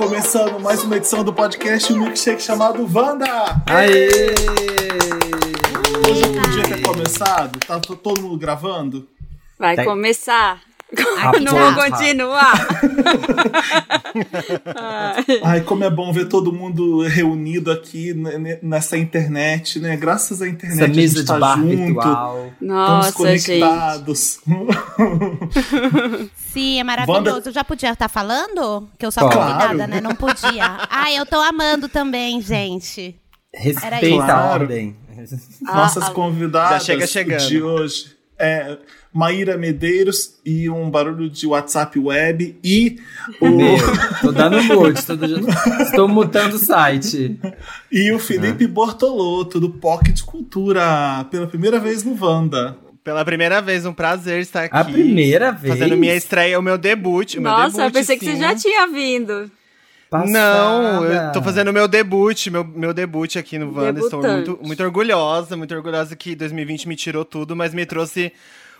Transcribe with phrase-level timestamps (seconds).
[0.00, 3.26] Começando mais uma edição do podcast, um milkshake chamado Wanda!
[3.66, 4.30] Aê!
[6.08, 9.06] Hoje eu podia ter começado, tá to- todo mundo gravando?
[9.58, 9.84] Vai Tá.
[9.84, 10.62] começar.
[11.42, 12.52] Não vou continuar.
[15.42, 15.60] Ai.
[15.62, 18.12] Como é bom ver todo mundo reunido aqui
[18.62, 19.96] nessa internet, né?
[19.96, 21.76] Graças à internet Essa a gente de tá bar junto.
[21.76, 22.46] virtual.
[22.46, 23.22] Estamos Nossa, gente.
[23.60, 24.40] conectados.
[26.36, 27.18] Sim, é maravilhoso.
[27.36, 28.88] Wanda- Eu já podia estar falando?
[28.98, 29.38] Que eu sou Claro.
[29.52, 30.00] convidada, né?
[30.00, 30.78] Não podia.
[30.90, 33.16] Ai, eu tô amando também, gente.
[33.54, 34.22] Respeita isso.
[34.22, 34.96] a ordem.
[35.60, 37.46] Nossas Ah, convidadas Já chega chegando.
[37.48, 38.78] de hoje é
[39.12, 42.98] Maíra Medeiros e um barulho de WhatsApp web e
[43.40, 43.76] o, Meu,
[44.20, 45.14] tô dando mute, tô
[45.82, 47.38] estou mutando o site.
[47.92, 52.76] e o Felipe Bortolotto do Pocket Cultura pela primeira vez no Wanda.
[53.02, 54.76] Pela primeira vez, um prazer estar aqui.
[54.76, 55.74] A primeira vez?
[55.78, 57.34] Fazendo minha estreia, o meu debut.
[57.34, 58.32] O meu Nossa, debut, eu pensei que sim.
[58.32, 59.50] você já tinha vindo.
[60.10, 60.30] Passada.
[60.32, 64.00] Não, eu tô fazendo meu debut, meu, meu debut aqui no Wanda.
[64.00, 68.32] Estou muito, muito orgulhosa, muito orgulhosa que 2020 me tirou tudo, mas me trouxe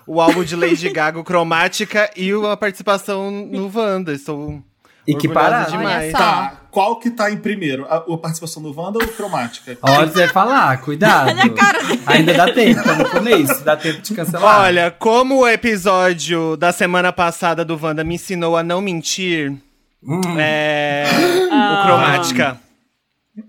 [0.05, 4.13] o álbum de Lady Gaga, o Cromática, e a participação no Wanda.
[4.13, 4.61] Estou
[5.07, 5.71] E que orgulhosa parada.
[5.71, 6.13] demais.
[6.13, 7.85] Tá, qual que tá em primeiro?
[7.89, 9.79] A, a participação do Wanda ou Cromática?
[9.83, 11.31] Olha, você vai falar, cuidado.
[12.07, 14.63] Ainda dá tempo, tá no começo, dá tempo de cancelar.
[14.63, 19.55] Olha, como o episódio da semana passada do Wanda me ensinou a não mentir,
[20.03, 20.21] Hum.
[20.39, 21.05] é.
[21.51, 21.81] Ah.
[21.83, 22.61] O Cromática.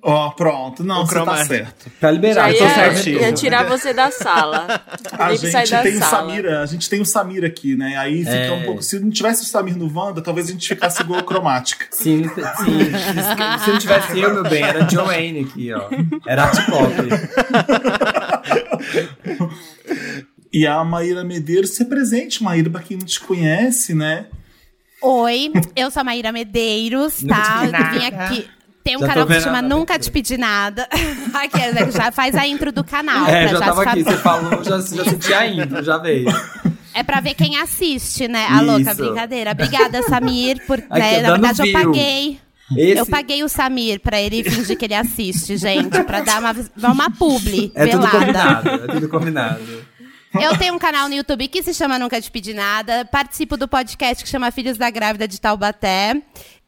[0.04, 0.84] Ó, pronto.
[0.86, 1.48] Não, O você tá cromática.
[1.56, 1.92] certo.
[2.00, 2.50] Tá liberado.
[2.50, 3.20] Já eu tô ia, certíssimo.
[3.20, 4.82] ia tirar você da sala.
[5.20, 6.10] A gente tem o sala.
[6.30, 7.98] Samira, a gente tem o Samir aqui, né?
[7.98, 8.52] Aí fica É.
[8.52, 8.82] um pouco.
[8.82, 11.86] Se não tivesse o Samir no Wanda, talvez a gente ficasse igual a Cromática.
[11.92, 13.60] Sim, sim.
[13.66, 15.90] Se não tivesse eu, meu bem, era Joanne aqui, ó.
[16.26, 16.94] Era art pop.
[20.54, 24.26] E a Maíra Medeiros, se presente, Maíra, pra quem não te conhece, né?
[25.02, 27.62] Oi, eu sou a Maíra Medeiros, tá?
[27.64, 28.08] Eu vim nada.
[28.26, 28.48] aqui.
[28.84, 30.88] Tem um Já canal que se chama a- Nunca Te Pedi Nada.
[31.34, 33.28] Aqui, né, já faz a intro do canal.
[33.28, 36.28] É, pra já tava aqui, você falou, já, já senti a intro, já veio.
[36.94, 38.48] É pra ver quem assiste, né?
[38.50, 39.52] A louca, brincadeira.
[39.52, 40.80] Obrigada, Samir, por.
[40.80, 41.74] Né, na verdade, eu view.
[41.74, 42.40] paguei.
[42.76, 46.54] Esse Eu paguei o Samir pra ele fingir que ele assiste, gente, pra dar uma,
[46.54, 48.18] dar uma publi é tudo velada.
[48.18, 49.62] combinado, é tudo combinado.
[50.34, 53.04] Eu tenho um canal no YouTube que se chama Nunca Te Pedi Nada.
[53.06, 56.22] Participo do podcast que chama Filhos da Grávida de Taubaté.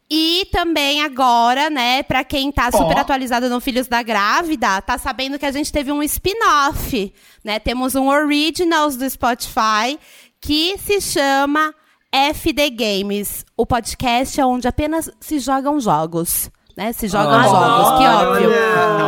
[0.09, 2.99] E também agora, né, pra quem tá super Ó.
[2.99, 7.11] atualizado no Filhos da Grávida, tá sabendo que a gente teve um spin-off,
[7.43, 7.57] né?
[7.57, 9.97] Temos um Originals do Spotify
[10.41, 11.73] que se chama
[12.11, 13.45] FD Games.
[13.57, 16.91] O podcast é onde apenas se jogam jogos, né?
[16.93, 17.49] Se jogam Olha.
[17.49, 18.49] jogos, que óbvio.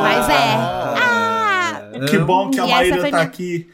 [0.01, 0.53] Mas é.
[0.55, 1.81] Ah!
[2.09, 3.69] Que bom que a Maíra tá minha- aqui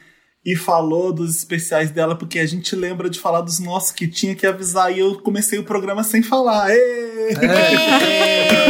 [0.45, 4.35] e falou dos especiais dela, porque a gente lembra de falar dos nossos que tinha
[4.35, 6.69] que avisar e eu comecei o programa sem falar.
[6.71, 7.33] Ê!
[7.41, 8.61] Ê!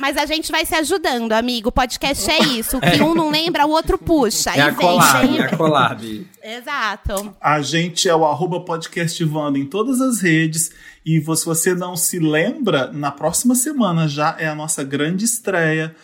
[0.00, 1.68] Mas a gente vai se ajudando, amigo.
[1.68, 2.76] O podcast é isso.
[2.76, 4.50] O que um não lembra, o outro puxa.
[4.50, 5.42] É a Aí vem collab, é sempre.
[5.42, 6.26] a collab.
[6.42, 7.36] Exato.
[7.40, 10.70] A gente é o arroba podcast Wanda em todas as redes.
[11.04, 15.94] E se você não se lembra, na próxima semana já é a nossa grande estreia.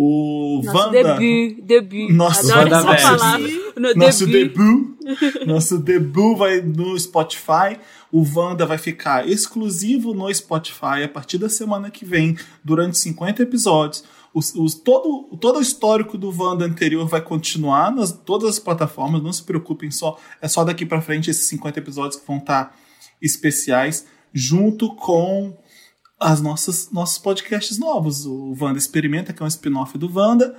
[0.00, 0.90] O Nosso Wanda.
[1.18, 2.12] debut, debut.
[2.12, 2.46] Nosso.
[2.46, 4.54] No Nosso debut.
[4.54, 5.46] debut.
[5.46, 7.78] nosso debut vai no Spotify.
[8.12, 13.42] O Wanda vai ficar exclusivo no Spotify a partir da semana que vem, durante 50
[13.42, 14.04] episódios.
[14.32, 19.20] Os, os- todo, todo o histórico do Wanda anterior vai continuar nas todas as plataformas,
[19.22, 22.76] não se preocupem, só é só daqui pra frente esses 50 episódios que vão estar
[23.20, 25.56] especiais, junto com
[26.20, 28.26] as nossas nossos podcasts novos.
[28.26, 30.56] O Wanda Experimenta, que é um spin-off do Wanda,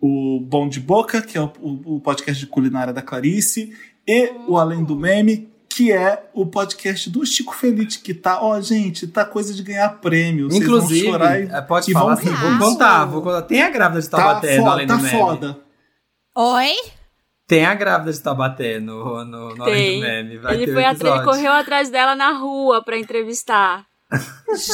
[0.00, 3.72] o Bom de Boca, que é o, o- o podcast de culinária da Clarice,
[4.06, 8.60] e o Além do Meme, que é o podcast do Chico Felite, que tá, ó,
[8.60, 10.48] gente, tá coisa de ganhar prêmio.
[10.50, 13.42] Vocês Inclusive, vão chorar e, é, pode e falar vão assim, vou contar, vou contar.
[13.42, 15.18] Tem a grávida de Tá Taubaté no foda, Além tá do Meme.
[15.18, 15.58] foda.
[16.36, 16.72] Oi?
[17.46, 20.38] Tem a grávida de Taubaté no, no, no Além do Meme.
[20.38, 23.86] Vai Ele, ter foi um atrás, ele correu atrás dela na rua pra entrevistar.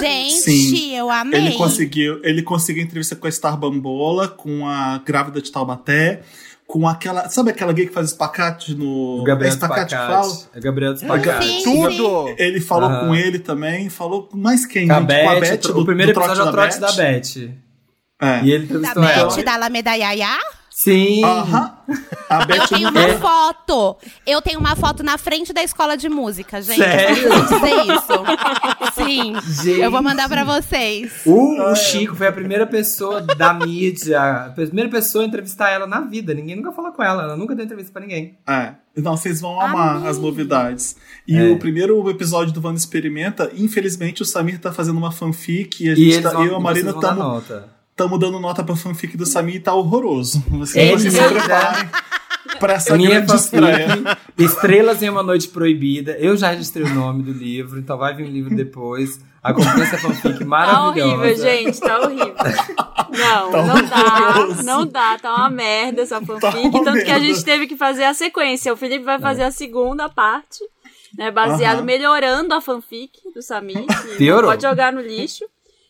[0.01, 0.97] Gente, Sim.
[0.97, 1.41] eu amei.
[1.47, 6.23] Ele conseguiu, ele conseguiu entrevista com a Star Bambola, com a grávida de Taubaté,
[6.67, 7.29] com aquela.
[7.29, 9.21] Sabe aquela gay que faz espacate no.
[9.21, 10.25] O Gabriel é espacate que fala?
[10.25, 10.49] Spacate.
[10.57, 11.47] É Gabriel Spacate.
[11.47, 11.65] Sim.
[11.65, 12.35] Tudo!
[12.39, 13.09] Ele falou Aham.
[13.09, 14.87] com ele também, falou com mais quem?
[14.87, 15.01] Com a?
[15.01, 16.79] Beth, com a o Beth tro- do, o primeiro do trote episódio é o trote
[16.81, 17.21] da Beth.
[17.35, 17.51] Beth.
[18.23, 18.45] É.
[18.45, 19.35] E ele Da ela.
[19.37, 20.39] Beth, da Alameda Yaya?
[20.77, 21.25] Sim.
[21.25, 21.73] Aham.
[22.29, 23.19] A Beth Eu tenho uma É.
[23.19, 23.97] foto.
[24.27, 26.79] Eu tenho uma foto na frente da escola de música, gente.
[26.79, 27.29] Sério?
[27.29, 28.95] Eu dizer isso.
[28.95, 29.81] Sim, Gente.
[29.81, 31.13] eu vou mandar pra vocês.
[31.25, 35.87] O, o Chico foi a primeira pessoa da mídia, a primeira pessoa a entrevistar ela
[35.87, 36.35] na vida.
[36.35, 38.37] Ninguém nunca falou com ela, ela nunca deu entrevista pra ninguém.
[38.47, 38.75] É.
[38.97, 40.09] Não, vocês vão amar Amém.
[40.09, 40.97] as novidades.
[41.27, 41.51] E É.
[41.53, 45.93] o primeiro episódio do Wanda Experimenta, infelizmente o Samir tá fazendo uma fanfic e a
[45.93, 47.45] E gente eles tá, vão, eu e a Marina estamos
[47.95, 50.43] Estamos dando nota pra fanfic do Samir e tá horroroso.
[50.49, 51.33] Vocês, É vocês se linda.
[51.41, 51.89] preparem
[52.59, 53.89] pra essa Minha grande estreia.
[53.89, 56.11] fanfic, Estrelas em uma Noite Proibida.
[56.19, 59.21] Eu já registrei o nome do livro, então vai vir um livro depois.
[59.41, 61.15] Acompanhe essa fanfic Tá maravilhosa.
[61.15, 62.35] horrível, gente, tá horrível.
[63.17, 66.41] Não, Tá não dá, não dá, tá uma merda essa fanfic.
[66.41, 66.51] Tá
[66.81, 67.21] tanto que a merda.
[67.21, 68.73] gente teve que fazer a sequência.
[68.73, 70.59] O Felipe vai fazer a segunda parte,
[71.17, 71.31] né?
[71.31, 71.85] Baseado, Aham.
[71.85, 73.85] melhorando a fanfic do Samir.
[74.43, 75.45] Pode jogar no lixo.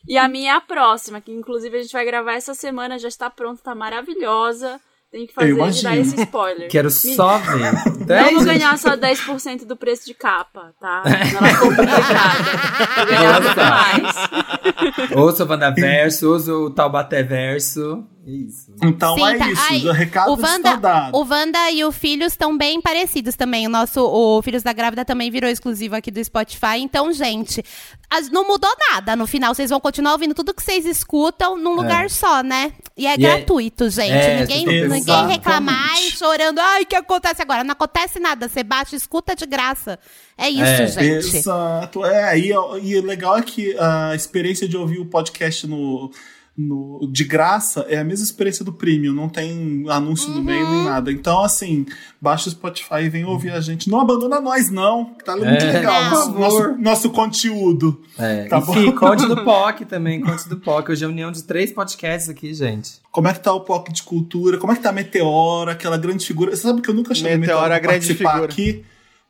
[0.07, 3.07] E a minha é a próxima, que inclusive a gente vai gravar essa semana, já
[3.07, 4.79] está pronta, tá maravilhosa.
[5.11, 6.69] Tem que fazer de dar esse spoiler.
[6.69, 7.73] Quero Me- só ver.
[8.09, 11.03] É Não vou ganhar só 10% do preço de capa, tá?
[11.05, 12.95] Ela ficou complicada.
[12.97, 15.11] Vou ganhar mais.
[15.15, 18.05] Ouça o Wandaverso, ouça o Taubaté Verso.
[18.25, 18.73] Isso.
[18.81, 19.61] Então Sim, é tá- isso.
[19.69, 21.15] ai, o recado o está Wanda, dado.
[21.15, 23.67] o Wanda e o Filhos estão bem parecidos também.
[23.67, 26.79] O nosso o Filhos da Grávida também virou exclusivo aqui do Spotify.
[26.79, 27.63] Então, gente,
[28.09, 29.15] as- não mudou nada.
[29.15, 32.73] No final, vocês vão continuar ouvindo tudo que vocês escutam num lugar só, né?
[32.97, 34.09] E é E é- gratuito, gente.
[34.11, 36.57] é, ninguém, ninguém reclamar e chorando.
[36.59, 37.63] Ai, o que acontece agora?
[37.63, 38.47] Não acontece nada.
[38.49, 39.99] Você bate, escuta de graça.
[40.35, 40.87] É isso, É.
[40.87, 41.37] gente.
[41.37, 42.03] Exato.
[42.03, 46.09] É, e, e o legal é que a experiência de ouvir o podcast no,
[46.57, 50.71] no, de graça é a mesma experiência do Premium, não tem anúncio no meio Uhum.
[50.75, 51.11] nem nada.
[51.11, 51.85] Então, assim,
[52.21, 53.89] baixa o Spotify e vem ouvir a gente.
[53.89, 55.05] Não abandona nós, não.
[55.15, 58.01] que Tá muito É, legal por nosso, nosso, nosso conteúdo.
[58.17, 58.91] É, Tá enfim, bom.
[58.95, 60.91] conte do POC também, conte do POC.
[60.91, 63.01] Hoje é a união de três podcasts aqui, gente.
[63.11, 64.57] Como é que tá o POC de cultura?
[64.57, 66.55] Como é que tá a Meteora, aquela grande figura?
[66.55, 68.51] Você sabe que eu nunca chamei Meteora, Meteora a pra grande participar figura.
[68.51, 68.85] aqui,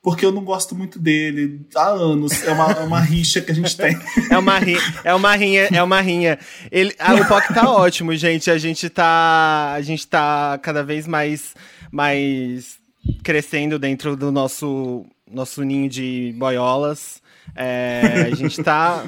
[0.05, 1.61] porque eu não gosto muito dele.
[1.75, 2.43] Há anos.
[2.43, 3.97] É uma, é uma rixa que a gente tem.
[4.29, 6.37] É uma rinha, é uma rinha, é uma rinha.
[6.71, 8.51] Ele, ah, o POC tá ótimo, gente.
[8.51, 11.55] A gente tá, a gente tá cada vez mais,
[11.91, 12.77] mais
[13.23, 17.19] crescendo dentro do nosso, nosso ninho de boiolas.
[17.55, 19.05] É, a gente tá,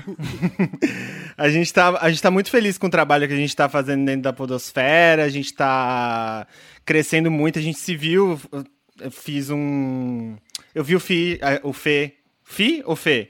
[1.38, 3.70] a gente tá, a gente tá muito feliz com o trabalho que a gente tá
[3.70, 5.26] fazendo dentro da podosfera.
[5.26, 6.48] A gente tá
[6.84, 7.60] crescendo muito.
[7.60, 8.40] A gente se viu,
[9.00, 10.36] eu fiz um,
[10.78, 12.14] eu vi o Fi, eh, o Fê,
[12.44, 13.30] Fi ou Fê?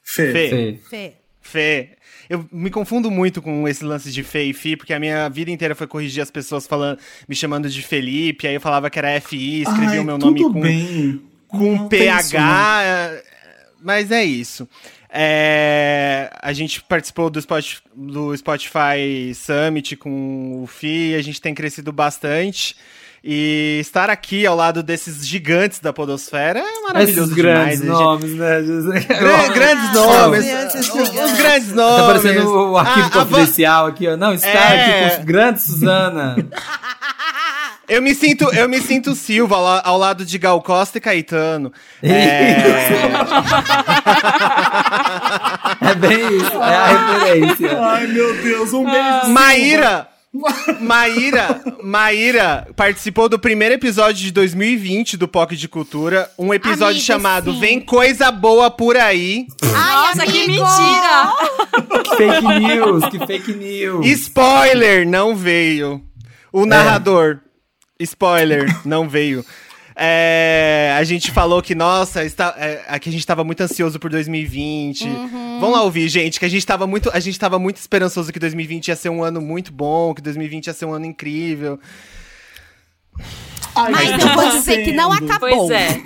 [0.00, 0.32] Fê.
[0.32, 0.48] Fê.
[0.48, 0.78] Fê.
[0.88, 1.12] Fê.
[1.40, 1.88] Fê.
[2.30, 5.50] Eu me confundo muito com esse lance de Fê e Fi, porque a minha vida
[5.50, 9.20] inteira foi corrigir as pessoas falando, me chamando de Felipe, aí eu falava que era
[9.20, 11.20] FI, escrevia Ai, o meu nome com, bem.
[11.48, 13.22] com Não tem isso, PH, é,
[13.82, 14.68] mas é isso.
[15.10, 21.52] É, a gente participou do Spotify, do Spotify Summit com o Fi, a gente tem
[21.52, 22.76] crescido bastante.
[23.22, 27.80] E estar aqui ao lado desses gigantes da podosfera é maravilhoso Esses grandes demais.
[27.80, 28.60] a gente- nomes, né?
[29.08, 30.44] Gran- grandes nomes.
[31.24, 31.96] Os grandes nomes.
[31.96, 34.16] Tá parecendo o arquivo A- a confidencial aqui, ó.
[34.16, 34.80] Não, está É.
[34.80, 36.36] aqui com os grandes Suzana.
[37.88, 41.00] Eu me sinto, eu me sinto Silva ao, la- ao lado de Gal Costa e
[41.00, 41.72] Caetano.
[42.02, 42.10] É,
[45.80, 47.78] É bem isso, é a referência.
[47.80, 48.98] Ai, meu Deus, um beijo.
[49.20, 49.28] Silva.
[49.28, 50.06] Maíra,
[50.80, 57.04] Maíra, Maíra participou do primeiro episódio de 2020 do POC de Cultura, um episódio Amigo,
[57.04, 57.60] chamado sim.
[57.60, 59.46] Vem Coisa Boa por aí.
[59.74, 60.64] Ai, Nossa, que amigo!
[60.64, 62.02] mentira!
[62.04, 64.06] Que fake news, que fake news.
[64.06, 66.02] Spoiler, não veio.
[66.52, 67.38] O narrador,
[67.98, 69.44] spoiler, não veio.
[70.00, 74.08] É, a gente falou que, nossa, está, é, aqui a gente tava muito ansioso por
[74.10, 75.04] 2020.
[75.58, 78.38] Vamos lá ouvir, gente, que a gente tava muito, a gente tava muito esperançoso que
[78.38, 81.80] 2020 ia ser um ano muito bom, que 2020 ia ser um ano incrível.
[83.74, 85.48] Ai, Mas eu vou tá dizer que não acabou.
[85.66, 86.02] Pois é.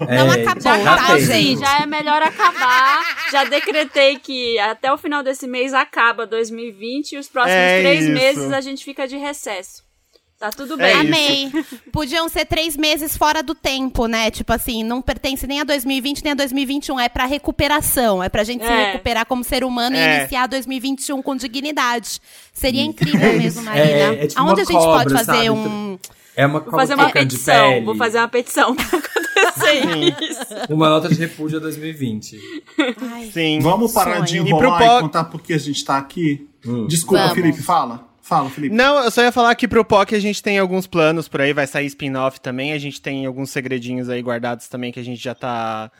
[0.00, 1.18] Não É, acabou, já tá.
[1.18, 1.60] Sim, gente?
[1.60, 3.04] já é melhor acabar.
[3.30, 8.04] Já decretei que até o final desse mês acaba 2020 e os próximos É três
[8.04, 8.12] isso.
[8.12, 9.85] meses a gente fica de recesso.
[10.38, 11.46] Tá tudo É bem.
[11.46, 11.56] isso.
[11.56, 11.64] Amei.
[11.90, 14.30] Podiam ser três meses fora do tempo, né?
[14.30, 17.00] Tipo assim, não pertence nem a 2020 nem a 2021.
[17.00, 18.22] É pra recuperação.
[18.22, 18.92] É pra gente se É.
[18.92, 20.20] recuperar como ser humano e É.
[20.20, 22.20] iniciar 2021 com dignidade.
[22.52, 23.86] Seria incrível mesmo, Marina.
[23.86, 25.50] É, é tipo Aonde uma a gente cobra, pode fazer sabe?
[25.50, 25.98] um.
[26.36, 27.84] É uma Vou fazer uma petição.
[27.84, 30.46] Vou fazer uma petição pra acontecer isso.
[30.74, 32.38] Uma nota de repúdio a 2020.
[33.10, 33.58] Ai, Sim.
[33.60, 34.24] Vamos parar Sonho.
[34.26, 36.46] de E pro enrolar e, POC contar por que a gente tá aqui?
[36.88, 37.34] Desculpa, Vamos.
[37.36, 38.06] Felipe, fala.
[38.26, 38.74] Fala, Felipe.
[38.74, 41.52] Não, eu só ia falar que pro POC a gente tem alguns planos por aí,
[41.52, 45.22] vai sair spin-off também, a gente tem alguns segredinhos aí guardados também que a gente
[45.22, 45.90] já tá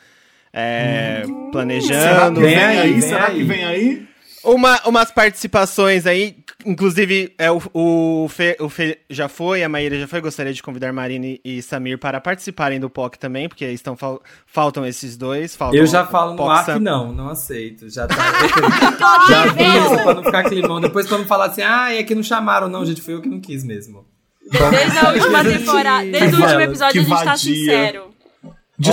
[0.51, 2.41] é, Será que planejando.
[2.41, 2.77] vem Vem aí?
[2.79, 3.35] aí, vem Será aí.
[3.37, 4.07] que vem aí?
[4.47, 9.99] Uma, umas participações aí, inclusive, é, o, o, Fê, o Fê já foi, a Maíra
[9.99, 10.21] já foi.
[10.21, 14.85] Gostaria de convidar Marina e Samir para participarem do POC também, porque estão, fal, faltam
[14.85, 15.53] esses dois.
[15.53, 17.89] Faltam Eu já falo no ar Sam- que não, não aceito.
[17.89, 18.15] Já tá.
[19.27, 20.79] já vi isso pra não ficar climão.
[20.79, 23.27] Depois pra não falar assim, ah, é que não chamaram, não, gente, foi eu que
[23.27, 24.05] não quis mesmo.
[24.49, 27.37] Desde a última temporada, desde o último episódio Que a gente tá vadia.
[27.53, 28.03] sincero.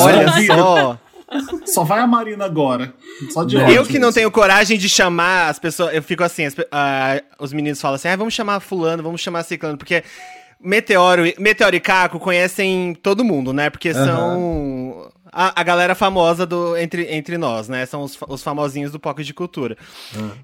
[0.00, 0.98] Olha só.
[1.66, 2.92] Só vai a Marina agora.
[3.30, 5.94] Só de Eu que não tenho coragem de chamar as pessoas.
[5.94, 9.42] Eu fico assim, as ah, os meninos falam assim: ah, vamos chamar Fulano, vamos chamar
[9.42, 10.02] Ciclano, porque
[10.60, 13.70] Meteoro, e- Meteoro e Caco conhecem todo mundo, né?
[13.70, 15.10] Porque são.
[15.36, 17.84] A, a galera famosa do, entre, entre nós, né?
[17.86, 19.76] São os, os famosinhos do Pocket de Cultura.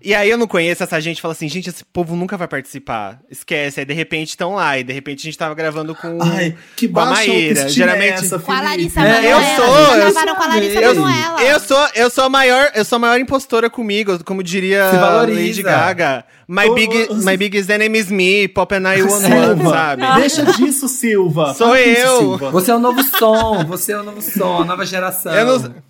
[0.03, 3.21] E aí eu não conheço essa gente fala assim, gente, esse povo nunca vai participar.
[3.31, 3.79] Esquece.
[3.81, 4.77] Aí de repente estão lá.
[4.79, 7.33] E de repente a gente tava gravando com, Ai, que com a Maíra.
[7.61, 8.11] autoestima Geralmente.
[8.11, 8.61] é essa, Com a?
[8.61, 9.31] Larissa É, Manoela.
[9.31, 11.43] eu sou, eu gravaram com a Larissa Eu, Manoela.
[11.43, 14.91] eu sou, eu sou a maior, eu sou a maior impostora comigo, como diria.
[14.91, 16.25] Lady Gaga.
[16.53, 20.03] My Ô, big, ô, my biggest enemy is me, Pop and I one one, sabe?
[20.21, 21.55] deixa disso, Silva.
[21.55, 22.19] Sou Para isso, eu.
[22.19, 22.51] Silva.
[22.51, 25.33] Você é o novo som, você é o novo som, a nova geração.
[25.33, 25.75] Eu não-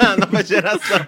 [0.00, 1.06] A nova geração.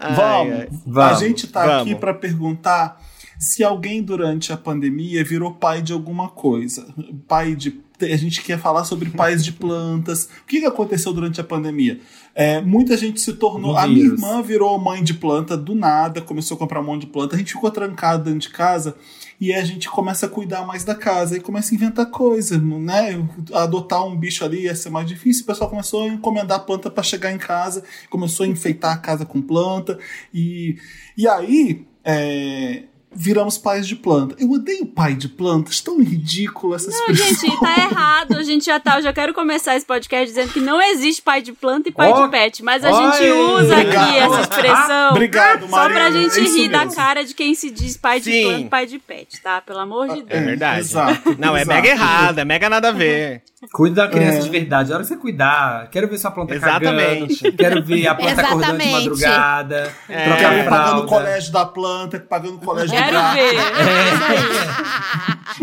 [0.00, 0.54] Ai, Vamos.
[0.54, 0.62] ai.
[0.66, 1.82] A Vamos, gente tá vamos.
[1.82, 3.00] aqui pra perguntar
[3.44, 6.86] se alguém durante a pandemia virou pai de alguma coisa.
[7.28, 7.82] Pai de.
[8.00, 10.24] A gente quer falar sobre pais de plantas.
[10.42, 12.00] O que, que aconteceu durante a pandemia?
[12.34, 13.76] É, muita gente se tornou.
[13.76, 17.06] A minha irmã virou mãe de planta do nada, começou a comprar um monte de
[17.08, 17.36] planta.
[17.36, 18.96] A gente ficou trancado dentro de casa
[19.40, 23.24] e a gente começa a cuidar mais da casa e começa a inventar coisa, né?
[23.52, 25.44] Adotar um bicho ali ia ser mais difícil.
[25.44, 29.24] O pessoal começou a encomendar planta para chegar em casa, começou a enfeitar a casa
[29.24, 29.98] com planta
[30.32, 30.76] e,
[31.16, 32.84] e aí é,
[33.14, 34.34] viramos pais de planta.
[34.38, 37.48] Eu odeio pai de plantas, tão ridículo essa Não, expressão.
[37.50, 38.36] gente, tá errado.
[38.36, 38.98] A gente já tá.
[38.98, 42.10] Eu já quero começar esse podcast dizendo que não existe pai de planta e pai
[42.10, 42.62] Ó, de pet.
[42.62, 43.12] Mas a oi.
[43.12, 44.16] gente usa aqui Obrigado.
[44.34, 45.10] essa expressão.
[45.10, 46.94] Obrigado, Só pra gente é rir da mesmo.
[46.94, 48.42] cara de quem se diz pai de Sim.
[48.44, 49.60] planta e pai de pet, tá?
[49.60, 50.44] Pelo amor de É Deus.
[50.44, 50.80] verdade.
[50.80, 51.76] exato, Não, é exato.
[51.76, 53.42] mega errado, é mega nada a ver.
[53.72, 54.40] Cuida da criança É.
[54.42, 54.92] de verdade.
[54.92, 57.36] A hora que você cuidar, quero ver sua planta Exatamente.
[57.36, 57.56] cagando.
[57.56, 58.92] Quero ver a planta acordando de Exatamente.
[58.92, 59.92] madrugada.
[60.08, 60.24] É.
[60.24, 63.54] Trocar Quero ver pagando o colégio da planta, pagando o colégio do Quero ver.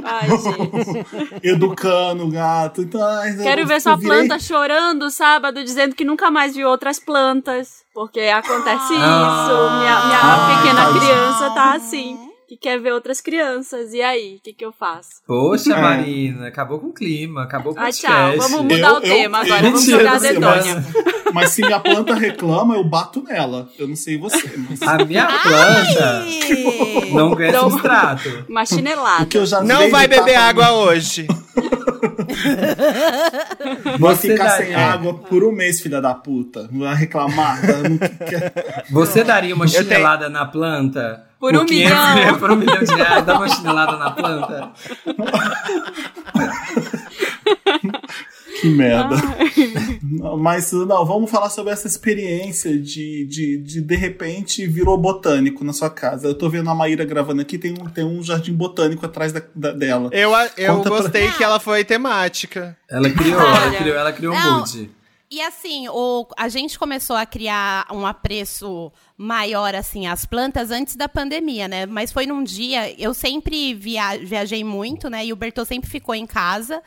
[0.04, 1.48] Ai, gente.
[1.48, 2.82] educando o gato.
[2.82, 3.02] Então,
[3.42, 7.82] Quero ver sua virei- planta chorando sábado, dizendo que nunca mais viu outras plantas.
[7.94, 9.04] Porque acontece isso.
[9.04, 9.78] Ah.
[9.80, 11.02] minha minha Ah, pequena tadinha.
[11.02, 12.18] criança tá assim.
[12.52, 13.94] Que quer ver outras crianças.
[13.94, 15.22] E aí, o que, que eu faço?
[15.26, 15.82] Poxa, É.
[15.82, 18.36] Marina, acabou com o clima, acabou com o Ah, tchau.
[18.36, 19.62] Vamos mudar Eu- o eu- tema eu- agora.
[19.64, 20.86] Vamos Mentira, jogar a você dedonha.
[21.34, 23.70] Mas se minha planta reclama, eu bato nela.
[23.80, 24.82] Eu não sei você, mas.
[24.82, 26.40] A minha planta Ai.
[27.16, 27.70] não ganha Não.
[27.70, 28.46] substrato.
[28.50, 29.24] Uma chinelada.
[29.24, 31.26] O que eu já Não vai de beber água hoje.
[33.98, 34.76] Vai Você ficar dá- sem é.
[34.76, 36.68] água por um mês, filha da puta.
[36.72, 37.62] Vai reclamar.
[37.62, 38.84] tá?
[38.90, 41.24] Você daria uma tenho- chinelada na planta?
[41.42, 42.14] Por um 500 milhão.
[42.16, 44.72] reais, Por um milhão de reais, dá uma chinelada na planta?
[48.62, 49.16] Que merda.
[50.04, 55.64] Não, Mas não, vamos falar sobre essa experiência de, de, de de repente virou botânico
[55.64, 56.28] na sua casa.
[56.28, 59.42] Eu tô vendo a Maíra gravando aqui, tem um, tem um jardim botânico atrás da,
[59.56, 60.10] da- dela.
[60.12, 62.78] Eu, eu Conta pra- gostei que ela foi temática.
[62.90, 63.78] Ela criou, ela Olha.
[63.80, 64.60] criou, ela criou um Não.
[64.60, 64.92] mood.
[65.34, 68.92] E assim, o, a gente começou a criar um apreço
[69.22, 71.86] maior, assim, às plantas antes da pandemia, né?
[71.86, 75.24] Mas foi num dia, eu sempre via, viajei muito, né?
[75.26, 76.82] E o Bertô sempre ficou em casa,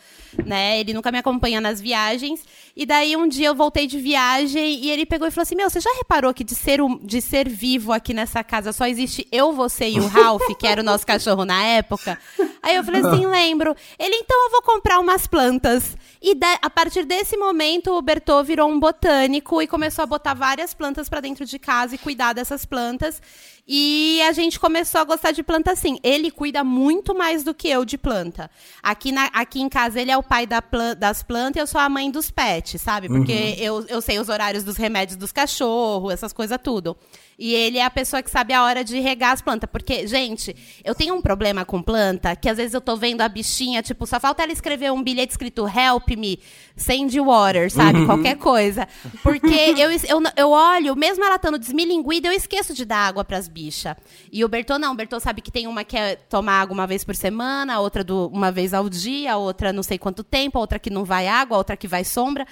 [0.44, 0.80] né?
[0.80, 2.44] Ele nunca me acompanha nas viagens.
[2.76, 5.70] E daí um dia eu voltei de viagem e ele pegou e falou assim: Meu,
[5.70, 9.28] você já reparou que de ser, um, de ser vivo aqui nessa casa só existe
[9.30, 12.18] eu, você e o Ralph, que era o nosso cachorro na época?
[12.60, 13.76] Aí eu falei assim: lembro.
[13.96, 15.96] Ele, então eu vou comprar umas plantas.
[16.20, 20.34] E da- a partir desse momento, o Bertô virou um botânico e começou a botar
[20.34, 23.20] várias plantas pra dentro de casa e cuidar dessas plantas.
[23.66, 25.98] E a gente começou a gostar de planta assim.
[26.02, 28.50] Ele cuida muito mais do que eu de planta.
[28.82, 31.66] Aqui, na- aqui em casa, ele é o pai da plan- das plantas e eu
[31.66, 33.08] sou a mãe dos pets, sabe?
[33.08, 36.94] Porque eu, eu sei os horários dos remédios dos cachorros, essas coisas tudo.
[37.38, 39.68] E ele é a pessoa que sabe a hora de regar as plantas.
[39.70, 43.28] Porque, gente, eu tenho um problema com planta que às vezes eu tô vendo a
[43.28, 46.38] bichinha, tipo, só falta ela escrever um bilhete escrito Help me,
[46.76, 48.06] send water, sabe?
[48.06, 48.86] Qualquer coisa.
[49.22, 53.48] Porque eu, eu, eu olho, mesmo ela estando desmilinguida, eu esqueço de dar água pras
[53.48, 53.96] bichas.
[54.32, 54.92] E o Bertô não.
[54.92, 58.04] O Bertô sabe que tem uma que é tomar água uma vez por semana, outra
[58.04, 61.56] do, uma vez ao dia, outra não sei quanto tempo, outra que não vai água,
[61.56, 62.46] outra que vai sombra.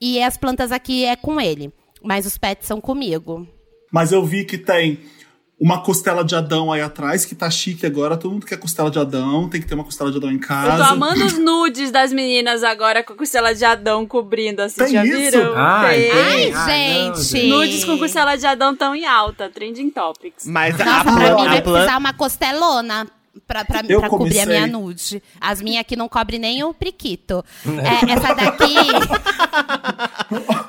[0.00, 1.72] E as plantas aqui é com ele.
[2.02, 3.46] Mas os pets são comigo.
[3.92, 4.98] Mas eu vi que tem
[5.60, 8.16] uma costela de Adão aí atrás, que tá chique agora.
[8.16, 10.40] Todo mundo quer costela de Adão, tem que ter uma costela de Adão em Eu
[10.40, 10.86] tô casa.
[10.86, 15.04] amando os nudes das meninas agora com a costela de Adão cobrindo, assim, Tem já
[15.04, 15.16] isso?
[15.18, 15.52] viram?
[15.56, 16.10] Ai, Tem.
[16.10, 16.20] tem.
[16.20, 17.46] Ai, Ai, não, gente.
[17.48, 20.46] Nudes com costela de Adão tão em alta, trending topics.
[20.46, 23.06] Mas a, Nossa, a, pra plan- mim a vai plan- precisar uma costelona.
[23.46, 25.22] Pra, pra, pra cobrir a minha nude.
[25.40, 27.44] As minhas aqui não cobrem nem o priquito.
[27.66, 28.74] É, essa daqui.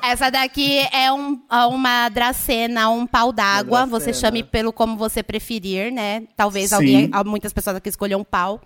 [0.02, 3.86] essa daqui é um, é uma dracena, um pau d'água.
[3.86, 6.22] Você chame pelo como você preferir, né?
[6.36, 6.74] Talvez Sim.
[6.74, 8.60] alguém, muitas pessoas aqui escolham um pau.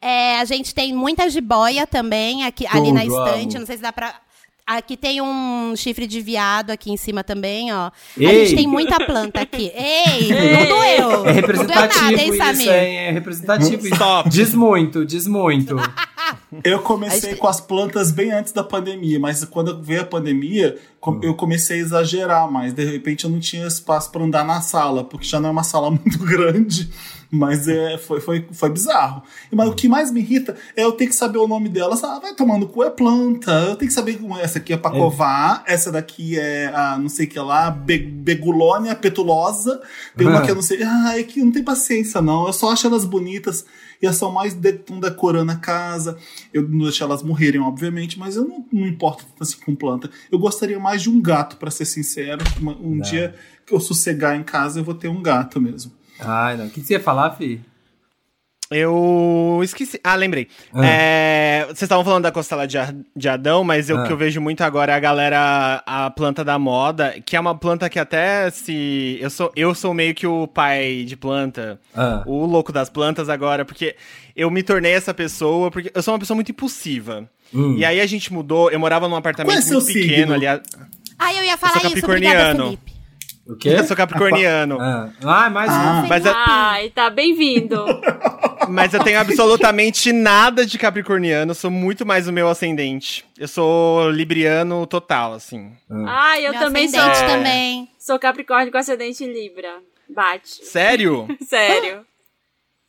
[0.00, 3.56] É, a gente tem muita jiboia também aqui, ali na Tudo, estante.
[3.56, 3.60] amo.
[3.60, 4.14] Não sei se dá pra.
[4.66, 7.86] Aqui tem um chifre de viado aqui em cima também, ó.
[7.86, 8.46] A Ei!
[8.46, 9.70] gente tem muita planta aqui.
[9.72, 11.10] Ei, não doeu.
[11.24, 12.68] É Não representativo doeu nada, hein, isso, Samir?
[12.72, 12.96] hein?
[12.96, 13.94] É representativo isso.
[13.94, 14.28] Stop.
[14.28, 15.76] Diz muito, diz muito.
[16.64, 21.20] Eu comecei com as plantas bem antes da pandemia, mas quando veio a pandemia, com-
[21.22, 22.72] eu comecei a exagerar mais.
[22.72, 25.62] De repente eu não tinha espaço para andar na sala, porque já não é uma
[25.62, 26.90] sala muito grande.
[27.30, 29.22] Mas é, foi, foi, foi bizarro.
[29.52, 32.02] Mas o que mais me irrita é eu ter que saber o nome delas.
[32.04, 33.50] Ah, vai tomando cu, é planta.
[33.50, 37.08] Eu tenho que saber como essa aqui é pra covar, essa daqui é a não
[37.08, 39.80] sei o que lá, be, begulônia petulosa.
[40.16, 40.82] Tem uma que eu não sei.
[40.82, 42.46] Ah, é que não tem paciência, não.
[42.46, 43.64] Eu só acho elas bonitas
[44.00, 46.16] e elas são mais de, decorando a casa.
[46.52, 50.10] Eu não deixo elas morrerem, obviamente, mas eu não, não importo tanto assim com planta.
[50.30, 52.44] Eu gostaria mais de um gato, pra ser sincero.
[52.80, 55.92] Um dia que eu sossegar em casa, eu vou ter um gato mesmo.
[56.20, 56.66] Ai, não.
[56.66, 57.60] O que você ia falar, Fi?
[58.68, 60.00] Eu esqueci.
[60.02, 60.48] Ah, lembrei.
[60.74, 60.84] Ah.
[60.84, 62.76] É, vocês estavam falando da costela de,
[63.14, 64.06] de Adão, mas eu- o Ah.
[64.06, 67.54] que eu vejo muito agora é a galera, a planta da moda, que é uma
[67.56, 69.18] planta que até se.
[69.20, 72.24] Eu sou, eu sou meio que o pai de planta, Ah.
[72.26, 73.94] o louco das plantas agora, porque
[74.34, 77.30] eu me tornei essa pessoa, porque eu sou uma pessoa muito impulsiva.
[77.54, 77.76] Hum.
[77.78, 80.34] E aí a gente mudou, eu morava num apartamento Qual é muito pequeno signo?
[80.34, 80.46] ali.
[81.16, 82.04] Ah, eu ia falar sou isso.
[82.04, 82.64] Obrigada, capricorniano.
[82.64, 82.95] Felipe.
[83.48, 83.68] O quê?
[83.68, 84.78] Eu sou capricorniano.
[84.80, 86.02] Ah, ah mais Ah.
[86.04, 86.08] um.
[86.08, 87.84] Mas, é- Ai, tá bem-vindo.
[88.68, 93.24] mas eu tenho absolutamente nada de capricorniano, eu sou muito mais o meu ascendente.
[93.38, 95.72] Eu sou libriano total, assim.
[96.06, 97.36] Ai, eu Meu também sou, ascendente É.
[97.36, 97.88] também.
[97.98, 99.76] sou Capricórnio com ascendente em Libra.
[100.08, 100.64] Bate.
[100.66, 101.28] Sério?
[101.46, 102.04] Sério.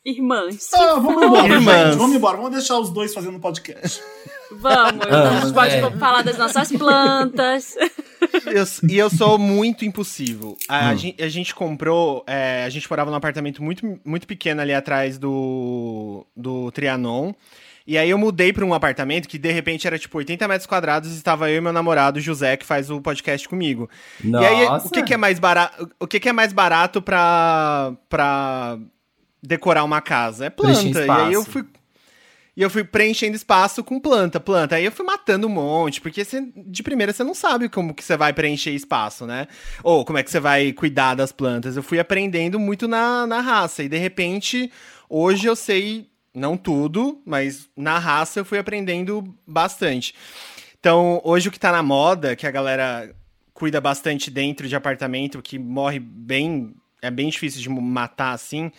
[0.04, 0.70] Irmãs.
[0.74, 1.86] Ah, vamos embora, Irmãs.
[1.88, 1.98] gente.
[1.98, 2.36] Vamos embora.
[2.36, 4.02] Vamos deixar os dois fazendo podcast.
[4.52, 5.06] Vamos.
[5.06, 5.90] Ah, a gente pode é.
[5.98, 7.76] falar das nossas plantas.
[8.46, 10.56] Eu- e eu sou muito impulsivo.
[10.68, 10.96] A, Hum.
[10.96, 12.24] gen- a gente, comprou.
[12.26, 17.32] é, a gente morava num apartamento muito, muito pequeno ali atrás do, do Trianon.
[17.86, 21.10] E aí eu mudei pra um apartamento que de repente era tipo 80 metros quadrados
[21.10, 23.88] e estava eu e meu namorado, José, que faz o podcast comigo.
[24.22, 24.88] E aí, Nossa.
[24.88, 25.88] o que, que é mais barato?
[25.98, 28.78] O que, que é mais barato pra, pra
[29.42, 30.46] decorar uma casa?
[30.46, 31.06] É planta.
[31.06, 31.64] E aí eu fui.
[32.58, 34.74] E eu fui preenchendo espaço com planta, planta.
[34.74, 38.02] Aí eu fui matando um monte, porque você, de primeira você não sabe como que
[38.02, 39.46] você vai preencher espaço, né?
[39.80, 41.76] Ou como é que você vai cuidar das plantas.
[41.76, 43.84] Eu fui aprendendo muito na, na raça.
[43.84, 44.72] E de repente,
[45.08, 50.12] hoje eu sei, não tudo, mas na raça eu fui aprendendo bastante.
[50.80, 53.14] Então, hoje o que tá na moda, que a galera
[53.54, 56.74] cuida bastante dentro de apartamento, que morre bem.
[57.00, 58.72] É bem difícil de matar assim.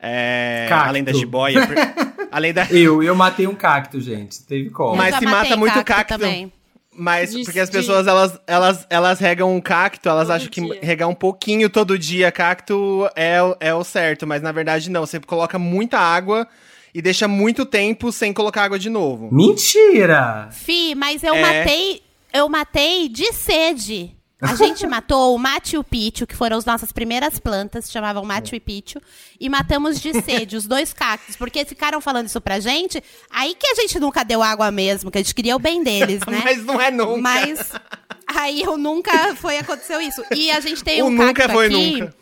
[0.00, 1.60] É, além da jiboia.
[2.30, 2.66] além da.
[2.70, 4.42] Eu, eu matei um cacto, gente.
[4.44, 4.96] Teve como.
[4.96, 6.18] Mas se mata muito cacto.
[6.18, 6.52] também.
[6.92, 10.48] Mas De- porque as de- pessoas elas, elas, elas regam um cacto, elas Todo acham
[10.50, 10.78] que dia.
[10.82, 15.06] regar um pouquinho todo dia cacto é, o- é o certo, mas na verdade não.
[15.06, 16.46] Você coloca muita água
[16.92, 19.28] e deixa muito tempo sem colocar água de novo.
[19.32, 20.48] Mentira!
[20.50, 21.40] Fi, mas eu É.
[21.60, 22.02] matei.
[22.32, 24.14] Eu matei de sede.
[24.40, 28.58] A gente matou o Machu Picchu, que foram as nossas primeiras plantas, se chamavam Machu
[28.60, 29.00] Picchu,
[29.38, 33.66] e matamos de sede os dois cactos, porque ficaram falando isso pra gente, aí que
[33.66, 36.40] a gente nunca deu água mesmo, que a gente queria o bem deles, né?
[36.42, 37.20] Mas não é nunca.
[37.20, 37.72] Mas
[38.26, 40.22] aí eu nunca foi aconteceu isso.
[40.34, 42.00] E a gente tem O um nunca cacto foi aqui.
[42.00, 42.20] nunca.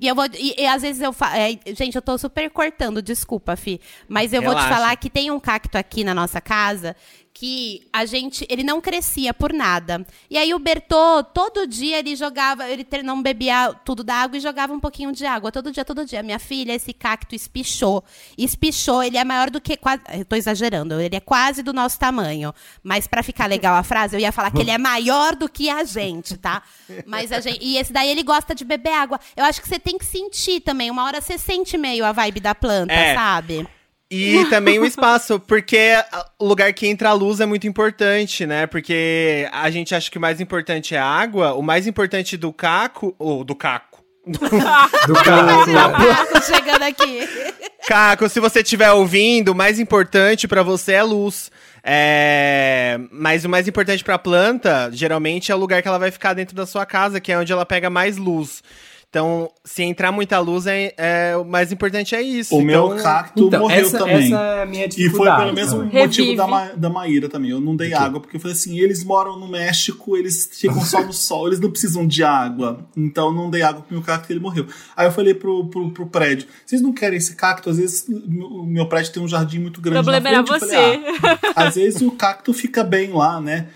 [0.00, 0.26] E eu vou.
[0.32, 1.32] E, e às vezes eu falo.
[1.76, 3.80] gente, eu tô super cortando, desculpa, Fi.
[4.08, 4.74] Mas eu vou te Relaxa.
[4.76, 6.94] falar que tem um cacto aqui na nossa casa
[7.38, 8.44] que a gente.
[8.50, 10.04] Ele não crescia por nada.
[10.28, 12.68] E aí o Bertô, todo dia ele jogava.
[12.68, 15.52] Ele não bebia tudo da água e jogava um pouquinho de água.
[15.52, 16.20] Todo dia, todo dia.
[16.20, 18.02] Minha filha, esse cacto espichou.
[18.36, 19.76] Espichou, ele é maior do que.
[19.76, 22.52] Quase, eu tô exagerando, ele é quase do nosso tamanho.
[22.82, 25.70] Mas pra ficar legal a frase, eu ia falar que ele é maior do que
[25.70, 26.62] a gente, tá?
[27.06, 27.58] Mas a gente.
[27.62, 29.20] E esse daí ele gosta de beber água.
[29.36, 30.90] Eu acho que você tem que sentir também.
[30.90, 33.14] Uma hora você sente meio a vibe da planta, É.
[33.14, 33.68] sabe?
[34.10, 35.92] E também o espaço, porque
[36.38, 38.66] o lugar que entra a luz é muito importante, né?
[38.66, 42.50] Porque a gente acha que o mais importante é a água, o mais importante do
[42.52, 44.02] caco, ou do caco.
[44.26, 46.14] Do Imagina o cara.
[46.16, 47.20] Paco chegando aqui.
[47.88, 51.50] Caco, se você estiver ouvindo, o mais importante pra você é a luz.
[51.82, 56.34] É, Mas o mais importante pra planta, geralmente, é o lugar que ela vai ficar
[56.34, 58.62] dentro da sua casa, que é onde ela pega mais luz.
[59.10, 62.54] Então, se entrar muita luz, é, é- o mais importante é isso.
[62.54, 64.26] O meu Então, cacto Então, morreu essa, também.
[64.26, 66.02] essa é a minha E foi pelo mesmo também.
[66.02, 66.36] motivo Revive.
[66.36, 67.50] da, Ma da Maíra também.
[67.50, 71.02] Eu não dei água, porque eu falei assim: eles moram no México, eles ficam só
[71.02, 72.86] no sol, eles não precisam de água.
[72.94, 74.66] Então não dei água pro meu cacto e ele morreu.
[74.94, 77.70] Aí eu falei pro, pro, pro prédio: vocês não querem esse cacto?
[77.70, 80.02] Às vezes o meu prédio tem um jardim muito O grande.
[80.04, 80.62] problema na era frente.
[80.64, 81.16] Eu você.
[81.18, 83.68] falei, "Ah, às vezes o cacto fica bem lá, né?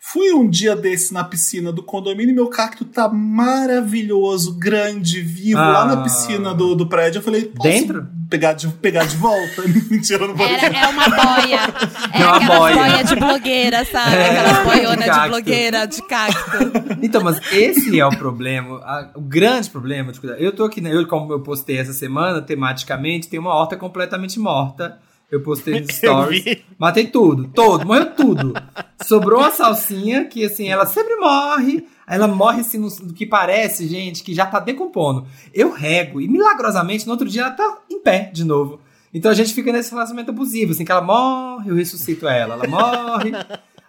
[0.00, 5.58] Fui um dia desse na piscina do condomínio e meu cacto tá maravilhoso, grande, vivo,
[5.58, 6.02] lá na Ah.
[6.02, 7.18] piscina do, do prédio.
[7.18, 8.06] Eu falei, posso Dentro?
[8.30, 9.62] Pegar de, pegar de volta?
[9.90, 11.58] Mentira, eu não vou Era, é uma boia.
[12.14, 12.74] É É uma aquela boia.
[12.76, 14.16] boia de blogueira, sabe?
[14.16, 15.28] É, Aquela boiona de cacto.
[15.28, 16.98] blogueira, de cacto.
[17.02, 20.36] Então, mas esse é o problema, a- o grande problema de cuidar.
[20.40, 20.94] Eu tô aqui, né?
[20.94, 24.98] Eu, como eu postei essa semana, tematicamente, tem uma horta completamente morta.
[25.30, 26.58] Eu postei nos stories.
[26.78, 28.54] Matei tudo, todo, morreu tudo.
[29.02, 31.86] Sobrou uma salsinha que, assim, ela sempre morre.
[32.06, 35.26] Aí Ela morre, assim, no, no que parece, gente, que já tá decompondo.
[35.52, 38.80] Eu rego e, milagrosamente, no outro dia ela tá em pé de novo.
[39.12, 42.54] Então a gente fica nesse relacionamento abusivo, assim, que ela morre, eu ressuscito ela.
[42.54, 43.32] Ela morre.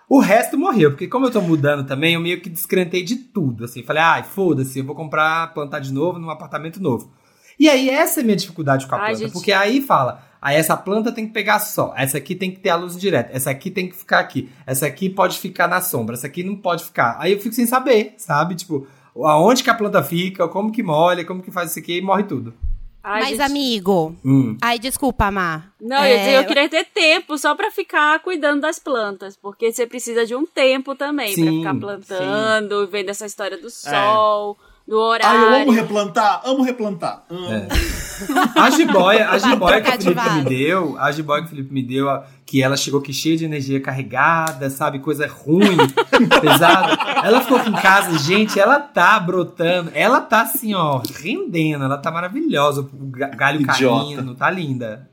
[0.10, 3.66] O resto morreu, porque como eu tô mudando também, eu meio que descrentei de tudo,
[3.66, 3.84] assim.
[3.84, 7.12] Falei, ai, foda-se, eu vou comprar, plantar de novo num apartamento novo.
[7.60, 9.34] E aí, essa é a minha dificuldade com a Ai, planta, gente.
[9.34, 12.70] porque aí fala, aí essa planta tem que pegar sol, essa aqui tem que ter
[12.70, 16.16] a luz direta, essa aqui tem que ficar aqui, essa aqui pode ficar na sombra,
[16.16, 17.18] essa aqui não pode ficar.
[17.20, 18.56] Aí eu fico sem saber, sabe?
[18.56, 22.02] Tipo, aonde que a planta fica, como que molha, como que faz isso aqui e
[22.02, 22.54] morre tudo.
[23.02, 23.42] Ai, Mas, gente.
[23.42, 24.16] amigo.
[24.26, 24.58] Hum.
[24.62, 25.72] Ai, desculpa, Mar.
[25.80, 29.38] Não, eu, ia dizer, É, eu queria ter tempo só pra ficar cuidando das plantas,
[29.38, 33.70] porque você precisa de um tempo também pra Sim, ficar plantando, vendo essa história do
[33.70, 34.58] sol,
[34.90, 35.72] do Ah, eu amo horário.
[35.72, 37.24] replantar, amo replantar.
[37.30, 37.48] Amo.
[37.52, 37.68] É.
[38.60, 41.82] A jiboia, a jiboia que o Felipe me deu, a jiboia que o Felipe me
[41.84, 42.08] deu,
[42.46, 45.00] que ela chegou aqui cheia de energia carregada, sabe?
[45.00, 45.78] Coisa ruim,
[46.42, 46.98] pesada.
[47.24, 51.98] Ela ficou aqui em casa, gente, ela tá brotando, ela tá assim, ó, rendendo, ela
[51.98, 54.04] tá maravilhosa, o ga- galho Idiota.
[54.16, 55.10] caindo, tá linda.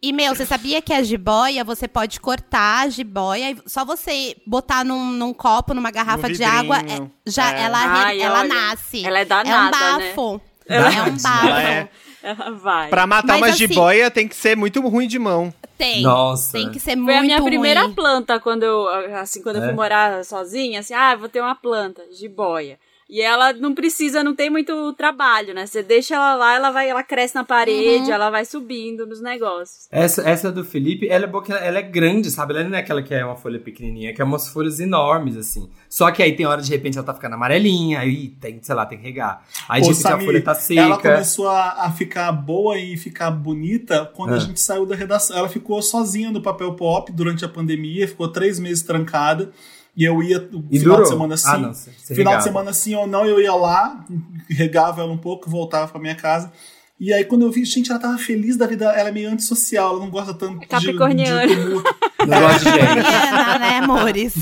[0.00, 4.36] E, meu, você sabia que a jiboia, você pode cortar a jiboia e só você
[4.46, 7.62] botar num, num copo, numa garrafa de água, é- já É.
[7.62, 9.04] ela, Ai, ela olha, nasce.
[9.04, 10.08] ela é É um danada, né?
[10.08, 10.40] bafo.
[10.68, 11.46] Ela é um é bafo.
[11.48, 11.88] Ela é.
[12.22, 12.88] Ela vai.
[12.90, 15.52] Pra matar Mas uma assim- jiboia tem que ser muito ruim de mão.
[15.76, 16.02] Tem.
[16.02, 16.52] Nossa.
[16.52, 17.94] Tem que ser Foi muito a minha primeira ruim.
[17.94, 19.66] planta quando eu, assim, quando eu É?
[19.66, 22.78] fui morar sozinha, assim, ah, vou ter uma planta, jiboia.
[23.08, 25.64] E ela não precisa, não tem muito trabalho, né?
[25.66, 29.88] Você deixa ela lá, ela vai, ela cresce na parede, ela vai subindo nos negócios.
[29.90, 32.52] Essa, essa do Felipe, ela é boa que ela, ela é grande, sabe?
[32.52, 35.70] Ela não é aquela que é uma folha pequenininha, que é umas folhas enormes, assim.
[35.88, 38.84] Só que aí tem hora, de repente, ela tá ficando amarelinha, aí tem, sei lá,
[38.84, 39.42] tem que regar.
[39.68, 40.80] Aí, de Ô, repente, a Samir, folha tá seca.
[40.82, 44.40] Ela começou a, a ficar boa e ficar bonita quando a É.
[44.40, 45.34] gente saiu da redação.
[45.34, 49.50] Ela ficou sozinha no papel pop durante a pandemia, ficou três meses trancada.
[49.98, 51.02] E eu ia no E final durou?
[51.02, 51.48] de semana sim.
[51.48, 52.36] Ah, não, final regava.
[52.38, 54.04] de semana sim ou não, eu ia lá,
[54.48, 56.52] regava ela um pouco, voltava pra minha casa.
[57.00, 59.90] E aí, quando eu vi, gente, ela tava feliz da vida, ela é meio antissocial,
[59.92, 61.46] ela não gosta tanto de, Capricorniana.
[61.46, 61.94] de tumulto.
[62.26, 62.82] Não gosto de gente.
[62.84, 64.34] Mariana, né, amores?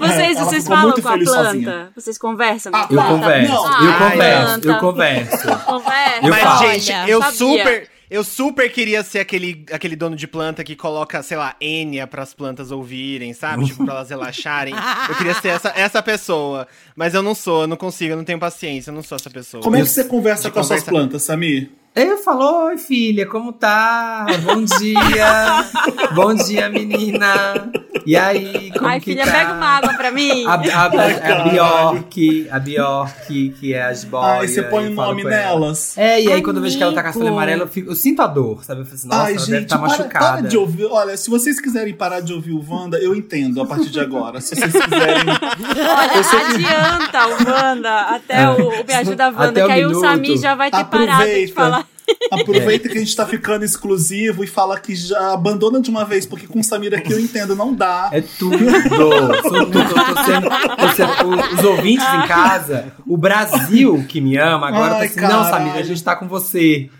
[0.00, 1.24] Vocês, ela vocês falam com a planta?
[1.24, 1.88] sozinha.
[1.94, 2.72] Vocês conversam?
[2.74, 3.22] Ah, com Eu a planta?
[3.22, 3.62] converso, Não.
[3.62, 5.48] eu Ah, converso, eu converso.
[6.24, 6.58] Eu Mas, falo.
[6.70, 7.36] gente, eu sabia.
[7.38, 7.88] super.
[8.14, 12.32] Eu super queria ser aquele, aquele dono de planta que coloca, sei lá, Enya pras
[12.32, 13.64] plantas ouvirem, sabe?
[13.66, 14.72] tipo, pra elas relaxarem.
[15.08, 16.68] Eu queria ser essa, essa pessoa.
[16.94, 19.28] Mas eu não sou, eu não consigo, eu não tenho paciência, eu não sou essa
[19.28, 19.60] pessoa.
[19.64, 21.70] Como é que você conversa de com as suas plantas, Samir?
[21.96, 24.26] Eu falo, oi filha, como tá?
[24.42, 25.64] Bom dia.
[26.12, 27.70] Bom dia, menina.
[28.04, 29.30] E aí, como Ai, que filha, tá?
[29.30, 30.44] pega uma água pra mim.
[30.44, 31.48] A, a, a, a.
[31.48, 34.40] Bjork, a Bjork, que é a jiboia.
[34.40, 35.96] Ai, você põe o nome nelas.
[35.96, 37.90] É, e aí quando eu vejo que ela tá com a folha amarela, eu, fico-
[37.92, 38.80] eu sinto a dor, sabe?
[38.80, 40.26] Eu falo assim, nossa, Ai, ela deve gente, estar para, machucada.
[40.38, 40.84] para de ouvir.
[40.86, 44.40] Olha, se vocês quiserem parar de ouvir o Wanda, eu entendo a partir de agora.
[44.40, 45.24] Se vocês quiserem.
[45.30, 49.88] Olha, adianta o Wanda até o, o Me Ajuda Wanda, Até o que aí o
[49.90, 50.04] minuto.
[50.04, 51.54] Samir já vai ter parado de Aproveita.
[51.54, 51.83] falar.
[52.30, 56.26] Aproveita que a gente tá ficando exclusivo e fala que já abandona de uma vez,
[56.26, 58.10] porque com o Samir aqui eu entendo, não dá.
[58.12, 58.58] É tudo.
[58.58, 59.66] Sou.
[59.66, 64.68] Tô, tô sendo, tô sendo- o- os ouvintes em casa, o Brasil que me ama,
[64.68, 65.50] agora Ai, tá assim, não, caralho.
[65.68, 66.90] Samir, a gente tá com você.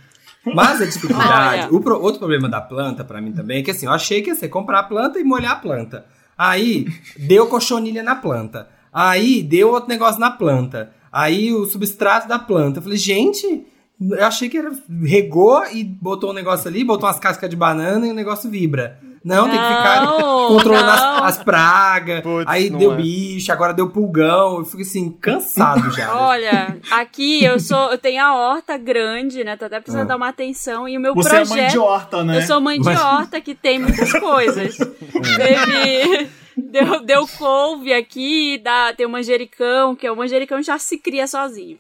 [0.55, 1.75] Mas a dificuldade, Olha.
[1.75, 4.29] o pro- outro problema da planta pra mim também é que assim, eu achei que
[4.31, 6.05] ia ser comprar a planta e molhar a planta.
[6.37, 6.87] Aí
[7.19, 8.69] deu cochonilha na planta.
[8.93, 10.91] Aí deu outro negócio na planta.
[11.11, 12.79] Aí o substrato da planta.
[12.79, 13.65] Eu falei, gente,
[14.13, 14.71] eu achei que era.
[15.05, 18.99] Regou e botou um negócio ali, botou umas cascas de banana e o negócio vibra.
[19.25, 21.25] Não, tem que ficar Não, controlando as, não.
[21.25, 22.21] as pragas.
[22.21, 22.97] Putz, aí não deu é.
[22.97, 24.59] bicho, agora deu pulgão.
[24.59, 26.15] Eu fico assim, cansado já.
[26.15, 29.57] Olha, aqui eu sou, eu tenho a horta grande, né?
[29.57, 30.09] Tô até precisando Ah.
[30.09, 30.87] dar uma atenção.
[30.87, 31.53] E o meu Você projeto.
[31.57, 32.37] é mãe de horta, né?
[32.37, 34.77] Eu sou mãe de Mas- horta que tem muitas coisas.
[34.77, 36.29] Teve.
[36.57, 41.27] Deu, deu couve aqui, dá, tem o manjericão, que é o manjericão já se cria
[41.27, 41.79] sozinho.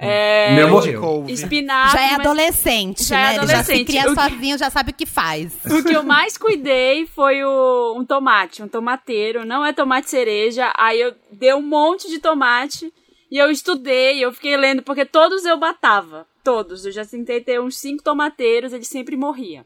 [0.00, 1.00] É, Meu De morreu.
[1.00, 1.32] couve.
[1.32, 1.98] espinafre.
[1.98, 3.28] já é adolescente, Já é né?
[3.28, 3.86] Ele já se adolescente.
[3.86, 5.52] cria que- sozinho, já sabe o que faz.
[5.66, 9.44] O que eu mais cuidei foi o, um tomate, um tomateiro.
[9.44, 10.72] Não é tomate cereja.
[10.76, 12.92] Aí eu dei um monte de tomate
[13.30, 16.26] e eu estudei, eu fiquei lendo, porque todos eu batava.
[16.44, 16.86] Todos.
[16.86, 19.64] Eu já tentei ter uns cinco tomateiros, eles sempre morriam.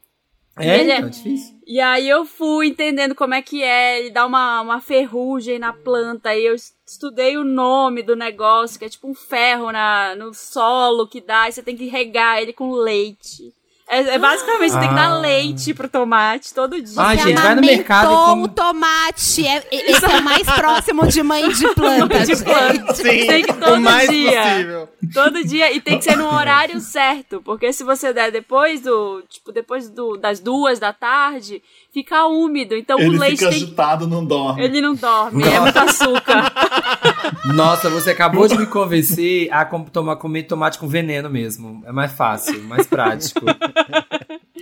[0.58, 1.54] É, Ele é- então, difícil.
[1.66, 5.72] E aí eu fui entendendo como é que é, ele dá uma, uma ferrugem na
[5.72, 6.54] planta, aí eu
[6.92, 11.48] estudei o nome do negócio, que é tipo um ferro na, no solo que dá,
[11.48, 13.52] e você tem que regar ele com leite.
[13.88, 15.18] É, é basicamente, você tem que dar Ah.
[15.18, 16.94] leite pro tomate todo dia.
[16.94, 19.46] Você gente, vai no mercado e come- o tomate.
[19.46, 22.94] É, esse é o mais próximo de mãe de planta, de planta.
[22.94, 24.42] Sim, Tem que todo o mais dia.
[24.42, 24.88] possível.
[25.12, 25.72] Todo dia.
[25.74, 27.40] E tem que ser no horário certo.
[27.44, 29.22] Porque se você der depois do.
[29.28, 31.62] Tipo, depois do, das duas da tarde,
[31.92, 32.76] fica úmido.
[32.76, 33.62] Então Ele o leite fica tem.
[33.62, 34.62] agitado, não dorme.
[34.62, 36.52] Ele não dorme, é muito açúcar.
[37.54, 41.82] Nossa, você acabou de me convencer a com- tomar, comer tomate com veneno mesmo.
[41.86, 43.40] É mais fácil, mais prático.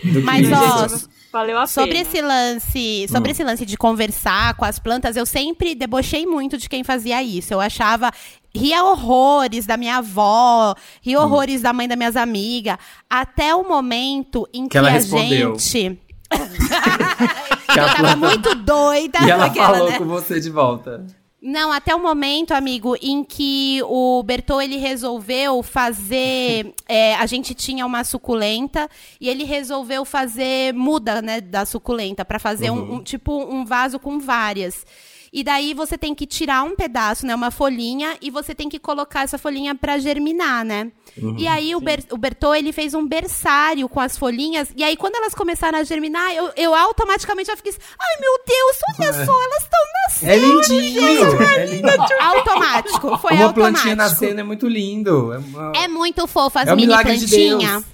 [0.00, 0.86] Que Mas, ó,
[1.30, 2.00] Valeu a Sobre pena.
[2.02, 3.12] esse lance, Hum.
[3.12, 7.22] sobre esse lance de conversar com as plantas, eu sempre debochei muito de quem fazia
[7.22, 7.52] isso.
[7.52, 8.10] Eu achava
[8.54, 11.24] ria horrores da minha avó, ria Hum.
[11.24, 12.76] horrores da mãe das minhas amigas,
[13.08, 15.58] até o momento em que, ela a respondeu.
[15.58, 16.00] gente
[17.70, 19.18] Que tava muito doida.
[19.24, 19.98] E ela aquela, falou né?
[19.98, 21.04] com você de volta.
[21.42, 26.74] Não, até o momento, amigo, em que o Bertô ele resolveu fazer.
[26.88, 28.88] é, a gente tinha uma suculenta
[29.20, 33.98] e ele resolveu fazer muda, né, da suculenta para fazer um, um- tipo um vaso
[33.98, 34.84] com várias.
[35.32, 38.80] E daí você tem que tirar um pedaço, né, uma folhinha, e você tem que
[38.80, 40.90] colocar essa folhinha para germinar, né?
[41.38, 44.96] e aí o, Ber, o Bertô ele fez um berçário com as folhinhas e aí
[44.96, 49.24] quando elas começaram a germinar, eu, eu automaticamente já fiquei, assim, ai meu Deus, olha
[49.26, 50.32] só, elas estão nascendo.
[50.32, 51.42] É lindinho!
[51.42, 51.88] É lindo.
[52.20, 53.54] Automático, foi Uma automático.
[53.54, 55.32] plantinha nascendo é muito lindo.
[55.32, 57.72] É, uma- É muito fofo as É o mini de plantinhas.
[57.72, 57.84] Deus.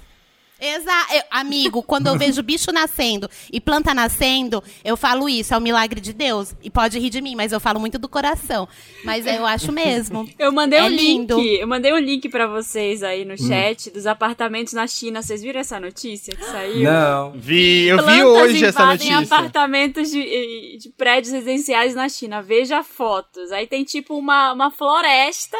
[0.59, 1.13] Exato.
[1.29, 5.99] Amigo, quando eu vejo bicho nascendo e planta nascendo, eu falo isso, é o milagre
[6.01, 6.53] de Deus.
[6.63, 8.67] E pode rir de mim, mas eu falo muito do coração.
[9.03, 10.27] Mas eu acho mesmo.
[10.39, 11.39] Eu mandei É um link, lindo.
[11.39, 13.29] eu mandei um link pra vocês aí Hum.
[13.29, 15.21] no chat dos apartamentos na China.
[15.21, 16.83] Vocês viram essa notícia que saiu?
[16.83, 17.31] Não.
[17.31, 19.35] Vi, eu vi Plantas hoje essa invadem notícia.
[19.37, 22.41] apartamentos de, de prédios residenciais na China.
[22.41, 23.51] Veja fotos.
[23.51, 25.57] Aí tem tipo uma, uma floresta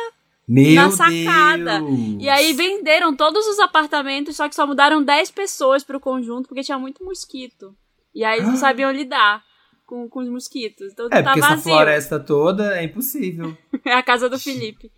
[0.48, 1.80] Meu na sacada.
[1.80, 2.18] Deus.
[2.22, 6.64] E aí venderam todos os apartamentos, só que só mudaram 10 pessoas pro conjunto porque
[6.64, 7.76] tinha muito mosquito.
[8.16, 9.44] E aí eles não sabiam lidar
[9.86, 10.92] com, com os mosquitos.
[10.94, 11.64] Então É, tá porque essa vazio.
[11.64, 13.56] floresta toda é impossível.
[13.86, 14.90] É a casa do Felipe.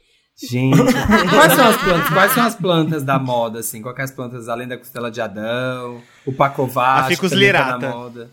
[0.42, 0.78] Gente,
[1.30, 2.10] quais são as plantas?
[2.10, 3.82] Quais são as plantas da moda, assim?
[3.82, 7.58] Quais são as plantas além da costela de Adão, o pacovate, A ficus também tá
[7.60, 7.90] lirata.
[7.90, 8.32] na moda.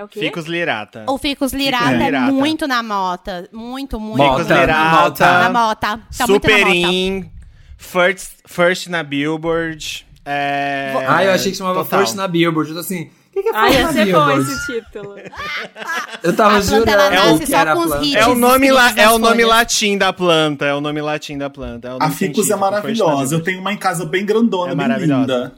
[0.00, 0.20] É o quê?
[0.20, 1.04] Ficus lirata.
[1.08, 3.48] O ficus lirata Ficus é muito na mota.
[3.52, 4.16] Muito, muito.
[4.18, 5.24] Mota, Ficus lirata.
[5.42, 6.00] Na mota.
[6.16, 6.76] Tá muito na Super mota.
[6.92, 7.30] in,
[7.76, 10.06] first, first na Billboard.
[10.24, 12.00] É, Ah, eu achei que chamava total.
[12.00, 12.70] First na Billboard.
[12.70, 14.40] Eu tô assim, o que, que é Ah, First ia na ser bom Billboard?
[14.52, 15.14] esse título.
[16.22, 18.14] Eu tava A jurando nasce que só era hits.
[18.16, 20.64] É o nome, lá, escritos é o nome latim da planta.
[20.66, 21.88] É o nome latim da planta.
[21.88, 23.34] É o A ficus é maravilhosa.
[23.34, 25.20] Eu tenho uma em casa bem grandona, É bem maravilhosa.
[25.20, 25.52] linda.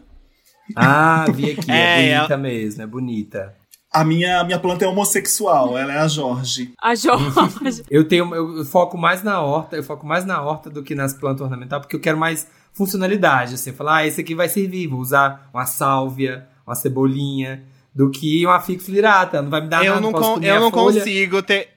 [0.77, 1.71] Ah, vi aqui.
[1.71, 3.55] É, É, bonita mesmo, é bonita.
[3.93, 6.73] A minha, a minha planta é homossexual, ela é a Jorge.
[6.81, 7.83] A Jorge.
[7.91, 11.13] Eu tenho, eu foco mais na horta, eu foco mais na horta do que nas
[11.13, 14.99] plantas ornamentais, porque eu quero mais funcionalidade, assim, falar, ah, esse aqui vai servir, vou
[15.01, 17.63] usar uma sálvia, uma cebolinha,
[17.95, 20.71] do que uma fix lirata, não vai me dar Eu nada, não, comer eu não
[20.71, 21.01] folha.
[21.01, 21.69] consigo ter.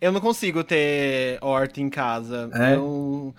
[0.00, 2.48] Eu não consigo ter horta em casa.
[2.52, 2.76] É?
[2.76, 3.34] Eu,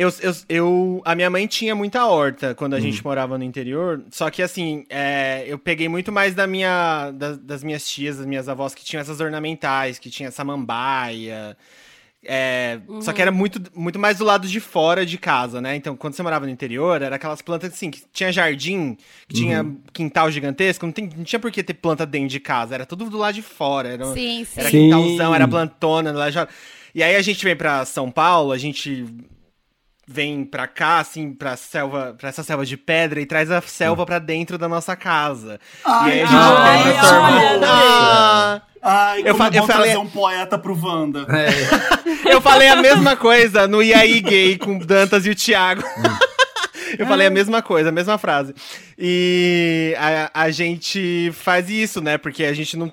[0.00, 2.82] eu, eu, eu- a minha mãe tinha muita horta quando a Hum.
[2.82, 4.02] gente morava no interior.
[4.10, 8.26] Só que assim, é, eu peguei muito mais da minha, das, das minhas tias, das
[8.26, 11.56] minhas avós que tinham essas ornamentais, que tinha samambaia.
[12.22, 15.74] é, Só que era muito, muito mais do lado de fora de casa, né?
[15.76, 19.62] Então, quando você morava no interior, era aquelas plantas assim, que tinha jardim, que tinha
[19.62, 19.80] Uhum.
[19.92, 23.08] quintal gigantesco, não, tem- não tinha por que ter planta dentro de casa, era tudo
[23.08, 23.88] do lado de fora.
[23.90, 24.60] Era, Sim, sim.
[24.60, 26.46] era quintalzão, era plantona lá já.
[26.94, 29.06] E aí a gente vem pra São Paulo, a gente
[30.12, 34.04] vem pra cá, assim, pra selva, pra essa selva de pedra e traz a selva
[34.04, 35.60] pra dentro da nossa casa.
[35.84, 37.60] Ai, e aí a gente ai, tem ai, essa- ai.
[37.62, 41.26] Ah, Ai, Eu fa- é bom eu falei- um poeta pro Wanda.
[41.28, 41.50] É,
[42.32, 45.82] Eu falei a mesma coisa no IAI Gay com o Dantas e o Thiago.
[46.98, 48.52] Eu falei a mesma coisa, a mesma frase.
[48.98, 52.18] E a, a gente faz isso, né?
[52.18, 52.92] Porque a gente não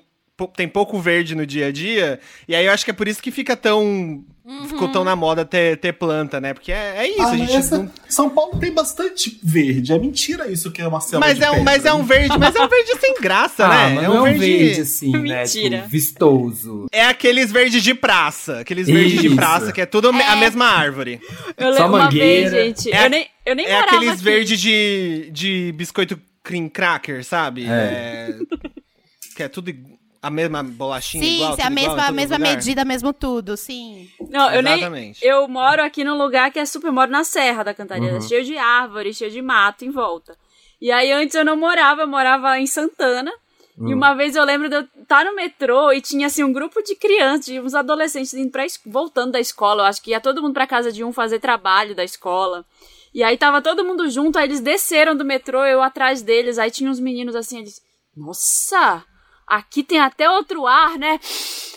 [0.54, 2.20] tem pouco verde no dia a dia.
[2.46, 4.22] E aí eu acho que é por isso que fica tão.
[4.66, 6.54] Ficou tão na moda ter, ter planta, né?
[6.54, 7.52] Porque é, é isso, Ah, a gente.
[7.54, 9.92] essa- não- São Paulo tem bastante verde.
[9.92, 11.98] É mentira isso que é uma selva Mas de é, um, pedra, mas é um
[11.98, 12.04] né?
[12.04, 13.94] verde, mas é um verde sem graça, Ah, né?
[13.96, 14.80] mas É não um verde.
[14.80, 15.18] assim, né?
[15.44, 15.76] Mentira.
[15.78, 16.86] Tipo, vistoso.
[16.90, 18.60] É aqueles verdes de praça.
[18.60, 21.20] Aqueles verdes de praça, que é tudo a mesma árvore.
[21.56, 22.66] Eu Só lembro uma vez, mangueira.
[22.66, 22.90] gente.
[22.92, 24.22] É- eu nem, eu nem É morava aqueles aqui.
[24.24, 27.66] verdes de, de biscoito cream cracker, sabe?
[27.66, 27.68] É.
[27.68, 28.34] É,
[29.36, 32.56] que é tudo ig- a mesma bolachinha Sim, igual, é a mesma, a mesma lugar.
[32.56, 34.08] medida, mesmo tudo, sim.
[34.30, 34.74] Não, eu nem.
[34.74, 35.24] Exatamente.
[35.24, 36.88] Eu moro aqui num lugar que é super.
[36.88, 38.20] Eu moro na Serra da Cantareira, Uhum.
[38.20, 40.36] cheio de árvores, cheio de mato em volta.
[40.80, 43.32] E aí antes eu não morava, eu morava em Santana.
[43.78, 43.90] Hum.
[43.90, 46.82] E uma vez eu lembro de eu estar no metrô e tinha assim um grupo
[46.82, 49.82] de crianças, de uns adolescentes indo pra, voltando da escola.
[49.82, 52.64] Eu acho que ia todo mundo pra casa de um fazer trabalho da escola.
[53.14, 56.70] E aí tava todo mundo junto, aí eles desceram do metrô, eu atrás deles, aí
[56.70, 57.80] tinha uns meninos assim, eles.
[58.16, 59.04] Nossa!
[59.48, 61.18] Aqui tem até outro ar, né?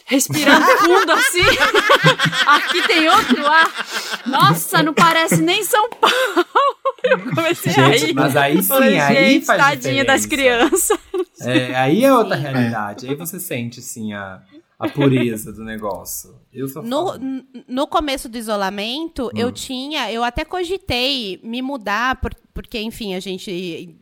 [0.06, 1.40] Respirando fundo assim.
[2.48, 3.72] Aqui tem outro ar.
[4.26, 6.46] Nossa, não parece nem São Paulo.
[7.04, 8.14] Eu comecei a Gente, rir.
[8.14, 10.98] mas aí sim, Falei, aí gente, faz tadinha das diferença.
[10.98, 11.48] crianças.
[11.48, 13.08] É, aí é outra realidade.
[13.10, 14.42] Aí você sente, assim, a,
[14.82, 16.36] a pureza do negócio.
[16.52, 17.14] Eu sou No,
[17.68, 19.38] no começo do isolamento, Hum.
[19.38, 23.50] eu tinha, eu até cogitei me mudar, por- porque, enfim, a gente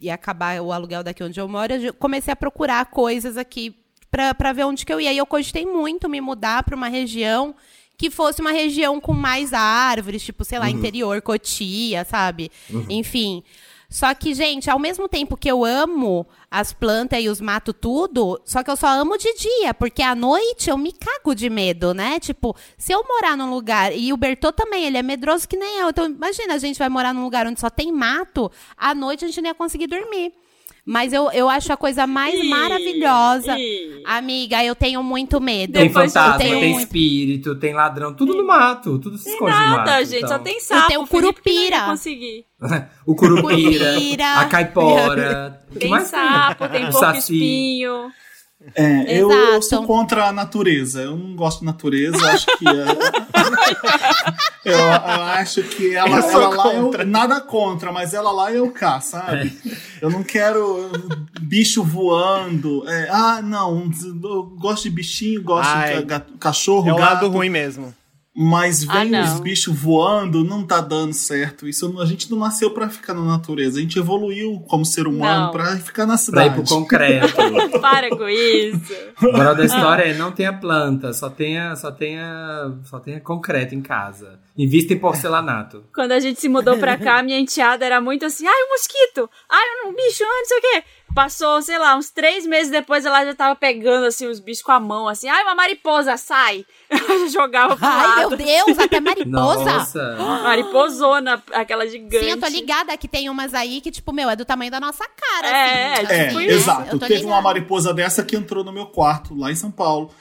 [0.01, 3.75] ia- acabar o aluguel daqui onde eu moro, eu comecei a procurar coisas aqui
[4.09, 5.13] pra, pra ver onde que eu ia.
[5.13, 7.53] E eu cogitei muito me mudar pra uma região
[7.97, 10.71] que fosse uma região com mais árvores, tipo, sei lá, Uhum.
[10.71, 12.49] interior, Cotia, sabe?
[12.89, 13.43] Enfim.
[13.89, 18.39] Só que, gente, ao mesmo tempo que eu amo as plantas e os mato tudo,
[18.45, 21.91] só que eu só amo de dia, porque à noite eu me cago de medo,
[21.91, 22.19] né?
[22.19, 25.79] Tipo, se eu morar num lugar, e o Bertô também, ele é medroso que nem
[25.79, 25.89] eu.
[25.89, 29.27] Então, imagina, a gente vai morar num lugar onde só tem mato, à noite a
[29.27, 30.33] gente não ia conseguir dormir.
[30.91, 33.55] Mas eu, eu acho a coisa mais Ih, maravilhosa.
[33.59, 34.01] ih.
[34.05, 35.73] Amiga, eu tenho muito medo.
[35.73, 39.51] Tem Depois fantasma, tenho tem muito- espírito, tem ladrão, tudo no mato, tudo se esconde
[39.51, 39.85] no mato.
[39.85, 40.29] Nada, gente, então.
[40.29, 40.87] só tem sapo.
[40.87, 41.81] tenho o curupira.
[41.85, 42.45] conseguir.
[43.05, 45.61] O curupira, a caipora.
[45.79, 47.19] Tem mais sapo, tem pouco saci.
[47.19, 48.11] espinho.
[48.75, 51.01] É, eu, eu sou contra a natureza.
[51.01, 52.17] Eu não gosto de natureza.
[52.17, 52.67] Eu acho que.
[52.67, 52.71] é-
[54.65, 56.63] eu, eu acho que ela, Eu ela lá.
[56.63, 57.03] contra.
[57.03, 59.57] Eu, nada contra, mas ela lá eu cá, sabe?
[60.01, 60.91] Eu não quero
[61.41, 62.87] bicho voando.
[62.87, 63.89] É, ah, não.
[64.23, 66.03] Eu gosto de bichinho, gosto Ai.
[66.03, 67.13] de cachorro, É o gato.
[67.13, 67.93] lado ruim mesmo.
[68.41, 69.21] Mas Ah, vem não.
[69.21, 71.67] os bichos voando, não tá dando certo.
[71.67, 73.77] Isso a gente não nasceu pra ficar na natureza.
[73.79, 75.51] A gente evoluiu como ser humano Não.
[75.51, 76.47] pra ficar na Pra cidade.
[76.47, 77.33] ir pro concreto.
[77.81, 78.93] Para com isso.
[79.21, 83.75] O moral da história é não tenha planta, só tenha, só tenha, só tenha concreto
[83.75, 84.39] em casa.
[84.57, 85.83] Invista em porcelanato.
[85.93, 89.29] Quando a gente se mudou pra cá, minha enteada era muito assim, ai, um mosquito,
[89.49, 90.83] ai, um bicho, não sei o quê.
[91.13, 94.71] Passou, sei lá, uns três meses depois ela já tava pegando, assim, os bichos com
[94.71, 96.65] a mão, assim, ai, uma mariposa, sai.
[96.89, 98.29] Ela já jogava pro Ai, lado.
[98.29, 99.63] meu Deus, até mariposa.
[99.65, 100.15] Nossa.
[100.43, 102.19] Mariposona, aquela gigante.
[102.23, 104.79] Sim, eu tô ligada que tem umas aí que, tipo, meu, é do tamanho da
[104.79, 105.47] nossa cara.
[105.47, 106.55] É, assim, É, Tipo assim, isso.
[106.57, 106.99] exato.
[106.99, 110.11] Teve uma mariposa dessa que entrou no meu quarto, lá em São Paulo,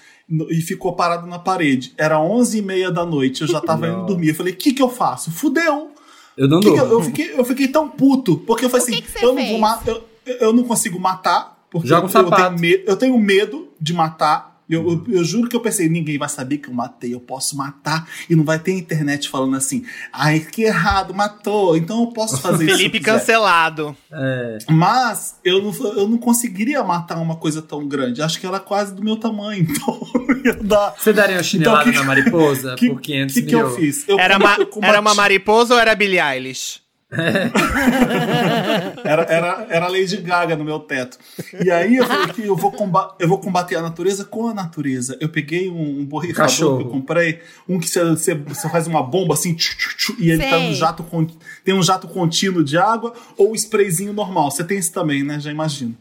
[0.50, 1.92] e ficou parada na parede.
[1.96, 4.06] Era 11 e meia da noite, eu já tava indo Nossa.
[4.08, 4.28] dormir.
[4.28, 5.30] Eu falei, o que que eu faço?
[5.30, 5.92] Fudeu!
[6.36, 8.88] Eu não Que que eu, eu fiquei, eu fiquei tão puto, porque eu falei O
[8.88, 10.08] que assim, que você eu não vou eu,
[10.40, 12.56] eu não consigo matar, porque Joga um eu, eu, sapato.
[12.56, 14.48] tenho me- eu tenho medo de matar.
[14.70, 17.56] Eu, eu, eu juro que eu pensei, ninguém vai saber que eu matei, eu posso
[17.56, 22.36] matar e não vai ter internet falando assim, ai, que errado, matou, então eu posso
[22.38, 22.74] fazer isso.
[22.74, 23.96] eu Felipe quiser." cancelado.
[24.12, 28.20] É, Mas eu não, eu não conseguiria matar uma coisa tão grande.
[28.20, 30.00] Acho que ela é quase do meu tamanho, então
[30.44, 30.94] ia dar.
[30.98, 33.60] Você daria uma chinelada Então, que- na mariposa que, por 500 que, que mil?
[33.60, 34.06] eu fiz?
[34.06, 36.80] Eu Era, ma- eu combati- era uma mariposa ou era Billie Eilish?
[39.04, 41.18] Era, era, era a Lady Gaga no meu teto.
[41.64, 44.54] E aí eu falei que eu vou, comba eu vou combater a natureza com a
[44.54, 45.16] natureza.
[45.20, 46.78] Eu peguei um, um borrifador Cachorro.
[46.78, 50.30] que eu comprei, um que você, você, faz uma bomba assim, tchu, tchu, tchu, e
[50.30, 51.04] ele tá no jato
[51.64, 54.50] tem um jato contínuo de água ou sprayzinho normal.
[54.50, 55.40] Você tem esse também, né?
[55.40, 55.96] Já imagino.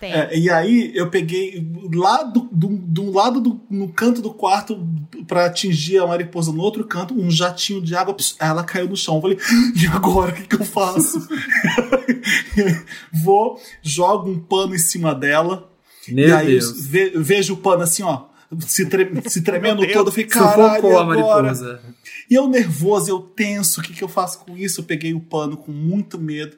[0.00, 0.12] Tem.
[0.14, 4.82] É, e aí eu peguei lá do, do, do lado do no canto do quarto
[5.28, 8.96] pra atingir a mariposa no outro canto, um jatinho de água, pss, ela caiu no
[8.96, 9.16] chão.
[9.16, 9.38] Eu falei,
[9.76, 11.28] e agora o que, que eu faço?
[13.12, 15.70] Vou, jogo um pano em cima dela.
[16.08, 16.86] e Meu aí eu Deus.
[16.86, 18.24] ve- vejo o pano assim, ó.
[18.66, 21.42] Se, tre- se tremendo todo, eu falei, caralho, Sufocou e a agora?
[21.42, 21.80] mariposa.
[22.28, 24.80] E eu nervoso, eu tenso, o que, que eu faço com isso?
[24.80, 26.56] Eu peguei o pano com muito medo,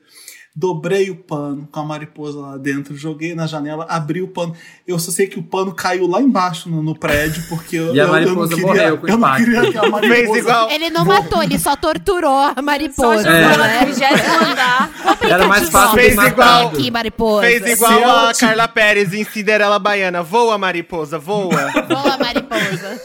[0.55, 4.55] Dobrei o pano com a mariposa lá dentro, joguei na janela, abri o pano.
[4.87, 7.99] Eu só sei que o pano caiu lá embaixo no, no prédio, porque eu, E
[8.01, 8.67] a eu, eu não mariposa queria.
[8.67, 9.45] morreu com eu não impacto.
[9.45, 10.15] queria que a mariposa.
[10.15, 10.71] Fez igual.
[10.71, 13.23] Ele não matou, ele só torturou a Só mariposa.
[13.23, 13.57] jogou É.
[13.57, 15.31] né?
[15.31, 16.69] Era mais fácil Fez igual-.
[16.69, 17.47] Aqui, mariposa.
[17.47, 20.23] Fez igual a te- Carla Pérez em Cinderela Baiana.
[20.23, 21.49] Voa, mariposa, voa.
[21.89, 23.01] Boa, mariposa.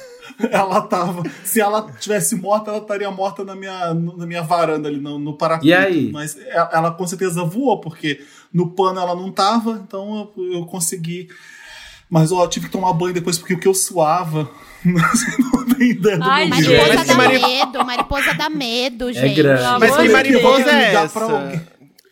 [0.51, 1.23] Ela tava.
[1.43, 5.33] Se ela tivesse morta, ela estaria morta na minha, na minha varanda ali, no, no
[5.33, 5.67] parapeito.
[5.67, 6.11] E aí?
[6.11, 8.23] Mas ela, ela com certeza voou, porque
[8.53, 11.27] no pano ela não tava, então eu, eu consegui.
[12.09, 14.49] Mas ó, eu tive que tomar banho depois, porque o que eu suava.
[14.85, 16.47] não tem ideia do Ai.
[16.47, 19.35] Mariposa dá medo, mariposa dá medo, gente.
[19.35, 19.61] grande.
[19.63, 21.63] Pelo Mas que de mariposa é essa?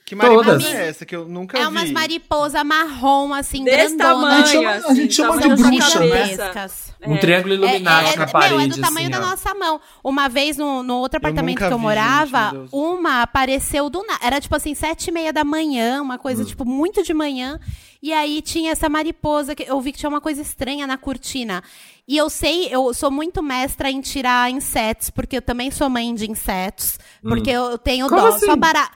[0.05, 0.65] Que mariposa Todas.
[0.65, 1.67] é essa que eu nunca É vi?
[1.67, 4.27] umas mariposa marrom, assim, Desse grandona.
[4.27, 6.09] A gente chama- tamanho, a gente assim, chama de tamanho da sua bruxa, né?
[6.47, 6.84] cabeça.
[7.05, 9.29] Um triângulo iluminado É, é, na meu, parede, é do tamanho assim, da ó.
[9.29, 9.81] nossa mão.
[10.03, 14.03] Uma vez no, no outro apartamento nunca que eu vi, morava, gente, uma apareceu do
[14.05, 14.19] nada.
[14.25, 16.45] Era tipo assim, sete e meia da manhã, uma coisa Hum.
[16.45, 17.59] tipo muito de manhã.
[18.01, 21.63] E aí tinha essa mariposa que eu vi que tinha uma coisa estranha na cortina.
[22.07, 26.13] E eu sei, eu sou muito mestra em tirar insetos, porque eu também sou mãe
[26.13, 26.99] de insetos.
[27.21, 28.09] Porque eu tenho Hum.
[28.09, 28.27] Como dó.
[28.29, 28.45] assim?
[28.45, 28.89] Só bara...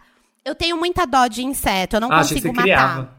[0.46, 2.94] Eu tenho muita dó de inseto, eu não Ah, achei que consigo você matar.
[2.96, 3.19] criava.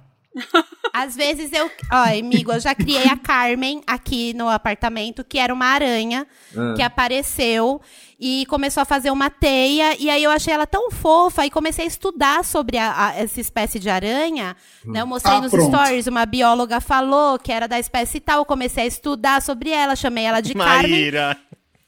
[0.93, 1.71] Às vezes eu.
[1.93, 6.27] Ó, amigo, eu já criei a Carmen aqui no apartamento, que era uma aranha
[6.57, 6.75] Ah.
[6.77, 7.81] que apareceu
[8.19, 9.97] e começou a fazer uma teia.
[10.01, 13.41] E aí eu achei ela tão fofa e comecei a estudar sobre a- a- essa
[13.41, 14.57] espécie de aranha.
[14.85, 15.01] Né?
[15.01, 15.69] Eu mostrei Ah, nos pronto.
[15.75, 18.39] stories, uma bióloga falou que era da espécie tal.
[18.39, 21.11] Eu comecei a estudar sobre ela, chamei ela de Carmen.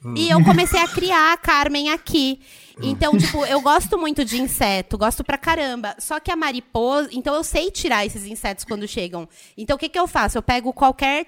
[0.02, 0.20] Maíra.
[0.20, 2.40] E eu comecei a criar a Carmen aqui.
[2.80, 5.94] Então, tipo, eu gosto muito de inseto, gosto pra caramba.
[5.98, 7.10] Só que a mariposa.
[7.12, 9.28] Então, eu sei tirar esses insetos quando chegam.
[9.56, 10.38] Então, o que, que eu faço?
[10.38, 11.26] Eu pego qualquer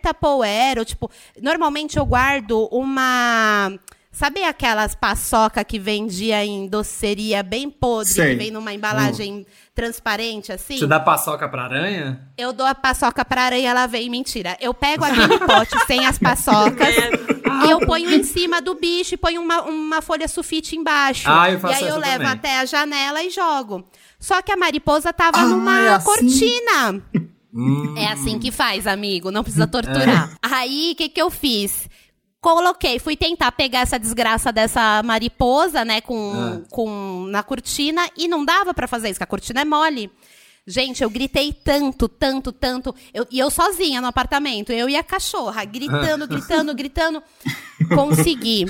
[0.78, 1.10] ou tipo.
[1.40, 3.72] Normalmente eu guardo uma.
[4.14, 8.30] Sabe aquelas paçoca que vendia em doceria bem podre, Sei.
[8.30, 9.44] que vem numa embalagem
[9.74, 10.78] transparente assim?
[10.78, 12.20] Você dá paçoca pra aranha?
[12.38, 14.08] Eu dou a paçoca pra aranha, ela vem.
[14.08, 14.56] Mentira.
[14.60, 16.94] Eu pego aquele pote sem as paçocas
[17.66, 21.28] e eu ponho em cima do bicho e ponho uma, uma folha sulfite embaixo.
[21.28, 22.28] Ah, eu faço e aí eu levo também.
[22.32, 23.84] até a janela e jogo.
[24.20, 26.04] Só que a mariposa tava Ah, numa é assim?
[26.04, 27.02] cortina.
[27.52, 27.94] Hum.
[27.96, 29.30] É assim que faz, amigo.
[29.32, 30.36] Não precisa torturar.
[30.42, 31.88] Aí, o que, que eu fiz?
[32.44, 38.44] Coloquei, fui tentar pegar essa desgraça dessa mariposa, né, com, com na cortina e não
[38.44, 40.12] dava pra fazer isso, que a cortina é mole.
[40.66, 42.94] Gente, eu gritei tanto, tanto, tanto.
[43.14, 47.22] Eu- e eu sozinha no apartamento, eu e a cachorra, gritando, gritando, gritando.
[47.94, 48.66] Consegui.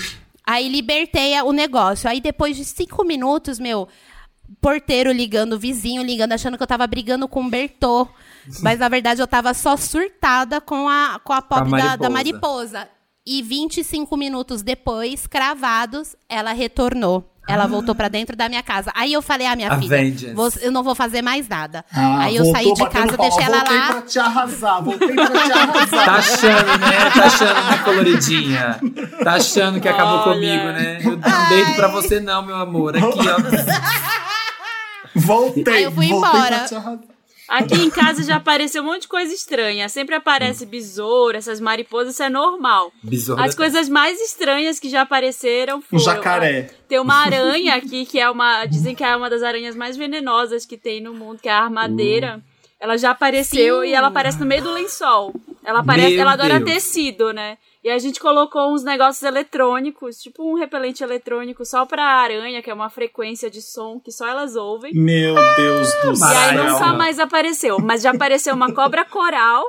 [0.47, 2.09] Aí libertei a- o negócio.
[2.09, 3.89] Aí depois de cinco minutos, meu,
[4.61, 8.09] porteiro ligando, vizinho ligando, achando que eu tava brigando com o Bertô.
[8.63, 11.99] Mas na verdade eu tava só surtada com a, com a pobre da, mariposa.
[11.99, 12.89] da mariposa.
[13.27, 17.31] E 25 minutos depois, cravados, ela retornou.
[17.47, 18.91] Ela voltou pra dentro da minha casa.
[18.95, 21.85] Aí eu falei, ah, minha A filha, vou- eu não vou fazer mais nada.
[21.95, 23.17] Ah, Aí eu saí de casa, palma.
[23.19, 23.87] deixei ela voltei lá.
[23.93, 26.05] pra te arrasar, voltei pra te arrasar.
[26.07, 27.11] Tá achando, né?
[27.15, 28.81] Tá achando, né, coloridinha?
[29.23, 30.25] Tá achando que acabou Olha.
[30.35, 30.99] comigo, né?
[31.05, 32.97] Eu não deito pra você não, meu amor.
[32.97, 33.37] Aqui, ó.
[35.15, 35.65] Voltei.
[35.75, 36.67] Aí eu fui voltei embora.
[37.49, 39.89] Aqui em casa já apareceu um monte de coisa estranha.
[39.89, 42.91] Sempre aparece besouro, essas mariposas, isso é normal.
[43.03, 46.03] Besouro As da- coisas mais estranhas que já apareceram Um foram...
[46.05, 46.71] jacaré.
[46.89, 48.65] Tem uma aranha aqui que é uma.
[48.67, 51.63] Dizem que é uma das aranhas mais venenosas que tem no mundo, que é a
[51.65, 52.43] armadeira.
[52.81, 53.89] Ela já apareceu Sim.
[53.89, 55.35] e ela aparece no meio do lençol.
[55.65, 56.71] Ela aparece, Meu ela adora Deus.
[56.75, 57.57] tecido, né?
[57.85, 62.71] E a gente colocou uns negócios eletrônicos, tipo um repelente eletrônico só pra aranha, que
[62.71, 64.95] é uma frequência de som que só elas ouvem.
[64.95, 66.97] Meu Deus do E aí nunca céu.
[66.97, 67.79] mais apareceu.
[67.79, 69.63] Mas já apareceu uma cobra coral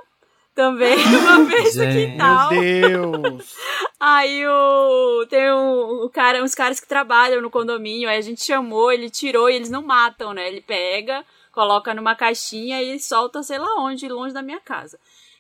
[0.56, 2.50] também, uma vez no quintal.
[2.52, 3.54] Deus.
[4.00, 8.46] Aí o tem o, o cara, uns caras que trabalham no condomínio, aí a gente
[8.46, 10.48] chamou, ele tirou e eles não matam, né?
[10.48, 14.98] Ele pega, coloca numa caixinha e solta sei lá onde, longe da minha casa.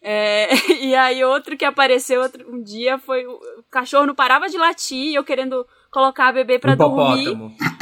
[0.08, 0.50] É,
[0.86, 3.40] e aí outro que apareceu outro, um dia foi o,
[3.72, 7.36] cachorro não parava de latir, eu querendo colocar a bebê pra dormir.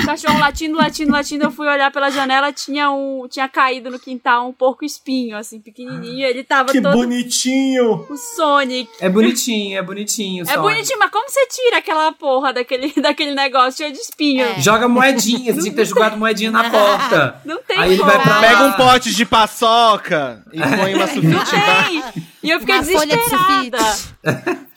[0.05, 1.43] Cachorro latindo, latindo, latindo.
[1.45, 3.27] Eu fui olhar pela janela, tinha um.
[3.29, 6.25] Tinha caído no quintal um porco espinho, assim, pequenininho.
[6.25, 6.93] Ele tava Que todo.
[6.93, 8.05] bonitinho.
[8.09, 8.89] O Sonic.
[8.99, 10.45] É bonitinho, é bonitinho.
[10.47, 14.43] É bonitinho, mas como você tira aquela porra daquele, daquele negócio cheio de espinho?
[14.45, 14.59] É.
[14.59, 17.41] Joga moedinha, você tinha que ter jogado moedinha na porta.
[17.45, 18.11] Não tem Aí ele como.
[18.11, 18.41] vai pra lá.
[18.41, 22.32] Pega um pote de paçoca e põe uma Não sulfite embaixo.
[22.43, 23.77] E eu fiquei Uma desesperada.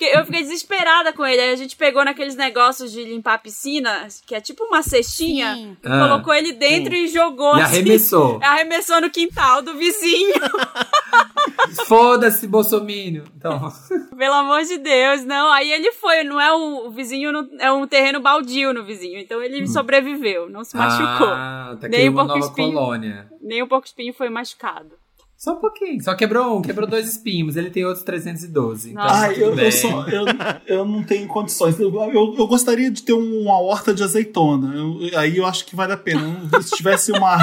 [0.01, 1.41] Eu fiquei desesperada com ele.
[1.41, 5.55] Aí a gente pegou naqueles negócios de limpar a piscina, que é tipo uma cestinha,
[5.55, 5.77] Sim.
[5.83, 6.09] e Ah.
[6.09, 7.77] colocou ele dentro e jogou E assim.
[7.79, 8.39] arremessou.
[8.43, 10.35] Arremessou no quintal do vizinho.
[11.87, 13.25] Foda-se, Bolsomínio.
[13.37, 13.73] Então,
[14.17, 15.51] Pelo amor de Deus, não.
[15.53, 19.19] Aí ele foi, não é um o vizinho, no- é um terreno baldio no vizinho.
[19.19, 21.29] Então ele sobreviveu, não se machucou.
[21.29, 22.73] Ah, tá Nem um pouco espinho.
[22.73, 23.29] colônia.
[23.41, 24.93] Nem o porco espinho foi machucado.
[25.37, 26.03] Só um pouquinho.
[26.03, 27.57] Só quebrou um, quebrou dois espinhos.
[27.57, 28.91] Ele tem outros 312.
[28.91, 29.15] Então, Nossa.
[29.27, 30.25] Ai, tudo eu, eu, só, eu,
[30.67, 31.79] eu não tenho condições.
[31.79, 34.75] Eu, eu, eu gostaria de ter uma horta de azeitona.
[34.75, 36.41] Eu- aí eu acho que vale a pena.
[36.63, 37.37] Se tivesse uma.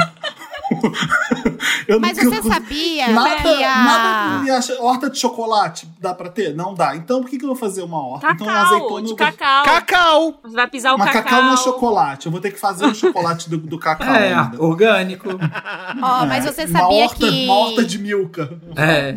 [1.87, 3.75] eu Mas não- você sabia Nada, que a...
[3.83, 4.63] nada.
[4.79, 6.53] Horta de chocolate dá pra ter?
[6.55, 6.95] Não dá.
[6.95, 8.31] Então por que, que eu vou fazer uma horta?
[8.31, 9.63] então Cacau, de eu- cacau.
[9.65, 10.39] Cacau!
[10.43, 11.23] Você vai pisar o Mas cacau.
[11.23, 12.25] cacau não é chocolate.
[12.25, 14.13] Eu vou ter que fazer o chocolate do, do cacau.
[14.13, 14.61] É, ainda.
[14.63, 15.29] orgânico.
[16.01, 18.49] Ó, mas você uma sabia horta, que Uma horta de milka.
[18.75, 19.15] É.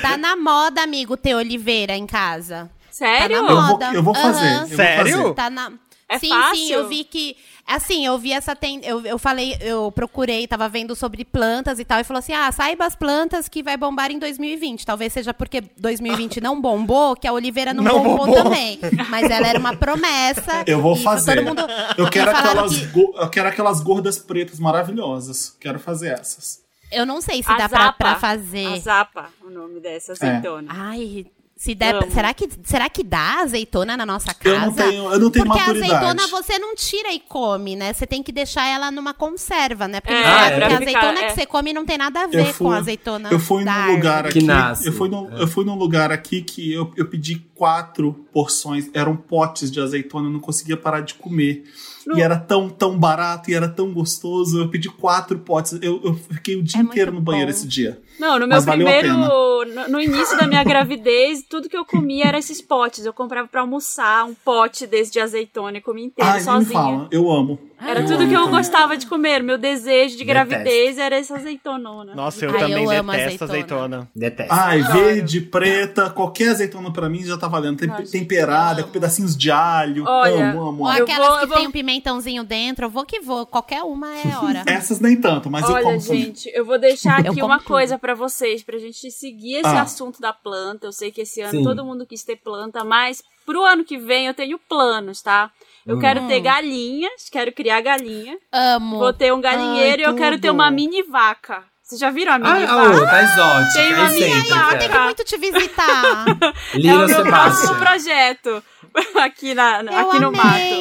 [0.00, 2.70] tá na moda, amigo, ter oliveira em casa.
[2.90, 3.36] Sério?
[3.36, 3.90] Tá na Eu vou, moda.
[3.94, 4.46] eu vou fazer.
[4.46, 4.60] Aham.
[4.62, 5.16] eu vou Sério?
[5.22, 5.34] fazer.
[5.34, 5.72] Tá na...
[6.08, 6.56] É sim, fácil?
[6.56, 7.36] sim, eu vi que.
[7.66, 8.54] Assim, eu vi essa.
[8.56, 8.80] Ten...
[8.82, 12.50] Eu, eu falei, eu procurei, tava vendo sobre plantas e tal, e falou assim: ah,
[12.52, 14.84] saiba as plantas que vai bombar em 2020.
[14.84, 18.42] Talvez seja porque 2020 não bombou, que a oliveira não, Não bombou, bombou.
[18.44, 18.78] também.
[19.08, 20.64] Mas ela era uma promessa.
[20.66, 21.36] Eu vou fazer.
[21.36, 21.62] Todo mundo...
[21.96, 25.56] Eu quero, aquelas, que- go- eu quero aquelas gordas pretas maravilhosas.
[25.60, 26.60] Quero fazer essas.
[26.90, 27.96] Eu não sei se A dá pra, zapa.
[27.98, 28.80] pra A fazer.
[28.80, 30.68] zapa, o nome dessa azeitona.
[30.70, 31.26] Ai.
[31.62, 34.48] Se der, será, que, será que dá azeitona na nossa casa?
[34.56, 35.94] Eu não tenho, eu não tenho Porque a maturidade.
[35.94, 37.92] azeitona você não tira e come, né?
[37.92, 40.00] Você tem que deixar ela numa conserva, né?
[40.00, 41.26] Porque, É, é, porque ficar- azeitona é.
[41.28, 43.28] que você come não tem nada a ver fui- com a azeitona.
[43.30, 44.40] Eu fui num lugar aqui.
[44.40, 44.88] Que nasce.
[44.88, 45.42] Eu fui, num, É.
[45.42, 48.90] eu fui num lugar aqui que eu, eu pedi quatro porções.
[48.92, 51.62] Eram potes de azeitona, eu não conseguia parar de comer.
[52.04, 52.18] Não.
[52.18, 54.58] E era tão, tão barato e era tão gostoso.
[54.58, 55.74] Eu pedi quatro potes.
[55.80, 57.56] Eu, eu fiquei o dia É inteiro no banheiro bom.
[57.56, 58.02] esse dia.
[58.18, 59.12] Não, no meu primeiro.
[59.16, 63.04] No, no início da minha gravidez, tudo que eu comia era esses potes.
[63.06, 66.72] Eu comprava pra almoçar um pote desse de azeitona e comia inteiro Ai, me sozinha.
[66.72, 67.08] fala.
[67.10, 67.58] Eu amo.
[67.84, 68.56] Era Eu tudo amo que eu também.
[68.58, 69.42] gostava de comer.
[69.42, 70.48] Meu desejo de Detesto.
[70.48, 72.14] gravidez era essa azeitonona.
[72.14, 73.82] Nossa, eu Ai, também eu amo detesto azeitona.
[73.82, 74.10] azeitona.
[74.14, 74.52] Detesto.
[74.54, 74.98] Ai, Adoro.
[75.04, 77.78] verde, preta, qualquer azeitona pra mim já tá valendo.
[77.78, 80.04] Tem- gente, temperada, eu com pedacinhos de alho.
[80.06, 80.96] Olha, amo, amo, Ou amo.
[80.98, 83.44] Eu aquelas vou- que eu vou- tem um pimentãozinho dentro, eu vou que vou.
[83.46, 84.62] Qualquer uma é hora.
[84.66, 86.22] Essas nem tanto, mas eu Olha, como também.
[86.26, 89.68] gente, eu vou deixar Eu aqui como uma coisa pra vocês, pra gente seguir esse
[89.68, 89.82] Ah.
[89.82, 90.86] assunto da planta.
[90.88, 91.62] Eu sei que esse ano Sim.
[91.64, 95.50] todo mundo quis ter planta, mas pro ano que vem eu tenho planos, tá?
[95.86, 96.00] Eu Hum.
[96.00, 98.36] quero ter galinhas, quero criar galinha.
[98.52, 98.98] Amo.
[98.98, 101.62] Vou ter um galinheiro Ai, e eu quero ter uma mini vaca.
[101.82, 102.96] Vocês já viram a mini Ah, vaca?
[102.96, 104.78] oh, tá exótica, Tem uma é mini vaca.
[104.78, 106.24] Tem que muito te visitar.
[106.74, 107.78] é Lila o meu próximo Sebastian.
[107.78, 108.64] projeto
[109.22, 110.40] aqui, na, Eu aqui no amei.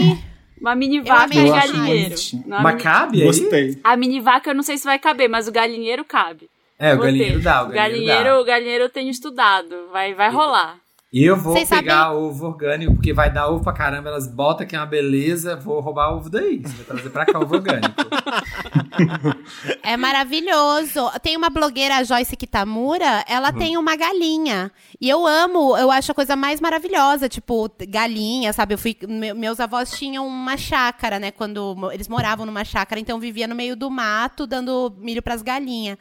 [0.09, 0.23] mato.
[0.59, 2.15] Uma mini vaca e galinheiro.
[2.45, 3.25] Uma Mas mini- cabe aí?
[3.27, 3.79] Gostei.
[3.83, 6.49] A mini vaca eu não sei se vai caber, mas o galinheiro cabe.
[6.81, 7.43] É, o Vou galinheiro ter.
[7.43, 8.39] dá, o galinheiro, galinheiro, dá.
[8.39, 9.75] o galinheiro eu tenho estudado.
[9.91, 10.77] Vai, vai rolar.
[11.13, 14.65] E eu vou Vocês pegar ovo orgânico, porque vai dar ovo pra caramba, elas botam
[14.65, 16.59] que é uma beleza, vou roubar ovo daí.
[16.61, 17.93] Você vai trazer pra cá ovo orgânico.
[19.83, 21.09] É maravilhoso.
[21.21, 24.71] Tem uma blogueira, a Joyce Kitamura, ela tem uma galinha.
[24.99, 28.73] E eu amo, eu acho a coisa mais maravilhosa, tipo, galinha, sabe?
[28.73, 31.31] Eu fui, me- meus avós tinham uma chácara, né?
[31.31, 35.41] Quando eles moravam numa chácara, então eu vivia no meio do mato, dando milho pras
[35.41, 35.97] galinhas.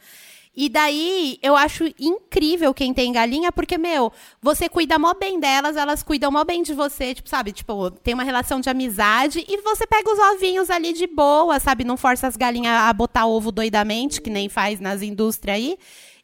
[0.55, 5.77] E daí, eu acho incrível quem tem galinha, porque, meu, você cuida mó bem delas,
[5.77, 7.53] elas cuidam mó bem de você, tipo, sabe?
[7.53, 11.85] Tipo, tem uma relação de amizade e você pega os ovinhos ali de boa, sabe?
[11.85, 15.77] Não força as galinhas a botar ovo doidamente, que nem faz nas indústrias aí.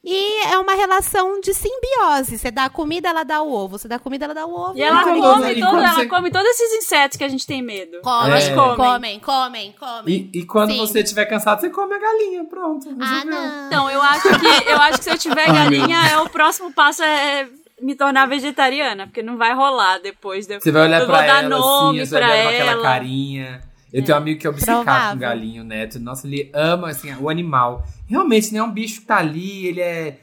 [0.10, 2.38] E é uma relação de simbiose.
[2.38, 3.78] Você dá a comida, ela dá o ovo.
[3.78, 4.78] Você dá a comida, ela dá o ovo.
[4.78, 7.46] E ela come, você- e todo, ela você- come todos esses insetos que a gente
[7.46, 8.00] tem medo.
[8.02, 8.56] Comem, Elas É.
[8.56, 8.76] comem.
[8.78, 10.30] comem, comem, comem.
[10.34, 10.78] E, e quando Sim.
[10.78, 12.88] você estiver cansado, você come a galinha, pronto.
[13.02, 13.68] Ah, não.
[13.68, 15.46] Então, eu acho que eu acho que se eu tiver
[15.92, 17.50] galinha, é o próximo passo é
[17.82, 20.48] me tornar vegetariana, porque não vai rolar depois.
[20.48, 22.72] de- Você vai olhar eu pra ela nome assim, você vai pra olhar com aquela
[22.72, 22.82] ela.
[22.82, 23.62] carinha.
[23.94, 25.12] Eu tenho um amigo que é obcecado Provável.
[25.14, 26.00] com galinho, Neto.
[26.00, 27.84] Nossa, ele ama assim, o animal.
[28.08, 30.20] Realmente, não é um bicho que tá ali, ele é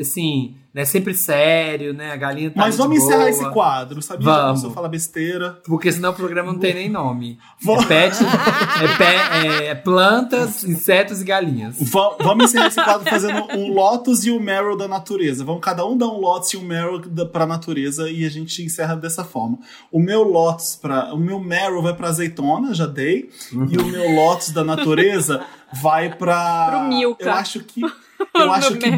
[0.00, 2.12] assim, né, sempre sério, né?
[2.12, 3.30] A galinha tá Mas vamos encerrar boa.
[3.30, 4.24] esse quadro, sabia?
[4.26, 4.62] Vamos.
[4.62, 5.58] Já a falar besteira.
[5.64, 7.38] Porque senão o programa não tem nem nome.
[7.60, 11.76] Vou- É pet, é, pe- é plantas, insetos e galinhas.
[11.90, 15.44] Va- Vamos encerrar esse quadro fazendo um Lotus e um Meryl da natureza.
[15.44, 18.62] Vamos cada um dar um Lotus e um Meryl da, pra natureza e a gente
[18.62, 19.58] encerra dessa forma.
[19.90, 24.10] O meu Lotus para, o meu Meryl vai pra azeitona, já dei, e o meu
[24.14, 25.42] Lotus da natureza
[25.82, 27.24] vai pra Pro Milka.
[27.24, 27.80] Eu acho que
[28.34, 28.90] eu O acho que.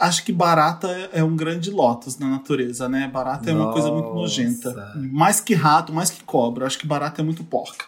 [0.00, 3.10] Acho que barata é- um grande lotus na natureza, né?
[3.12, 4.20] Barata é uma coisa muito Nossa.
[4.20, 4.92] nojenta.
[5.12, 6.66] Mais que rato, mais que cobra.
[6.66, 7.86] Acho que barata é muito porca.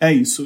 [0.00, 0.44] É isso.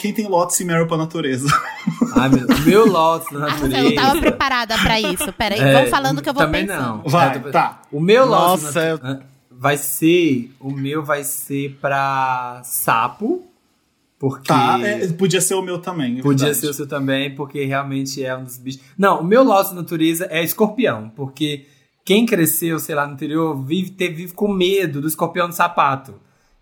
[0.00, 1.46] Quem tem lotus e Meryl pra natureza?
[2.16, 3.78] Ai, meu, meu lotus Ah, natureza.
[3.78, 5.32] eu não tava preparada pra isso.
[5.34, 6.82] Peraí, É, vão falando que eu vou também pensando.
[6.82, 7.02] não.
[7.10, 7.82] Vai, tô- tá.
[7.92, 9.20] O meu lotus Nossa, da- eu-
[9.50, 13.44] vai ser, o meu vai ser pra sapo.
[14.18, 14.48] Porque.
[14.48, 16.18] Tá, é, podia ser o meu também.
[16.18, 16.60] é Podia verdade.
[16.60, 18.80] ser o seu também, porque realmente é um dos bichos.
[18.96, 21.66] Não, o meu Lotus natureza é escorpião, porque
[22.04, 26.14] quem cresceu, sei lá, no interior, vive, teve, vive com medo do escorpião no sapato.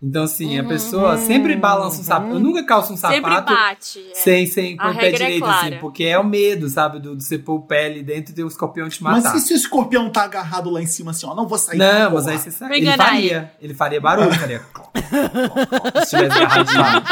[0.07, 2.33] Então, assim, a pessoa sempre balança um sapato.
[2.33, 4.05] Eu nunca calço um Sempre sapato bate.
[4.11, 4.13] é.
[4.13, 5.67] sem, sem pôr o pé é direito, clara.
[5.67, 8.35] assim, porque é o medo, sabe, do, de você pôr o pé ali dentro e
[8.35, 9.35] ter o escorpião te Mas matar.
[9.35, 11.33] e se o escorpião tá agarrado lá em cima assim, ó?
[11.33, 11.79] Não vou sair.
[11.79, 12.51] Não, mas aí você.
[12.51, 13.51] Vou Ele faria.
[13.59, 14.61] Ele faria barulho, faria.
[16.05, 17.03] Se tivesse agarradinho.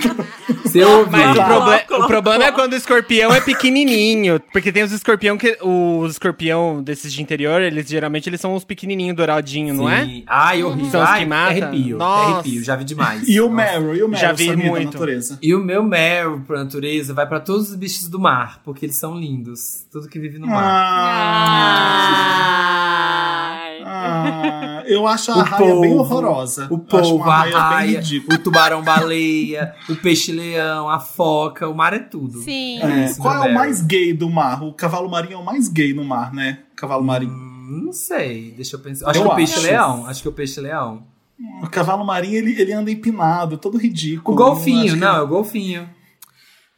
[0.00, 0.14] Se eu
[0.80, 1.10] ouvir.
[1.10, 4.40] Mas o, proble- o problema é quando o escorpião é pequenininho.
[4.52, 5.58] Porque tem os escorpião que.
[5.60, 10.04] Os escorpião desses de interior, eles geralmente eles são os pequenininhos, douradinhos, não é?
[10.04, 10.24] Sim.
[10.26, 10.90] Ai, horrível.
[10.90, 11.46] São os que matam?
[11.68, 11.98] arrepio.
[11.98, 12.32] Nossa.
[12.34, 13.28] Arrepio, já vi demais.
[13.28, 13.50] E o.
[13.50, 14.92] Meryl, e o Meryl, Já vi muito.
[14.94, 15.38] natureza.
[15.42, 18.96] E o meu Meryl pra natureza vai pra todos os bichos do mar, porque eles
[18.96, 19.84] são lindos.
[19.90, 20.62] Tudo que vive no mar.
[20.64, 21.92] Ai.
[21.94, 22.71] Ah,
[24.86, 26.66] eu acho a O raia bem horrorosa.
[26.70, 32.38] O uma a raia o tubarão-baleia, o peixe-leão, a foca, o mar é tudo.
[32.40, 32.80] Sim.
[32.82, 33.54] É, Isso, qual é o Meryl.
[33.58, 34.62] mais gay do mar?
[34.62, 36.58] O cavalo marinho é o mais gay no mar, né?
[36.76, 37.32] Cavalo marinho.
[37.32, 39.08] Hum, Não sei, deixa eu pensar.
[39.10, 40.06] Acho Eu que o peixe-leão.
[40.06, 41.02] Acho que o peixe-leão.
[41.62, 44.34] O cavalo marinho, ele, ele anda empinado, todo ridículo.
[44.36, 45.88] O golfinho, Acho que- não, é o golfinho.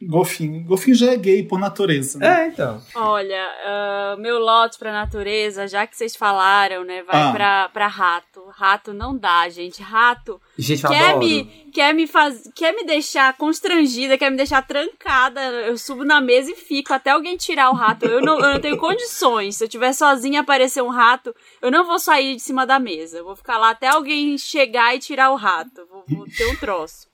[0.03, 0.65] Golfinho.
[0.65, 2.19] Golfinho já é gay por natureza.
[2.19, 2.45] né?
[2.45, 2.83] É, então.
[2.95, 7.33] Olha, ah, meu lote pra natureza, já que vocês falaram, né, vai Ah.
[7.33, 8.45] pra, pra rato.
[8.51, 9.83] Rato não dá, gente.
[9.83, 11.19] Rato Gente, quer adoro.
[11.21, 15.41] me, quer, me faz, quer me deixar constrangida, quer me deixar trancada.
[15.41, 18.05] Eu subo na mesa e fico até alguém tirar o rato.
[18.05, 19.57] Eu não, eu não tenho condições.
[19.57, 22.79] Se eu estiver sozinha e aparecer um rato, eu não vou sair de cima da
[22.79, 23.19] mesa.
[23.19, 25.87] Eu vou ficar lá até alguém chegar e tirar o rato.
[25.91, 27.07] Vou, vou ter um troço.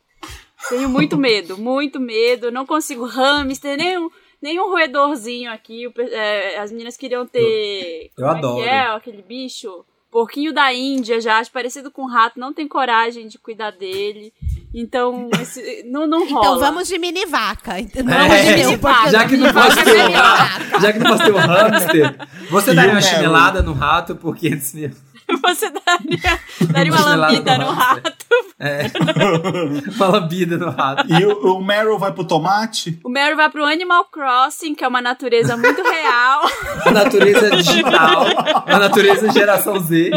[0.69, 2.51] Tenho muito medo, muito medo.
[2.51, 5.87] Não consigo hamster, nenhum, nenhum roedorzinho aqui.
[5.87, 8.11] O é, as meninas queriam ter.
[8.17, 8.61] Eu como adoro.
[8.61, 9.85] É, que é aquele bicho?
[10.11, 12.39] Porquinho da Índia, já acho parecido com rato.
[12.41, 14.33] Não tem coragem de cuidar dele.
[14.75, 16.47] Então, esse- não, não rola.
[16.47, 17.75] Então vamos de mini vaca.
[17.95, 19.11] Vamos É, de mini vaca.
[19.11, 20.81] já que não posso vaca ter é um vaca.
[20.81, 24.37] já que não posso ter um hamster, você daria o uma chinelada no rato por
[24.37, 24.91] 500 mil.
[25.43, 26.41] Você daria,
[26.73, 28.03] daria uma lambida no hamster.
[28.03, 28.27] rato.
[28.59, 28.83] É.
[29.97, 31.07] Uma lambida no rato.
[31.11, 33.01] E o, o Meryl vai pro tomate?
[33.03, 36.43] O Mary vai pro Animal Crossing, que é uma natureza muito real.
[36.85, 38.25] A natureza digital,
[38.67, 40.11] a natureza geração Z.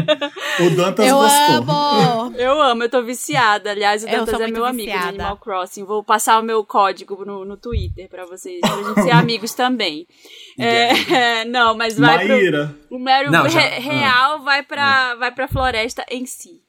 [0.59, 1.55] O Dantas Eu gostou.
[1.75, 2.33] amo.
[2.37, 3.71] Eu amo, eu tô viciada.
[3.71, 5.09] Aliás, o Eu Dantas é meu amigo viciada.
[5.09, 5.83] Animal Crossing.
[5.85, 10.05] Vou passar o meu código no, no Twitter pra vocês, pra gente ser amigos também.
[10.59, 12.27] É, não, mas vai pro...
[12.35, 12.75] Maíra.
[12.89, 16.61] O Meryl Não, já- re- real vai pra, vai pra floresta em si.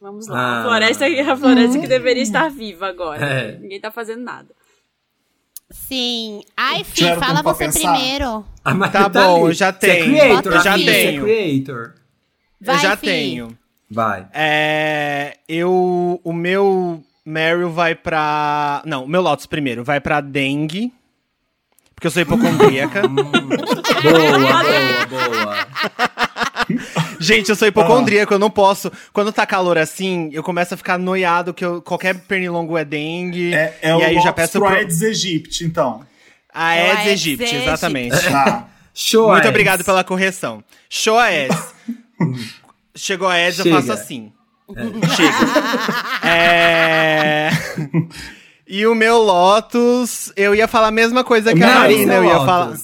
[0.00, 0.38] Vamos lá.
[0.38, 0.60] Ah.
[0.60, 3.24] A floresta, a floresta que deveria estar viva agora.
[3.24, 3.58] É.
[3.58, 4.48] Ninguém tá fazendo nada.
[5.70, 6.42] Sim.
[6.56, 7.92] Ai, Fih, fala você pensar?
[7.94, 8.44] primeiro.
[8.64, 9.44] A Maria Tá bom, ali.
[9.46, 10.04] eu já Você é tenho.
[10.18, 11.22] creator, Eu já é tenho.
[11.22, 11.94] creator.
[12.60, 13.06] Vai, eu já Fih.
[13.06, 13.58] tenho.
[13.90, 14.26] Vai.
[14.34, 16.20] É, eu.
[16.22, 18.82] O meu Meryl vai pra.
[18.84, 20.92] Não, o meu Lotus primeiro vai pra dengue.
[22.02, 23.02] Porque eu sou hipocondríaca.
[23.06, 24.40] Boa,
[25.06, 25.66] boa, boa.
[27.20, 28.90] Gente, eu sou hipocondríaco, eu não posso.
[29.12, 33.54] Quando tá calor assim, eu começo a ficar noiado que eu- qualquer pernilongo é dengue.
[33.54, 34.66] É, é e o aí já peço pro.
[34.66, 36.04] Aedes aegypti, então.
[36.52, 38.20] A É Aedes aegypti, exatamente.
[38.28, 38.66] Tá.
[38.92, 40.64] Show Muito obrigado pela correção.
[40.90, 41.56] Show Aedes.
[42.96, 44.32] Chegou a Aedes, eu faço assim.
[45.14, 45.38] Chega.
[46.26, 47.50] É...
[48.74, 52.02] E o meu Lotus, eu ia falar a mesma coisa que a Marina.
[52.04, 52.78] esse é Eu ia falar.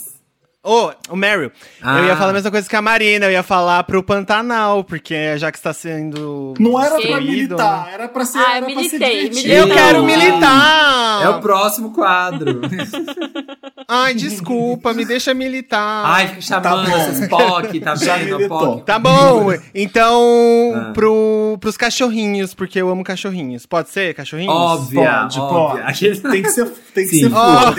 [0.69, 1.51] Ô, o Meryl.
[1.83, 1.99] Ah.
[1.99, 3.27] Eu ia falar a mesma coisa que a Marina.
[3.27, 6.55] Eu ia falar pro Pantanal, porque já que está sendo.
[6.59, 7.95] Não era pra militar, né?
[7.95, 9.35] era pra ser, Ah, era pra ser militei, divertido.
[9.37, 9.59] militei.
[9.61, 11.23] Eu quero militar!
[11.25, 12.61] É o próximo quadro.
[13.91, 16.05] Ai, desculpa, me deixa militar.
[16.05, 16.97] Ai, fica chamando bom.
[16.97, 18.47] essas POC, tá vendo?
[18.49, 18.85] POC.
[18.85, 20.93] Tá bom, então Ah.
[20.93, 23.65] pro, pros cachorrinhos, porque eu amo cachorrinhos.
[23.65, 24.55] Pode ser, cachorrinhos?
[24.55, 25.59] Óbvia, Pode, óbvia.
[25.83, 25.91] pode.
[25.91, 27.29] Aqueles- Tem que ser, tem que Sim.
[27.31, 27.73] ser Ó.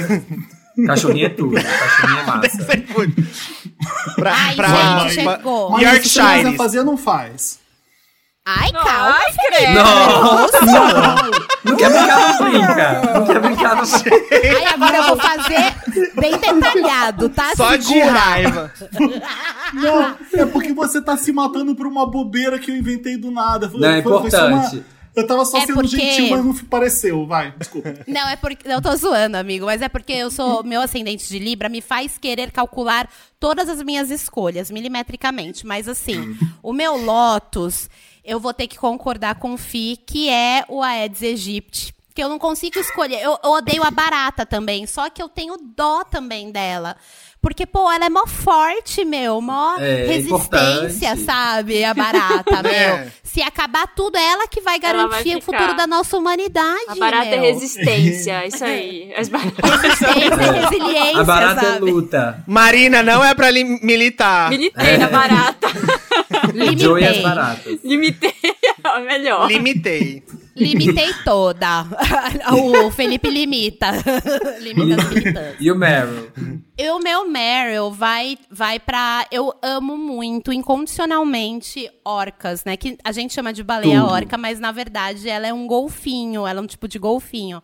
[0.87, 1.55] Cachorrinho é tudo.
[1.61, 2.65] Cachorrinho é massa.
[4.15, 5.69] pra, Ai, pra- gente, pra- chegou.
[5.71, 6.43] Mas se você Yorkshires.
[6.45, 7.59] quiser fazer, não faz.
[8.45, 9.15] Ai, calma.
[9.15, 9.73] Ai, credo.
[9.75, 10.59] Nossa!
[11.63, 13.01] Não quer brincar, não brinca.
[13.13, 17.51] Não quer brincar, não Ai, agora eu vou fazer bem detalhado, tá?
[17.55, 18.11] Só de Segura.
[18.11, 18.73] raiva.
[19.73, 23.69] Não, é porque você tá se matando por uma bobeira que eu inventei do nada.
[23.69, 24.83] Foi- Não, é foi- foi uma- importante.
[25.19, 27.25] Eu tava só É sendo porque- gentil, mas não pareceu.
[27.25, 27.93] Vai, desculpa.
[28.07, 28.67] Não, é porque.
[28.67, 30.63] Eu tô zoando, amigo, mas é porque eu sou.
[30.63, 33.09] Meu ascendente de Libra me faz querer calcular
[33.39, 35.65] todas as minhas escolhas, milimetricamente.
[35.65, 37.89] Mas assim, o meu Lotus,
[38.23, 41.93] eu vou ter que concordar com o Fi, que é o Aedes aegypti.
[42.13, 43.21] Que eu não consigo escolher.
[43.21, 46.97] Eu, eu odeio a barata também, só que eu tenho dó também dela.
[47.41, 51.21] Porque, pô, ela é mó forte, meu, mó É, resistência, importante.
[51.25, 51.83] sabe?
[51.85, 52.97] A barata, É.
[53.03, 53.11] meu.
[53.23, 56.83] Se acabar tudo, é ela que vai Ela vai garantir o futuro da nossa humanidade.
[56.89, 57.53] A barata é meu.
[57.53, 59.13] resistência, isso aí.
[59.17, 61.91] As baratas Resistência, resiliência, A barata é sabe?
[61.91, 62.43] luta.
[62.45, 64.49] Marina, não é pra li- militar.
[64.49, 65.67] Militei na barata.
[66.77, 67.21] Joe e as Limitei.
[67.23, 67.79] baratas.
[67.83, 68.33] Limitei,
[68.95, 69.47] é melhor.
[69.47, 70.23] Limitei.
[70.59, 71.85] Limitei toda.
[72.85, 73.91] o Felipe limita.
[74.59, 75.55] limita as limitantes.
[75.59, 76.31] E o Meryl?
[76.77, 79.25] E o meu Meryl vai, vai pra.
[79.31, 82.77] Eu amo muito, incondicionalmente, orcas, né?
[82.77, 84.11] Que a gente chama de baleia Tudo.
[84.11, 87.61] orca, mas na verdade ela é um golfinho, ela é um tipo de golfinho.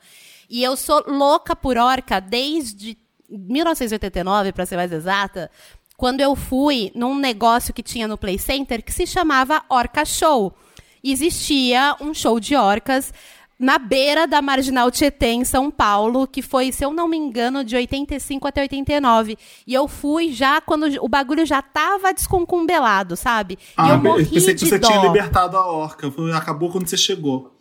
[0.50, 2.98] E eu sou louca por orca desde
[3.30, 5.50] 1989, pra ser mais exata,
[5.98, 10.54] quando eu fui num negócio que tinha no Play Center que se chamava Orca Show.
[11.12, 13.14] Existia um show de orcas
[13.58, 17.64] na beira da Marginal Tietê, em São Paulo, que foi, se eu não me engano,
[17.64, 19.38] de 85 até 89.
[19.66, 23.54] E eu fui já quando o bagulho já tava desconcumbelado, sabe?
[23.54, 24.88] E Ah, eu eu morri pensei que de você dó.
[24.88, 26.12] tinha libertado a orca.
[26.36, 27.55] Acabou quando você chegou.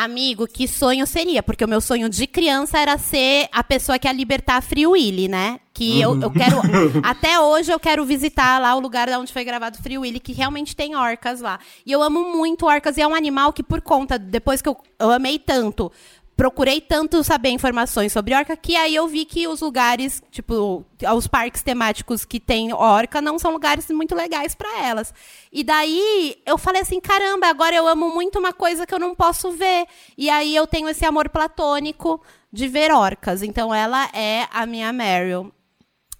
[0.00, 1.42] Amigo, que sonho seria?
[1.42, 4.86] Porque o meu sonho de criança era ser a pessoa que ia libertar a Free
[4.86, 5.58] Willy, né?
[5.74, 6.60] Que eu, eu quero.
[7.02, 10.76] até hoje eu quero visitar lá o lugar onde foi gravado Free Willy, que realmente
[10.76, 11.58] tem orcas lá.
[11.84, 14.76] E eu amo muito orcas, e é um animal que, por conta, depois que eu,
[15.00, 15.90] eu amei tanto,
[16.38, 20.86] procurei tanto saber informações sobre orca, que aí eu vi que os lugares, tipo,
[21.16, 25.12] os parques temáticos que tem orca não são lugares muito legais pra elas.
[25.52, 29.16] E daí eu falei assim, caramba, agora eu amo muito uma coisa que eu não
[29.16, 29.86] posso ver.
[30.16, 32.22] E aí eu tenho esse amor platônico
[32.52, 33.42] de ver orcas.
[33.42, 35.52] Então ela é a minha Meryl.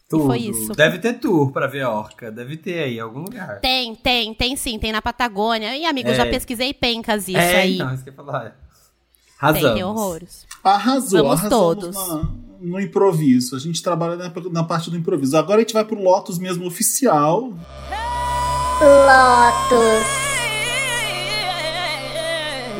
[0.08, 0.24] Tudo.
[0.26, 0.72] foi isso.
[0.72, 2.32] Deve ter tour pra ver orca.
[2.32, 3.60] Deve ter aí em algum lugar.
[3.60, 5.76] Tem, tem, tem sim, tem na Patagônia.
[5.76, 6.12] E, amigo, É.
[6.12, 7.74] eu já pesquisei pencas isso é, aí.
[7.74, 8.67] então, isso que eu falar.
[9.41, 9.74] Tem, Razão.
[9.74, 10.47] tem horrores.
[10.62, 11.97] Arrasou, Vamos arrasamos todos.
[11.97, 12.28] na-
[12.61, 13.55] no improviso.
[13.55, 15.36] A gente trabalha na, na parte do improviso.
[15.36, 17.53] Agora a gente vai pro Lotus mesmo oficial.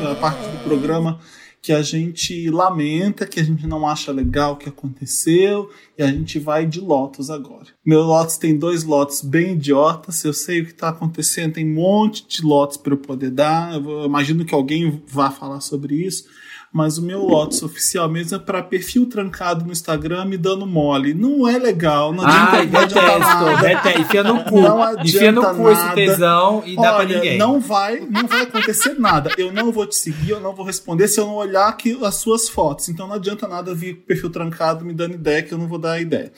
[0.01, 1.19] É a parte do programa
[1.61, 6.07] que a gente lamenta, que a gente não acha legal o que aconteceu, e a
[6.07, 7.67] gente vai de Lotus agora.
[7.85, 11.73] Meu Lotus tem dois lotes bem idiotas, eu sei o que está acontecendo, tem um
[11.75, 16.23] monte de lotes para eu poder dar, eu imagino que alguém vá falar sobre isso,
[16.71, 21.13] mas o meu Lotus oficial mesmo é para perfil trancado no Instagram me dando mole.
[21.13, 23.19] Não é legal, não adianta, Ai, não detesto.
[23.19, 23.55] nada.
[23.57, 24.01] Detesto.
[24.01, 24.61] Enfia no cu.
[24.61, 27.37] Não Enfia no cu esse tesão e dá pra Olha, ninguém.
[27.37, 29.31] Não vai, não vai acontecer nada.
[29.37, 32.15] Eu não vou te seguir, eu não vou responder se eu não olhar aqui as
[32.15, 32.87] suas fotos.
[32.89, 35.79] Então não adianta nada vir com perfil trancado me dando ideia que eu não vou
[35.79, 36.31] dar ideia.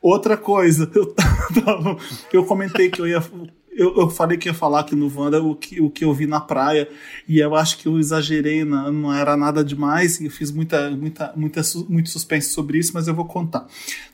[0.00, 1.14] Outra coisa, eu,
[2.32, 3.22] eu comentei que eu ia.
[3.78, 6.26] Eu, eu falei que ia falar aqui no Wanda o que, o que eu vi
[6.26, 6.88] na praia,
[7.28, 10.90] e eu acho que eu exagerei, na- não era nada demais, e eu fiz muita,
[10.90, 13.66] muita, muita, muito suspense sobre isso, mas eu vou contar.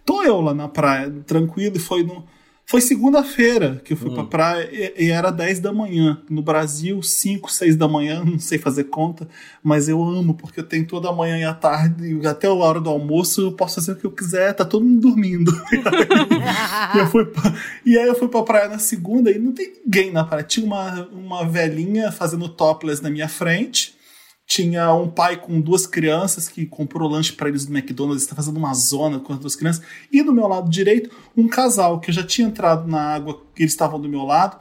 [0.05, 2.25] Tô eu lá na praia, tranquilo, e foi no.
[2.67, 6.23] Foi segunda-feira que eu fui pra praia e, e era 10 da manhã.
[6.31, 9.29] No Brasil, 5, 6 da manhã, não sei fazer conta,
[9.63, 12.53] mas eu amo, porque eu tenho toda a manhã e a tarde, e até a
[12.55, 15.53] hora do almoço, eu posso fazer o que eu quiser, tá todo mundo dormindo.
[16.95, 17.55] E, eu fui pra-
[17.85, 20.43] e aí eu fui pra praia na segunda e não tem ninguém na praia.
[20.45, 23.95] Tinha uma, uma velhinha fazendo topless na minha frente.
[24.47, 28.59] Tinha um pai com duas crianças que comprou lanche pra eles do McDonald's, está fazendo
[28.59, 29.83] uma zona com as duas crianças.
[30.13, 33.63] E do meu lado direito, um casal que eu já tinha entrado na água, que
[33.63, 34.59] eles estavam do meu lado,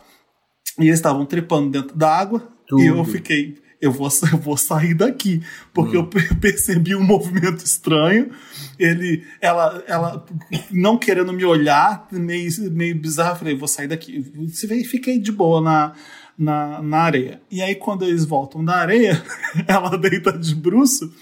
[0.80, 2.48] e eles estavam trepando dentro da água.
[2.72, 3.12] E eu Tudo.
[3.12, 8.32] fiquei, eu vou, eu vou sair daqui, porque eu per- percebi um movimento estranho.
[8.80, 10.26] Ele, ela, ela
[10.72, 14.26] não querendo me olhar, meio, meio bizarro, eu falei, vou sair daqui.
[14.40, 15.94] E fiquei de boa na,
[16.38, 17.42] na, na areia.
[17.52, 19.22] E aí, quando eles voltam da areia,
[19.68, 21.14] ela deita de bruço.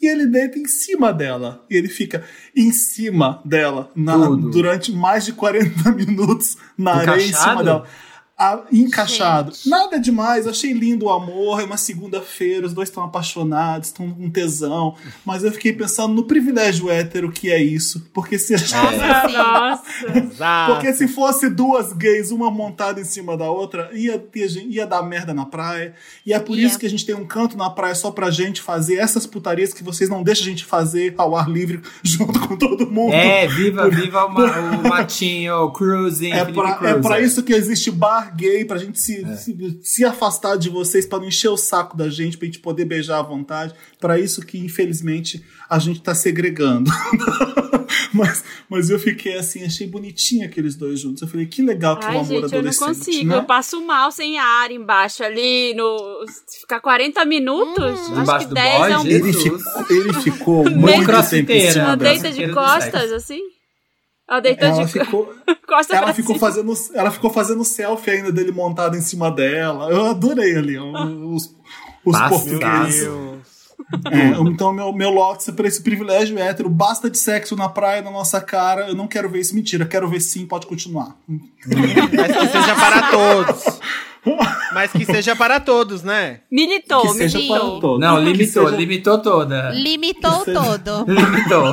[0.00, 1.64] E ele deita em cima dela.
[1.70, 2.24] E ele fica
[2.56, 7.64] em cima dela na- durante mais de 40 minutos na areia em cima Encaixado?
[7.64, 7.86] dela.
[8.42, 9.52] A- encaixado.
[9.66, 14.30] Nada demais, achei lindo o amor, é uma segunda-feira, os dois estão apaixonados, estão com
[14.30, 18.58] tesão, mas eu fiquei pensando no privilégio hétero que é isso, porque se É.
[19.32, 19.82] Nossa.
[20.74, 25.02] Porque se fosse duas gays, uma montada em cima da outra, ia, ter ia dar
[25.02, 25.94] merda na praia.
[26.26, 26.66] E é por Ia.
[26.66, 29.72] isso que a gente tem um canto na praia só pra gente fazer essas putarias
[29.72, 33.12] que vocês não deixam a gente fazer ao ar livre junto com todo mundo.
[33.14, 37.52] É, viva, viva o, ma- o matinho, o cruising, É pra, é pra isso que
[37.52, 41.56] existe bar larguei pra gente se, se, se afastar de vocês, pra não encher o
[41.56, 43.74] saco da gente, pra gente poder beijar à vontade.
[44.00, 46.90] Pra isso que, infelizmente, a gente tá segregando.
[48.12, 51.22] mas, mas eu fiquei assim, achei bonitinho aqueles dois juntos.
[51.22, 52.86] Eu falei, que legal que o Ai, amor gente, eu não adolescente.
[52.88, 53.28] consigo.
[53.28, 53.36] né?
[53.36, 56.24] Eu passo mal sem ar embaixo ali, no.
[56.60, 57.84] Ficar 40 minutos?
[57.84, 59.06] Acho Embaixo que do 10 é um.
[59.06, 59.60] Ele ficou,
[59.90, 61.96] ele ficou muito tempo em cima dela.
[61.96, 63.40] deita de costas, assim?
[64.28, 65.34] Ela deitou Ela de ficou,
[65.68, 66.48] costas ela ficou cima.
[66.48, 69.90] fazendo, ela ficou fazendo selfie ainda dele montado em cima dela.
[69.90, 71.54] Eu adorei ali os,
[72.04, 73.08] os portugueses.
[74.10, 78.10] É, então, meu, meu lote por esse privilégio hétero, basta de sexo na praia, na
[78.10, 78.88] nossa cara.
[78.88, 79.54] Eu não quero ver isso.
[79.54, 81.16] Mentira, quero ver sim, pode continuar.
[81.28, 83.64] Mas que seja para todos.
[84.72, 86.40] Mas que seja para todos, né?
[86.50, 87.58] Militou, que seja militou.
[87.72, 88.00] para todos.
[88.00, 89.70] Não, limitou, seja- limitou toda.
[89.72, 91.04] Limitou seja- todo.
[91.12, 91.72] Limitou.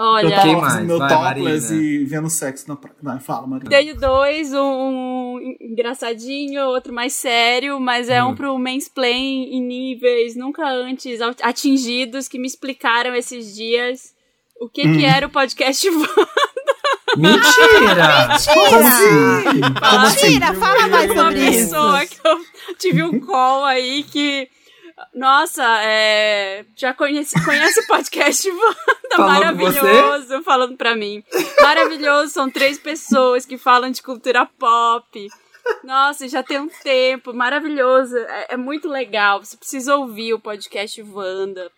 [0.00, 0.86] Eu Olha, Quem tava mais?
[0.86, 1.82] meu Vai, topless Marina.
[1.92, 2.96] e vendo sexo na praia.
[3.02, 3.68] Vai, fala, Marina.
[3.68, 8.28] tenho dois, um engraçadinho, outro mais sério, mas é Hum.
[8.30, 14.14] um pro mansplain em níveis nunca antes atingidos que me explicaram esses dias
[14.58, 14.96] o que, Hum.
[14.98, 15.86] que era o podcast
[17.16, 18.28] Mentira!
[18.54, 19.60] Como assim?
[19.60, 20.26] Como assim?
[20.26, 21.70] Mentira, fala mais uma sobre isso.
[21.70, 22.38] pessoa que eu
[22.78, 24.48] tive um call aí que.
[25.14, 31.22] Nossa, é, já conhece, conhece o podcast Wanda, maravilhoso, falando pra mim.
[31.60, 35.28] Maravilhoso, são três pessoas que falam de cultura pop.
[35.84, 39.40] Nossa, já tem um tempo, maravilhoso, é, é muito legal.
[39.44, 41.70] Você precisa ouvir o podcast Wanda.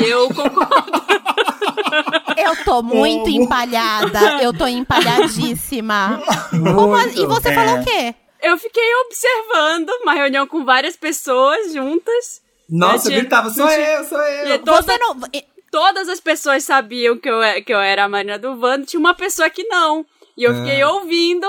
[0.00, 1.02] E eu concordo.
[2.36, 3.42] Eu tô muito Como?
[3.42, 4.42] empalhada.
[4.42, 6.22] Eu tô empalhadíssima.
[7.16, 7.54] E você É.
[7.54, 8.14] falou o quê?
[8.42, 12.40] Eu fiquei observando uma reunião com várias pessoas juntas.
[12.70, 14.58] Nossa, eu tinha- gritava, sou eu, sou E eu.
[14.60, 15.16] toda, Você não.
[15.70, 19.00] todas as pessoas sabiam que eu, é- que eu era a Marina do Vando, tinha
[19.00, 20.04] uma pessoa que não.
[20.36, 21.46] E eu fiquei ouvindo,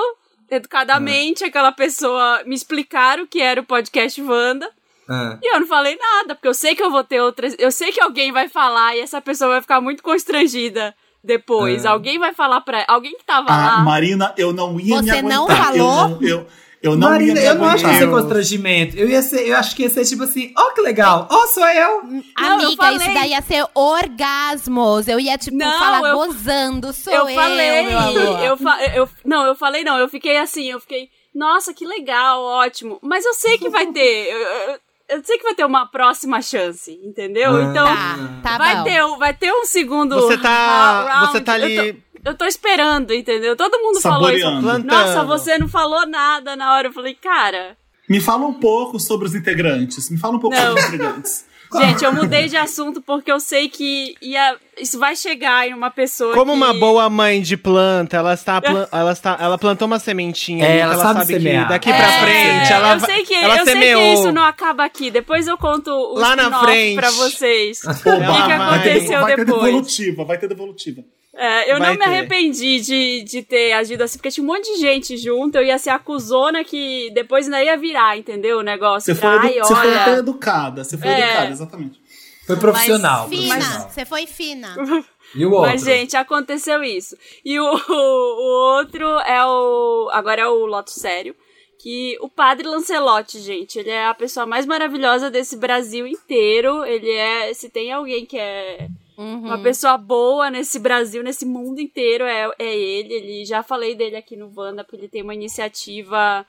[0.49, 4.69] educadamente, aquela pessoa me explicar o que era o podcast Wanda.
[5.09, 5.37] Ah.
[5.41, 7.55] E eu não falei nada, porque eu sei que eu vou ter outras.
[7.59, 10.93] Eu sei que alguém vai falar e essa pessoa vai ficar muito constrangida
[11.23, 11.83] depois.
[11.85, 11.87] É.
[11.87, 12.85] Alguém vai falar pra.
[12.87, 13.77] Alguém que tava Ah, lá.
[13.79, 15.23] Marina, eu não ia me Você aguentar.
[15.37, 16.01] não falou?
[16.03, 16.47] Eu não, eu,
[16.81, 18.97] eu não Marina, eu não acho que ia ser constrangimento.
[18.97, 21.67] Eu ia ser, eu acho que ia ser tipo assim, ó que legal, ó sou
[21.67, 22.03] eu.
[22.03, 22.23] Não,
[22.61, 22.97] eu Amiga, falei.
[23.07, 25.07] isso daí ia ser orgasmos.
[25.07, 26.93] Eu ia, tipo, Não, falar eu- gozando.
[26.93, 28.43] Sou eu eu, falei, meu amor.
[28.43, 32.41] eu, fa- eu não, eu falei não, eu fiquei assim, eu fiquei, nossa, que legal,
[32.41, 32.99] ótimo.
[33.01, 34.79] Mas eu sei que vai ter, eu, eu-
[35.17, 37.55] eu sei que vai ter uma próxima chance, entendeu?
[37.55, 37.61] Ah.
[37.63, 38.83] Então Tá, tá vai bom.
[38.83, 40.15] ter, um- vai ter um segundo.
[40.15, 41.31] Você tá- round.
[41.33, 43.55] você tá ali- Eu tô, esperando, entendeu?
[43.55, 44.41] Todo mundo falou isso.
[44.45, 44.85] Saboreando.
[44.85, 46.87] Nossa, você não falou nada na hora.
[46.87, 47.75] Eu falei, cara.
[48.09, 50.09] Me fala um pouco sobre os integrantes.
[50.09, 50.63] Me fala um pouco Não.
[50.67, 51.45] sobre os integrantes.
[51.73, 55.89] Gente, eu mudei de assunto porque eu sei que ia, isso vai chegar em uma
[55.89, 56.33] pessoa.
[56.33, 59.97] Como que- uma boa mãe de planta, ela está, plan- ela está, ela plantou uma
[59.97, 60.65] sementinha.
[60.65, 63.57] É, ela ela sabe sabe, que daqui É, pra frente ela eu sei que, ela
[63.59, 64.01] eu sei semeou.
[64.01, 65.09] que isso não acaba aqui.
[65.09, 66.95] Depois eu conto o Lá na spin-off frente.
[66.97, 67.79] pra vocês.
[67.85, 69.63] o que, que vai- aconteceu vai ter depois.
[69.63, 71.01] devolutiva, vai ter devolutiva.
[71.33, 72.03] É, eu Vai não me ter.
[72.05, 75.77] arrependi de, de ter agido assim, porque tinha um monte de gente junto, eu ia
[75.77, 78.59] ser a cuzona que depois ainda ia virar, entendeu?
[78.59, 79.13] O negócio.
[79.13, 80.83] Você foi, Ai, edu- você foi até educada.
[80.83, 81.19] Você foi É.
[81.29, 82.01] educada, exatamente.
[82.45, 83.29] Foi profissional.
[83.29, 83.89] Fina, profissional.
[83.89, 84.75] você foi fina.
[85.33, 85.69] E o outro?
[85.71, 87.15] Mas, gente, aconteceu isso.
[87.45, 90.09] E o, o outro é o.
[90.11, 91.33] Agora é o Loto Sério.
[91.79, 96.83] Que o padre Lancelotti, gente, ele é a pessoa mais maravilhosa desse Brasil inteiro.
[96.83, 97.53] Ele é.
[97.53, 99.45] Se tem alguém que é Uhum.
[99.45, 103.13] uma pessoa boa nesse Brasil, nesse mundo inteiro, é, é ele.
[103.13, 106.45] Ele já falei dele aqui no Wanda, porque ele tem uma iniciativa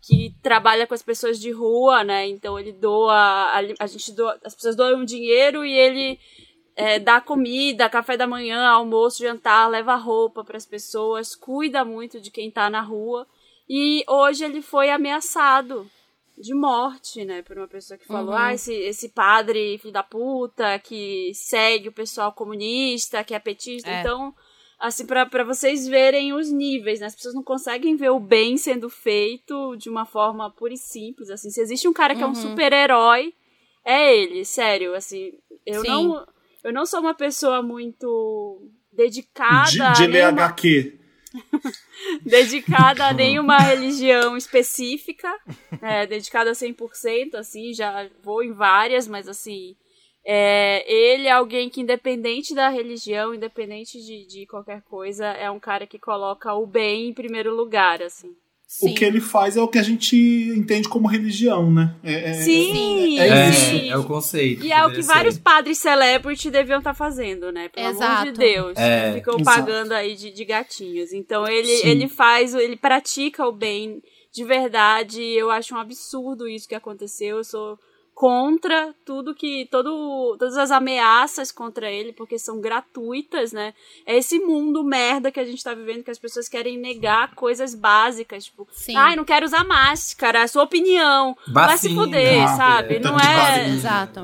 [0.00, 2.28] que trabalha com as pessoas de rua, né?
[2.28, 6.18] Então ele doa, a, a gente doa, as pessoas doam dinheiro e ele
[6.76, 12.20] é, dá comida, café da manhã, almoço, jantar, leva roupa para as pessoas, cuida muito
[12.20, 13.26] de quem tá na rua.
[13.68, 15.90] E hoje ele foi ameaçado
[16.38, 18.38] de morte, né, por uma pessoa que falou: Uhum.
[18.38, 23.88] "Ah, esse, esse padre filho da puta que segue o pessoal comunista, que é petista".
[23.90, 24.00] É.
[24.00, 24.34] Então,
[24.78, 27.06] assim, pra pra vocês verem os níveis, né?
[27.06, 31.30] As pessoas não conseguem ver o bem sendo feito de uma forma pura e simples,
[31.30, 31.50] assim.
[31.50, 32.34] Se existe um cara que é um Uhum.
[32.34, 33.32] super-herói,
[33.84, 35.32] é ele, sério, assim.
[35.64, 35.88] Eu Sim.
[35.88, 36.26] não
[36.64, 38.60] eu não sou uma pessoa muito
[38.92, 40.95] dedicada, De, de ler nenhuma- HQ.
[42.22, 45.32] dedicada a nenhuma religião específica,
[45.80, 49.76] é, dedicada a 100%, assim, já vou em várias, mas assim,
[50.24, 55.60] é, ele é alguém que independente da religião, independente de, de qualquer coisa, é um
[55.60, 58.36] cara que coloca o bem em primeiro lugar, assim.
[58.82, 60.16] O que ele faz é o que a gente
[60.56, 61.94] entende como religião, né?
[62.02, 63.90] É, é- Sim, é É, sim.
[63.90, 64.64] é o conceito.
[64.64, 65.40] E é o que vários ser.
[65.40, 67.68] padres celebrity deviam estar fazendo, né?
[67.68, 68.32] Pelo amor Exato.
[68.32, 68.76] de Deus.
[68.76, 69.12] É.
[69.14, 69.56] Ficam Exato.
[69.60, 71.12] pagando aí de, de gatinhos.
[71.12, 71.88] Então ele, Sim.
[71.88, 74.02] ele faz, ele pratica o bem
[74.32, 75.22] de verdade.
[75.22, 77.38] Eu acho um absurdo isso que aconteceu.
[77.38, 77.78] Eu sou
[78.16, 79.68] contra tudo que.
[79.70, 83.74] Todo, todas as ameaças contra ele, porque são gratuitas, né?
[84.06, 87.74] É esse mundo merda que a gente tá vivendo, que as pessoas querem negar coisas
[87.74, 88.46] básicas.
[88.46, 88.96] Tipo, Sim.
[88.96, 91.36] ai, não quero usar máscara, é a sua opinião.
[91.52, 92.94] Vai se Vacina, fuder, Ah, sabe?
[92.96, 93.36] é, não é.
[93.36, 93.74] vacina.
[93.76, 94.20] Exato.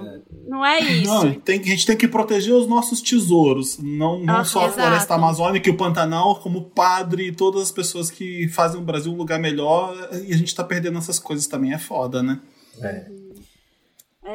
[0.48, 1.12] Não é isso.
[1.12, 4.60] Não, tem, que- a gente tem que proteger os nossos tesouros, não, não Ah, só
[4.60, 4.80] a exato.
[4.80, 8.84] floresta amazônica e o Pantanal, como o padre e todas as pessoas que fazem o
[8.84, 9.94] Brasil um lugar melhor,
[10.26, 12.40] e a gente tá perdendo essas coisas também, é foda, né?
[12.80, 13.06] É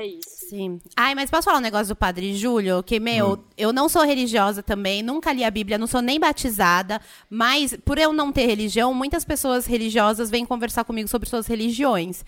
[0.05, 0.49] isso.
[0.49, 0.79] Sim.
[0.95, 2.83] Ai, mas posso falar um negócio do Padre Júlio?
[2.83, 3.43] Que, meu, Hum.
[3.57, 7.97] eu não sou religiosa também, nunca li a Bíblia, não sou nem batizada, mas por
[7.97, 12.25] eu não ter religião, muitas pessoas religiosas vêm conversar comigo sobre suas religiões.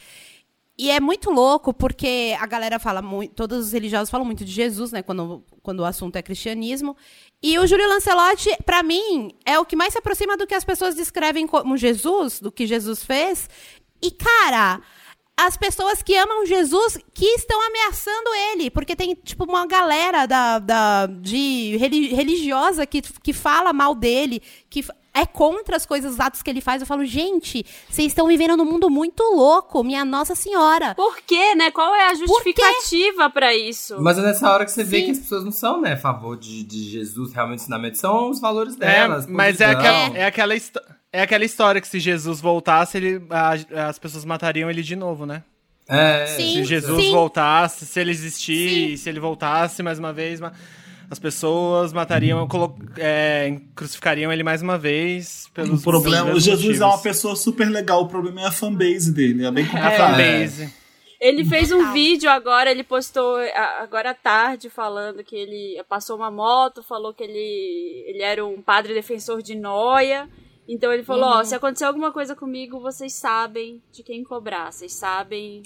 [0.77, 4.51] E é muito louco porque a galera fala muito, todos os religiosos falam muito de
[4.53, 6.95] Jesus, né, quando, quando o assunto é cristianismo.
[7.43, 10.63] E o Júlio Lancelotti, pra mim, é o que mais se aproxima do que as
[10.63, 13.49] pessoas descrevem como Jesus, do que Jesus fez.
[14.01, 14.81] E, cara,
[15.45, 20.59] as pessoas que amam Jesus que estão ameaçando ele, porque tem tipo uma galera da,
[20.59, 24.83] da de reli- religiosa que, que fala mal dele, que
[25.13, 26.81] é contra as coisas, os atos que ele faz.
[26.81, 30.93] Eu falo, gente, vocês estão vivendo num mundo muito louco, minha Nossa Senhora.
[30.95, 31.71] Por quê, né?
[31.71, 33.95] Qual é a justificativa pra isso?
[33.99, 35.05] Mas é nessa hora que você vê Sim.
[35.05, 38.39] que as pessoas não são, né, a favor de, de Jesus, realmente, ensinamento, são os
[38.39, 39.25] valores É, delas.
[39.27, 40.81] mas é aquela, é, aquela histó-
[41.11, 45.25] é aquela história que se Jesus voltasse, ele, a- as pessoas matariam ele de novo,
[45.25, 45.43] né?
[45.87, 46.53] É, Sim.
[46.53, 47.11] Se Jesus sim.
[47.11, 50.39] voltasse, se ele existir, se ele voltasse mais uma vez,
[51.09, 52.47] as pessoas matariam,
[52.97, 56.81] é, crucificariam ele mais uma vez pelos O problema, o Jesus motivos.
[56.81, 59.97] é uma pessoa super legal, o problema é a fanbase dele, é bem É, complicado.
[59.97, 60.73] fanbase.
[61.19, 63.37] Ele fez um vídeo agora, ele postou
[63.79, 68.61] agora à tarde falando que ele passou uma moto, falou que ele, ele era um
[68.61, 70.29] padre defensor de noia.
[70.71, 71.37] Então ele falou, Uhum.
[71.39, 75.63] ó, se acontecer alguma coisa comigo, vocês sabem de quem cobrar, vocês sabem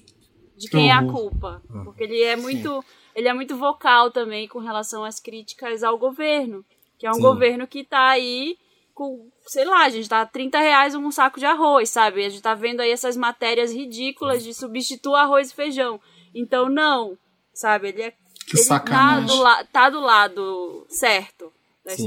[0.55, 1.61] de quem é a culpa.
[1.83, 2.83] Porque ele é muito,
[3.13, 6.63] ele é muito vocal também com relação às críticas ao governo,
[6.97, 7.21] que é um Sim.
[7.21, 8.55] governo que tá aí
[8.93, 12.23] com, sei lá, a gente tá 30 reais um saco de arroz, sabe?
[12.23, 15.99] A gente tá vendo aí essas matérias ridículas de substituir arroz e feijão.
[16.33, 17.17] Então, não,
[17.53, 17.89] sabe?
[17.89, 19.27] Ele, é, Que ele tá, sacanagem.
[19.27, 21.51] do la- tá do lado certo Sim.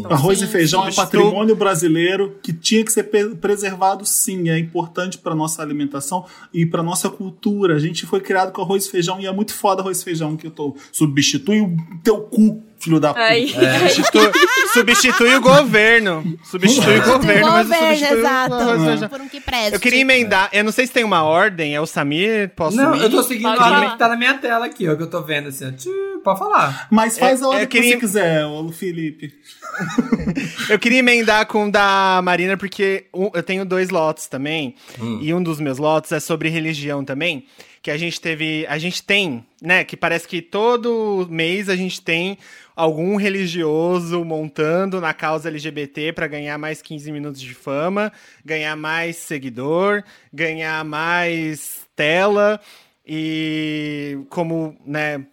[0.08, 0.88] Arroz Sim, e feijão sim.
[0.88, 4.48] é patrimônio brasileiro que tinha que ser preservado, sim.
[4.48, 7.76] É importante para nossa alimentação e para nossa cultura.
[7.76, 10.34] A gente foi criado com arroz e feijão e é muito foda arroz e feijão
[10.34, 10.74] que eu tô.
[10.90, 13.24] Substitui o teu cu, filho da puta.
[13.24, 14.30] Aí, Substitui,
[14.72, 16.38] substitui o governo.
[16.44, 18.56] Substitui o governo, mas não substitui o exato.
[18.84, 19.08] feijão.
[19.08, 19.74] Por um que preste.
[19.74, 22.50] Eu queria emendar, eu não sei se tem uma ordem, é o Samir?
[22.56, 23.02] Posso Não, ir?
[23.02, 25.22] eu tô seguindo a ordem que tá na minha tela aqui, ó, que eu tô
[25.22, 26.20] vendo assim, ó.
[26.24, 26.88] Pode falar.
[26.90, 29.32] Mas faz É- a hora é que você quiser, ô Felipe.
[30.70, 34.74] Eu queria emendar com o da Marina, porque eu tenho dois lotes também.
[35.20, 37.46] E um dos meus lotes é sobre religião também.
[37.82, 38.66] Que a gente teve.
[38.68, 39.84] A gente tem, né?
[39.84, 42.36] Que parece que todo mês a gente tem
[42.76, 48.12] algum religioso montando na causa LGBT para ganhar mais 15 minutos de fama,
[48.44, 52.60] ganhar mais seguidor, ganhar mais tela.
[53.06, 55.24] E como, né,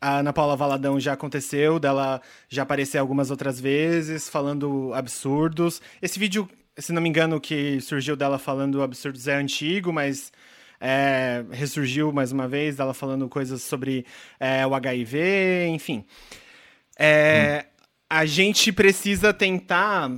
[0.00, 5.82] a Ana Paula Valadão já aconteceu, dela já aparecer algumas outras vezes, falando absurdos.
[6.00, 10.32] Esse vídeo, se não me engano, que surgiu dela falando absurdos é antigo, mas
[10.80, 14.06] é, ressurgiu mais uma vez, dela falando coisas sobre
[14.38, 16.04] é, o HIV, enfim.
[16.98, 17.66] É,
[18.08, 20.10] A gente precisa tentar.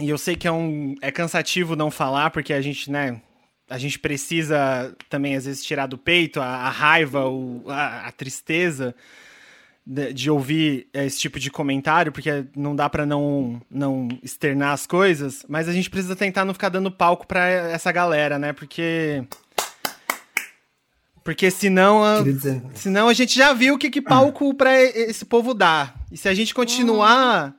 [0.00, 3.20] E eu sei que é, um, é cansativo não falar, porque a gente, né?
[3.68, 8.12] A gente precisa também, às vezes, tirar do peito a, a raiva, o, a, a
[8.12, 8.94] tristeza
[9.84, 14.86] de, de ouvir esse tipo de comentário, porque não dá pra não, não externar as
[14.86, 18.52] coisas, mas a gente precisa tentar não ficar dando palco pra essa galera, né?
[18.52, 19.24] Porque.
[21.28, 22.02] Porque senão.
[22.02, 22.24] a-.
[22.74, 25.92] Senão a gente já viu o que, que palco pra esse povo dá.
[26.10, 27.54] E se a gente continuar.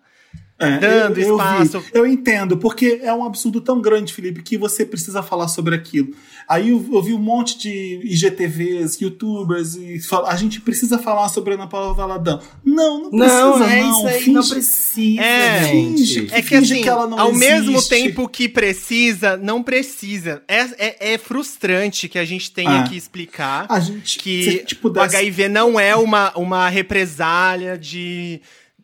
[0.60, 1.80] É, Dando eu, eu espaço.
[1.80, 1.88] vi.
[1.94, 6.14] Eu entendo, porque é um absurdo tão grande, Felipe, que você precisa falar sobre aquilo.
[6.50, 11.30] Aí eu, eu vi um monte de IGTVs, youtubers, e fala, a gente precisa falar
[11.30, 12.42] sobre Ana Paula Valadão.
[12.66, 13.66] Não, não precisa, Não, não.
[13.70, 15.98] é isso aí, Finge- não precisa, É, gente.
[15.98, 17.90] finge É que Finge assim, que ela não ao mesmo existe.
[17.90, 20.42] tempo que precisa, não precisa.
[20.48, 22.84] É, é, é frustrante que a gente tenha Ah.
[22.84, 26.68] que explicar A gente, se a que gente o pudesse- HIV não é uma, uma
[26.68, 28.42] represália de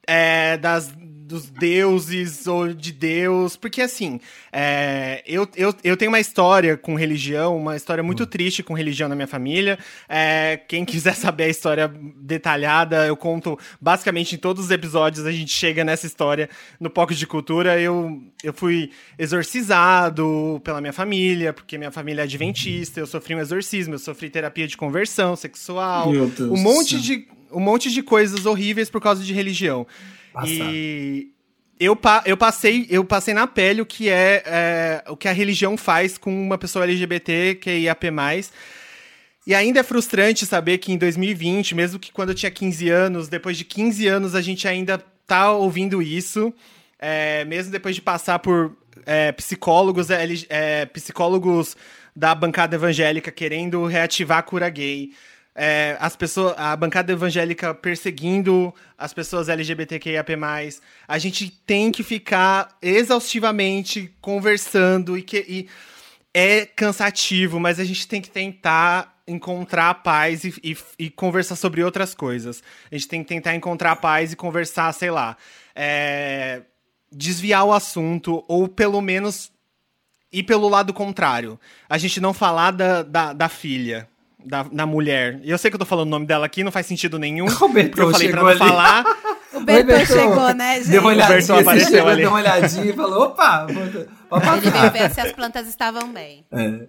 [0.07, 0.93] é, das,
[1.36, 3.55] dos deuses ou de Deus.
[3.55, 4.19] Porque, assim,
[4.51, 8.27] é, eu, eu, eu tenho uma história com religião, uma história muito Hum.
[8.27, 9.77] triste com religião na minha família.
[10.07, 15.25] É, quem quiser saber a história detalhada, eu conto basicamente em todos os episódios.
[15.25, 17.79] A gente chega nessa história no Pocket de Cultura.
[17.79, 22.99] Eu, eu fui exorcizado pela minha família, porque minha família é adventista.
[22.99, 26.11] Eu sofri um exorcismo, eu sofri terapia de conversão sexual.
[26.11, 29.88] Meu Deus um monte de um monte de coisas horríveis por causa de religião.
[30.36, 30.47] Passar.
[30.49, 31.31] E
[31.79, 35.75] eu, eu, passei, eu passei na pele o que é, é, o que a religião
[35.77, 38.07] faz com uma pessoa LGBT que é IAP+.
[39.47, 43.27] E ainda é frustrante saber que em 2020, mesmo que quando eu tinha 15 anos,
[43.27, 46.53] depois de 15 anos a gente ainda tá ouvindo isso,
[46.99, 48.75] é, mesmo depois de passar por
[49.05, 51.77] é, psicólogos, é, é, psicólogos
[52.15, 55.11] da bancada evangélica querendo reativar a cura gay,
[55.56, 60.34] é, as pessoas, a bancada evangélica perseguindo as pessoas LGBTQIAP+,
[61.08, 65.70] a gente tem que ficar exaustivamente conversando e que e
[66.34, 71.82] é cansativo, mas a gente tem que tentar encontrar paz e, e, e conversar sobre
[71.82, 72.62] outras coisas.
[72.91, 75.38] A gente tem que tentar encontrar paz e conversar, sei lá,
[75.74, 76.64] é,
[77.10, 79.49] desviar o assunto ou pelo menos
[80.30, 81.58] ir pelo lado contrário.
[81.88, 84.06] A gente não falar da, da, da filha,
[84.46, 85.39] da, da mulher.
[85.43, 87.46] E eu sei que eu tô falando o nome dela aqui, não faz sentido nenhum.
[87.48, 88.58] O Bertô porque eu falei pra chegou não ali.
[88.60, 89.04] falar.
[89.54, 90.89] O Bertô chegou, né, gente?
[90.89, 92.22] Deu uma olhadinha, Bertô você apareceu chegou, ali.
[92.22, 93.76] deu uma olhadinha e falou, opa, vou,
[94.39, 96.46] vou Ele veio ver se as plantas estavam bem.
[96.52, 96.86] É, é.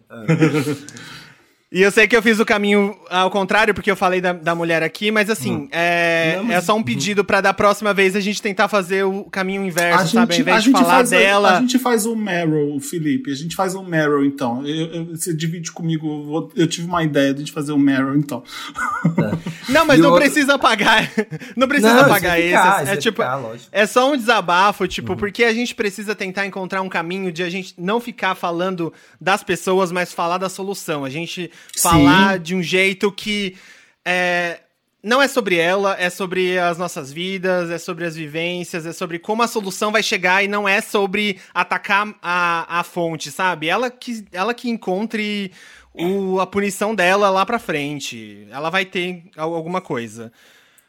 [1.73, 4.55] E eu sei que eu fiz o caminho ao contrário, porque eu falei da, da
[4.55, 8.15] mulher aqui, mas assim, é, Não, mas- é só um pedido pra da próxima vez
[8.15, 10.19] a gente tentar fazer o caminho inverso, A sabe?
[10.19, 11.57] Ao gente, invés a de gente falar faz, dela.
[11.57, 13.33] a gente faz um Meryl, Felipe.
[13.33, 14.65] A gente faz um Meryl, então.
[14.65, 16.07] Eu- eu- você divide comigo.
[16.07, 18.45] eu vou- Eu tive uma ideia de a gente fazer um Meryl, então.
[19.69, 21.11] Não, mas E não outro- precisa apagar.
[21.57, 22.49] Não precisa Não, isso apagar esse.
[22.49, 23.23] ficar, é, vai tipo.
[23.23, 23.43] ficar.
[23.73, 27.51] É só um desabafo, tipo, porque a gente precisa tentar encontrar um caminho de a
[27.51, 31.05] gente não ficar falando das pessoas, mas falar da solução.
[31.05, 33.57] A gente falar de um jeito que
[34.05, 34.61] é,
[35.03, 39.19] não é sobre ela, é sobre as nossas vidas, é sobre as vivências, é sobre
[39.19, 43.69] como a solução vai chegar e não é sobre atacar a, a fonte, sabe?
[43.69, 45.53] Ela que, ela que encontre
[45.95, 48.47] o, a punição dela lá pra frente.
[48.51, 50.33] Ela vai ter al- alguma coisa.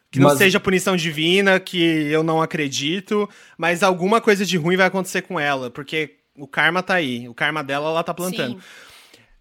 [0.09, 4.77] Que não Mas- seja punição divina, que eu não acredito, mas alguma coisa de ruim
[4.77, 7.27] vai acontecer com ela, porque o karma tá aí.
[7.27, 8.53] O karma dela ela tá plantando.
[8.53, 8.59] Sim.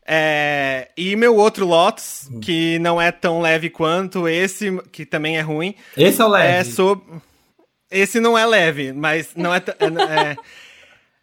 [0.08, 5.40] É, e meu outro Lotus, que não é tão leve quanto esse, que também é
[5.40, 6.48] ruim, Esse é o leve.
[6.52, 7.04] é sobre.
[7.90, 9.60] Esse não é leve, mas não é.
[9.60, 10.36] t- é,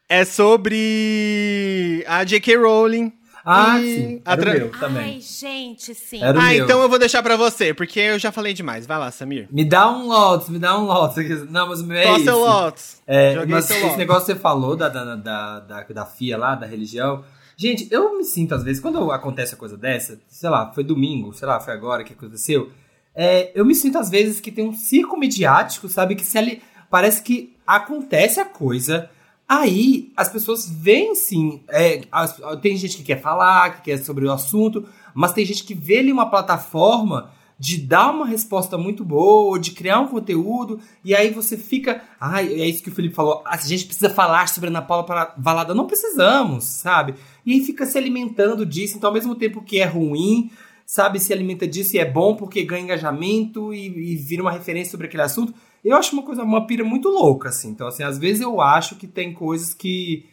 [0.10, 2.56] é sobre a J.K.
[2.58, 3.14] Rowling.
[3.46, 4.22] Ah, e sim.
[4.26, 5.16] Era o tra- meu também.
[5.16, 6.24] Ai, gente, sim.
[6.24, 6.64] Era Ah, meu.
[6.64, 8.86] então eu vou deixar pra você, porque eu já falei demais.
[8.88, 9.50] Vai lá, Samir.
[9.52, 11.18] Me dá um Lotus, me dá um Lotus.
[11.50, 12.24] Não, mas o meu é Qual esse.
[12.26, 13.02] seu Lotus?
[13.06, 13.98] É, Joguei mas seu esse Lotus.
[13.98, 17.26] negócio que você falou da, da, da, da, da FIA lá, da religião.
[17.64, 21.32] Gente, eu me sinto às vezes, quando acontece a coisa dessa, sei lá, foi domingo,
[21.34, 22.70] sei lá, foi agora que aconteceu.
[23.16, 26.14] é, eu me sinto às vezes que tem um circo midiático, sabe?
[26.16, 26.62] Que se ali.
[26.90, 29.10] Parece que acontece a coisa.
[29.48, 31.62] Aí as pessoas veem sim.
[31.70, 35.64] é, as- tem gente que quer falar, que quer sobre o assunto, mas tem gente
[35.64, 40.82] que vê ali uma plataforma de dar uma resposta muito boa, de criar um conteúdo,
[41.06, 42.02] e aí você fica.
[42.20, 43.42] Ai, é isso que o Felipe falou.
[43.46, 45.74] A gente precisa falar sobre a Ana Paula Valada.
[45.74, 47.14] Não precisamos, sabe?
[47.46, 48.98] E fica se alimentando disso.
[48.98, 50.50] Então, ao mesmo tempo que é ruim,
[50.86, 54.92] sabe, se alimenta disso e é bom porque ganha engajamento e, e vira uma referência
[54.92, 55.54] sobre aquele assunto.
[55.84, 57.70] Eu acho uma coisa, uma pira muito louca, assim.
[57.70, 60.26] Então, assim, às vezes eu acho que tem coisas que,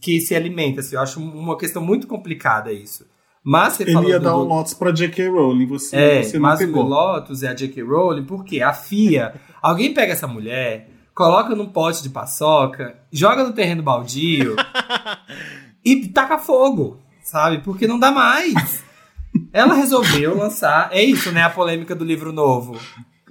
[0.00, 0.94] que se alimentam, assim.
[0.94, 3.04] Eu acho uma questão muito complicada isso.
[3.42, 5.28] Mas você Ele ia do- dar um Lotus pra J.K.
[5.28, 5.66] Rowling.
[5.66, 6.82] Você, é, você não mas o.
[6.82, 7.80] Lotus é a J.K.
[7.82, 13.52] Rowling, porque a FIA, alguém pega essa mulher, coloca num pote de paçoca, joga no
[13.52, 14.56] terreno baldio
[15.86, 17.58] e taca fogo, sabe?
[17.58, 18.82] Porque não dá mais.
[19.52, 21.44] Ela resolveu lançar, é isso, né?
[21.44, 22.76] A polêmica do livro novo.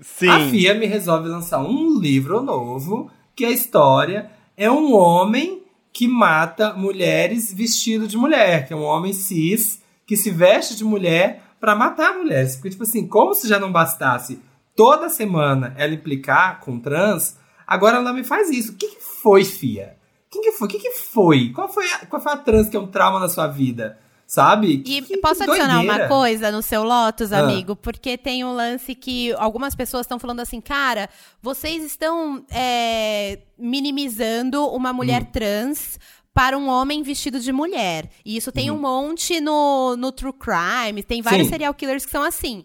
[0.01, 0.29] Sim.
[0.29, 6.07] A FIA me resolve lançar um livro novo, que a história é um homem que
[6.07, 11.43] mata mulheres vestido de mulher, que é um homem cis que se veste de mulher
[11.59, 12.55] pra matar mulheres.
[12.55, 14.39] Porque, tipo assim, como se já não bastasse
[14.75, 17.37] toda semana ela implicar com trans,
[17.67, 18.71] agora ela me faz isso.
[18.71, 19.97] O que, que foi, FIA?
[20.35, 20.67] Quem que foi?
[20.67, 21.49] O que, que foi?
[21.53, 23.97] Qual foi, a, qual foi a trans que é um trauma na sua vida?
[24.27, 24.81] Sabe?
[24.85, 26.03] E Que- posso adicionar doideira.
[26.03, 27.39] uma coisa no seu Lotus, Ah.
[27.41, 27.75] amigo?
[27.75, 31.07] Porque tem um lance que algumas pessoas estão falando assim, cara,
[31.43, 35.27] vocês estão é, minimizando uma mulher Hum.
[35.31, 35.99] trans
[36.33, 38.09] para um homem vestido de mulher.
[38.25, 41.51] E isso tem um monte no, no True Crime, tem vários Sim.
[41.53, 42.63] serial killers que são assim.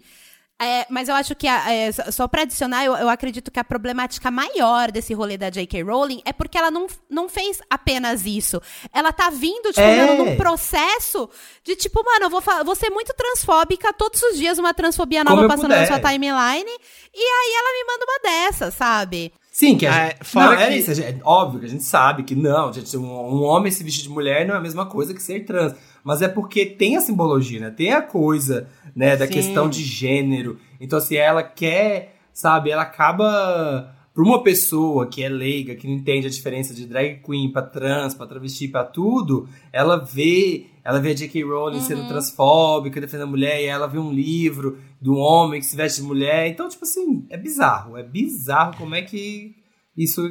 [0.63, 3.65] É, mas eu acho que, a- é, só- pra adicionar, eu, eu acredito que a
[3.65, 5.83] problemática maior desse rolê da J.K.
[5.83, 8.61] Rowling é porque ela não, não fez apenas isso.
[8.93, 10.07] Ela tá vindo, tipo, É.
[10.07, 11.29] mano, num processo
[11.65, 15.49] de, tipo, mano, eu vou, vou ser muito transfóbica, todos os dias uma transfobia nova
[15.49, 15.81] passando puder.
[15.81, 16.71] na sua timeline,
[17.15, 18.19] e aí ela me manda uma
[18.51, 19.33] dessa, sabe?
[19.53, 21.67] Sim, que a É, gente, fora não, é que- isso, a gente- é óbvio que
[21.67, 24.59] a gente sabe que não, gente, um, um homem se vestir de mulher não é
[24.59, 25.75] a mesma coisa que ser trans.
[26.05, 27.71] Mas é porque tem a simbologia, né?
[27.71, 29.33] Tem a coisa, né, da Sim.
[29.33, 30.59] questão de gênero.
[30.81, 33.97] Então, assim, ela quer, sabe, ela acaba.
[34.13, 37.63] Pra uma pessoa que é leiga, que não entende a diferença de drag queen pra
[37.63, 41.45] trans, pra travesti, pra tudo, ela vê, ela vê a J.K.
[41.45, 45.77] Rowling sendo transfóbica, defendendo a mulher, e ela vê um livro do homem que se
[45.77, 46.49] veste de mulher.
[46.49, 47.97] Então, tipo assim, é bizarro.
[47.97, 49.55] É bizarro como é que
[49.97, 50.23] isso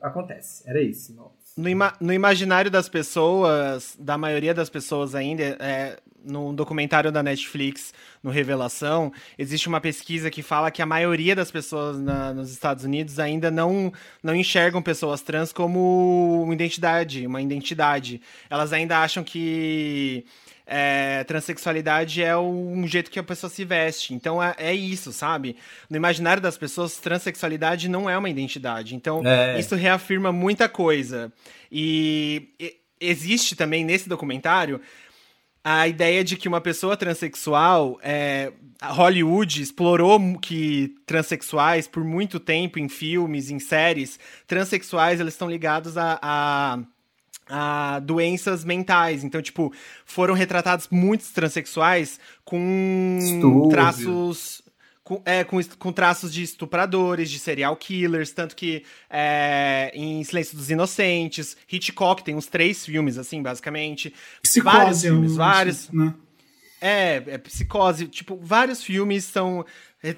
[0.00, 0.62] acontece.
[0.66, 1.14] Era isso.
[1.14, 1.37] Não.
[1.58, 7.20] No, ima- no imaginário das pessoas, da maioria das pessoas ainda, é, num documentário da
[7.20, 12.52] Netflix, no Revelação, existe uma pesquisa que fala que a maioria das pessoas na- nos
[12.52, 18.20] Estados Unidos ainda não, não enxergam pessoas trans como uma identidade, uma identidade.
[18.48, 20.24] Elas ainda acham que
[20.68, 24.12] é, transexualidade é um jeito que a pessoa se veste.
[24.12, 25.56] Então é, é isso, sabe?
[25.88, 28.94] No imaginário das pessoas, transexualidade não é uma identidade.
[28.94, 29.58] Então É.
[29.58, 31.32] isso reafirma muita coisa.
[31.72, 34.80] E, e- existe também nesse documentário
[35.64, 42.78] a ideia de que uma pessoa transexual, é, Hollywood explorou que transexuais por muito tempo
[42.78, 46.78] em filmes, em séries, transexuais eles estão ligados a, a
[47.48, 49.24] a doenças mentais.
[49.24, 49.72] Então, tipo,
[50.04, 53.68] foram retratados muitos transexuais com Distúrbio.
[53.68, 54.62] traços.
[55.02, 60.54] Com, é, com, com traços de estupradores, de serial killers, tanto que é, em Silêncio
[60.54, 64.12] dos Inocentes, Hitchcock tem uns três filmes, assim, basicamente.
[64.42, 65.90] Psicose, vários filmes, eu vários.
[65.90, 66.14] né?
[66.80, 68.06] É, é psicose.
[68.06, 69.64] Tipo, vários filmes são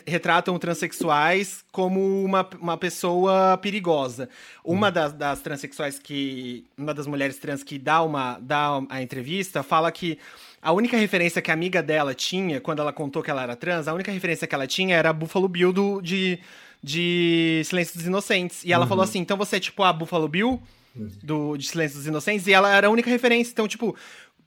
[0.07, 4.29] retratam transexuais como uma, uma pessoa perigosa.
[4.63, 6.65] Uma das, das transexuais que.
[6.77, 10.19] Uma das mulheres trans que dá, uma, dá a entrevista fala que
[10.61, 13.89] a única referência que a amiga dela tinha, quando ela contou que ela era trans,
[13.89, 16.39] a única referência que ela tinha era a Buffalo Bill do, de,
[16.83, 18.63] de Silêncio dos Inocentes.
[18.65, 20.61] E ela falou assim: então você é tipo a Buffalo Bill
[20.95, 22.47] do, de Silêncio dos Inocentes?
[22.47, 23.51] E ela era a única referência.
[23.53, 23.97] Então, tipo.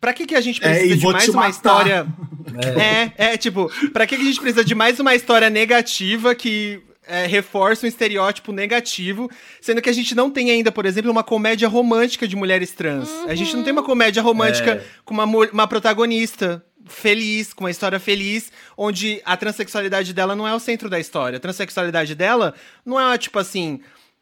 [0.03, 2.05] Pra que, que a gente É, precisa e de mais uma história
[3.17, 6.81] é, é, tipo, pra que que a gente precisa de mais uma história negativa que
[7.07, 9.31] é, reforça um estereótipo negativo,
[9.61, 13.09] sendo que a gente não tem ainda, por exemplo, uma comédia romântica de mulheres trans.
[13.30, 14.84] A gente não tem uma comédia romântica É.
[15.05, 20.53] com uma, uma protagonista feliz, com uma história feliz, onde a transexualidade dela não é
[20.53, 21.38] o centro da história.
[21.38, 22.53] A transexualidade dela
[22.85, 23.80] não é, tipo assim,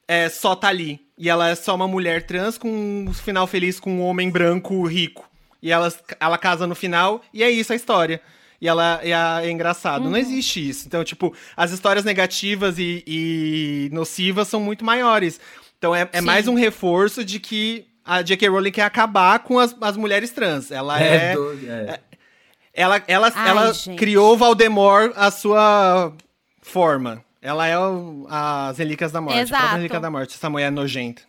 [0.07, 0.99] é, só tá ali.
[1.17, 4.85] E ela é só uma mulher trans com um final feliz com um homem branco
[4.85, 5.30] rico.
[5.61, 8.21] E ela, ela casa no final, e é isso a história.
[8.59, 10.03] E ela e a- é engraçado.
[10.09, 10.87] Não existe isso.
[10.87, 15.39] Então, tipo, as histórias negativas e, e nocivas são muito maiores.
[15.77, 18.47] Então, é, é mais um reforço de que a J.K.
[18.49, 20.69] Rowling quer acabar com as, as mulheres trans.
[20.71, 21.33] Ela é.
[21.33, 21.99] doido, é.
[22.73, 23.97] ela ela, Ai, ela gente.
[23.97, 26.13] criou Valdemort a sua
[26.61, 27.23] forma.
[27.41, 29.39] Ela é o, as Relíquias da Morte.
[29.39, 29.59] A Exato.
[29.59, 31.23] própria Relíquia da Morte, essa mulher nojenta.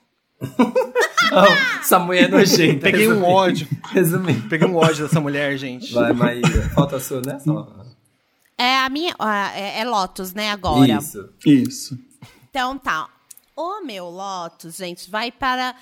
[1.30, 1.46] Não,
[1.80, 2.80] essa mulher é nojenta.
[2.82, 3.66] Peguei um ódio.
[3.90, 4.48] Resumindo.
[4.48, 5.92] Peguei um ódio dessa mulher, gente.
[5.92, 6.68] Vai, Maíra.
[6.74, 7.38] Falta a sua, né?
[8.58, 9.14] É a minha.
[9.54, 10.92] É, é Lotus, né, agora.
[10.92, 11.28] Isso.
[11.44, 11.98] Isso.
[12.50, 13.08] Então tá.
[13.56, 15.74] O meu Lotus, gente, vai para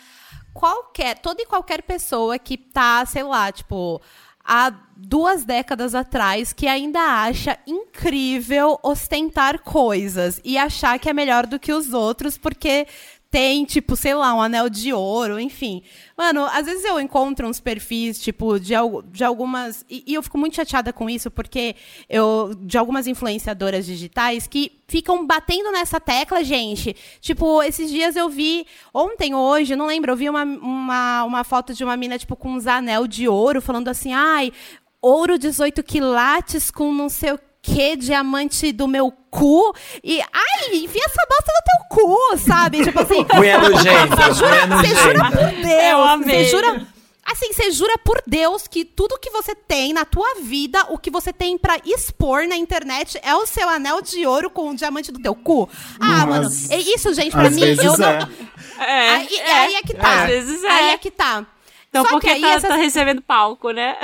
[0.52, 4.00] qualquer, toda e qualquer pessoa que tá, sei lá, tipo,
[4.44, 11.46] há duas décadas atrás, que ainda acha incrível ostentar coisas e achar que é melhor
[11.46, 12.86] do que os outros, porque
[13.30, 15.82] tem, tipo, sei lá, um anel de ouro, enfim.
[16.16, 18.74] Mano, às vezes eu encontro uns perfis, tipo, de,
[19.12, 19.84] de algumas.
[19.88, 21.76] E, e eu fico muito chateada com isso, porque
[22.08, 22.52] eu.
[22.60, 26.96] De algumas influenciadoras digitais que ficam batendo nessa tecla, gente.
[27.20, 28.66] Tipo, esses dias eu vi.
[28.92, 32.50] Ontem, hoje, não lembro, eu vi uma, uma, uma foto de uma mina, tipo, com
[32.50, 34.52] uns anel de ouro, falando assim, ai,
[35.00, 39.74] ouro 18 quilates com não sei o que, diamante do meu cu.
[40.02, 42.84] E, ai, enfia essa bosta no teu cu, sabe?
[42.84, 43.26] Tipo assim.
[43.34, 44.16] Mulher nojenta.
[44.16, 46.86] Você jura, você jura por Eu Deus, você jura...
[47.22, 51.10] Assim, você jura por Deus que tudo que você tem na tua vida, o que
[51.10, 55.12] você tem pra expor na internet é o seu anel de ouro com o diamante
[55.12, 55.68] do teu cu?
[56.00, 57.96] Ah, Mas- mano, é isso, gente, pra Às mim, vezes eu é.
[57.98, 58.84] não...
[58.84, 60.22] É, Aí, aí é que tá.
[60.22, 60.68] Às vezes é.
[60.70, 61.46] Aí é que tá.
[61.88, 63.96] Então, Só porque que aí tá, essas- tá recebendo palco, né?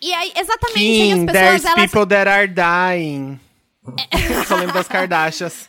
[0.00, 1.90] E aí, exatamente, aí as pessoas, there's elas...
[1.90, 3.40] people that are dying.
[4.46, 5.68] Só lembro das Kardashians.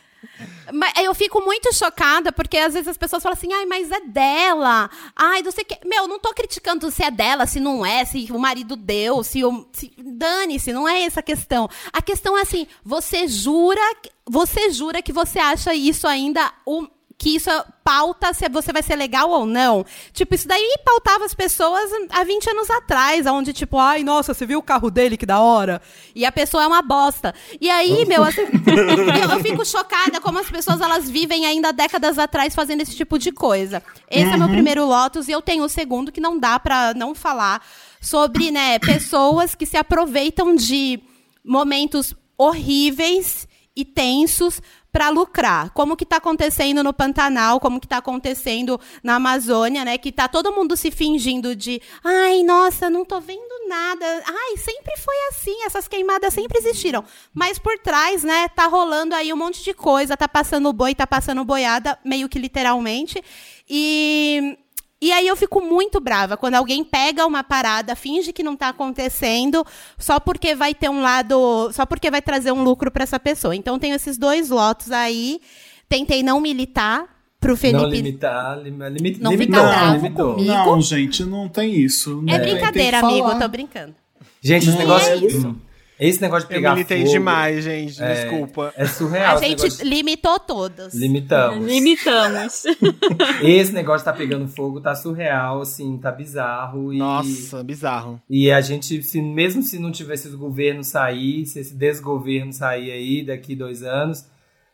[0.72, 4.00] Mas eu fico muito chocada, porque às vezes as pessoas falam assim, ai, mas é
[4.00, 4.88] dela.
[5.14, 5.86] Ai, não sei o que.
[5.86, 9.44] Meu, não tô criticando se é dela, se não é, se o marido deu, se
[9.44, 9.66] o.
[9.72, 9.92] Se...
[9.98, 11.68] Dane-se, não é essa a questão.
[11.92, 13.80] A questão é assim, você jura.
[14.24, 16.86] Você jura que você acha isso ainda o
[17.22, 17.50] que isso
[17.84, 19.86] pauta se você vai ser legal ou não.
[20.12, 24.44] Tipo, isso daí pautava as pessoas há 20 anos atrás, onde, tipo, ai, nossa, você
[24.44, 25.80] viu o carro dele, que da hora?
[26.16, 27.32] E a pessoa é uma bosta.
[27.60, 32.18] E aí, meu, assim, eu, eu, fico chocada como as pessoas, elas vivem ainda décadas
[32.18, 33.80] atrás fazendo esse tipo de coisa.
[34.10, 34.34] Esse uhum.
[34.34, 37.64] é meu primeiro Lotus, e eu tenho o segundo, que não dá pra não falar
[38.00, 40.98] sobre, né, pessoas que se aproveitam de
[41.44, 43.46] momentos horríveis
[43.76, 44.60] e tensos
[44.92, 45.70] para lucrar.
[45.70, 49.96] Como que está acontecendo no Pantanal, como que está acontecendo na Amazônia, né?
[49.96, 54.06] Que está todo mundo se fingindo de, ai, nossa, não tô vendo nada.
[54.26, 57.02] Ai, sempre foi assim, essas queimadas sempre existiram.
[57.32, 61.06] Mas por trás, né, tá rolando aí um monte de coisa, tá passando boi, tá
[61.06, 63.22] passando boiada, meio que literalmente.
[63.68, 64.58] E
[65.02, 68.68] e aí eu fico muito brava quando alguém pega uma parada, finge que não está
[68.68, 69.66] acontecendo,
[69.98, 73.56] só porque vai ter um lado, só porque vai trazer um lucro para essa pessoa.
[73.56, 75.40] Então tenho esses dois lotos aí.
[75.88, 77.04] Tentei não militar
[77.40, 77.82] pro Felipe.
[77.82, 80.00] Não limitar, lim, limit, não limitar.
[80.00, 82.22] Não, não, gente, não tem isso.
[82.28, 83.96] É brincadeira, amigo, eu tô brincando.
[84.40, 85.56] Gente, esse negócio é isso.
[86.02, 88.02] Esse negócio de pegar Eu militei fogo, demais, gente.
[88.02, 88.74] É, desculpa.
[88.76, 89.36] É surreal.
[89.36, 89.86] A gente negócio...
[89.86, 90.94] limitou todos.
[90.94, 91.64] Limitamos.
[91.64, 92.64] Limitamos.
[93.40, 96.92] Esse negócio de tá pegando fogo tá surreal, assim, tá bizarro.
[96.92, 96.98] E...
[96.98, 98.20] Nossa, bizarro.
[98.28, 102.90] E a gente, se, mesmo se não tivesse o governo sair, se esse desgoverno sair
[102.90, 104.26] aí daqui dois anos,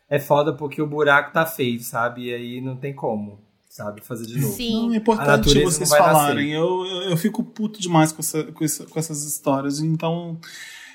[0.09, 2.29] é foda porque o buraco tá feito, sabe?
[2.29, 4.01] E aí não tem como sabe?
[4.01, 4.55] Fazer de novo.
[4.55, 4.89] Sim.
[4.89, 6.51] Não, é importante vocês falarem.
[6.51, 9.79] Eu, eu, eu, fico puto demais com, essa, com, essa, com essas histórias.
[9.79, 10.37] Então,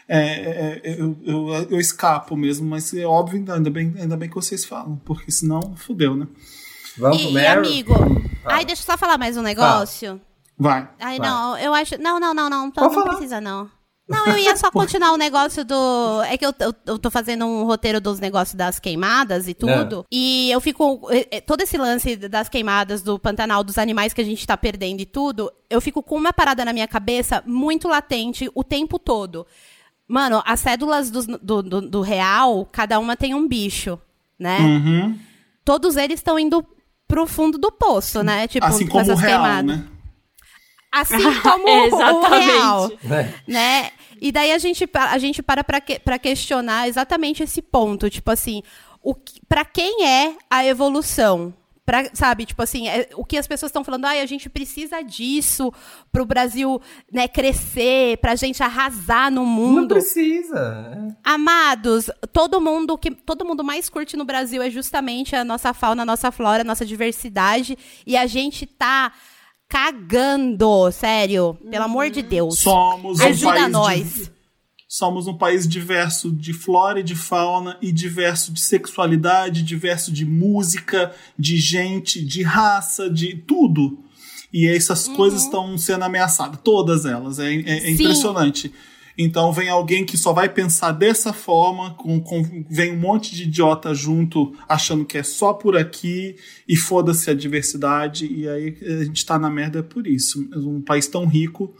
[0.07, 4.29] é, é, é, eu, eu, eu, escapo mesmo, mas é óbvio, ainda bem, ainda bem
[4.29, 6.27] que vocês falam, porque senão fudeu, né?
[6.97, 7.93] Vamos, e, e amigo,
[8.45, 10.19] ai, deixa eu só falar mais um negócio.
[10.57, 10.87] Vai.
[10.99, 11.27] Ai, vai.
[11.27, 11.97] não, eu acho.
[11.99, 12.67] Não, não, não, não.
[12.67, 13.69] Então não precisa, não.
[14.07, 16.21] Não, eu ia só continuar o negócio do.
[16.23, 20.01] É que eu, eu, eu, tô fazendo um roteiro dos negócios das queimadas e tudo.
[20.01, 20.03] É.
[20.11, 21.01] E eu fico.
[21.45, 25.05] Todo esse lance das queimadas, do Pantanal, dos animais que a gente tá perdendo e
[25.05, 29.47] tudo, eu fico com uma parada na minha cabeça muito latente o tempo todo.
[30.07, 33.99] Mano, as cédulas do, do, do, do real, cada uma tem um bicho,
[34.37, 34.59] né?
[34.59, 35.19] Uhum.
[35.63, 36.65] Todos eles estão indo
[37.07, 38.47] pro fundo do poço, né?
[38.47, 39.77] Tipo, assim como o real, queimadas.
[39.77, 39.87] né?
[40.91, 43.33] Assim como é, o real, é.
[43.47, 43.91] né?
[44.21, 48.09] E daí a gente, a gente para pra, que, pra questionar exatamente esse ponto.
[48.09, 48.61] Tipo assim,
[49.01, 49.15] o,
[49.47, 51.53] pra quem é a evolução?
[51.85, 55.01] Pra, sabe, tipo assim, é, o que as pessoas estão falando, ah, a gente precisa
[55.01, 55.71] disso
[56.13, 56.81] para o Brasil
[57.11, 59.81] né, crescer, para a gente arrasar no mundo.
[59.81, 61.17] Não precisa.
[61.21, 66.03] Amados, todo mundo que todo mundo mais curte no Brasil é justamente a nossa fauna,
[66.03, 67.77] a nossa flora, a nossa diversidade.
[68.07, 69.11] E a gente tá
[69.67, 71.57] cagando, sério.
[71.69, 72.59] Pelo amor de Deus.
[72.59, 74.13] Somos Ajuda um país nós.
[74.13, 74.32] De
[74.93, 80.23] somos um país diverso de flora e de fauna e diverso de sexualidade, diverso de
[80.23, 83.97] música, de gente, de raça, de tudo.
[84.53, 85.15] E essas uhum.
[85.15, 87.39] coisas estão sendo ameaçadas, todas elas.
[87.39, 88.71] É, é, é impressionante.
[89.17, 93.43] Então vem alguém que só vai pensar dessa forma, com, com, vem um monte de
[93.45, 96.35] idiota junto, achando que é só por aqui,
[96.69, 100.47] e foda-se a diversidade, e aí a gente tá na merda por isso.
[100.55, 101.73] Um país tão rico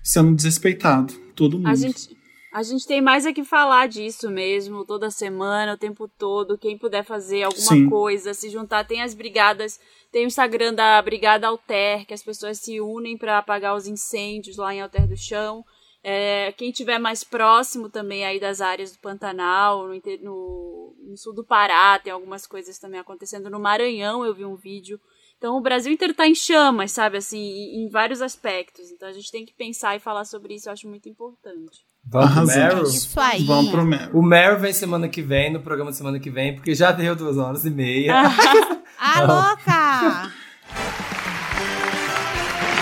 [0.00, 1.12] sendo desrespeitado.
[1.34, 1.68] Todo mundo.
[1.68, 2.19] A gente,
[2.52, 6.58] a gente tem mais é que falar disso mesmo, toda semana, o tempo todo.
[6.58, 7.88] Quem puder fazer alguma Sim.
[7.88, 12.58] coisa, se juntar, tem as brigadas, tem o Instagram da Brigada Alter, que as pessoas
[12.58, 15.64] se unem para apagar os incêndios lá em Alter do Chão.
[16.02, 21.34] É, quem tiver mais próximo também aí das áreas do Pantanal, no, no, no sul
[21.34, 23.50] do Pará, tem algumas coisas também acontecendo.
[23.50, 24.98] No Maranhão eu vi um vídeo
[25.40, 28.90] então o Brasil inteiro está em chamas, sabe, assim, em vários aspectos.
[28.90, 31.82] Então a gente tem que pensar e falar sobre isso, eu acho muito importante.
[32.04, 32.82] Vamos pro Meryl?
[32.84, 33.44] Isso aí.
[33.44, 34.10] Vamos pro Meryl.
[34.12, 37.36] O Meryl vem semana que vem, no programa semana que vem, porque já deu duas
[37.36, 38.14] horas e meia.
[38.98, 40.32] ah, louca!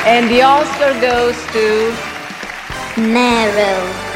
[0.07, 4.07] And the Oscar goes to Meryl.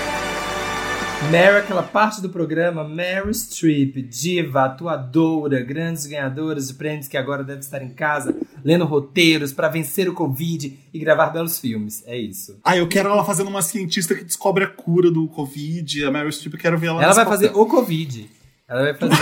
[1.30, 7.42] Meryl, aquela parte do programa, Meryl Streep, diva, atuadora, grandes ganhadoras de prêmios que agora
[7.42, 8.34] deve estar em casa,
[8.64, 12.02] lendo roteiros para vencer o Covid e gravar belos filmes.
[12.06, 12.58] É isso.
[12.64, 16.04] Ah, eu quero ela fazendo uma cientista que descobre a cura do Covid.
[16.04, 18.28] A Meryl Streep, eu quero ver ela Ela vai fazer o Covid.
[18.68, 19.14] Ela vai fazer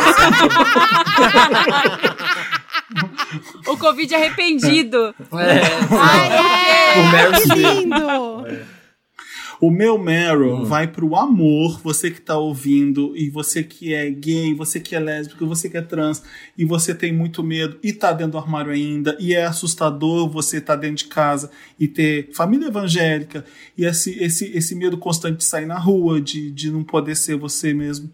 [3.67, 5.15] o Covid arrependido.
[5.33, 5.61] É.
[5.97, 7.31] Ai, é.
[7.31, 7.59] O que Streep.
[7.59, 8.47] lindo.
[8.47, 8.80] É.
[9.61, 14.55] O meu Meryl vai pro amor, você que tá ouvindo, e você que é gay,
[14.55, 16.23] você que é lésbico, você que é trans,
[16.57, 20.63] e você tem muito medo e tá dentro do armário ainda, e é assustador você
[20.63, 23.45] tá dentro de casa e ter família evangélica,
[23.77, 27.37] e esse, esse, esse medo constante de sair na rua, de, de não poder ser
[27.37, 28.11] você mesmo.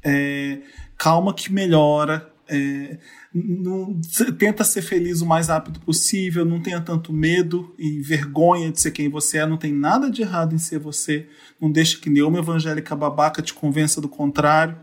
[0.00, 0.58] É,
[0.96, 2.30] calma que melhora.
[2.48, 2.98] É,
[3.34, 4.00] não-
[4.38, 8.92] tenta ser feliz o mais rápido possível, não tenha tanto medo e vergonha de ser
[8.92, 11.26] quem você é, não tem nada de errado em ser você,
[11.60, 14.76] não deixa que nenhuma evangélica babaca te convença do contrário.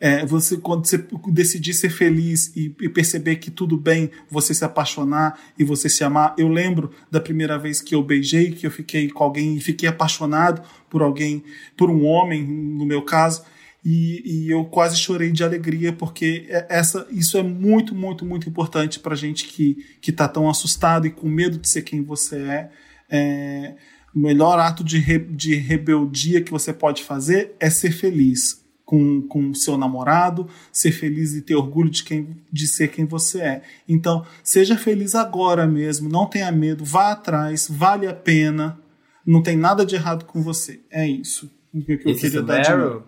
[0.00, 4.64] É, você quando você decidir ser feliz e, e perceber que tudo bem você se
[4.64, 6.34] apaixonar e você se amar.
[6.36, 9.88] Eu lembro da primeira vez que eu beijei, que eu fiquei com alguém e fiquei
[9.88, 11.44] apaixonado por alguém,
[11.76, 13.44] por um homem, no meu caso.
[13.84, 18.48] E, e eu quase chorei de alegria, porque é- essa, isso é muito, muito, muito
[18.48, 22.36] importante pra gente que, que tá tão assustado e com medo de ser quem você
[22.38, 22.70] é.
[23.10, 23.74] É,
[24.14, 29.22] o melhor ato de, re- de rebeldia que você pode fazer é ser feliz com
[29.22, 33.40] com o seu namorado, ser feliz e ter orgulho de, quem, de ser quem você
[33.40, 33.62] é.
[33.88, 38.78] Então, seja feliz agora mesmo, não tenha medo, vá atrás, vale a pena,
[39.26, 40.80] não tem nada de errado com você.
[40.90, 41.50] É isso.
[41.72, 43.06] O que eu Esse queria dar de novo.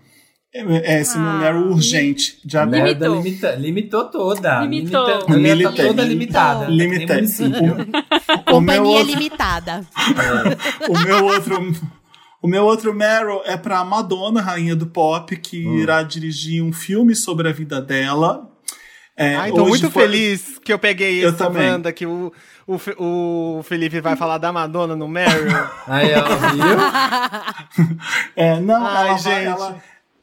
[0.85, 2.39] É, esse meu Ah, Meryl urgente.
[2.45, 3.15] De Limitou.
[3.17, 4.61] limita, limitou toda.
[4.61, 5.07] Limitou.
[5.07, 5.87] Limita, a mulher Limitei.
[5.87, 6.67] toda limitada.
[6.67, 7.25] Limitei.
[8.53, 9.87] O meu Companhia outro- limitada.
[10.89, 11.75] o meu outro
[12.43, 15.79] o meu outro Meryl é pra Madonna, rainha do pop, que Hum.
[15.79, 18.49] irá dirigir um filme sobre a vida dela.
[19.17, 21.69] É, Ai, tô hoje muito foi- feliz que eu peguei Eu essa também.
[21.71, 22.31] banda que o,
[22.67, 22.79] o,
[23.59, 25.49] o Felipe vai falar da Madonna no Meryl.
[25.89, 26.23] Aí, ó,
[26.53, 26.77] viu?
[28.37, 29.47] É, não, Ai, ela, vai- gente.
[29.47, 29.77] ela,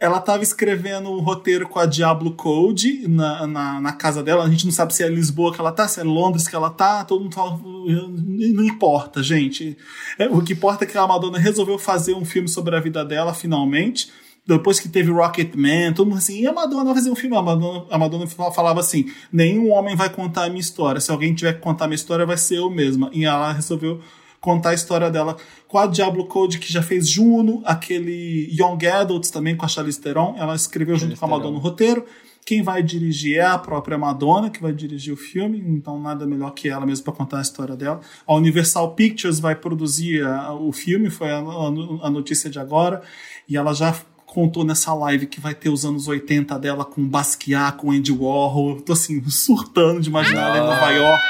[0.03, 4.43] ela tava escrevendo um roteiro com a Diablo Code na, na, na casa dela.
[4.43, 6.69] A gente não sabe se é Lisboa que ela tá, se é Londres que ela
[6.69, 7.05] tá.
[7.05, 7.57] Todo mundo fala.
[7.57, 9.77] Não importa, gente.
[10.19, 13.05] É, o que importa é que a Madonna resolveu fazer um filme sobre a vida
[13.05, 14.11] dela, finalmente.
[14.45, 17.37] Depois que teve Rocketman, todo mundo assim, e a Madonna vai fazer um filme?
[17.37, 20.99] A Madonna, a Madonna falava assim: nenhum homem vai contar a minha história.
[20.99, 23.09] Se alguém tiver que contar a minha história, vai ser eu mesma.
[23.13, 24.01] E ela resolveu
[24.43, 25.37] contar a história dela
[25.69, 29.99] com a Diablo Code, que já fez Juno, aquele Young Adults também com a Charlize
[30.01, 30.35] Theron.
[30.37, 32.05] Ela escreveu junto com a Madonna o roteiro.
[32.45, 36.51] Quem vai dirigir é a própria Madonna, que vai dirigir o filme, então nada melhor
[36.51, 38.01] que ela mesmo para contar a história dela.
[38.27, 43.01] A Universal Pictures vai produzir a- o filme, foi a, a- a notícia de agora,
[43.47, 43.95] e ela já
[44.25, 48.71] contou nessa live que vai ter os anos 80 dela com Basquiat, com Andy Warhol.
[48.75, 51.23] Eu tô assim, surtando de imaginar ela em Nova York.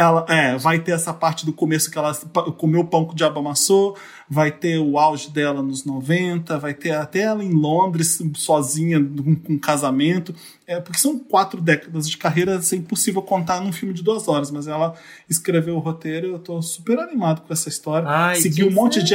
[0.00, 2.14] Ela, é, vai ter essa parte do começo que ela
[2.56, 3.94] comeu pão que o diabo amassou,
[4.26, 9.36] vai ter o auge dela nos 90, vai ter até ela em Londres, sozinha, com,
[9.36, 10.34] com casamento.
[10.66, 14.50] É, porque são quatro décadas de carreira, é impossível contar num filme de duas horas,
[14.50, 14.94] mas ela
[15.28, 18.08] escreveu o roteiro eu tô super animado com essa história.
[18.08, 19.14] Ai, Seguiu um monte de.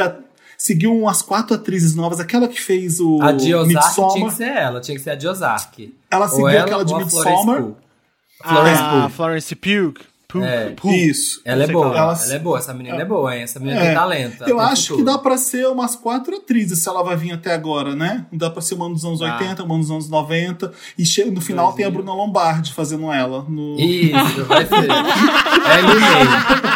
[0.55, 4.29] Seguiu umas quatro atrizes novas, aquela que fez o A de Ozark tinha Midsommar.
[4.29, 5.95] que ser ela, tinha que ser a de Ozark.
[6.11, 7.75] Ela Ou seguiu ela aquela de ou a Florence Midsommar.
[8.43, 9.09] Florence ah, Pugh.
[9.09, 10.14] Florence Pugh.
[10.41, 10.45] Pugh.
[10.47, 10.69] É.
[10.71, 10.91] Pugh.
[10.93, 11.41] Isso.
[11.45, 11.97] Ela é boa, é.
[11.97, 13.43] ela, Ela- é boa, essa menina é boa, hein?
[13.43, 13.85] Essa menina É.
[13.87, 14.41] tem talento.
[14.43, 15.05] Eu tem acho que futuro.
[15.05, 18.25] dá pra ser umas quatro atrizes se ela vai vir até agora, né?
[18.31, 19.33] Dá pra ser uma dos anos Dá.
[19.33, 20.71] 80, uma dos anos 90.
[20.97, 23.45] E che- no final tem a Bruna Lombardi fazendo ela.
[23.47, 23.75] No...
[23.79, 24.75] Isso, vai ser.
[25.65, 26.74] É ali mesmo.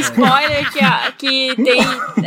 [0.00, 1.80] Spoiler que, a- que tem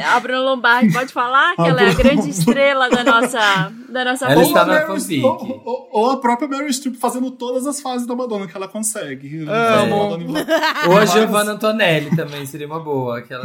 [0.03, 1.55] a Bruna Lombardi, pode falar?
[1.55, 5.23] Que A ela é a grande estrela da nossa, da nossa Ela está na fanfic.
[5.23, 8.67] ou, ou- ou a própria Meryl Streep fazendo todas as fases da Madonna que ela
[8.67, 9.45] consegue.
[9.47, 10.17] Amo.
[10.17, 13.21] Em- Ou a Giovanna Antonelli também seria uma boa.
[13.21, 13.43] Que ela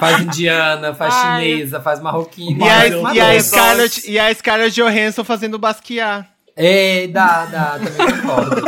[0.00, 1.42] faz indiana, faz Ai.
[1.44, 2.64] chinesa, faz marroquina.
[2.64, 3.40] E a, e, a.
[3.42, 6.26] Scarlett, e a Scarlett Johansson fazendo Basquiat.
[6.56, 8.62] Ei, dá, dá, também concordo.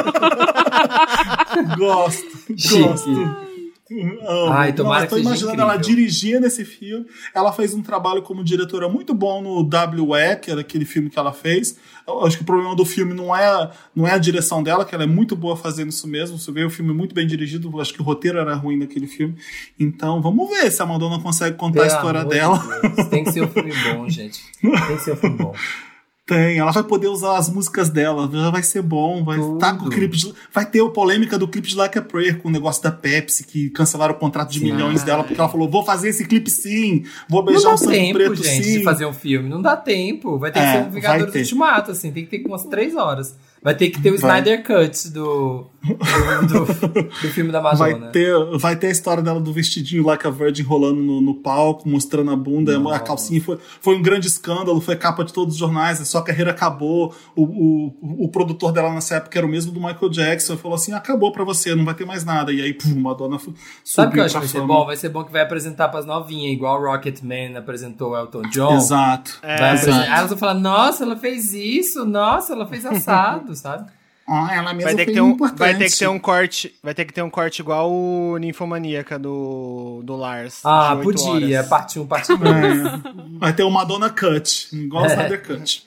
[1.76, 2.24] Gosto.
[2.48, 3.46] Gosto.
[3.88, 4.52] Amo.
[4.52, 7.06] Ai, tomara que tô imaginando ela dirigindo esse filme.
[7.32, 11.16] Ela fez um trabalho como diretora muito bom no W.E., que era aquele filme que
[11.16, 11.76] ela fez.
[12.06, 14.92] Eu acho que o problema do filme não é, não é a direção dela, que
[14.92, 16.36] ela é muito boa fazendo isso mesmo.
[16.36, 17.70] Você vê o filme muito bem dirigido.
[17.72, 19.36] Eu acho que o roteiro era ruim daquele filme.
[19.78, 22.80] Então, vamos ver se a Madonna consegue contar a Pelo história amor de dela.
[22.82, 24.40] Deus, Tem que ser um filme bom, gente.
[24.60, 25.54] Tem que ser um filme bom.
[26.26, 29.54] Tem, ela vai poder usar as músicas dela, já vai ser bom, vai Tudo.
[29.54, 32.42] estar com o clipe de, vai ter a polêmica do clipe de Like a Prayer
[32.42, 34.64] com o negócio da Pepsi que cancelaram o contrato de Sim.
[34.64, 37.78] milhões dela porque ela falou, vou fazer esse clipe sim, vou Não beijar dá um
[37.78, 38.78] sangue tempo, preto gente, sim.
[38.78, 39.48] de fazer um filme.
[39.48, 40.36] Não dá tempo.
[40.36, 41.38] Vai ter que É, ser um Vingadores ter.
[41.42, 42.10] Ultimato, assim.
[42.10, 43.36] Tem que ter umas três horas.
[43.62, 44.38] Vai ter que ter o Vai.
[44.40, 48.12] Snyder Cut do, do, do, do filme da Vai Madonna.
[48.12, 51.34] ter, vai ter a história dela do vestidinho lá que a Virgin rolando no, no
[51.34, 52.76] palco, mostrando a bunda.
[52.94, 56.22] A calcinha foi, foi um grande escândalo, foi capa de todos os jornais, a sua
[56.22, 57.12] carreira acabou.
[57.34, 60.56] O, o, o produtor dela nessa época era o mesmo do Michael Jackson.
[60.56, 62.52] Falou assim: acabou pra você, não vai ter mais nada.
[62.52, 63.52] E aí, pum, Madonna fu-
[63.84, 64.66] Sabe o que eu subiu acho que vai ser fama.
[64.74, 64.86] bom?
[64.86, 68.76] Vai ser bom que vai apresentar pras novinhas, igual o Rocketman apresentou o Elton John.
[68.76, 69.38] Exato.
[69.42, 70.12] Vai É, apresentar- exato.
[70.12, 73.90] Aí elas vão falar, nossa, ela fez isso, nossa, ela fez assado, sabe?
[74.28, 75.58] Ah, ela mesma Vai ter, que ter um, importante.
[75.58, 76.74] vai ter que ter um corte.
[76.82, 80.62] Vai ter que ter um corte igual o Ninfomaníaca do, do Lars.
[80.64, 81.66] Ah, podia, horas.
[82.00, 82.50] 1, parte 2.
[82.50, 83.38] É.
[83.38, 85.10] Vai ter o Madonna Cut, igual o É.
[85.10, 85.86] Snyder Cut.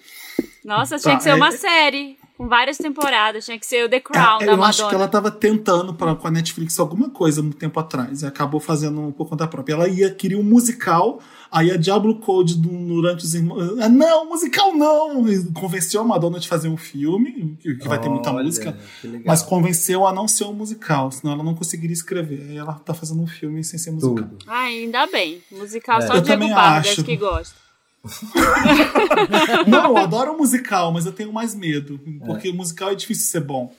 [0.64, 2.18] Nossa, tinha Tá, que ser é- uma série.
[2.40, 3.44] Com várias temporadas.
[3.44, 4.68] Tinha que ser o The Crown É, da eu Madonna.
[4.70, 8.22] acho que ela tava tentando pra, com a Netflix alguma coisa um tempo atrás.
[8.22, 9.74] E acabou fazendo por conta própria.
[9.74, 11.20] Ela ia queria um musical,
[11.52, 13.78] aí a Diablo Code do- durante os irmãos.
[13.82, 15.28] Ah, não, musical não!
[15.28, 18.78] E convenceu a Madonna de fazer um filme, que, que vai ter muita Olha, música,
[19.26, 22.42] mas convenceu a não ser um musical, senão ela não conseguiria escrever.
[22.50, 24.16] Aí ela tá fazendo um filme sem ser musical.
[24.16, 24.38] Tudo.
[24.48, 25.42] Ah, ainda bem.
[25.52, 26.08] Musical É.
[26.08, 27.04] só Eu Diego também Vargas acho.
[27.04, 27.68] que gosta.
[29.68, 32.26] Não, eu adoro musical, mas eu tenho mais medo, É.
[32.26, 33.72] porque musical é difícil ser bom.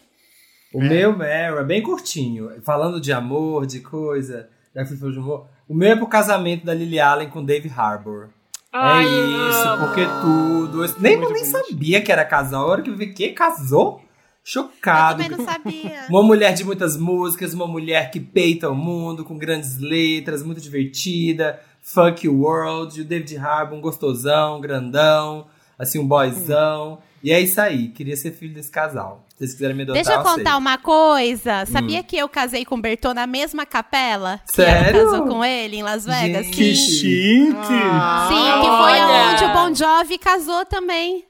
[0.73, 2.51] O meu Meryl é bem curtinho.
[2.62, 5.47] Falando de amor, de coisa, já que de amor.
[5.69, 8.28] O meu é pro casamento da Lily Allen com Dave Harbour.
[8.73, 9.86] Ai, é eu isso, amo.
[9.86, 10.85] porque tudo.
[10.85, 12.62] Eu nem, Muito nem sabia que era casal.
[12.62, 14.09] A hora que eu vi que casou, Eu
[14.44, 15.20] chocado.
[15.24, 16.05] também não sabia.
[16.09, 20.61] Uma mulher de muitas músicas, uma mulher que peita o mundo, com grandes letras, muito
[20.61, 21.61] divertida.
[21.82, 25.47] Fuck you world, e o David Harbour, um gostosão, grandão,
[25.78, 26.98] assim, um boyzão.
[27.23, 29.27] E é isso aí, queria ser filho desse casal.
[29.31, 30.59] Se vocês quiserem me adotar, Deixa eu contar sei.
[30.59, 31.65] uma coisa.
[31.66, 34.40] Sabia que eu casei com o Bertô na mesma capela?
[34.47, 35.05] Sério?
[35.11, 36.47] casou com ele em Las Vegas?
[36.47, 36.57] Gente.
[36.57, 36.82] Que Sim.
[36.85, 37.52] chique!
[37.52, 39.32] Sim, que foi Olha.
[39.32, 41.24] onde o Bon Jovi casou também.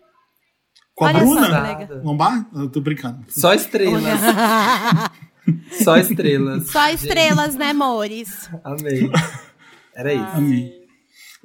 [0.94, 1.86] Com a Olha Bruna?
[1.86, 1.94] só.
[2.02, 2.46] Lombar?
[2.54, 3.24] Eu tô brincando.
[3.28, 4.02] Só estrelas.
[5.82, 6.70] Só estrelas.
[6.70, 8.48] Só estrelas, né, amores?
[8.62, 9.10] Amei.
[9.94, 10.24] Era isso.
[10.36, 10.80] Amém.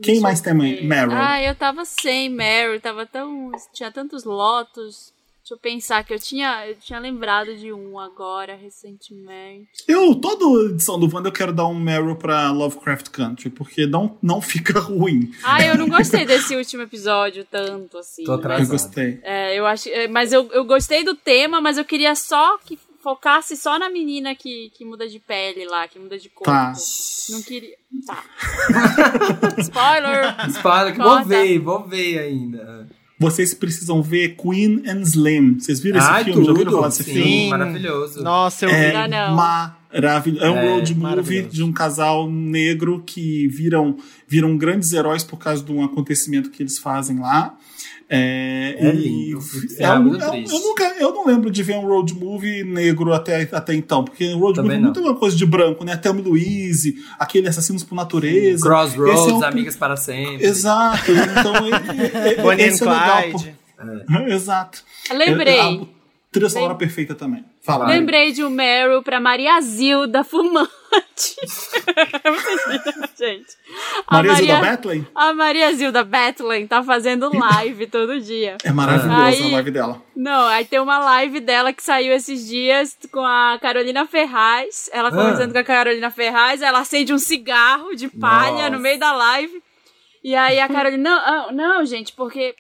[0.02, 1.14] Quem mais tem Meryl?
[1.14, 3.52] Ah, eu tava sem Meryl, tava tão.
[3.74, 5.14] Tinha tantos lotos.
[5.42, 9.70] Deixa eu pensar que eu tinha, eu tinha lembrado de um agora, recentemente.
[9.88, 14.18] Eu, toda edição do Wanda, eu quero dar um Meryl pra Lovecraft Country, porque não,
[14.24, 15.32] não fica ruim.
[15.44, 18.24] Ah, eu não gostei desse último episódio tanto, assim.
[18.24, 18.70] Tô Eu atrasado.
[18.72, 19.20] gostei.
[19.22, 19.88] É, eu acho.
[19.90, 23.88] é, Mas eu, eu gostei do tema, mas eu queria só que focasse só na
[23.88, 26.46] menina que, que muda de pele lá, que muda de corpo.
[26.52, 26.74] Tá.
[27.30, 27.76] Não queria.
[28.08, 28.24] Tá.
[29.62, 30.36] Spoiler!
[30.50, 31.20] Spoiler, que Corta.
[31.20, 32.88] vou ver, vou ver ainda.
[33.20, 35.60] Vocês precisam ver Queen and Slim.
[35.60, 36.44] Vocês viram esse Ai, filme?
[36.44, 36.76] Já ouviram tudo.
[36.78, 37.50] falar desse Sim, filme?
[37.50, 38.24] maravilhoso.
[38.24, 38.76] Nossa, eu vi.
[38.76, 39.36] É Ah, não.
[39.36, 40.44] maravilhoso.
[40.44, 43.96] É um É, road movie de um casal negro que viram,
[44.28, 47.56] viram grandes heróis por causa de um acontecimento que eles fazem lá.
[48.08, 49.40] É, É e- lindo.
[49.80, 50.54] é É muito é triste.
[50.54, 54.32] eu, nunca, eu não lembro de ver um road movie negro até, até então, porque
[54.34, 54.84] road Também movie é não.
[54.94, 55.98] muito uma coisa de branco, né?
[55.98, 58.62] Thelma e Louise, aquele Assassinos por Natureza.
[58.64, 60.46] Crossroads, Esse é um- Amigas para sempre.
[60.46, 61.12] Exato.
[61.12, 61.76] Então, ele,
[62.30, 63.56] ele, Bonnie and esse é legal, Clyde.
[64.08, 64.20] pô.
[64.32, 64.84] Exato.
[65.12, 65.60] Lembrei.
[65.60, 65.80] A
[66.32, 67.44] trilha sonora perfeita também.
[67.88, 70.70] Lembrei de um Meryl pra Maria Zilda Fumante.
[73.18, 73.48] Gente?
[74.08, 75.08] A Maria Zilda Bethlen?
[75.16, 78.58] A Maria Zilda Bethlen tá fazendo live todo dia.
[78.64, 80.02] É maravilhosa Aí- a live dela.
[80.16, 84.90] Não, aí tem uma live dela que saiu esses dias com a Carolina Ferraz.
[84.94, 88.70] Ela conversando com a Carolina Ferraz, ela acende um cigarro de palha Nossa.
[88.72, 89.62] no meio da live.
[90.24, 92.56] E aí a Carolina, não, ah, não, gente, porque.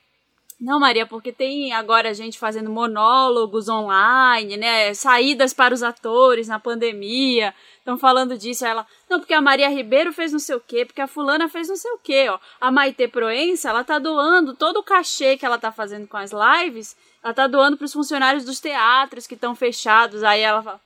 [0.60, 4.94] Não, Maria, porque tem agora gente fazendo monólogos online, né?
[4.94, 7.54] Saídas para os atores na pandemia.
[7.78, 8.64] Estão falando disso.
[8.64, 11.50] Aí ela, não, porque a Maria Ribeiro fez não sei o quê, porque a fulana
[11.50, 12.40] fez não sei o quê, ó.
[12.60, 16.32] A Maite Proença, ela tá doando todo o cachê que ela tá fazendo com as
[16.32, 20.24] lives, ela tá doando para os funcionários dos teatros que estão fechados.
[20.24, 20.80] Aí ela fala,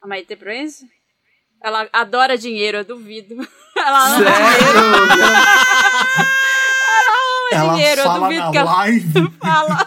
[0.00, 0.86] a Maite Proença?
[1.62, 3.34] Ela adora dinheiro, eu duvido.
[3.76, 4.80] Ela ama Sério?
[7.52, 9.32] Ela dinheiro, eu fala duvido na que ela- live.
[9.42, 9.86] fala.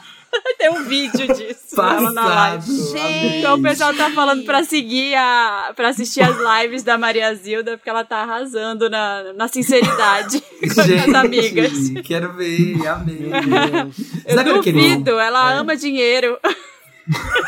[0.57, 1.79] Tem um vídeo disso.
[1.79, 2.65] ela na live.
[2.91, 3.37] Gente.
[3.37, 5.71] Então o pessoal tá falando pra seguir a.
[5.75, 10.41] pra assistir as lives da Maria Zilda, porque ela tá arrasando na, na sinceridade
[10.73, 11.71] com as amigas.
[12.03, 13.29] quero ver, amei.
[14.25, 16.37] Eu Sabe aquele- duvido, ela ama dinheiro.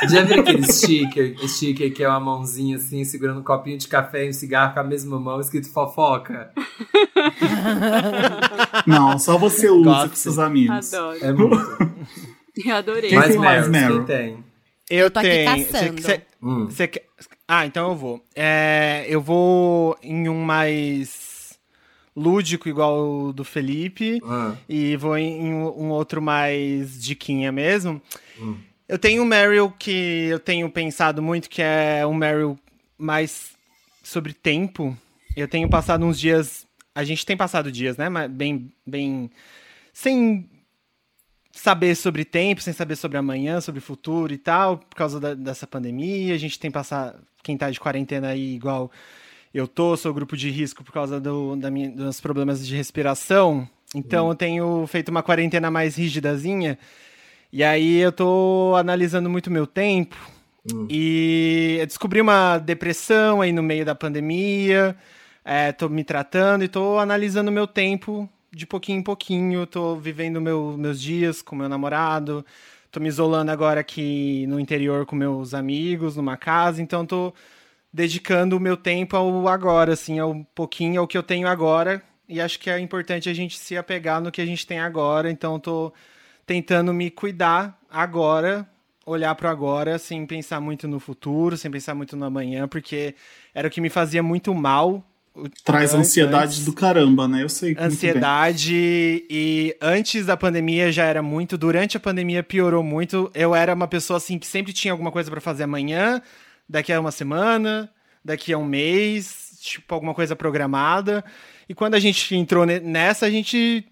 [0.09, 4.25] Já viram aquele sticker, sticker que é uma mãozinha assim, segurando um copinho de café
[4.25, 6.51] e um cigarro com a mesma mão, escrito fofoca?
[8.85, 10.09] Não, só você usa Gosto.
[10.09, 10.93] com seus amigos.
[10.93, 11.17] Adoro.
[11.23, 11.95] É muito.
[12.65, 13.09] Eu adorei.
[13.09, 14.43] Quem Mais tem mais Meryl, quem tem?
[14.89, 15.45] Eu tô tenho.
[15.65, 16.01] caçando.
[16.01, 16.67] Cê- cê- Hum.
[16.69, 17.05] cê quer-
[17.47, 18.23] Ah, então eu vou.
[18.35, 21.57] É, eu vou em um mais
[22.15, 24.21] lúdico, igual o do Felipe.
[24.25, 24.53] Ah.
[24.69, 28.01] E vou em um um outro mais diquinha mesmo.
[28.87, 32.57] Eu tenho um Meryl que eu tenho pensado muito, que é um Meryl
[32.97, 33.51] mais
[34.03, 34.95] sobre tempo.
[35.35, 36.67] Eu tenho passado uns dias.
[36.93, 38.09] A gente tem passado dias, né?
[38.09, 38.71] Mas bem.
[38.85, 39.31] bem
[39.91, 40.47] sem
[41.51, 45.65] saber sobre tempo, sem saber sobre amanhã, sobre futuro e tal, por causa da, dessa
[45.65, 46.35] pandemia.
[46.35, 47.17] A gente tem passado.
[47.41, 48.91] Quem tá de quarentena aí, igual
[49.53, 53.67] eu tô, sou grupo de risco por causa do, da minha, dos problemas de respiração.
[53.95, 56.77] Então eu tenho feito uma quarentena mais rigidazinha.
[57.55, 60.17] E aí eu tô analisando muito meu tempo.
[60.89, 64.93] E eu descobri uma depressão aí no meio da pandemia.
[65.45, 69.65] É, tô me tratando e tô analisando meu tempo de pouquinho em pouquinho.
[69.65, 72.45] Tô vivendo meu, meus dias com meu namorado.
[72.91, 76.81] Tô me isolando agora aqui no interior com meus amigos, numa casa.
[76.81, 77.33] Então tô
[77.93, 82.03] dedicando o meu tempo ao agora, assim, ao pouquinho, ao que eu tenho agora.
[82.27, 85.31] E acho que é importante a gente se apegar no que a gente tem agora.
[85.31, 85.93] Então tô
[86.45, 88.67] tentando me cuidar agora,
[89.05, 93.15] olhar para agora, sem pensar muito no futuro, sem pensar muito no amanhã, porque
[93.53, 95.03] era o que me fazia muito mal.
[95.65, 97.43] Traz Antes- ansiedade do caramba, né?
[97.43, 97.75] Eu sei.
[97.77, 103.29] Ansiedade e antes da pandemia já era muito, durante a pandemia piorou muito.
[103.33, 106.21] Eu era uma pessoa assim que sempre tinha alguma coisa pra fazer amanhã,
[106.69, 107.91] daqui a uma semana,
[108.23, 111.23] daqui a um mês, tipo alguma coisa programada.
[111.67, 113.85] E quando a gente entrou ne- nessa, a gente,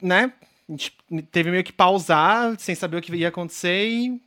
[0.00, 0.32] né,
[0.68, 0.96] a gente
[1.30, 4.20] teve meio que pausar, sem saber o que ia acontecer e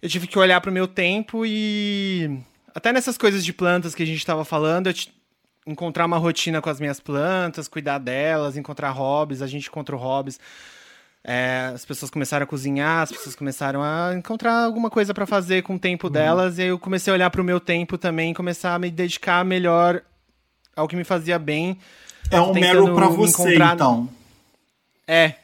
[0.00, 2.38] eu tive que olhar pro meu tempo e
[2.74, 4.94] até nessas coisas de plantas que a gente tava falando, eu
[5.66, 10.38] encontrar uma rotina com as minhas plantas, cuidar delas, encontrar hobbies, a gente encontrou hobbies.
[11.26, 15.62] É, as pessoas começaram a cozinhar, as pessoas começaram a encontrar alguma coisa pra fazer
[15.62, 18.74] com o tempo delas, e aí eu comecei a olhar pro meu tempo também, começar
[18.74, 20.02] a me dedicar melhor
[20.76, 21.78] ao que me fazia bem.
[22.30, 24.08] É um Tô Meryl tentando pra me você, encontrar- então.
[25.06, 25.34] É,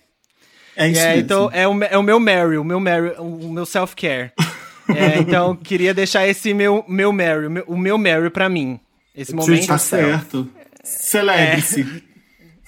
[0.76, 1.20] É isso é, mesmo.
[1.22, 4.32] então é o, é o meu Meryl, o meu Meryl, o meu self-care.
[4.92, 8.80] É, então queria deixar esse meu meu Meryl, o meu- o meu Meryl pra mim.
[9.14, 10.04] Esse momento tá self.
[10.10, 10.50] certo.
[10.82, 12.02] Celebre-se.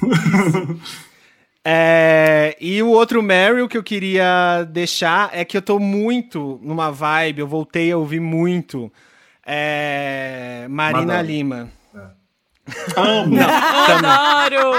[1.65, 6.91] É, e o outro Meryl que eu queria deixar é que eu tô muito numa
[6.91, 8.93] vibe, eu voltei a ouvir muito
[9.47, 11.23] é, Marina Madonna.
[11.23, 11.71] Lima.
[12.97, 13.37] Amo.
[13.41, 14.73] Adoro!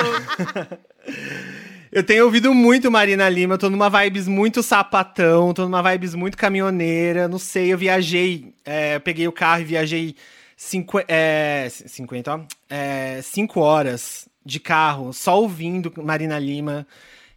[1.95, 6.15] Eu tenho ouvido muito Marina Lima, eu tô numa vibes muito sapatão, tô numa vibes
[6.15, 10.15] muito caminhoneira, não sei, eu viajei, é, eu peguei o carro e viajei
[10.57, 16.87] cinqu é, 50, ó, é, cinco horas de carro, só ouvindo Marina Lima,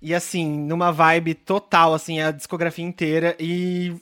[0.00, 3.94] e assim, numa vibe total, assim, a discografia inteira, e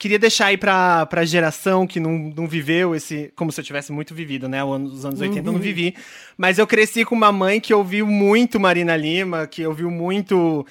[0.00, 3.30] queria deixar aí pra, pra geração que não, não viveu esse.
[3.36, 4.64] Como se eu tivesse muito vivido, né?
[4.64, 5.94] Os anos 80 eu não vivi.
[6.38, 10.66] Mas eu cresci com uma mãe que ouviu muito Marina Lima, que ouviu muito.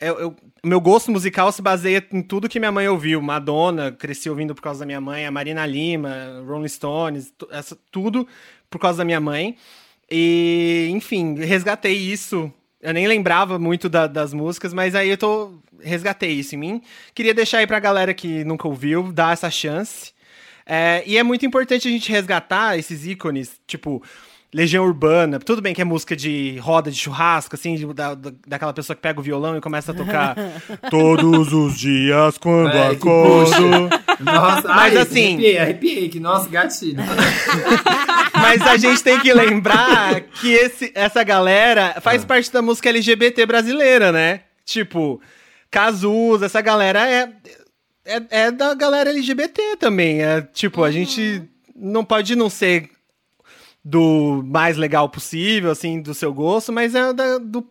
[0.00, 3.22] Eu, eu- meu gosto musical se baseia em tudo que minha mãe ouviu.
[3.22, 8.26] Madonna, cresci ouvindo por causa da minha mãe, a Marina Lima, Rolling Stones, essa, tudo
[8.68, 9.56] por causa da minha mãe.
[10.10, 12.52] E, enfim, resgatei isso.
[12.80, 15.54] Eu nem lembrava muito da- das músicas, mas aí eu tô.
[15.80, 16.82] Resgatei isso em mim.
[17.14, 20.12] Queria deixar aí pra galera que nunca ouviu, dar essa chance.
[20.64, 24.02] É, e é muito importante a gente resgatar esses ícones, tipo.
[24.56, 28.32] Legião Urbana, tudo bem que é música de roda de churrasco, assim, de- da, da-
[28.46, 30.34] daquela pessoa que pega o violão e começa a tocar
[30.90, 33.90] todos os dias quando É, que acordo.
[34.18, 36.96] Nossa, Mas ai, assim- Arrepiei, arrepiei, que nossa, gatilho.
[38.32, 43.44] Mas a gente tem que lembrar que esse, essa galera faz parte da música LGBT
[43.44, 44.40] brasileira, né?
[44.64, 45.20] Tipo,
[45.70, 47.28] Cazuza, essa galera é,
[48.06, 50.22] é, é da galera LGBT também.
[50.22, 51.42] É, tipo, a gente
[51.74, 52.88] não pode não ser
[53.88, 57.64] do mais legal possível, assim, do seu gosto, mas é da, do,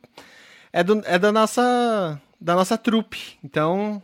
[0.71, 3.19] é, do, é da nossa da nossa trupe.
[3.43, 4.01] Então,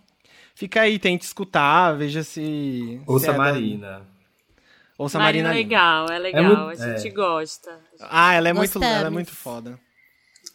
[0.53, 2.33] fica aí, tente escutar, veja se...
[2.33, 4.01] se Ouça é da- Marina.
[4.97, 7.11] Ouça a Marina é Marina legal, é legal, muito- a gente é.
[7.11, 7.79] gosta.
[8.01, 9.79] Ah, ela é muito, ela é muito foda.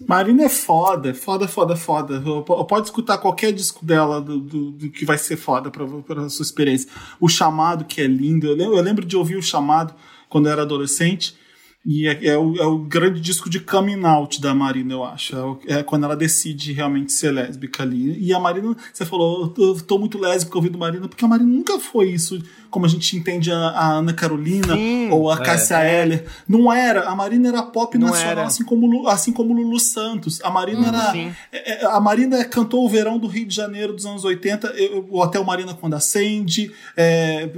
[0.07, 2.21] Marina é foda, foda, foda, foda.
[2.69, 6.91] Pode escutar qualquer disco dela do, do- do que vai ser foda pra sua experiência.
[7.19, 8.47] O chamado, que é lindo.
[8.47, 9.95] Eu lembro, eu lembro de ouvir o chamado
[10.29, 11.35] quando eu era adolescente.
[11.89, 15.37] E é, é o, é o grande disco de coming out da Marina, eu acho.
[15.37, 18.19] É, o- é quando ela decide realmente ser lésbica ali.
[18.19, 21.79] E a Marina, você falou, eu tô, muito lésbica ouvindo Marina, porque a Marina nunca
[21.79, 22.43] foi isso,
[22.77, 26.27] como a gente entende a, a Ana Carolina Sim, ou a Cássia Eller.
[26.47, 27.09] Não era.
[27.09, 28.43] A Marina era pop Não nacional, era.
[28.45, 30.39] assim como, assim como Lulu Santos.
[30.45, 31.11] A Marina era.
[31.13, 31.33] sim.
[31.51, 35.07] é, é, A Marina cantou o verão do Rio de Janeiro dos anos 80, eu-
[35.09, 36.71] o Hotel Marina quando acende.
[36.95, 37.49] é,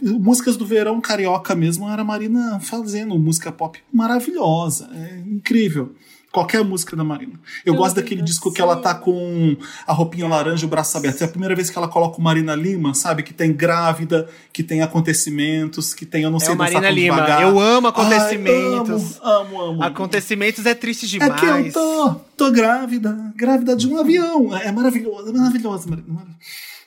[0.00, 5.94] músicas do verão carioca mesmo, era a Marina fazendo música pop maravilhosa, é incrível.
[6.34, 7.34] Qualquer música da Marina.
[7.64, 9.56] Eu gosto daquele disco que ela tá com
[9.86, 11.22] a roupinha laranja e o braço aberto.
[11.22, 13.22] É a primeira vez que ela coloca o Marina Lima, sabe?
[13.22, 16.88] Que tem grávida, que tem acontecimentos, que tem eu não É sei o dançar Marina
[16.88, 17.14] com Lima.
[17.14, 17.42] devagar.
[17.42, 19.18] Eu amo Ai, acontecimentos.
[19.22, 19.82] amo, amo, amo.
[19.84, 21.40] Acontecimentos é triste É demais.
[21.40, 24.56] que eu tô, tô grávida, grávida de um avião.
[24.56, 25.88] É maravilhoso, é maravilhoso.
[25.88, 26.20] Marina.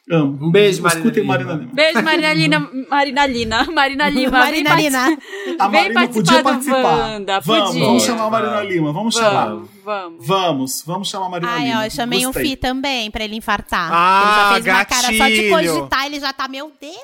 [0.09, 0.37] Amo.
[0.41, 1.23] Um beijo, Marina Escutem.
[1.25, 1.69] Marina Lima.
[1.73, 2.59] Beijo, Marina Lina.
[2.89, 3.63] Marina Lina.
[3.65, 4.31] Marina Lima.
[4.39, 5.17] Marina vem Lina.
[5.59, 6.97] A Vem Marina podia participar.
[6.97, 7.85] Wanda, vamos, podia.
[7.85, 9.49] vamos chamar a Marina Lima, vamos chamar.
[9.49, 10.25] Vamos, vamos.
[10.27, 11.79] Vamos, vamos chamar a Marina Ai, Lima.
[11.79, 12.45] ó, eu chamei um Gostei.
[12.51, 13.89] Fi também pra ele infartar.
[13.91, 15.49] Ah, ele já fez uma cara só de gatilho.
[15.73, 16.95] cogitar, ele já tá, meu Deus.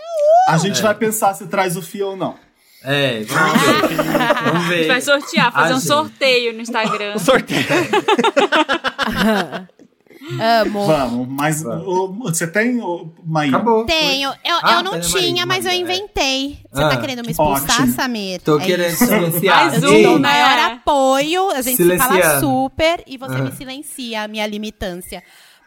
[0.48, 2.36] A gente vai pensar se traz o Fio ou não.
[2.86, 3.96] É, vamos ver.
[3.96, 4.88] vamos A gente ver.
[4.88, 5.88] vai sortear, fazer Ah, um gente.
[5.88, 7.16] sorteio no Instagram.
[7.20, 7.66] Sorteio.
[10.40, 10.86] Amo.
[10.88, 12.80] Vamos, mas ô, você tem,
[13.26, 13.58] Maíra?
[13.58, 13.86] Acabou.
[13.86, 14.30] Tenho.
[14.44, 15.76] Eu, Ah, eu não tinha, Marina, mas eu é.
[15.76, 16.60] inventei.
[16.72, 17.94] Você Ah, tá querendo me expulsar, ótimo.
[17.94, 18.42] Samir?
[18.42, 19.06] Tô É querendo isso.
[19.06, 19.70] silenciar.
[19.72, 20.30] Mais um, né?
[20.30, 23.40] maior apoio, a gente se fala super e você Ah.
[23.40, 25.22] me silencia a minha limitância.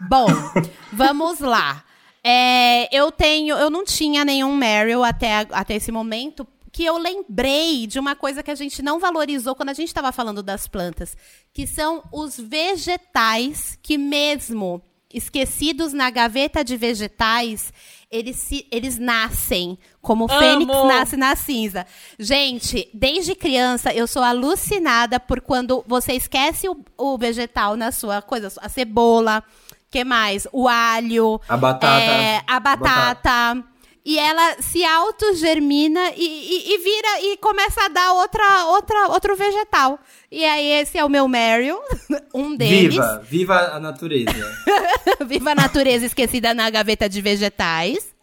[0.09, 0.27] Bom,
[0.93, 1.83] vamos lá.
[2.24, 6.47] É, eu tenho, eu não tinha nenhum Meryl até, até esse momento,
[6.77, 10.12] que eu lembrei de uma coisa que a gente não valorizou quando a gente estava
[10.12, 11.16] falando das plantas,
[11.51, 17.73] que são os vegetais que mesmo esquecidos na gaveta de vegetais,
[18.11, 20.39] eles, se, eles nascem, como o Amo!
[20.39, 21.86] fênix nasce na cinza.
[22.19, 28.20] Gente, desde criança eu sou alucinada por quando você esquece o, o vegetal na sua
[28.20, 29.43] coisa, a cebola,
[29.90, 30.47] que mais?
[30.53, 32.03] O alho, A batata.
[32.03, 33.65] é, a batata.
[34.07, 39.35] E ela se autogermina e, e, e vira e começa a dar outra, outra, outro
[39.35, 39.99] vegetal.
[40.31, 41.77] E aí, esse é o meu Meryl,
[42.33, 42.95] um deles.
[42.95, 44.31] Viva, viva a natureza.
[45.27, 48.15] Viva a natureza esquecida na gaveta de vegetais.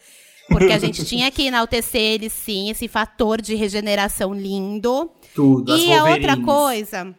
[0.48, 5.12] Porque a gente tinha que enaltecer ele, sim, esse fator de regeneração lindo.
[5.36, 5.76] Tudo.
[5.76, 7.14] e a outra coisa.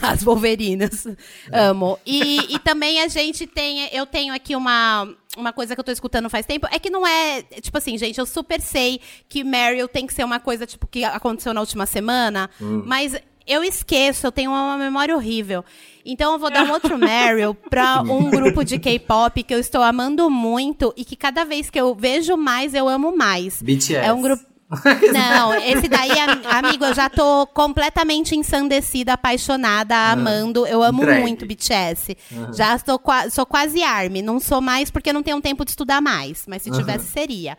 [0.00, 1.08] As Wolverinas.
[1.52, 1.98] Amo.
[2.06, 3.88] E, e também a gente tem.
[3.92, 6.66] Eu tenho aqui uma, uma coisa que eu tô escutando faz tempo.
[6.70, 7.42] É que não é.
[7.42, 11.04] Tipo assim, gente, eu super sei que Meryl tem que ser uma coisa, tipo, que
[11.04, 12.50] aconteceu na última semana.
[12.60, 13.14] Mas
[13.46, 15.64] eu esqueço, eu tenho uma memória horrível.
[16.04, 19.82] Então eu vou dar um outro Meryl pra um grupo de K-pop que eu estou
[19.82, 23.60] amando muito e que cada vez que eu vejo mais, eu amo mais.
[23.62, 23.96] BTS.
[23.96, 24.49] É um grupo.
[25.12, 30.66] Não, esse daí, am- amigo, eu já tô completamente ensandecida, apaixonada, amando.
[30.66, 31.20] Eu amo Entregue.
[31.22, 32.16] muito BTS.
[32.54, 34.22] Já sou, sou quase ARMY.
[34.22, 36.44] Não sou mais porque não tenho tempo de estudar mais.
[36.46, 37.58] Mas se tivesse, seria.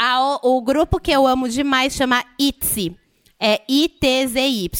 [0.00, 2.96] A- o, o grupo que eu amo demais chama ITZY.
[3.40, 4.70] É ITZY.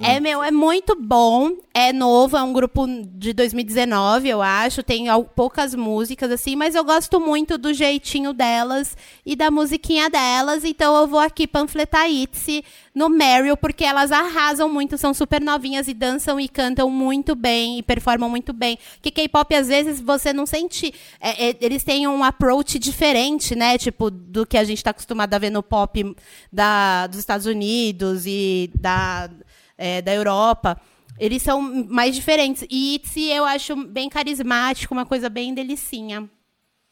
[0.00, 5.06] É, meu, é muito bom, é novo, é um grupo de 2019, eu acho, tem
[5.34, 10.96] poucas músicas, assim, mas eu gosto muito do jeitinho delas e da musiquinha delas, então
[10.96, 12.64] eu vou aqui panfletar Itzy
[12.96, 17.78] no Meryl, porque elas arrasam muito, são super novinhas e dançam e cantam muito bem
[17.78, 18.78] e performam muito bem.
[19.02, 20.94] Que K-pop, às vezes, você não sente.
[21.20, 23.76] é, é, eles têm um approach diferente, né?
[23.76, 26.16] Tipo, do que a gente tá acostumado a ver no pop
[26.50, 29.28] da, dos Estados Unidos e da,
[29.78, 30.80] é, da Europa.
[31.18, 32.66] Eles são mais diferentes.
[32.70, 36.28] E Itzy eu acho bem carismático, uma coisa bem delicinha.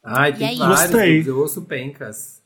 [0.02, 0.56] Ai, E tem aí?
[0.59, 0.81] vários.
[0.90, 1.24] Gostei.
[1.27, 2.43] Eu ouço pencas.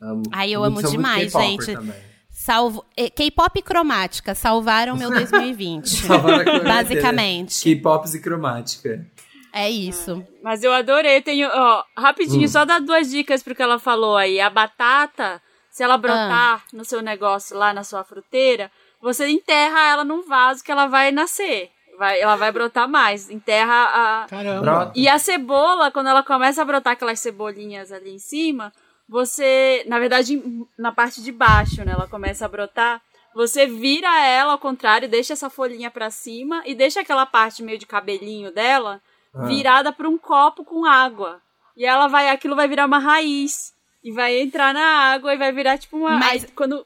[0.00, 0.22] Amo.
[0.32, 1.72] Ai, eu Muito- amo demais, gente.
[1.72, 1.94] também.
[2.30, 5.86] Salvo, eh, K-pop cromática, salvaram meu 2020.
[5.88, 6.74] Salvaram a quarentena.
[6.74, 7.62] Basicamente.
[7.62, 9.06] K-pops e cromática.
[9.52, 10.26] É isso.
[10.42, 11.20] Mas eu adorei.
[11.20, 11.84] Tenho, ó, Hum.
[12.02, 14.40] rapidinho, só dar duas dicas pro que ela falou aí.
[14.40, 15.40] A batata,
[15.70, 18.70] se ela brotar no seu negócio lá na sua fruteira,
[19.02, 21.70] você enterra ela num vaso que ela vai nascer.
[21.98, 23.28] Vai, ela vai brotar mais.
[23.28, 23.74] Enterra
[24.22, 24.26] a.
[24.28, 24.92] Caramba.
[24.94, 28.72] E a cebola, quando ela começa a brotar aquelas cebolinhas ali em cima,
[29.08, 30.42] você, na verdade,
[30.78, 33.00] na parte de baixo, né, ela começa a brotar,
[33.34, 37.78] você vira ela ao contrário, deixa essa folhinha pra cima e deixa aquela parte meio
[37.78, 39.00] de cabelinho dela
[39.34, 39.44] Ah.
[39.46, 41.40] virada pra um copo com água.
[41.76, 43.72] E ela vai, aquilo vai virar uma raiz
[44.04, 46.84] e vai entrar na água e vai virar tipo uma, Mas- aí, quando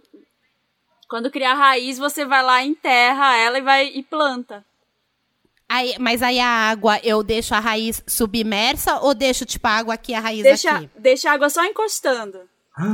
[1.09, 4.65] quando criar raiz, você vai lá enterra ela e vai e planta.
[5.69, 9.95] Aí, mas aí a água, eu deixo a raiz submersa ou deixo, tipo, a água
[9.95, 10.91] aqui a raiz Deixa, aqui?
[10.97, 12.49] deixa a água só encostando.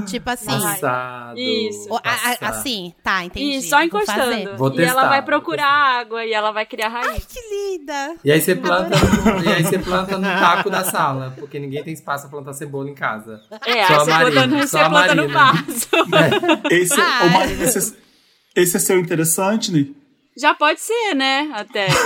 [0.07, 0.47] Tipo assim.
[0.47, 1.37] Passado.
[1.39, 1.89] Isso.
[2.05, 3.57] A- a- assim, tá, entendi.
[3.57, 4.57] E só Vou encostando.
[4.57, 7.25] Vou e testar, ela vai vou procurar água e ela vai criar raiz.
[7.27, 8.15] Que linda!
[8.25, 8.95] E aí você planta,
[9.45, 12.89] e aí você planta no taco da sala, porque ninguém tem espaço pra plantar cebola
[12.89, 13.41] em casa.
[13.51, 15.89] É, Só aí a você Marina, planta, no- só você a planta no vaso.
[16.71, 17.53] Esse, Ah, ô, é.
[17.65, 17.97] Esse,
[18.55, 19.97] esse é seu interessante, Ni?
[20.37, 21.51] Já pode ser, né?
[21.55, 21.89] Até.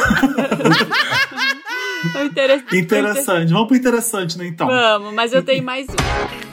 [2.14, 3.52] O inter- Interessante.
[3.52, 4.66] Vamos pro interessante, né, então?
[4.66, 6.45] Vamos, mas eu tenho mais um.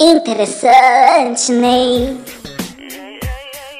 [0.00, 2.16] Interessante, Ney.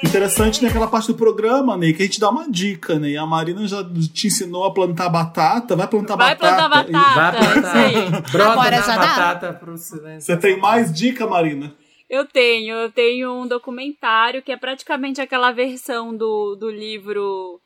[0.02, 3.16] Interessante naquela parte do programa, Ney, que a gente dá uma dica, Ney.
[3.16, 3.82] A Marina já
[4.12, 5.74] te ensinou a plantar batata.
[5.74, 6.68] Vai plantar Vai batata.
[6.68, 7.38] plantar E- batata.
[7.38, 8.10] Vai isso aí.
[8.10, 8.30] plantar.
[8.32, 8.96] Brota Agora já dá?
[9.06, 10.20] batata pro silêncio.
[10.20, 11.74] Você tem mais dica, Marina?
[12.08, 17.58] Eu tenho, eu tenho um documentário que é praticamente aquela versão do, do livro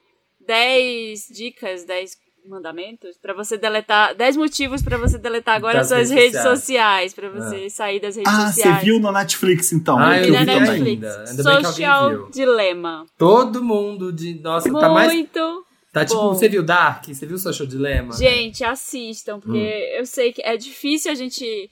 [0.46, 2.12] 10 dicas, 10
[2.46, 7.12] mandamentos para você deletar, 10 motivos para você deletar agora Das suas redes redes sociais,
[7.14, 8.84] para você sair das redes Ah, você sociais.
[8.84, 9.98] viu no Netflix, então.
[9.98, 10.44] Ah, Eu eu vi na.
[10.60, 10.86] Netflix.
[11.04, 11.24] ainda.
[11.28, 12.30] Ainda bem que alguém Social.
[12.30, 13.06] Dilema.
[13.16, 14.34] Todo mundo de.
[14.40, 15.12] Nossa, tá mais.
[15.12, 15.64] Muito.
[15.92, 16.34] Tá tipo, bom.
[16.34, 17.06] você viu Dark?
[17.08, 18.12] Você viu Social Dilemma?
[18.14, 19.98] Gente, assistam, porque Hum.
[19.98, 21.70] eu sei que é difícil a gente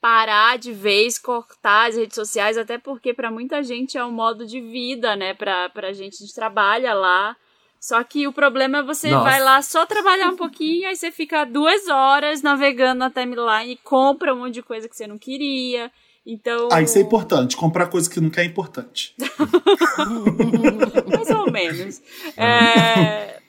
[0.00, 4.46] parar de vez, cortar as redes sociais, até porque para muita gente é um modo
[4.46, 5.34] de vida, né?
[5.34, 7.36] Pra, pra gente, a gente trabalha lá.
[7.86, 9.30] Só que o problema é você Nossa.
[9.30, 13.76] vai lá só trabalhar um pouquinho, aí você fica duas horas navegando na timeline e
[13.76, 15.88] compra um monte de coisa que você não queria.
[16.26, 16.68] Então.
[16.72, 17.56] Ah, isso é importante.
[17.56, 19.14] Comprar coisa que não quer é importante.
[21.16, 22.02] mais ou menos.
[22.36, 23.40] É,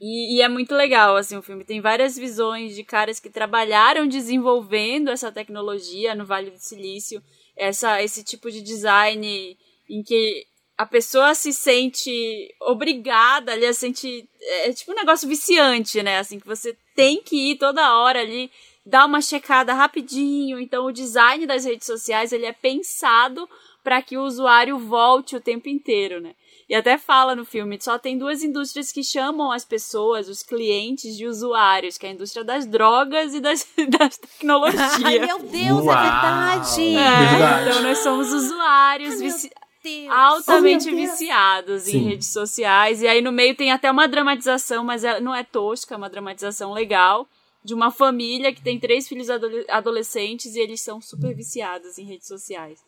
[0.00, 1.64] E, e é muito legal, assim, o filme.
[1.64, 7.22] Tem várias visões de caras que trabalharam desenvolvendo essa tecnologia no Vale do Silício.
[7.56, 9.56] Essa, esse tipo de design
[9.88, 10.44] em que
[10.76, 14.28] a pessoa se sente obrigada ali, se sente...
[14.64, 16.18] É tipo um negócio viciante, né?
[16.18, 18.50] Assim, que você tem que ir toda hora ali,
[18.84, 20.58] dar uma checada rapidinho.
[20.60, 23.48] Então, o design das redes sociais, ele é pensado
[23.82, 26.34] para que o usuário volte o tempo inteiro, né?
[26.68, 31.14] E até fala no filme, só tem duas indústrias que chamam as pessoas, os clientes,
[31.14, 33.66] de usuários, que é a indústria das drogas e das,
[33.98, 35.04] das tecnologias.
[35.04, 35.90] Ai, meu Deus, Uau.
[35.98, 36.96] é verdade.
[36.96, 37.68] É, Verdade.
[37.68, 39.50] então nós somos usuários Meu vici-
[39.84, 40.10] Deus.
[40.10, 41.10] altamente Oh, meu Deus.
[41.12, 41.98] viciados Sim.
[41.98, 43.02] em redes sociais.
[43.02, 46.10] E aí no meio tem até uma dramatização, mas ela não é tosca, é uma
[46.10, 47.28] dramatização legal.
[47.62, 52.04] De uma família que tem três filhos adole- adolescentes e eles são super viciados em
[52.04, 52.78] redes sociais.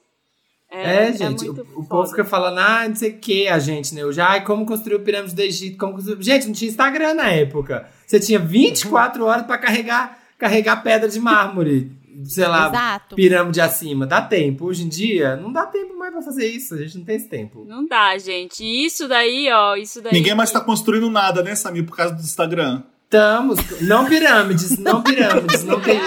[0.69, 3.95] É, gente, muito o, o povo fica falando, ah, não sei o que, a gente,
[3.95, 4.03] né?
[4.03, 5.99] Eu já, ai, como construiu o pirâmide do Egito, como.
[6.21, 7.89] Gente, não tinha Instagram na época.
[8.07, 11.93] Você tinha 24 horas pra carregar, carregar pedra de mármore,
[12.25, 13.15] sei lá, Exato.
[13.17, 14.07] pirâmide acima.
[14.07, 14.67] Dá tempo.
[14.67, 16.75] Hoje em dia, não dá tempo mais pra fazer isso.
[16.75, 17.65] A gente não tem esse tempo.
[17.67, 18.63] Não dá, gente.
[18.65, 20.13] E Isso daí, ó, isso daí.
[20.13, 22.83] Ninguém mais tá construindo nada, né, Samir, por causa do Instagram.
[23.05, 26.01] Estamos, não pirâmides, não pirâmides, não tem...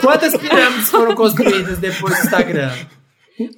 [0.00, 2.72] Quantas pirâmides foram construídas depois do Instagram?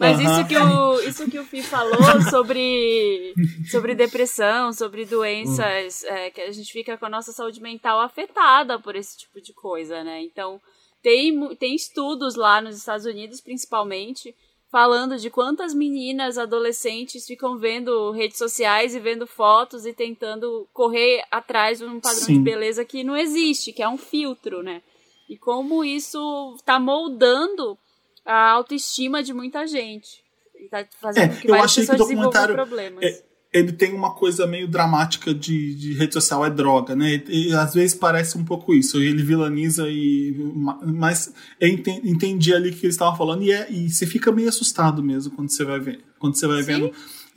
[0.00, 0.32] Mas Aham.
[0.40, 3.32] isso que o isso que o Fih falou sobre
[3.70, 8.80] sobre depressão, sobre doenças, é, que a gente fica com a nossa saúde mental afetada
[8.80, 10.20] por esse tipo de coisa, né?
[10.22, 10.60] Então
[11.02, 14.34] tem tem estudos lá nos Estados Unidos, principalmente,
[14.70, 21.22] falando de quantas meninas adolescentes ficam vendo redes sociais e vendo fotos e tentando correr
[21.30, 22.42] atrás de um padrão de Sim.
[22.42, 24.82] beleza que não existe, que é um filtro, né?
[25.28, 27.78] E como isso está moldando
[28.24, 30.22] a autoestima de muita gente.
[30.54, 33.04] E tá fazendo É, que eu várias achei que o documentário problemas.
[33.04, 37.22] é, ele tem uma coisa meio dramática de, de rede social, é droga, né?
[37.28, 38.98] E, às vezes parece um pouco isso.
[38.98, 40.34] Ele vilaniza e.
[40.54, 44.06] ma- Mas eu enten- entendi ali o que eles estavam falando e, é, e você
[44.06, 46.04] fica meio assustado mesmo quando você vai ver.
[46.18, 46.92] Quando você vai vendo.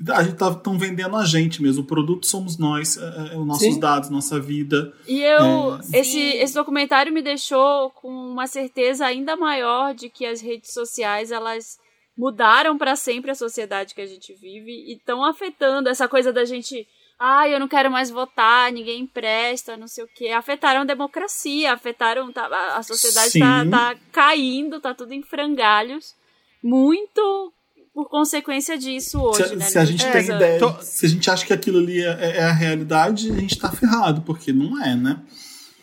[0.10, 1.84] A gente tá tão vendendo a gente mesmo.
[1.84, 3.80] O produto somos nós, é, é, os nossos Sim.
[3.80, 4.92] dados, nossa vida.
[5.08, 6.00] E eu, É.
[6.00, 11.32] esse, esse documentário me deixou com uma certeza ainda maior de que as redes sociais,
[11.32, 11.78] elas
[12.18, 16.44] mudaram para sempre a sociedade que a gente vive e estão afetando essa coisa da
[16.46, 16.88] gente,
[17.20, 20.28] ah, eu não quero mais votar, ninguém presta, não sei o quê.
[20.30, 23.70] Afetaram a democracia, afetaram, tá, a- sociedade tá, Sim.
[23.70, 26.14] tá caindo, tá tudo em frangalhos,
[26.62, 27.54] muito
[27.94, 29.66] por consequência disso hoje, Se, né?
[29.66, 32.38] se a gente É, tem essa- ideia, se a gente acha que aquilo ali é,
[32.38, 35.20] é a realidade, a gente tá ferrado, porque não é, né?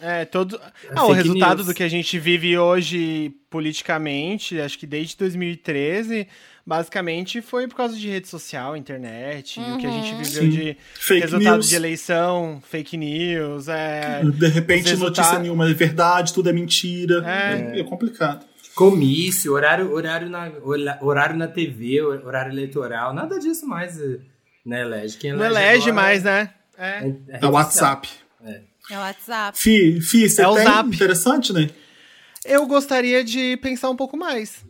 [0.01, 0.61] É, todo.
[0.95, 1.66] Ah, o resultado news.
[1.66, 6.27] do que a gente vive hoje politicamente, acho que desde 2013,
[6.66, 10.51] basicamente foi por causa de rede social, internet, o que a gente viveu Sim.
[10.51, 11.69] de Fake resultado news.
[11.69, 14.23] de eleição, fake news, é.
[14.23, 17.25] De repente, resulta- notícia nenhuma é verdade, tudo é mentira.
[17.27, 17.77] É.
[17.79, 18.45] É, é complicado.
[18.75, 20.53] Comício, horário, horário, na,
[21.01, 24.19] horário na TV, horário eleitoral, nada disso mais, eh,
[24.65, 25.16] né, elege.
[25.16, 26.51] Quem Não elege agora mais, né?
[26.79, 26.87] É.
[26.87, 28.09] É, é É o WhatsApp.
[28.45, 28.61] É
[28.97, 29.59] o WhatsApp.
[29.59, 30.65] Fi, Fi, você É o tem?
[30.65, 30.89] Zap.
[30.94, 31.69] Interessante, né?
[32.44, 34.65] Eu gostaria de pensar um pouco mais.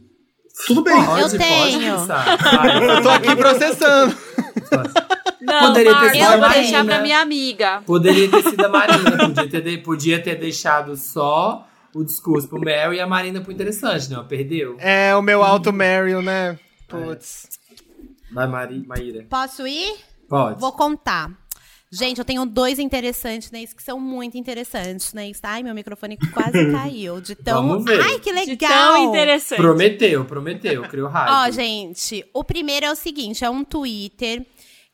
[0.66, 0.94] Tudo bem.
[0.94, 1.94] Pode, Eu pode tenho.
[1.94, 4.16] Eu tô aqui processando.
[5.40, 7.82] Não, Poderia ter sido eu vou deixar pra minha amiga.
[7.86, 12.60] Poderia ter sido a Marina, podia ter, de- podia ter deixado só o discurso pro
[12.60, 14.26] Mel e a Marina pro interessante, não?
[14.26, 14.76] Perdeu?
[14.80, 16.58] É o meu alto Meryl, né?
[16.88, 17.48] Putz.
[18.32, 19.24] Vai, Mari, Maíra.
[19.30, 19.94] Posso ir?
[20.28, 20.60] Pode.
[20.60, 21.30] Vou contar.
[21.90, 23.64] Gente, eu tenho dois interessantes, né?
[23.64, 25.30] Que são muito interessantes, né?
[25.42, 27.20] Ai, meu microfone quase caiu.
[27.20, 27.66] De tão.
[27.66, 28.00] Vamos ver.
[28.00, 28.70] Ai, que De legal!
[28.94, 29.58] tão interessante.
[29.60, 31.52] Prometeu, prometeu, criou Ó, hype.
[31.54, 34.44] gente, o primeiro é o seguinte: é um Twitter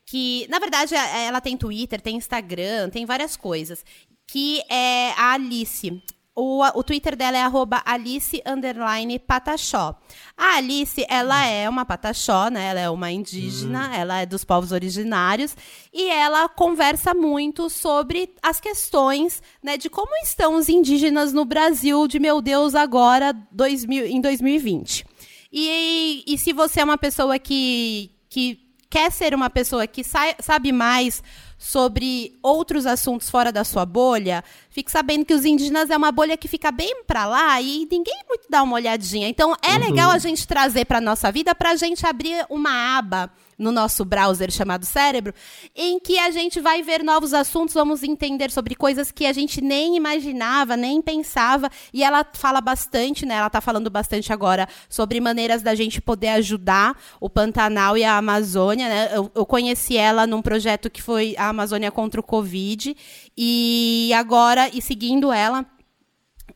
[0.07, 3.85] que, na verdade, é- ela tem Twitter, tem Instagram, tem várias coisas,
[4.29, 6.01] que é a Alice.
[6.37, 9.95] O, o Twitter dela é arroba Alice underline Pataxó.
[10.37, 12.71] A Alice, ela é uma Pataxó, né?
[12.71, 15.57] Ela é uma indígena, ela é dos povos originários.
[15.93, 19.77] E ela conversa muito sobre as questões, né?
[19.77, 25.07] De como estão os indígenas no Brasil de, meu Deus, agora, 2000, em 2020.
[25.53, 28.59] E, e se você é uma pessoa que, que
[28.91, 31.23] quer ser uma pessoa que sai- sabe mais
[31.65, 36.37] sobre outros assuntos fora da sua bolha, fique sabendo que os indígenas é uma bolha
[36.37, 39.31] que fica bem pra lá e ninguém muito dá uma olhadinha.
[39.31, 43.73] Então é legal a gente trazer pra nossa vida pra gente abrir uma aba no
[43.73, 45.35] nosso browser chamado cérebro,
[45.75, 49.61] em que a gente vai ver novos assuntos, vamos entender sobre coisas que a gente
[49.61, 53.35] nem imaginava, nem pensava, e ela fala bastante, né?
[53.35, 58.17] Ela tá falando bastante agora sobre maneiras da gente poder ajudar o Pantanal e a
[58.17, 59.11] Amazônia, né?
[59.13, 62.97] Eu, eu conheci ela num projeto que foi a Amazônia contra o Covid,
[63.37, 65.67] e agora, e seguindo ela,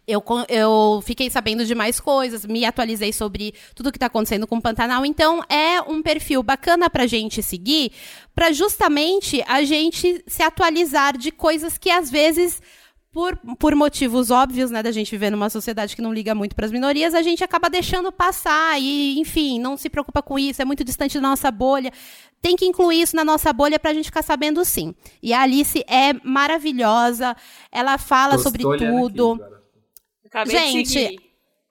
[0.09, 4.56] eu, eu fiquei sabendo de mais coisas, me atualizei sobre tudo que está acontecendo com
[4.56, 5.05] o Pantanal.
[5.05, 7.93] Então, é um perfil bacana para a gente seguir,
[8.35, 12.60] para justamente a gente se atualizar de coisas que às vezes.
[13.10, 16.66] Por, por motivos óbvios, né, da gente viver numa sociedade que não liga muito para
[16.66, 20.64] as minorias, a gente acaba deixando passar e, enfim, não se preocupa com isso, é
[20.64, 21.90] muito distante da nossa bolha.
[22.40, 24.94] Tem que incluir isso na nossa bolha para a gente ficar sabendo sim.
[25.22, 27.35] E a Alice é maravilhosa,
[27.72, 29.32] ela fala Tô- sobre aqui tudo.
[29.32, 29.57] agora.
[30.43, 31.20] Acabei de Gente, seguir.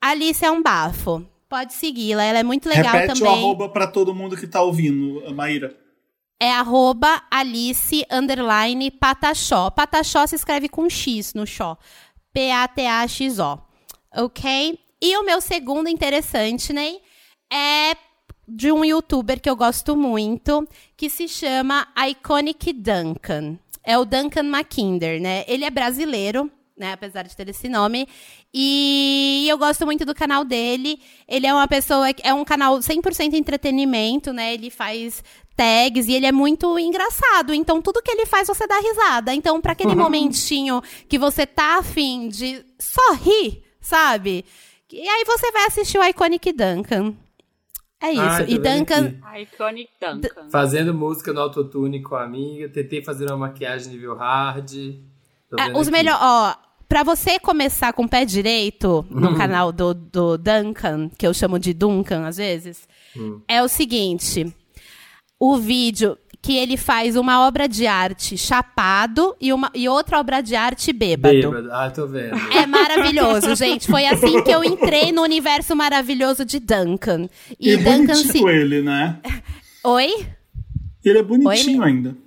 [0.01, 1.25] Alice é um bafo.
[1.49, 3.33] Pode segui-la, ela é muito legal Repete também.
[3.33, 5.75] o arroba pra todo mundo que tá ouvindo, Maíra.
[6.39, 9.71] É arroba Alice underline Pataxó.
[9.71, 11.77] Pataxó se escreve com X no xó.
[12.33, 13.59] P-A-T-A-X-O.
[14.15, 14.79] Ok?
[15.01, 16.97] E o meu segundo interessante, né?
[17.51, 17.95] É
[18.47, 23.57] de um youtuber que eu gosto muito, que se chama Iconic Duncan.
[23.83, 25.43] É o Duncan McKinder, né?
[25.47, 26.93] Ele é brasileiro, né?
[26.93, 28.07] Apesar de ter esse nome.
[28.53, 30.99] E eu gosto muito do canal dele.
[31.27, 34.53] Ele é uma pessoa que é um canal 100% entretenimento, né?
[34.53, 35.23] Ele faz
[35.55, 37.53] tags e ele é muito engraçado.
[37.53, 39.33] Então tudo que ele faz você dá risada.
[39.33, 44.45] Então para aquele momentinho que você tá afim de só rir, sabe?
[44.91, 47.13] E aí você vai assistir o Iconic Duncan.
[47.99, 48.21] É isso.
[48.21, 49.15] Ai, e Duncan.
[49.41, 50.49] Iconic Duncan.
[50.49, 54.71] Fazendo música no autotune com a amiga, tentei fazer uma maquiagem nível hard.
[55.57, 56.55] É, os melhores, ó,
[56.97, 61.59] pra você começar com o pé direito no canal do, do Duncan, que eu chamo
[61.59, 62.87] de Duncan às vezes,
[63.47, 64.51] é o seguinte:
[65.39, 70.41] o vídeo que ele faz uma obra de arte chapado e, uma, e outra obra
[70.41, 71.35] de arte bêbado.
[71.35, 71.71] Bêbado.
[71.71, 72.35] Ah, tô vendo.
[72.51, 73.85] É maravilhoso, gente.
[73.85, 77.29] Foi assim que eu entrei no universo maravilhoso de Duncan.
[77.59, 78.47] E, E, é Duncan bonitinho se.
[78.47, 79.19] ele, né?
[79.83, 80.27] Oi?
[81.05, 82.17] Ele é bonitinho Oi, ainda.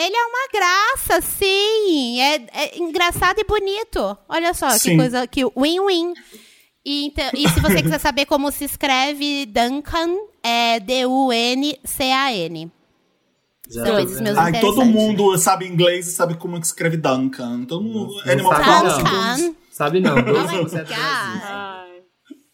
[0.00, 2.20] Ele é uma graça, sim.
[2.20, 4.16] É, é engraçado e bonito.
[4.28, 4.90] Olha só, Sim.
[4.92, 6.14] que coisa que win-win.
[6.84, 12.72] E, então- e se você quiser saber como se escreve Duncan, é D-U-N-C-A-n.
[13.72, 14.20] Vendo.
[14.22, 17.64] meus Ai, todo mundo sabe inglês e sabe como é que escreve Duncan.
[17.66, 18.14] Todo mundo.
[18.24, 19.02] Não Animal sabe, Crossing.
[19.02, 19.36] não.
[19.36, 19.56] Duncan.
[19.70, 22.00] Sabe não, dois Oh my é.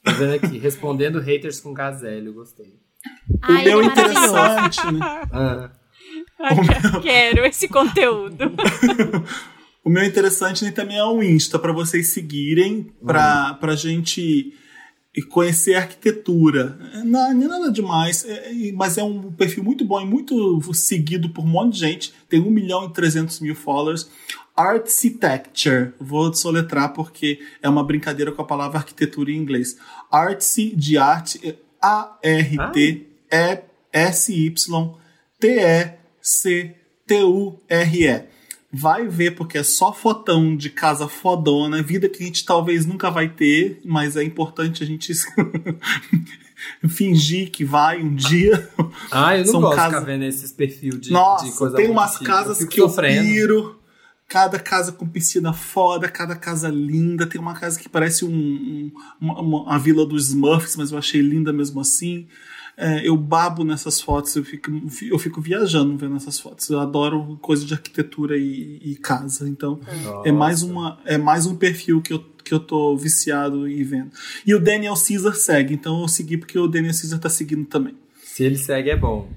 [0.04, 2.66] Tô vendo aqui, respondendo haters com gazélio, gostei.
[2.66, 5.22] O Ai, meu ele é interessante, né?
[5.32, 5.70] Ah,
[6.40, 6.56] Ai,
[7.02, 8.52] Quero esse conteúdo.
[9.84, 14.52] O meu interessante né, também é o Insta, para vocês seguirem, pra, pra gente
[15.30, 16.76] conhecer a arquitetura.
[17.04, 20.60] Não, não é nada demais, é- é- mas é um perfil muito bom e muito
[20.74, 22.12] seguido por um monte de gente.
[22.28, 24.10] Tem 1 milhão e 300 mil followers.
[24.56, 25.92] Architecture.
[26.00, 29.76] Vou soletrar porque é uma brincadeira com a palavra arquitetura em inglês.
[30.10, 31.54] Artsy de arte, é
[36.26, 38.24] A-R-T-S-Y-T-E-C-T-U-R-E.
[38.72, 43.10] Vai ver, porque é só fotão de casa fodona, vida que a gente talvez nunca
[43.10, 45.12] vai ter, mas é importante a gente
[46.88, 48.68] fingir que vai um dia.
[49.10, 51.76] Ah, eu não São gosto de casas- ficar vendo esses perfil de, Nossa, de coisa
[51.76, 52.24] tem umas chique.
[52.24, 53.22] casas fico que eu sofrendo.
[53.26, 53.80] piro.
[54.28, 57.24] Cada casa com piscina foda, cada casa linda.
[57.26, 60.98] Tem uma casa que parece um, um- uma, uma- a vila dos Smurfs, mas eu
[60.98, 62.26] achei linda mesmo assim.
[62.78, 64.70] É, eu babo nessas fotos, eu fico,
[65.10, 66.68] eu fico viajando vendo essas fotos.
[66.68, 69.48] Eu adoro coisa de arquitetura e, e casa.
[69.48, 69.80] Então,
[70.24, 74.10] é mais, uma, é mais um perfil que eu, que eu tô viciado e vendo.
[74.46, 77.94] E o Daniel Caesar segue, então eu segui porque o Daniel Caesar tá seguindo também.
[78.22, 79.30] Se ele segue, é bom.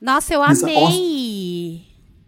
[0.00, 1.82] Nossa, eu amei.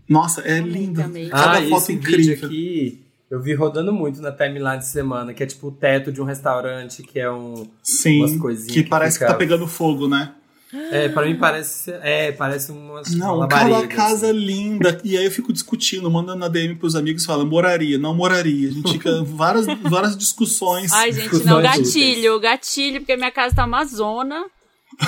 [0.06, 1.00] Nossa, é lindo.
[1.00, 1.30] também.
[1.30, 2.34] Cada ah, foto esse incrível.
[2.34, 6.10] vídeo aqui eu vi rodando muito na timeline de semana, que é tipo o teto
[6.10, 7.64] de um restaurante, que é um.
[7.80, 10.34] Sim, umas coisinhas que que parece fica- que tá pegando fogo, né?
[10.72, 11.90] É, pra mim parece.
[12.02, 13.02] É, parece uma.
[13.10, 14.38] Não, uma cada labareda, casa assim.
[14.38, 15.00] linda.
[15.02, 18.68] E aí eu fico discutindo, mandando na DM pros amigos, falando, moraria, não moraria.
[18.68, 20.92] A gente fica várias, várias discussões.
[20.92, 21.76] Ai, gente, Discussões não, úteis.
[21.88, 24.44] gatilho, gatilho, porque minha casa tá uma zona.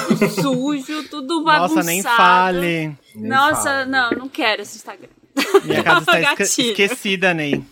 [0.08, 1.74] tudo sujo, tudo bagunçado.
[1.76, 2.96] Nossa, nem fale.
[3.14, 3.86] Nem Nossa, fala.
[3.86, 5.08] não, não quero esse Instagram.
[5.64, 6.70] Minha casa está Gatilho.
[6.70, 7.62] esquecida, Ney.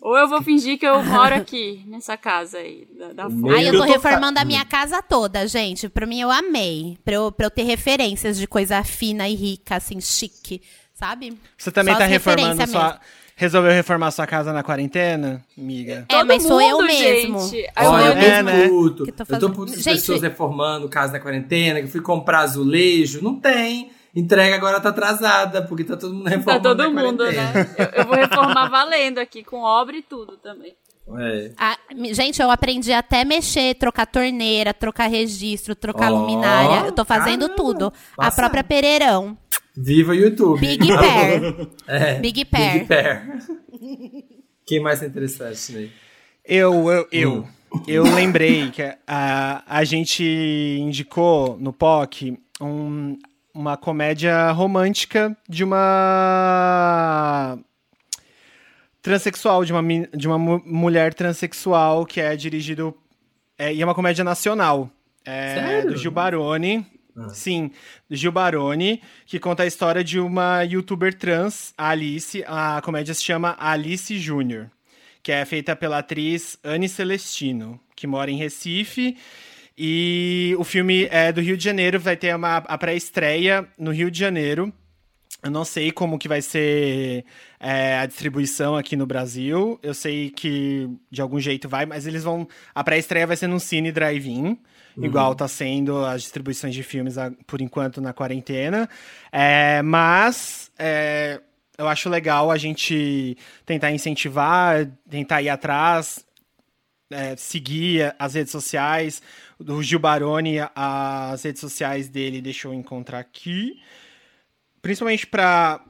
[0.00, 3.24] Ou eu vou fingir que eu moro aqui, nessa casa aí, da, da.
[3.24, 5.88] Ai, eu Eu tô reformando a minha casa toda, gente.
[5.88, 6.96] Pra mim, eu amei.
[7.04, 10.62] Pra eu, pra eu ter referências de coisa fina e rica, assim, chique,
[10.94, 11.36] sabe?
[11.56, 13.00] Você também Só tá reformando sua.
[13.34, 16.04] Resolveu reformar sua casa na quarentena, amiga?
[16.08, 17.38] É, mas sou eu mundo, mesmo.
[17.48, 17.70] gente.
[17.76, 18.68] Aí Olha, eu eu É, né?
[18.68, 19.04] puto.
[19.04, 21.86] Que tô Eu tô fazendo- puto com as Gente- pessoas reformando casa na quarentena, que
[21.86, 23.22] eu fui comprar azulejo.
[23.22, 23.92] Não tem.
[24.14, 27.52] Entrega agora tá atrasada, porque tá todo mundo Tá reformando todo na mundo, né?
[27.78, 30.74] Eu, eu vou reformar valendo aqui, com obra e tudo também.
[31.20, 31.52] É.
[31.56, 31.78] Ah,
[32.12, 36.86] gente, eu aprendi até mexer, trocar torneira, trocar registro, trocar Ó, luminária.
[36.86, 37.92] Eu tô fazendo caramba, tudo.
[38.18, 39.36] A própria Pereirão.
[39.76, 40.60] Viva o YouTube.
[40.60, 41.68] Big Pair.
[41.86, 42.72] É, Big Pair.
[42.72, 43.42] Big Pair.
[44.66, 45.92] Quem mais é interessante, Ney?
[46.44, 47.48] Eu, eu, eu.
[47.86, 50.24] Eu lembrei que a, a gente
[50.80, 53.16] indicou no POC um-
[53.58, 57.58] uma comédia romântica de uma
[59.02, 59.82] transexual, de uma,
[60.14, 62.94] de uma mu- mulher transexual que é dirigido.
[63.58, 64.88] É, e é uma comédia nacional.
[65.24, 65.90] É, Sério?
[65.90, 66.86] do Gil Baroni.
[67.30, 67.72] Sim,
[68.08, 72.44] do Gil Baroni, que conta a história de uma youtuber trans, a Alice.
[72.46, 74.70] A comédia se chama Alice Júnior
[75.20, 79.18] que é feita pela atriz Anne Celestino, que mora em Recife.
[79.80, 84.10] E o filme é do Rio de Janeiro, vai ter uma, a pré-estreia no Rio
[84.10, 84.72] de Janeiro.
[85.40, 87.24] Eu não sei como que vai ser
[87.60, 89.78] é, a distribuição aqui no Brasil.
[89.80, 92.48] Eu sei que de algum jeito vai, mas eles vão.
[92.74, 94.58] A pré-estreia vai ser num cine drive-in,
[94.96, 97.14] igual tá sendo as distribuições de filmes
[97.46, 98.88] por enquanto na quarentena.
[99.30, 101.40] É, mas é,
[101.78, 106.26] eu acho legal a gente tentar incentivar, tentar ir atrás,
[107.10, 109.22] é, seguir as redes sociais.
[109.58, 113.80] O Gil Baroni, as redes sociais dele, deixa eu encontrar aqui
[114.80, 115.84] principalmente para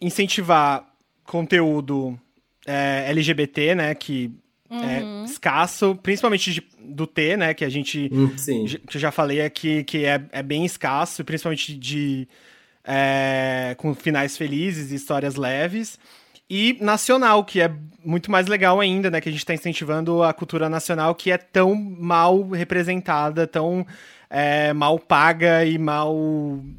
[0.00, 0.86] incentivar
[1.24, 2.18] conteúdo
[2.66, 4.30] é, LGBT, né, que
[4.70, 8.66] é escasso, principalmente de- do T, né, que a gente Hum, sim.
[8.66, 12.28] que eu já falei aqui que é, é bem escasso, principalmente de
[12.84, 15.98] é, com finais felizes e histórias leves.
[16.50, 17.70] E nacional, que é
[18.04, 19.20] muito mais legal ainda, né?
[19.20, 23.86] Que a gente está incentivando a cultura nacional que é tão mal representada, tão
[24.30, 26.16] é, mal paga e mal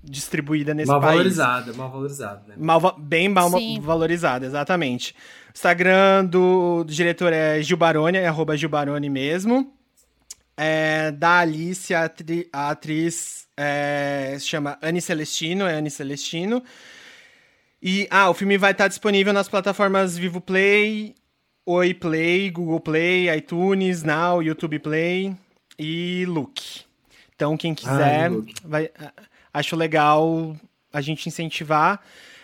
[0.04, 1.12] distribuída nesse Mal país.
[1.14, 2.56] valorizada, mal valorizada, né?
[2.58, 3.80] Mal bem mal Sim.
[3.80, 5.16] valorizada, exatamente.
[5.54, 9.72] Instagram do, do diretor é Gil Baroni, é arroba Gil Baroni mesmo.
[10.58, 16.64] É, da Alice, a, atri- a atriz é, se chama Anne Celestino, é Anne Celestino.
[17.82, 21.16] E, ah, o filme vai estar disponível nas plataformas Vivo Play,
[21.66, 25.34] Oi Play, Google Play, iTunes, Now, YouTube Play
[25.78, 26.62] e Look.
[27.36, 29.14] Então, quem quiser, Ai, vai, a-
[29.54, 30.56] acho legal
[30.92, 32.02] a gente incentivar.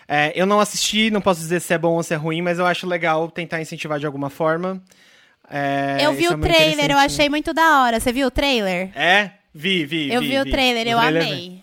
[0.08, 2.58] É, eu não assisti, não posso dizer se é bom ou se é ruim, mas
[2.58, 4.80] eu acho legal tentar incentivar de alguma forma.
[5.50, 8.00] É, eu vi é o muito trailer, eu achei muito da hora.
[8.00, 8.90] Você viu o trailer?
[8.98, 9.32] É?
[9.54, 10.28] Vi, vi, Eu vi.
[10.28, 11.62] vi o trailer, eu trailer- amei.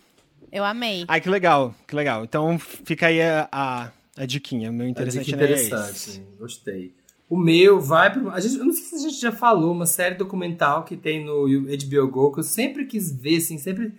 [0.54, 1.04] Eu amei.
[1.08, 2.24] Ai, que legal, que legal.
[2.24, 4.72] Então fica aí a, a, a diquinha.
[4.72, 6.28] Meu É interessante dica né, é interessante, hein?
[6.40, 6.94] gostei.
[7.30, 8.30] O meu vai pro.
[8.30, 11.26] A gente, eu não sei se a gente já falou, uma série documental que tem
[11.26, 13.92] no HBO Go, que eu sempre quis ver, assim, sempre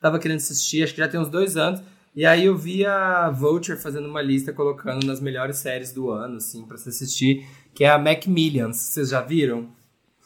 [0.00, 1.80] tava querendo assistir, acho que já tem uns dois anos.
[2.14, 6.36] E aí eu vi a Vulture fazendo uma lista, colocando nas melhores séries do ano,
[6.36, 8.76] assim, pra se assistir, que é a Macmillions.
[8.76, 9.68] Vocês já viram?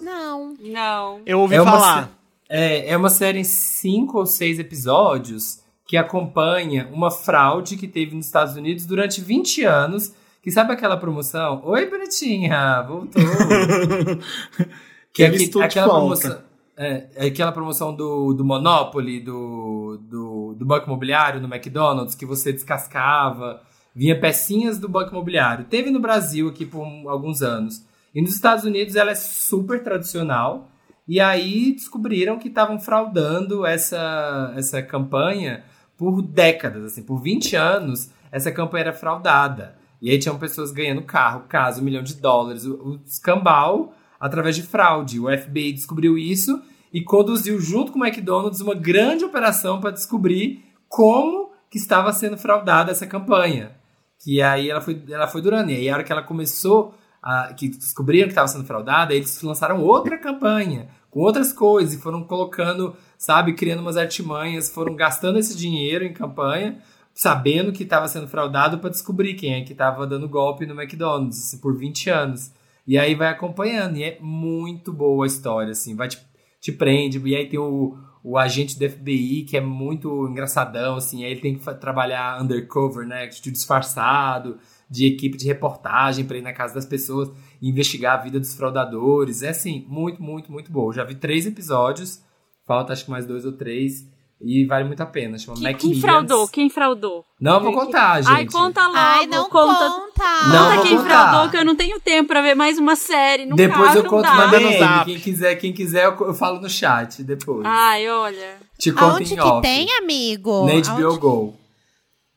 [0.01, 0.55] Não.
[0.61, 1.21] Não.
[1.25, 2.05] Eu ouvi É uma falar.
[2.05, 2.11] sé-
[2.49, 8.15] É, é uma série em cinco ou seis episódios que acompanha uma fraude que teve
[8.17, 10.15] nos Estados Unidos durante 20 anos.
[10.43, 11.61] Que sabe aquela promoção?
[11.65, 13.21] Oi, bonitinha, voltou.
[15.13, 16.39] que é que- aquela promoção.
[16.79, 22.27] É, é aquela promoção do, do Monopoly, do, do, do banco imobiliário no McDonald's, que
[22.27, 23.63] você descascava,
[23.95, 25.65] vinha pecinhas do banco imobiliário.
[25.65, 27.85] Teve no Brasil aqui por alguns anos.
[28.15, 30.71] E nos Estados Unidos ela é super tradicional.
[31.09, 35.65] E aí descobriram que estavam fraudando essa, essa campanha
[35.97, 39.77] por décadas, assim, por 20 anos, essa campanha era fraudada.
[40.01, 44.63] E aí tinham pessoas ganhando carro, casa, um milhão de dólares, o, escambau através de
[44.63, 45.19] fraude.
[45.19, 46.63] O FBI descobriu isso
[46.93, 52.37] e conduziu junto com o McDonald's uma grande operação para descobrir como que estava sendo
[52.37, 53.73] fraudada essa campanha.
[54.19, 55.71] Que aí ela foi, ela foi durando.
[55.71, 59.43] E aí a hora que ela começou, a, que descobriram que estava sendo fraudada, eles
[59.43, 65.39] lançaram outra campanha com outras coisas e foram colocando, sabe, criando umas artimanhas, foram gastando
[65.39, 66.79] esse dinheiro em campanha,
[67.15, 71.39] sabendo que estava sendo fraudado para descobrir quem é que estava dando golpe no McDonald's
[71.39, 72.53] assim, por 20 anos.
[72.87, 76.19] E aí vai acompanhando, e é muito boa a história, assim, vai te,
[76.61, 81.25] te prende, e aí tem o, o agente do FBI, que é muito engraçadão, assim,
[81.25, 86.53] aí ele tem que trabalhar undercover, né, disfarçado, de equipe de reportagem para ir na
[86.53, 87.31] casa das pessoas
[87.61, 89.43] e investigar a vida dos fraudadores.
[89.43, 90.89] É assim, muito, muito, muito bom.
[90.89, 92.23] Eu já vi três episódios,
[92.67, 94.07] falta acho que mais dois ou três,
[94.41, 95.39] e vale muito a pena.
[95.39, 96.47] Chama Quem, Mac quem fraudou?
[96.49, 97.25] Quem fraudou?
[97.41, 98.31] Não vou contar, gente.
[98.33, 98.99] Ai, conta logo.
[98.99, 99.89] Ai, não conta.
[99.91, 100.49] conta.
[100.53, 101.09] Não, Conta quem contar.
[101.31, 103.47] fraudou, que eu não tenho tempo pra ver mais uma série.
[103.47, 105.05] No Depois eu não conto Manda no zap.
[105.07, 107.65] Quem quiser, quem quiser, eu, eu falo no chat depois.
[107.67, 108.59] Ai, olha.
[108.79, 109.63] Te conto Aonde em que off.
[109.63, 110.67] tem, amigo?
[110.67, 111.55] Na HBO Aonde- Go.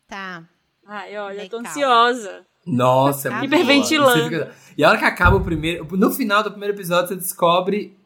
[0.08, 0.44] Tá.
[0.92, 2.42] Ai, olha, eu tô ansiosa.
[2.66, 4.30] Nossa, é muito Hiperventilando.
[4.30, 4.50] boa.
[4.78, 5.86] E a hora que acaba o primeiro.
[5.98, 7.98] No final do primeiro episódio, você descobre.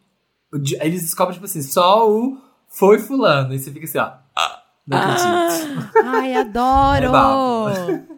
[0.82, 2.38] Eles descobrem, tipo assim, só o
[2.68, 3.54] foi fulano.
[3.54, 4.12] E você fica assim, ó.
[4.36, 5.92] ah, Não acredito.
[6.04, 7.70] Ai, adoro.
[7.90, 8.14] É.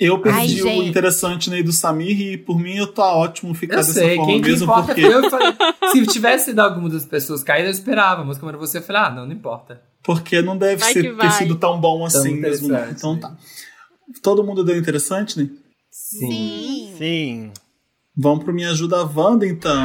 [0.00, 0.88] Eu perdi Ai, o gente.
[0.88, 4.32] interessante né, do Samir e por mim eu tá ótimo ficar Eu dessa sei, forma
[4.32, 5.30] quem que mesmo, importa porque, eu.
[5.30, 5.54] falei,
[5.92, 8.24] se tivesse sido alguma das pessoas caídas, eu esperava.
[8.24, 9.80] Mas como era você, eu falei, ah, não, não importa.
[10.06, 12.68] Porque não deve Vai ser, ter sido tão bom assim mesmo.
[12.68, 12.76] não.
[12.78, 13.36] interessante, Então tá.
[14.22, 15.50] Todo mundo deu interessante, né?
[15.90, 16.28] Sim.
[16.28, 16.94] Sim.
[16.96, 17.52] Sim.
[18.16, 19.84] Vamos pro Me Ajuda Wanda, então.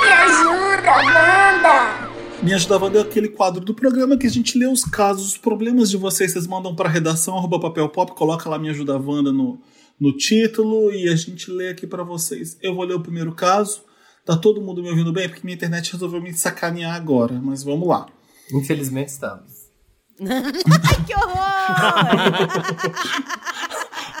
[0.00, 2.08] Me ajuda, Wanda!
[2.42, 5.36] Me Ajuda Wanda é aquele quadro do programa que a gente lê os casos, os
[5.38, 6.32] problemas de vocês.
[6.32, 9.60] Vocês mandam pra redação, arroba papel pop, coloca lá Me Ajuda Wanda no,
[10.00, 12.56] no título e a gente lê aqui pra vocês.
[12.62, 13.82] Eu vou ler o primeiro caso.
[14.28, 15.26] Tá todo mundo me ouvindo bem?
[15.26, 18.06] Porque minha internet resolveu me sacanear agora, mas vamos lá.
[18.52, 19.50] Infelizmente estamos.
[20.20, 21.38] Ai, que horror!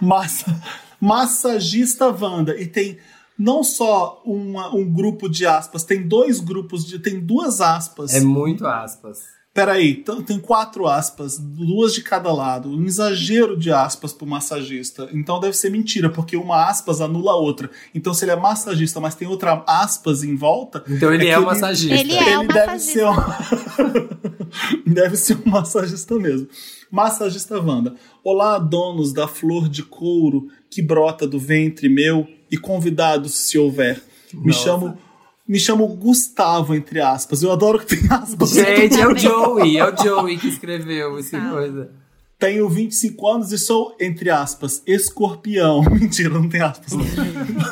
[0.02, 0.62] Massa,
[0.98, 2.58] massagista Wanda.
[2.58, 2.96] E tem
[3.38, 6.98] não só uma- um grupo de aspas, tem dois grupos de.
[6.98, 8.14] Tem duas aspas.
[8.14, 9.24] É muito aspas.
[9.58, 12.68] Peraí, t- tem quatro aspas, duas de cada lado.
[12.70, 15.08] Um exagero de aspas pro massagista.
[15.12, 17.68] Então deve ser mentira, porque uma aspas anula a outra.
[17.92, 20.84] Então se ele é massagista, mas tem outra aspas em volta.
[20.88, 21.92] Então ele é, que um massagista.
[21.92, 23.16] Ele é um deve ser um...
[24.86, 26.46] deve ser um massagista mesmo.
[26.88, 27.96] Massagista Wanda.
[28.22, 34.00] Olá, donos da flor de couro que brota do ventre meu e convidados se houver.
[34.32, 34.58] Me Nossa.
[34.60, 34.98] chamo
[35.48, 37.42] me chamo Gustavo entre aspas.
[37.42, 38.50] Eu adoro que tem aspas.
[38.50, 41.90] Gente, é o Joey, é o Joey que escreveu essa coisa.
[42.38, 45.82] Tenho 25 anos e sou, entre aspas, escorpião.
[45.90, 46.92] Mentira, não tem aspas.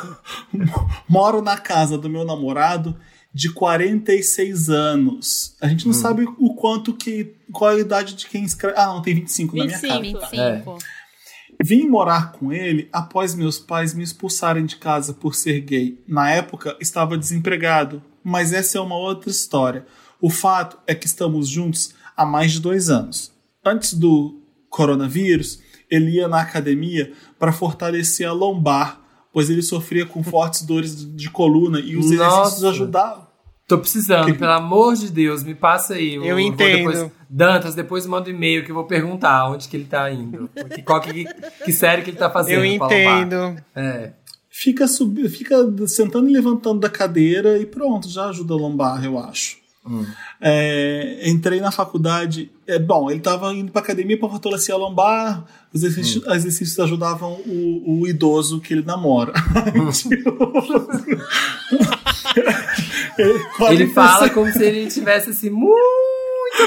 [1.07, 2.97] Moro na casa do meu namorado
[3.33, 5.55] de 46 anos.
[5.61, 7.35] A gente não sabe o quanto que.
[7.51, 8.77] Qual a idade de quem escreve.
[8.77, 10.19] Ah, não, tem 25 na minha 25.
[10.19, 10.55] cara.
[10.55, 10.77] 25.
[11.63, 15.99] Vim morar com ele após meus pais me expulsarem de casa por ser gay.
[16.07, 19.85] Na época, estava desempregado, mas essa é uma outra história.
[20.21, 23.31] O fato é que estamos juntos há mais de dois anos.
[23.65, 24.39] Antes do
[24.69, 25.59] coronavírus,
[25.89, 29.01] ele ia na academia para fortalecer a lombar,
[29.33, 32.23] pois ele sofria com fortes dores de- coluna e os Nossa.
[32.23, 33.26] exercícios ajudavam.
[33.67, 36.15] Tô precisando, pelo amor de Deus, me passa aí.
[36.15, 36.89] Eu vou entendo.
[36.89, 40.49] Depois, Dantas, depois manda um e-mail que eu vou perguntar onde que ele tá indo.
[40.73, 41.25] Que, qual que,
[41.65, 42.63] que série que ele tá fazendo.
[42.63, 43.21] Eu pra lombar.
[43.21, 43.61] entendo.
[43.75, 44.11] É.
[44.49, 49.19] Fica, subi, fica sentando e levantando da cadeira e pronto, já ajuda a lombar, eu
[49.19, 49.57] acho.
[50.41, 52.51] É, entrei na faculdade.
[52.67, 55.45] É, bom, ele estava indo para academia para fortalecer a lombar.
[55.73, 59.33] Os exercícios, os exercícios ajudavam o, o idoso que ele namora.
[63.17, 63.39] Ele-
[63.71, 63.93] Ele 40%.
[63.93, 65.75] fala como se ele tivesse assim, muito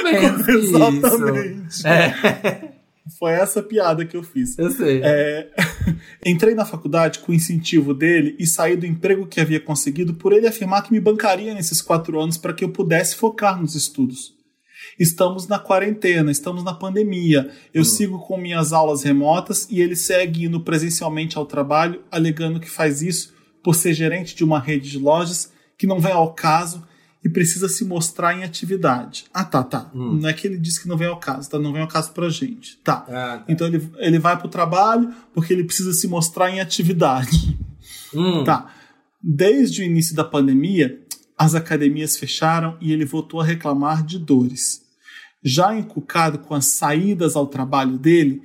[0.51, 0.77] isso.
[0.77, 1.87] Exatamente.
[1.87, 2.71] É,
[3.19, 4.59] Foi essa piada que eu fiz.
[4.59, 5.01] eu sei.
[5.03, 5.49] É,
[6.25, 10.33] entrei na faculdade com o incentivo dele e saí do emprego que havia conseguido por
[10.33, 14.35] ele afirmar que me bancaria nesses quatro anos para que eu pudesse focar nos estudos.
[14.99, 17.51] Estamos na quarentena, estamos na pandemia.
[17.73, 22.71] Eu sigo com minhas aulas remotas e ele segue indo presencialmente ao trabalho, alegando que
[22.71, 26.87] faz isso por ser gerente de uma rede de lojas que não vem ao caso
[27.25, 29.25] e precisa se mostrar em atividade.
[29.33, 29.91] Ah, tá, tá.
[29.95, 31.59] Não é que ele disse que não vem ao caso, tá?
[31.59, 32.79] Não vem ao caso pra gente.
[32.83, 33.05] Tá.
[33.09, 33.45] Ah, tá.
[33.49, 37.59] Então ele, ele vai pro trabalho porque ele precisa se mostrar em atividade.
[38.15, 38.43] Hum.
[38.45, 38.73] Tá.
[39.23, 40.99] Desde o início da pandemia,
[41.37, 44.81] as academias fecharam e ele voltou a reclamar de dores.
[45.45, 48.43] Já encucado com as saídas ao trabalho dele,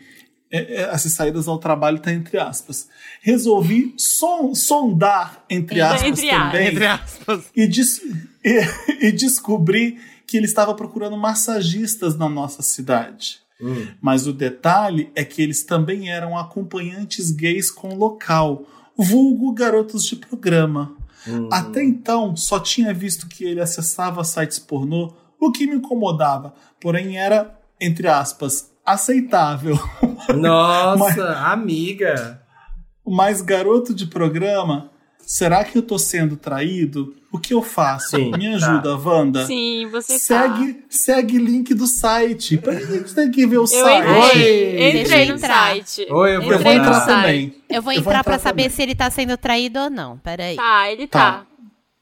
[0.52, 2.88] é, é, essas saídas ao trabalho tá entre aspas.
[3.22, 7.46] Resolvi son- sondar entre aspas Entre também Entre aspas.
[7.56, 8.02] e, des-
[9.00, 9.98] e- e descobri
[10.28, 13.40] que ele estava procurando massagistas na nossa cidade.
[14.02, 18.64] Mas o detalhe é que eles também eram acompanhantes gays com local,
[18.98, 20.96] vulgo garotos de programa.
[21.52, 27.18] Até então, só tinha visto que ele acessava sites pornô, o que me incomodava, porém
[27.18, 29.80] era, entre aspas, aceitável.
[30.36, 32.42] Nossa, Mas- amiga.
[33.08, 34.90] Mas garoto de programa,
[35.26, 37.16] será que eu tô sendo traído?
[37.32, 38.12] O que eu faço?
[38.16, 38.56] Sim, Me tá.
[38.56, 39.46] ajuda, Wanda.
[39.46, 40.20] Sim, você tá.
[40.20, 42.58] Segue, segue link do site.
[42.58, 44.08] Pra que a gente tem que ver o Eu site?
[44.08, 45.02] entrei, Oi.
[45.02, 45.68] entrei no entrar.
[45.68, 46.08] site.
[46.10, 47.08] Oi, eu vou Eu vou Entrei no entrar site.
[47.22, 47.56] também.
[47.70, 48.76] Eu vou Eu entrar entrar pra saber também.
[48.76, 50.18] se ele tá sendo traído ou não.
[50.20, 50.56] Peraí.
[50.56, 51.20] Tá, ele Tá.
[51.32, 51.46] tá.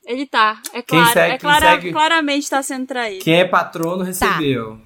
[0.06, 0.62] Ele tá.
[0.74, 1.14] É Quem claro.
[1.14, 3.24] segue- é quem clara- segue- claramente tá sendo traído.
[3.24, 4.78] Quem é patrono recebeu.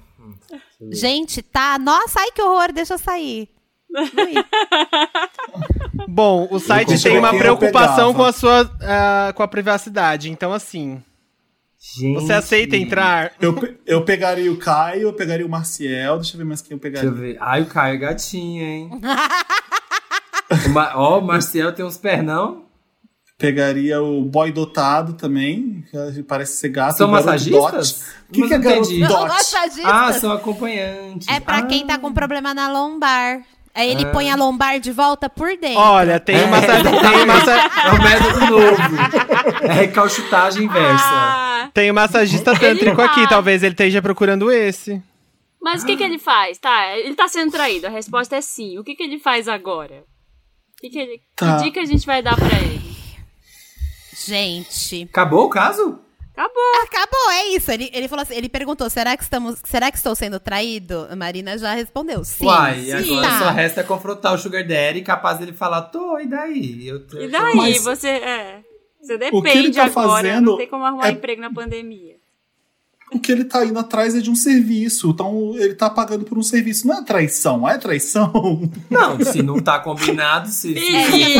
[0.92, 1.78] Gente, tá.
[1.78, 3.48] Nossa, ai que horror, deixa eu sair.
[6.08, 10.30] Bom, o site tem uma preocupação com a sua ah, com a privacidade.
[10.30, 11.02] Então, assim,
[11.96, 12.14] Gente.
[12.14, 13.32] você aceita entrar?
[13.40, 13.56] Eu,
[13.86, 16.16] eu pegaria o Caio, eu pegaria o Marciel.
[16.16, 17.34] Deixa eu ver mais quem eu Deixa eu pegaria.
[17.34, 17.38] ver.
[17.40, 18.90] Ai, o Caio é gatinho, hein?
[20.66, 22.64] O Ma- Ó, o Marcel tem uns pernão.
[23.36, 26.96] Pegaria o boy dotado também, que parece ser gato.
[26.96, 28.06] São massagistas?
[28.28, 29.32] O que, que é garoto dot?
[29.84, 31.28] Ah, são acompanhantes.
[31.28, 31.62] É pra ah.
[31.62, 33.42] quem tá com problema na lombar.
[33.78, 34.10] Aí ele Ah.
[34.10, 35.78] põe a lombar de volta por dentro.
[35.78, 36.44] Olha, tem É.
[36.44, 39.62] uma tem massa, É um método novo.
[39.62, 41.04] É recalchutagem inversa.
[41.04, 45.00] Ah, tem um massagista tântrico aqui, talvez ele esteja procurando esse.
[45.62, 46.58] mas o que que ele faz?
[46.58, 47.86] Tá, ele tá sendo traído.
[47.86, 48.78] A resposta é sim.
[48.78, 50.02] O que que ele faz agora?
[50.02, 51.56] O Que, que, ele, Tá.
[51.58, 52.80] que dica a gente vai dar pra ele?
[54.26, 55.04] Gente.
[55.10, 55.98] Acabou o caso?
[56.38, 56.72] Acabou.
[56.84, 57.70] Acabou, é isso.
[57.72, 59.58] Ele, ele falou assim, ele perguntou: será que estamos.
[59.64, 61.06] Será que estou sendo traído?
[61.10, 62.22] A Marina já respondeu.
[62.24, 62.46] Sim.
[62.46, 62.92] Uai, sim.
[62.92, 63.38] agora Tá.
[63.40, 66.86] só resta confrontar o Sugar Daddy, capaz dele falar, tô, e daí?
[66.86, 68.08] Eu tô- E daí, Mas- você.
[68.08, 68.60] É,
[69.02, 69.30] você O que ele
[69.70, 70.08] depende tá agora.
[70.22, 72.16] fazendo Não tem como arrumar é- emprego na pandemia.
[73.10, 75.08] O que ele tá indo atrás é de um serviço.
[75.08, 76.86] Então ele tá pagando por um serviço.
[76.86, 78.70] Não é traição, é traição.
[78.90, 80.74] Não, se não tá combinado, se...
[80.74, 81.38] se-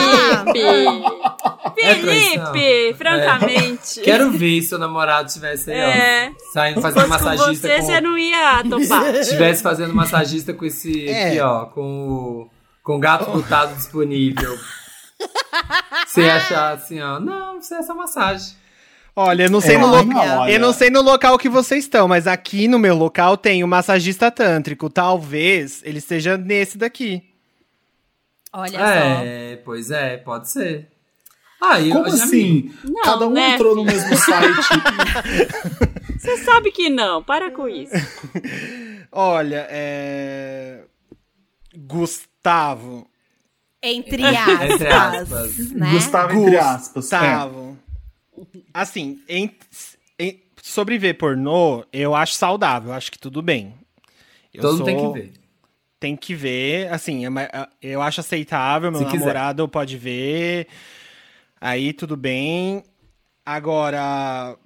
[1.74, 2.08] Felipe!
[2.10, 2.52] É.
[2.52, 4.00] Felipe, francamente.
[4.00, 6.30] Quero ver se seu namorado tivesse aí, É.
[6.30, 7.82] ó, saindo fazendo fosse com massagista você, com...
[7.86, 9.14] você não ia topar.
[9.16, 11.28] Estivesse fazendo massagista com esse É.
[11.28, 12.50] aqui, ó, com o,
[12.82, 14.56] com o gato lutado disponível.
[16.06, 18.56] Você ia achar assim, ó, não, isso é essa massagem.
[19.16, 20.38] Olha, eu não sei É, no local.
[20.42, 20.52] olha.
[20.52, 23.68] Eu não sei no local que vocês estão, mas aqui no meu local tem o
[23.68, 24.88] massagista tântrico.
[24.88, 27.24] Talvez ele esteja nesse daqui.
[28.52, 30.88] Olha É, pois é, pode ser.
[31.60, 32.72] Ah, e Como assim?
[32.84, 33.96] Não, Cada um né, entrou no filho?
[33.96, 34.68] mesmo site.
[36.18, 37.92] Você sabe que não, para com isso.
[39.10, 40.82] Olha, é.
[41.76, 43.06] Gustavo.
[43.82, 44.70] Entre aspas.
[44.70, 45.72] Entre aspas.
[45.72, 45.90] Né?
[45.92, 47.12] Gustavo, entre aspas.
[47.12, 47.18] É.
[47.18, 47.78] Gustavo.
[48.74, 49.50] Assim, em-
[50.18, 53.74] em- sobre ver pornô, eu acho saudável, eu acho que tudo bem.
[54.52, 55.32] Eu Todo sou- mundo tem que ver.
[56.00, 59.18] Tem que ver, assim, é ma- eu acho aceitável, meu Se quiser.
[59.18, 60.68] namorado pode ver.
[61.60, 62.82] Aí tudo bem.
[63.44, 64.56] Agora.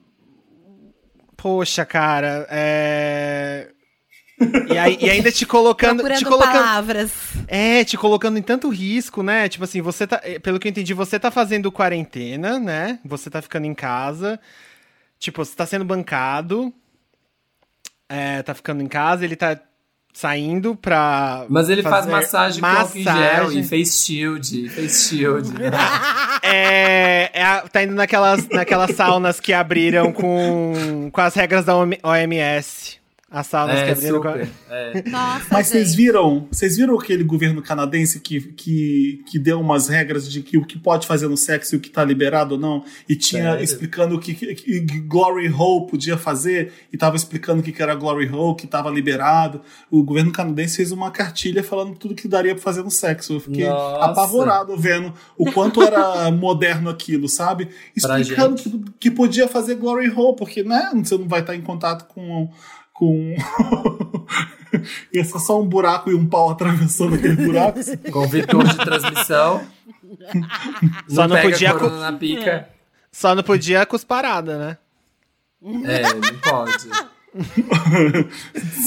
[1.37, 3.69] Poxa, cara, é.
[4.71, 5.97] E, aí- e ainda te colocando.
[5.99, 7.13] Procurando te colocando palavras.
[7.49, 9.49] é, te colocando em tanto risco, né?
[9.49, 10.21] Tipo assim, você tá.
[10.25, 12.99] eh, Pelo que eu entendi, você tá fazendo quarentena, né?
[13.05, 14.39] Você tá ficando em casa.
[15.19, 16.73] Tipo, você tá sendo bancado.
[18.09, 19.59] É, tá ficando em casa, ele tá
[20.13, 21.47] saindo pra.
[21.49, 23.61] Mas ele faz fazer massagem com álcool gel massagem.
[23.61, 25.51] e face shield, face shield.
[26.45, 33.02] É, é tá indo naquelas, naquelas saunas que abriram com, com as regras da OMS.
[33.33, 34.29] As que é, abriram com.
[34.29, 34.49] super.
[34.73, 35.03] É.
[35.11, 40.31] Nossa, Mas vocês viram, vocês viram aquele governo canadense que, que, que deu umas regras
[40.31, 42.85] de que o que pode fazer no sexo e o que tá liberado ou não?
[43.09, 43.65] E tinha Sério?
[43.65, 47.83] explicando o que, que- que Glory Hole podia fazer, e tava explicando o que, que
[47.83, 49.61] era Glory Hole, que tava liberado.
[49.91, 53.35] O governo canadense fez uma cartilha falando tudo que daria pra fazer no sexo.
[53.35, 54.05] Eu fiquei Nossa.
[54.07, 57.69] apavorado vendo o quanto era moderno aquilo, sabe?
[57.95, 62.07] Explicando que, que podia fazer Glory Hole, porque né, você não vai estar em contato
[62.13, 62.51] com.
[63.03, 63.35] Com...
[65.13, 67.81] Ia ser só um buraco e um pau atravessando aquele buraco.
[68.13, 69.67] Com vetor de transmissão.
[71.09, 72.69] Só não pega podia corona na pica.
[73.11, 74.79] Só não podia cusparada, né?
[75.85, 76.89] É, não pode.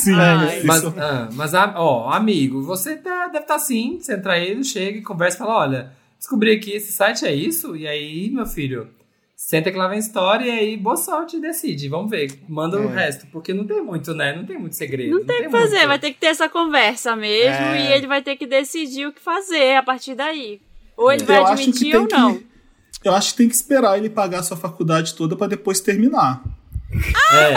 [0.01, 0.57] Sim, Ai.
[0.57, 0.67] isso.
[0.67, 3.99] Mas, ah, mas ah, ó, amigo, você tá- deve estar assim.
[3.99, 7.75] Você entra aí, chega e conversa e fala: olha, descobri aqui, esse site é isso?
[7.75, 8.89] E aí, meu filho,
[9.35, 11.87] senta que lá vem história e aí, boa sorte decide.
[11.89, 12.39] Vamos ver.
[12.47, 14.35] Manda o resto, porque não tem muito, né?
[14.35, 15.11] Não tem muito segredo.
[15.11, 15.87] Não tem o que fazer, muito.
[15.87, 17.81] vai ter que ter essa conversa mesmo É.
[17.89, 20.59] e ele vai ter que decidir o que fazer a partir daí.
[20.97, 22.37] Ou ele vai Eu acho que admitir tem ou não.
[22.37, 22.45] que-
[23.03, 26.41] Eu acho que tem que esperar ele pagar a sua faculdade toda pra depois terminar.
[26.91, 27.53] É.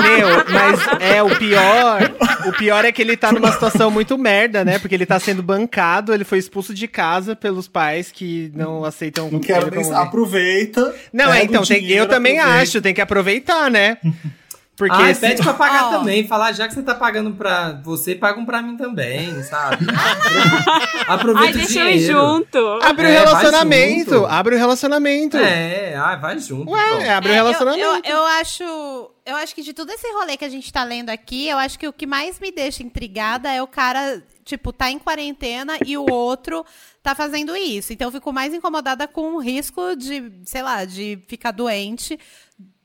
[0.00, 2.00] Meu, mas é o pior.
[2.46, 4.78] O pior é que ele tá numa situação muito merda, né?
[4.78, 9.30] Porque ele tá sendo bancado, ele foi expulso de casa pelos pais que não aceitam.
[9.30, 10.94] Não quero ele nem Aproveita.
[11.12, 12.62] Não, é, então, tem- dinheiro, eu também aproveita.
[12.62, 13.98] acho, tem que aproveitar, né?
[14.78, 15.98] Porque Ai, se- pede pra pagar Ó.
[15.98, 16.24] também.
[16.28, 19.84] Falar, já que você tá pagando pra você, paga um pra mim também, sabe?
[21.08, 22.18] Aproveita Ai, o deixa eu ir dinheiro.
[22.20, 22.58] junto.
[22.82, 25.36] abre o É, vai relacionamento, abre o relacionamento.
[25.36, 26.70] É, ai, vai junto.
[26.70, 27.10] Ué, pronto.
[27.10, 28.06] abre o É, eu- relacionamento.
[28.08, 28.64] Eu, eu acho.
[29.26, 31.78] Eu acho que de todo esse rolê que a gente tá lendo aqui, eu acho
[31.78, 35.98] que o que mais me deixa intrigada é o cara, tipo, tá em quarentena e
[35.98, 36.64] o outro
[37.02, 37.92] tá fazendo isso.
[37.92, 42.18] Então eu fico mais incomodada com o risco de, sei lá, de ficar doente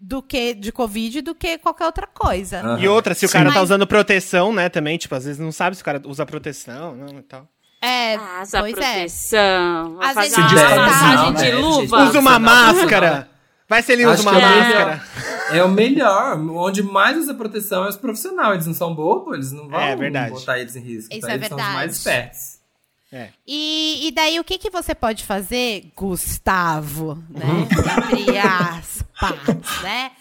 [0.05, 2.59] do que de Covid do que qualquer outra coisa.
[2.59, 2.79] Aham.
[2.79, 3.33] E outra, se o Sim.
[3.33, 6.25] cara tá usando proteção, né, também, tipo, às vezes não sabe se o cara usa
[6.25, 7.47] proteção, não, e tal.
[7.81, 8.71] É, Ah, pois é.
[8.71, 9.95] proteção.
[9.95, 12.03] Vai Às vezes uma massagem né, de luva.
[12.03, 13.29] Usa uma não, não, máscara.
[13.67, 15.03] Vai se ele usa Acho uma é máscara.
[15.51, 16.37] É o melhor.
[16.37, 18.53] Onde mais usa proteção é os profissionais.
[18.55, 20.31] Eles não são bobos, eles não vão É, verdade.
[20.31, 21.13] botar eles em risco.
[21.13, 21.31] Isso tá?
[21.31, 21.73] é eles são os verdade.
[21.77, 22.52] mais espertos.
[23.45, 27.45] E, e daí, o que, que você pode fazer, Gustavo, né?
[27.45, 27.61] Uhum.
[28.19, 30.11] Entre aspas, né?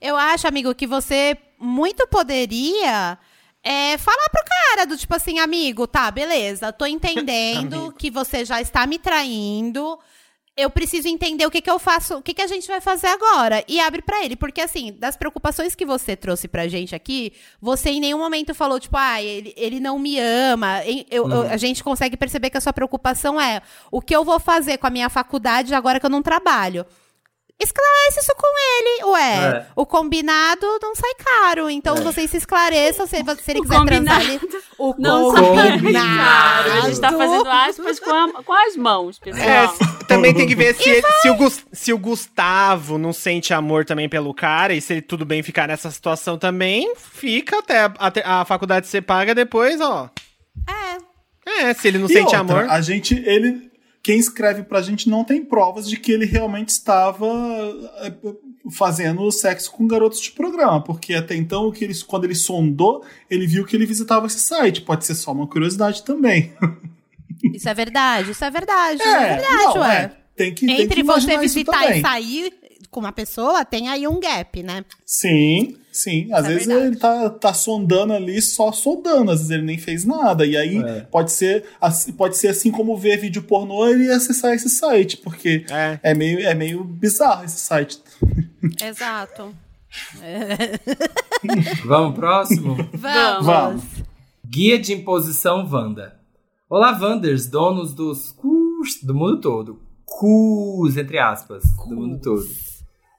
[0.00, 3.18] Eu acho, amigo, que você muito poderia
[3.62, 8.60] é, falar pro cara do tipo assim, amigo, tá, beleza, tô entendendo que você já
[8.60, 9.98] está me traindo.
[10.60, 13.06] Eu preciso entender o que, que eu faço, o que, que a gente vai fazer
[13.06, 13.62] agora.
[13.68, 14.34] E abre pra ele.
[14.34, 18.80] Porque, assim, das preocupações que você trouxe pra gente aqui, você em nenhum momento falou,
[18.80, 20.82] tipo, ah, ele, ele não me ama.
[21.10, 24.40] Eu- eu- a gente consegue perceber que a sua preocupação é o que eu vou
[24.40, 26.84] fazer com a minha faculdade agora que eu não trabalho.
[27.60, 29.34] Esclarece isso com ele, ué.
[29.58, 29.66] É.
[29.74, 31.68] O combinado não sai caro.
[31.68, 33.04] Então vocês se esclareçam.
[33.04, 35.92] Se, se ele O quiser transar, combinado ele, o Não Combinado.
[35.92, 36.72] sai caro.
[36.72, 39.44] A gente tá fazendo aspas com, a- com as mãos, pessoal.
[39.44, 39.66] É,
[40.18, 44.08] também tem que ver se, ele- se, o se o Gustavo não sente amor também
[44.08, 48.22] pelo cara e se ele tudo bem ficar nessa situação também, fica até a, até
[48.24, 50.10] a faculdade ser paga depois, ó.
[50.68, 51.08] É.
[51.62, 52.70] É, se ele não E sente outra, amor.
[52.70, 53.70] A gente, ele,
[54.02, 57.26] quem escreve pra gente não tem provas de que ele realmente estava
[58.02, 58.12] é,
[58.70, 63.02] fazendo sexo com garotos de programa, porque até então, o que ele, quando ele sondou,
[63.30, 64.82] ele viu que ele visitava esse site.
[64.82, 66.52] Pode ser só uma curiosidade também.
[67.54, 69.02] Isso é verdade, isso é verdade.
[69.02, 69.96] É, verdade, não, ué.
[69.96, 70.10] é.
[70.36, 72.52] Tem que, tem que Entre você visitar e sair
[72.90, 74.84] com uma pessoa, tem aí um gap, né?
[75.04, 76.28] Sim, sim.
[76.32, 76.86] Às Isso é vezes verdade.
[76.86, 80.46] ele tá, tá sondando ali só sondando, às vezes ele nem fez nada.
[80.46, 81.00] E aí É.
[81.10, 85.66] pode, ser, assim- pode ser assim como ver vídeo pornô e acessar esse site, porque
[85.70, 85.98] É.
[86.02, 87.98] é, meio, é meio bizarro esse site.
[88.82, 89.52] Exato.
[91.84, 92.76] Vamos próximo?
[92.94, 93.46] Vamos.
[93.46, 93.84] Vamos.
[94.46, 96.17] Guia de imposição Wanda.
[96.70, 99.80] Olá, Wanders, donos dos cus do mundo todo.
[100.04, 102.44] Cus, entre aspas, do mundo todo.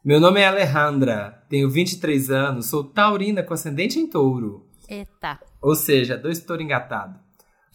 [0.06, 4.68] Meu nome é Alejandra, tenho 23 anos, sou taurina com ascendente em touro.
[4.88, 5.40] Eita.
[5.64, 7.20] Ou seja, dois touros engatados.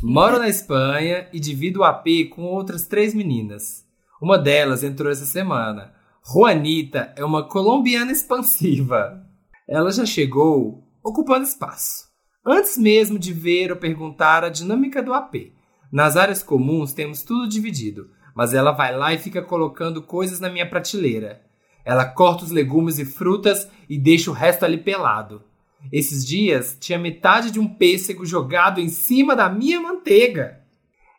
[0.01, 3.85] Moro na Espanha e divido o AP com outras três meninas.
[4.23, 5.93] Uma delas entrou essa semana.
[6.25, 9.27] Juanita é uma colombiana expansiva.
[9.69, 12.05] Ela já chegou ocupando espaço.
[12.47, 15.53] Antes mesmo de ver ou perguntar a dinâmica do AP.
[15.95, 20.51] Nas áreas comuns temos tudo dividido, mas ela vai lá e fica colocando coisas na
[20.51, 21.41] minha prateleira.
[21.85, 25.45] Ela corta os legumes e frutas e deixa o resto ali pelado.
[25.93, 30.59] Esses dias tinha metade de um pêssego jogado em cima da minha manteiga.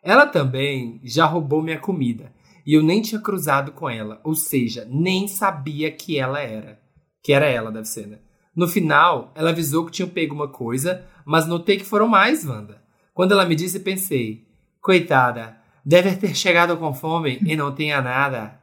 [0.02, 2.30] Ela também já roubou minha comida
[2.66, 6.78] e eu nem tinha cruzado com ela, ou seja, nem sabia que ela era.
[7.22, 8.18] Que era ela, deve ser, né?
[8.54, 12.84] No final, ela avisou que tinha pego uma coisa, mas notei que foram mais, Wanda.
[13.14, 14.45] Quando ela me disse, pensei:
[14.86, 18.60] coitada, deve ter chegado com fome e não tinha nada.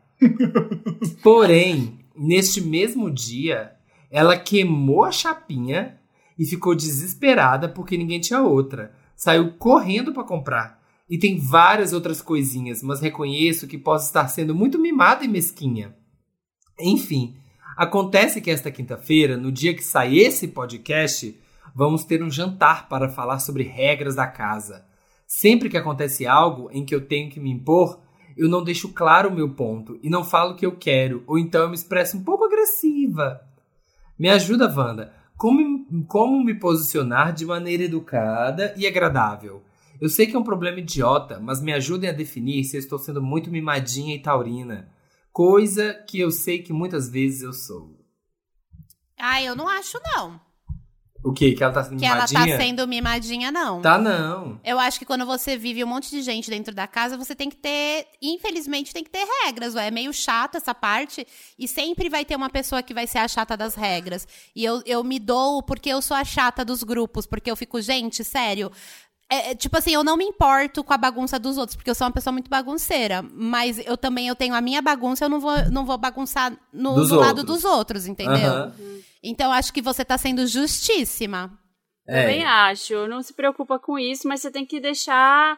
[1.21, 3.73] Porém, neste mesmo dia,
[4.09, 5.99] ela queimou a chapinha
[6.39, 8.93] e ficou desesperada porque ninguém tinha outra.
[9.17, 10.81] Saiu correndo para comprar.
[11.09, 15.93] E tem várias outras coisinhas, mas reconheço que posso estar sendo muito mimada e mesquinha.
[16.79, 17.35] Enfim,
[17.75, 21.37] acontece que esta quinta-feira, no dia que sai esse podcast,
[21.75, 24.85] vamos ter um jantar para falar sobre regras da casa.
[25.35, 27.99] Sempre que acontece algo em que eu tenho que me impor,
[28.37, 31.39] eu não deixo claro o meu ponto e não falo o que eu quero, ou
[31.39, 33.41] então eu me expresso um pouco agressiva.
[34.17, 35.11] Me ajuda, Wanda.
[35.35, 39.63] Como, como me posicionar de maneira educada e agradável?
[39.99, 42.99] Eu sei que é um problema idiota, mas me ajudem a definir se eu estou
[42.99, 44.87] sendo muito mimadinha e taurina.
[45.31, 47.99] Coisa que eu sei que muitas vezes eu sou.
[49.17, 50.39] Ah, eu não acho, não.
[51.23, 51.53] O quê?
[51.53, 52.57] Que ela tá sendo Que ela tá mimadinha?
[52.57, 53.81] sendo mimadinha, não.
[53.81, 54.59] Tá não.
[54.63, 57.49] Eu acho que quando você vive um monte de gente dentro da casa, você tem
[57.49, 59.87] que ter, infelizmente, tem que ter regras, ué.
[59.87, 61.25] É meio chato essa parte.
[61.57, 64.27] E sempre vai ter uma pessoa que vai ser a chata das regras.
[64.53, 67.25] E eu, eu me dou porque eu sou a chata dos grupos.
[67.25, 68.69] Porque eu fico, gente, sério.
[69.29, 71.95] É, é, tipo assim, eu não me importo com a bagunça dos outros, porque eu
[71.95, 73.23] sou uma pessoa muito bagunceira.
[73.33, 76.93] Mas eu também eu tenho a minha bagunça, eu não vou, não vou bagunçar no,
[76.95, 78.35] Dos no lado dos outros, entendeu?
[78.35, 78.73] Aham.
[79.23, 81.51] Então eu acho que você tá sendo justíssima.
[82.05, 82.45] Também É.
[82.45, 83.07] acho.
[83.07, 85.57] Não se preocupa com isso, mas você tem que deixar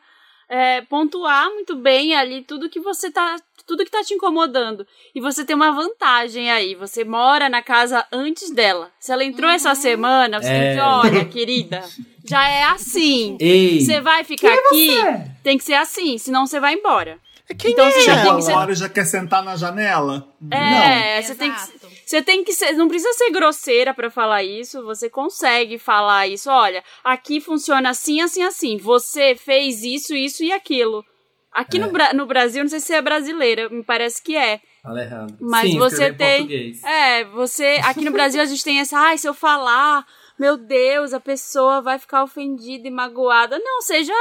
[0.50, 3.36] é, pontuar muito bem ali tudo que você tá.
[3.68, 4.86] Tudo que tá te incomodando.
[5.16, 6.76] E você tem uma vantagem aí.
[6.76, 8.92] Você mora na casa antes dela.
[9.00, 10.70] Se ela entrou essa semana, você tem que É.
[10.70, 11.84] dizer, olha, querida,
[12.24, 13.36] já é assim.
[13.40, 15.32] Ei, Você vai ficar aqui, você?
[15.44, 17.18] tem que ser assim, senão você vai embora.
[17.58, 18.52] Quem Então você já Chegou tem que ser.
[18.52, 20.28] agora e já quer sentar na janela?
[20.52, 21.85] É, você tem, que, Exato.
[22.06, 22.74] Você tem que ser.
[22.74, 24.84] Não precisa ser grosseira pra falar isso.
[24.84, 26.50] Você consegue falar isso.
[26.50, 28.78] Olha, aqui funciona assim, assim, assim.
[28.78, 31.04] Você fez isso, isso e aquilo.
[31.52, 34.60] Aqui no, Bra- no Brasil, não sei se é brasileira, me parece que é.
[34.84, 35.38] Alejandro.
[35.40, 36.40] Mas Sim, você tem.
[36.40, 36.84] português.
[36.84, 37.80] É, você.
[37.86, 39.00] Aqui no Brasil a gente tem essa.
[39.00, 40.06] Ai, se eu falar,
[40.38, 43.58] meu Deus, a pessoa vai ficar ofendida e magoada.
[43.58, 44.12] Não, seja.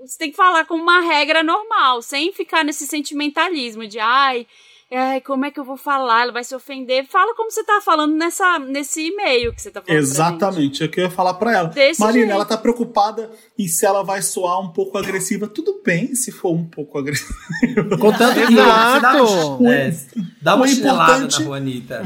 [0.00, 4.46] Você tem que falar com uma regra normal, sem ficar nesse sentimentalismo de ai.
[4.92, 6.22] Ai, como é que eu vou falar?
[6.22, 7.06] Ela vai se ofender.
[7.08, 10.00] Fala como você tá falando nessa, nesse e-mail que você tá falando.
[10.02, 11.68] Exatamente, é o que eu ia falar pra ela.
[11.68, 12.32] Desse Marina, jeito.
[12.34, 15.46] ela tá preocupada e se ela vai soar um pouco agressiva.
[15.46, 17.32] Tudo bem se for um pouco agressiva.
[18.00, 19.58] Contanto que Exato.
[19.58, 19.94] você dá, é,
[20.42, 22.02] dá uma O importante- na Juanita.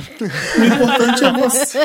[0.58, 1.78] O importante é você,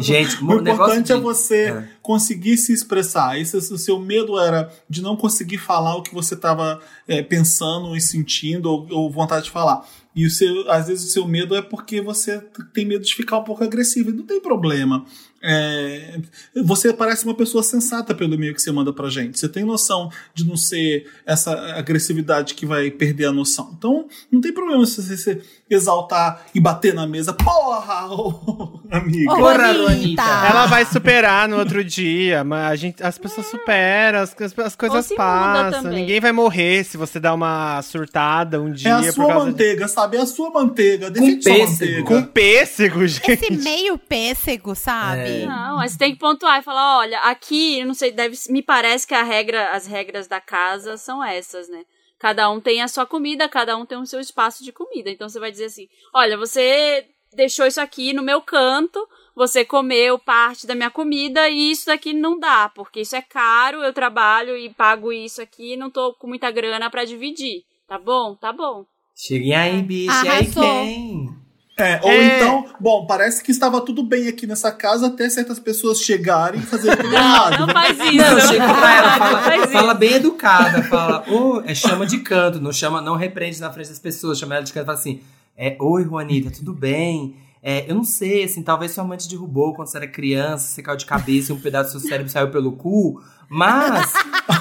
[0.00, 1.88] Gente, o importante é você É.
[2.06, 3.36] conseguir se expressar.
[3.36, 6.80] Esse, o seu medo era de não conseguir falar o que você estava
[7.28, 9.84] pensando e sentindo ou, ou vontade de falar.
[10.14, 12.40] E o seu, às vezes o seu medo é porque você
[12.72, 14.08] tem medo de ficar um pouco agressivo.
[14.08, 15.04] E não tem problema.
[15.42, 16.18] É,
[16.64, 19.38] você parece uma pessoa sensata pelo e-mail que você manda pra gente.
[19.38, 23.74] Você tem noção de não ser essa agressividade que vai perder a noção.
[23.76, 27.32] Então, não tem problema se você se exaltar e bater na mesa.
[27.32, 29.34] Porra, ô, amiga!
[29.34, 30.48] Porra.
[30.48, 34.76] Ela vai superar no outro dia, mas a gente, as pessoas superam, as, as- as
[34.76, 35.90] coisas passam.
[35.90, 39.44] Ninguém vai morrer se você dar uma surtada um É dia a por sua causa
[39.46, 39.50] de...
[39.52, 40.16] manteiga, sabe?
[40.16, 41.10] É a sua manteiga.
[41.10, 41.70] Defende sua pêssego.
[41.70, 42.04] manteiga.
[42.04, 43.30] Com pêssego, gente.
[43.30, 45.42] Esse meio pêssego, sabe?
[45.42, 45.46] É.
[45.46, 49.06] Não, mas você tem que pontuar e falar, olha, aqui, não sei, deve, me parece
[49.06, 51.80] que a regra, as regras da casa são essas, né?
[52.18, 55.10] Cada um tem a sua comida, cada um tem o seu espaço de comida.
[55.10, 60.18] Então você vai dizer assim: olha, você deixou isso aqui no meu canto, você comeu
[60.18, 64.56] parte da minha comida e isso daqui não dá, porque isso é caro, eu trabalho
[64.56, 67.64] e pago isso aqui, não tô com muita grana pra dividir.
[67.86, 68.34] Tá bom?
[68.34, 68.84] Tá bom.
[69.14, 70.24] Cheguem aí, bicho.
[70.24, 71.45] E aí quem?
[71.78, 72.36] É, ou É.
[72.36, 76.62] então, bom, parece que estava tudo bem aqui nessa casa até certas pessoas chegarem e
[76.62, 77.60] fazerem tudo errado.
[77.60, 77.72] Não né?
[77.74, 78.16] faz isso.
[78.16, 82.60] Não, chega pra ela, Não fala, fala bem educada, fala, "Ô", é, chama de canto,
[82.60, 85.20] não chama, não repreende na frente das pessoas, chama ela de canto e fala assim,
[85.54, 87.36] é, oi Juanita, tudo bem?
[87.62, 90.82] É, eu não sei, assim, talvez sua mãe te derrubou quando você era criança, você
[90.82, 93.20] caiu de cabeça e um pedaço do seu cérebro saiu pelo cu,
[93.50, 94.12] mas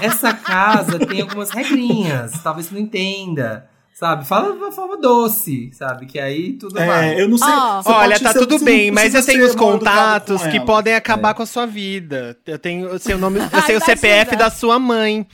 [0.02, 3.70] essa casa tem algumas regrinhas, talvez você não entenda.
[3.97, 4.27] Sabe?
[4.27, 6.05] Fala de uma forma doce, sabe?
[6.05, 7.15] Que aí tudo vai.
[7.15, 7.47] É, eu não sei.
[7.47, 10.41] Você Olha, tá ser- tudo você bem, não mas eu tenho os mal educado contatos
[10.43, 11.34] com que podem acabar É.
[11.34, 12.38] com a sua vida.
[12.45, 15.26] Eu tenho o seu nome, eu sei Ai, o CPF da sua mãe.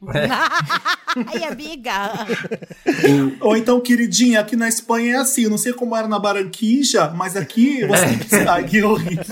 [1.26, 2.26] Ai, amiga.
[3.40, 5.42] Ou então, queridinha, aqui na Espanha é assim.
[5.42, 8.16] Eu não sei como era na Barranquilla, mas aqui você É.
[8.16, 8.48] tem.
[8.48, 9.24] Ai, que horrível.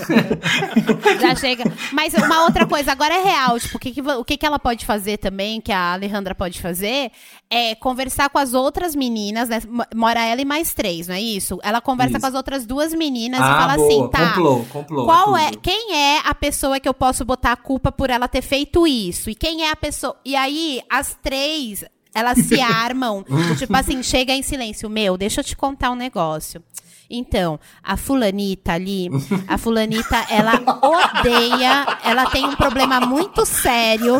[1.21, 1.63] Já chega.
[1.93, 3.59] Mas uma outra coisa, agora é real.
[3.59, 6.61] Tipo, o que, que, o que, que ela pode fazer também, que a Alejandra pode
[6.61, 7.11] fazer,
[7.49, 9.61] é conversar com as outras meninas, né?
[9.67, 11.59] Mo- Mora ela e mais três, não é isso?
[11.63, 12.21] Ela conversa Isso.
[12.21, 14.29] com as outras duas meninas e ah, fala boa, assim, tá.
[14.29, 15.05] complô, complô.
[15.05, 15.59] Qual é, tudo.
[15.61, 19.29] quem é a pessoa que eu posso botar a culpa por ela ter feito isso?
[19.29, 20.15] E quem é a pessoa.
[20.25, 20.56] E aí,
[20.89, 23.23] as três, elas se armam.
[23.57, 24.89] tipo assim, chega em silêncio.
[24.89, 26.63] Meu, deixa eu te contar um negócio.
[27.09, 29.09] Então, a fulanita ali,
[29.47, 34.19] a fulanita, ela odeia, ela tem um problema muito sério,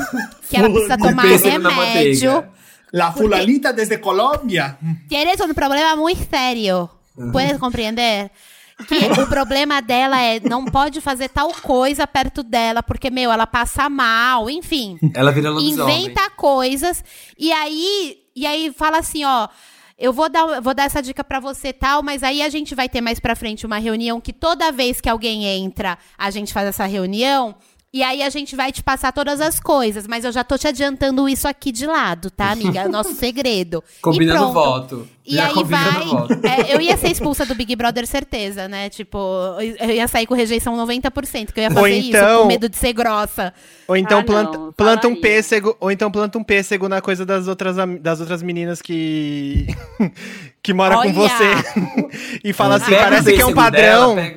[0.49, 2.45] que ela precisa tomar remédio.
[2.93, 4.77] La fulanita desde Colômbia.
[5.09, 6.89] Tienes un problema muy serio.
[7.34, 8.31] Puedes compreender?
[8.85, 13.47] Que o problema dela é não pode fazer tal coisa perto dela, porque, meu, ela
[13.47, 14.99] passa mal, enfim.
[15.15, 16.05] Ela vira lobisomem.
[16.05, 17.03] Inventa coisas.
[17.37, 19.47] E aí, e aí fala assim, ó.
[19.99, 22.87] Eu vou dar, vou dar essa dica pra você tal, mas aí a gente vai
[22.87, 26.67] ter mais pra frente uma reunião que toda vez que alguém entra, a gente faz
[26.67, 27.55] essa reunião.
[27.93, 30.68] E aí a gente vai te passar todas as coisas, mas eu já tô te
[30.68, 32.81] adiantando isso aqui de lado, tá, amiga?
[32.81, 33.81] É o nosso segredo.
[33.97, 34.53] E Combinando pronto.
[34.53, 35.07] voto.
[35.26, 36.05] E Já aí vai.
[36.05, 36.34] voto.
[36.45, 38.89] É, eu ia ser expulsa do Big Brother, certeza, né?
[38.89, 39.18] Tipo,
[39.80, 42.76] eu ia sair com rejeição 90%, que eu ia fazer isso então- com medo de
[42.76, 43.53] ser grossa.
[43.88, 47.26] Ou então Ah, planta, não, planta um pêssego, ou então planta um pêssego na coisa
[47.26, 49.65] das outras, das outras meninas que
[50.61, 51.14] que mora com Olha!
[51.14, 51.45] você.
[52.43, 54.15] e fala assim, parece que é um padrão.
[54.15, 54.34] dela,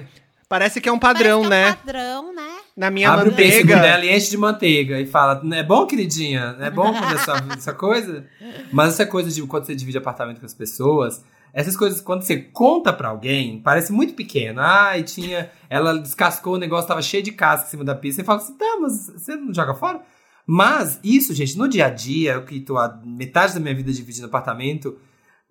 [0.48, 1.70] Parece que é um padrão, Parece que é né?
[1.70, 2.56] um padrão, né?
[2.81, 3.82] Na minha Abre o pêssego manteiga.
[3.82, 6.55] dela e enche de manteiga e fala: Não é bom, queridinha?
[6.55, 8.24] Não é bom comer essa, essa coisa?
[8.73, 12.39] Mas essa coisa de quando você divide apartamento com as pessoas, essas coisas, quando você
[12.39, 14.62] conta pra alguém, parece muito pequeno.
[14.62, 15.51] Ai, tinha.
[15.69, 18.23] Ela descascou o negócio, tava cheio de casca em cima da pista.
[18.23, 20.01] Você fala assim: tá, mas você não joga fora?
[20.47, 23.93] Mas isso, gente, no dia a dia, eu que tô há metade da minha vida
[23.93, 24.97] dividindo apartamento,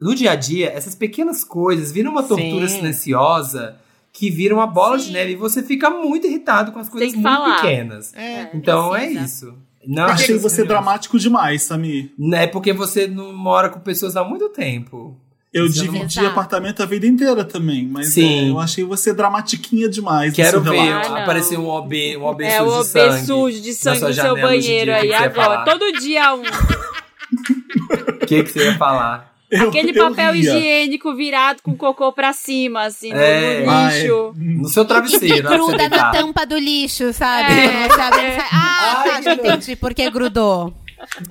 [0.02, 2.78] no dia a dia, essas pequenas coisas viram uma tortura Sim.
[2.78, 3.78] silenciosa
[4.12, 5.12] que vira uma bola de Sim.
[5.14, 7.56] neve e você fica muito irritado com as coisas muito falar.
[7.62, 8.14] pequenas.
[8.16, 8.50] É.
[8.54, 9.20] Então precisa.
[9.20, 9.54] é isso.
[9.88, 12.12] Não, Achei é você dramático demais, Samir.
[12.34, 15.18] É porque você não mora com pessoas há muito tempo.
[15.52, 16.28] Eu Você não- dividi Exato.
[16.28, 18.48] apartamento a vida inteira também, mas Sim.
[18.48, 20.34] é, eu achei você dramatiquinha demais.
[20.36, 20.78] Quero ver.
[20.78, 21.18] Ah, não.
[21.18, 23.16] aparecer um OB, um OB É sujo o de sangue.
[23.16, 25.32] OB sujo de sangue no seu banheiro dia, o aí agora.
[25.34, 25.64] falar?
[25.66, 26.44] Todo dia um.
[28.22, 29.34] O que, que você ia falar?
[29.52, 30.42] Eu- Aquele eu papel ria.
[30.58, 33.64] higiênico virado com cocô pra cima, assim, no- É.
[33.66, 34.02] no Ai.
[34.02, 34.34] lixo.
[34.38, 37.52] No seu E travesseiro, hora que gruda na tampa do lixo, sabe?
[37.54, 37.88] É.
[37.88, 38.48] Quando você abre, sai...
[38.52, 40.74] Ah, Ai, tá, entendi por que grudou.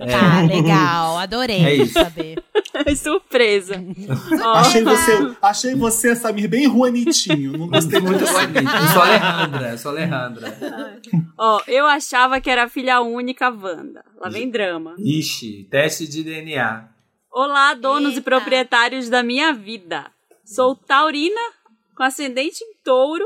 [0.00, 0.06] É.
[0.06, 1.18] Tá, legal.
[1.18, 1.92] Adorei É isso.
[1.92, 2.42] saber.
[2.96, 3.74] Surpresa.
[4.56, 7.52] Achei você, achei você, Samir, bem ruanitinho.
[7.56, 8.32] Não gostei muito assim.
[8.54, 10.58] Eu sou Alejandra, sou Alejandra.
[11.36, 14.04] ó, eu achava que era filha única Wanda.
[14.20, 14.94] Lá vem drama.
[14.98, 16.84] Ixi, teste de DNA.
[17.30, 18.22] Olá, donos e Eita.
[18.22, 20.10] proprietários da minha vida.
[20.44, 21.40] Sou taurina,
[21.94, 23.24] com ascendente em touro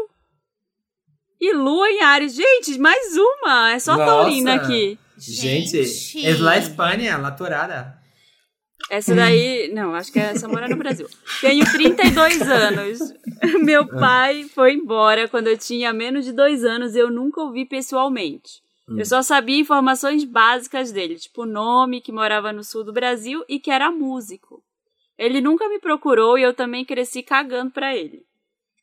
[1.40, 2.34] e lua em Ares.
[2.34, 3.72] Gente, mais uma.
[3.72, 4.04] É só Nossa.
[4.04, 4.98] taurina aqui.
[5.16, 6.26] Gente, Gente.
[6.26, 7.96] es la Espanha, la torada.
[8.90, 11.08] Essa daí, não, acho que essa mora no Brasil.
[11.40, 12.98] Tenho 32 anos.
[13.62, 17.52] Meu pai foi embora quando eu tinha menos de dois anos e eu nunca o
[17.52, 18.60] vi pessoalmente.
[18.88, 23.44] Eu só sabia informações básicas dele, tipo o nome, que morava no sul do Brasil
[23.48, 24.62] e que era músico.
[25.16, 28.26] Ele nunca me procurou e eu também cresci cagando pra ele.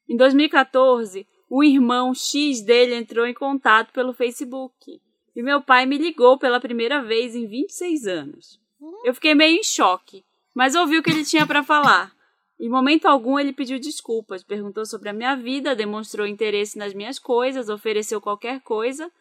[0.08, 5.02] Em 2014, o irmão X dele entrou em contato pelo Facebook
[5.36, 8.60] e meu pai me ligou pela primeira vez em 26 anos.
[9.04, 10.24] Eu fiquei meio em choque,
[10.56, 12.14] mas ouvi o que ele tinha para falar.
[12.60, 17.20] Em momento algum ele pediu desculpas, perguntou sobre a minha vida, demonstrou interesse nas minhas
[17.20, 19.12] coisas, ofereceu qualquer coisa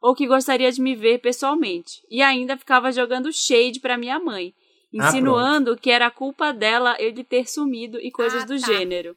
[0.00, 2.02] ou que gostaria de me ver pessoalmente.
[2.10, 4.54] E ainda ficava jogando shade para minha mãe,
[4.98, 8.66] Ah, insinuando que era culpa dela ele ter sumido e coisas Ah, do tá.
[8.66, 9.16] gênero.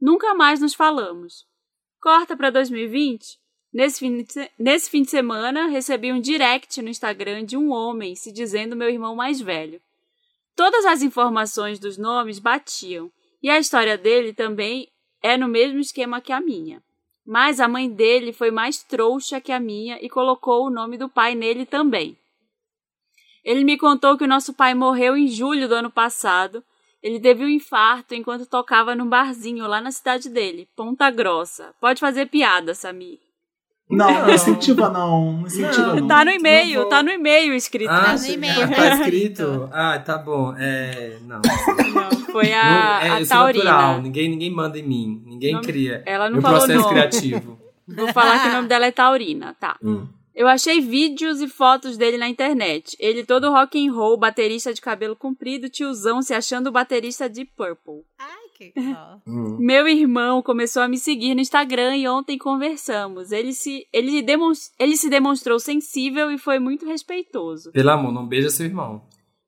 [0.00, 1.46] Nunca mais nos falamos.
[2.00, 3.38] Corta para 2020.
[3.72, 8.14] Nesse fim, se- nesse fim de semana, recebi um direct no Instagram de um homem
[8.16, 9.80] se dizendo meu irmão mais velho.
[10.56, 13.10] Todas as informações dos nomes batiam,
[13.42, 14.88] e a história dele também
[15.22, 16.82] é no mesmo esquema que a minha.
[17.24, 21.08] Mas a mãe dele foi mais trouxa que a minha e colocou o nome do
[21.08, 22.18] pai nele também.
[23.44, 26.64] Ele me contou que o nosso pai morreu em julho do ano passado.
[27.02, 31.74] Ele teve um infarto enquanto tocava num barzinho lá na cidade dele, Ponta Grossa.
[31.80, 33.18] Pode fazer piada, Samir.
[33.96, 34.34] Não, não Não.
[34.34, 35.32] incentiva não.
[35.32, 36.06] Não incentiva não.
[36.08, 36.88] Tá no e-mail, não vou.
[36.90, 37.90] tá no e-mail escrito.
[37.90, 38.68] Ah, no você- e-mail.
[38.74, 39.68] tá escrito?
[39.72, 40.54] Ah, tá bom.
[40.58, 41.40] É, não.
[41.40, 43.64] Não, foi Não, a, é, a sou Taurina.
[43.64, 44.02] natural.
[44.02, 45.22] Ninguém, ninguém manda em mim.
[45.26, 46.02] Ninguém Não- cria.
[46.06, 46.90] ela não Meu falou processo nome.
[46.94, 47.58] criativo.
[47.86, 49.76] Vou falar que o nome dela é Taurina, tá.
[49.82, 50.06] Hum.
[50.34, 52.96] Eu achei vídeos e fotos dele na internet.
[52.98, 58.00] Ele todo rock and roll, baterista de cabelo comprido, tiozão se achando baterista de Purple.
[58.18, 58.41] Ai,
[59.26, 59.56] Hum.
[59.60, 63.30] Meu irmão começou a me seguir no Instagram e ontem conversamos.
[63.32, 67.70] Ele se, ele, demons- ele se demonstrou sensível e foi muito respeitoso.
[67.72, 69.02] Pelo amor, não beija seu irmão.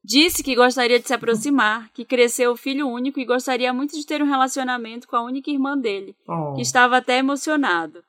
[0.04, 4.22] Disse que gostaria de se aproximar, que cresceu filho único e gostaria muito de ter
[4.22, 6.52] um relacionamento com a única irmã dele, Oh.
[6.54, 8.02] que estava até emocionado.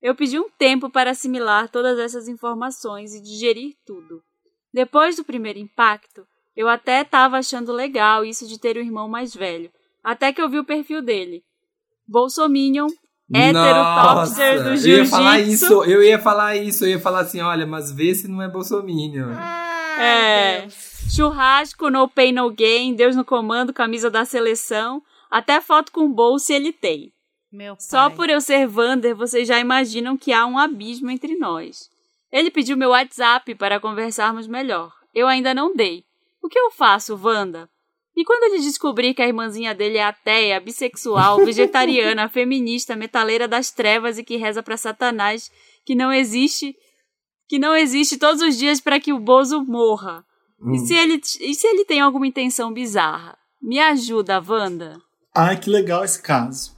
[0.00, 4.22] Eu pedi um tempo para assimilar todas essas informações e digerir tudo.
[4.72, 6.26] Depois do primeiro impacto,
[6.56, 9.70] eu até estava achando legal isso de ter um irmão mais velho,
[10.02, 11.42] até que eu vi o perfil dele.
[12.06, 12.88] Bolsominion,
[13.32, 15.64] hétero topster do eu ia falar jiu-jitsu.
[15.64, 18.48] isso, eu ia falar isso, eu ia falar assim, olha, mas vê se não é
[18.48, 19.30] bolsominion.
[19.36, 20.60] Ai, É.
[20.62, 20.92] Deus.
[21.14, 26.54] Churrasco, no pain, no gain, Deus no comando, camisa da seleção, até foto com bolsa
[26.54, 27.12] ele tem.
[27.50, 27.84] Meu pai.
[27.84, 31.90] Só por eu ser Vander, vocês já imaginam que há um abismo entre nós.
[32.30, 34.90] Ele pediu meu WhatsApp para conversarmos melhor.
[35.14, 36.02] Eu ainda não dei.
[36.42, 37.68] O que eu faço, Wanda?
[38.16, 43.70] E quando ele descobrir que a irmãzinha dele é ateia, bissexual, vegetariana, feminista, metaleira das
[43.70, 45.50] trevas e que reza pra Satanás,
[45.84, 46.74] que não existe
[47.48, 50.24] que não existe todos os dias para que o Bozo morra.
[50.58, 50.72] Hum.
[50.72, 53.36] E, se ele, e se ele tem alguma intenção bizarra?
[53.60, 54.98] Me ajuda, Wanda.
[55.34, 56.74] Ai, que legal esse caso.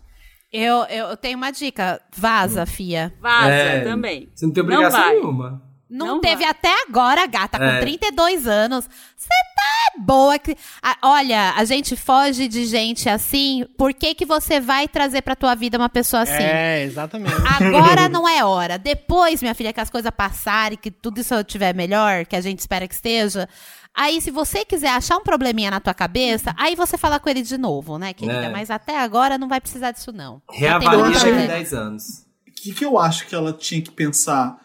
[0.52, 2.00] Eu, eu, tenho uma dica.
[2.16, 3.12] Vaza, fia.
[3.20, 4.30] Vaza É, também.
[4.34, 5.14] Você não tem obrigação vai.
[5.14, 5.62] nenhuma.
[5.94, 6.50] Não, Não teve vai.
[6.50, 7.80] até agora, gata, com É.
[7.80, 8.84] 32 anos.
[9.16, 10.36] Você tá boa.
[10.40, 13.64] que- Ah, olha, a gente foge de gente assim.
[13.78, 16.32] Por que, que você vai trazer pra tua vida uma pessoa assim?
[16.42, 17.32] É, exatamente.
[17.46, 18.76] Agora não é hora.
[18.76, 22.58] Depois, minha filha, que as coisas passarem, que tudo isso estiver melhor, que a gente
[22.58, 23.48] espera que esteja.
[23.94, 27.42] Aí, se você quiser achar um probleminha na tua cabeça, aí você fala com ele
[27.42, 28.46] de novo, né, querida?
[28.46, 28.50] É.
[28.50, 30.42] Mas até agora não vai precisar disso, não.
[30.50, 31.46] Reavalia a gente.
[31.46, 32.24] 10 anos.
[32.48, 34.56] O que, que eu acho que ela tinha que pensar?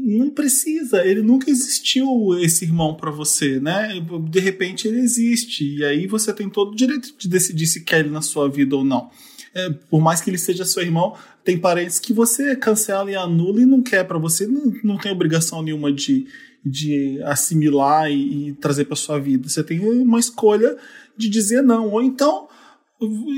[0.00, 2.06] Não precisa, ele nunca existiu
[2.40, 4.00] esse irmão pra você, né?
[4.30, 8.00] De repente ele existe, e aí você tem todo o direito de decidir se quer
[8.00, 9.10] ele na sua vida ou não.
[9.52, 13.60] É, por mais que ele seja seu irmão, tem parentes que você cancela e anula
[13.60, 16.26] e não quer pra você, não, não tem obrigação nenhuma de,
[16.64, 19.48] de assimilar e, e trazer pra sua vida.
[19.48, 20.76] Você tem uma escolha
[21.16, 22.48] de dizer não, ou então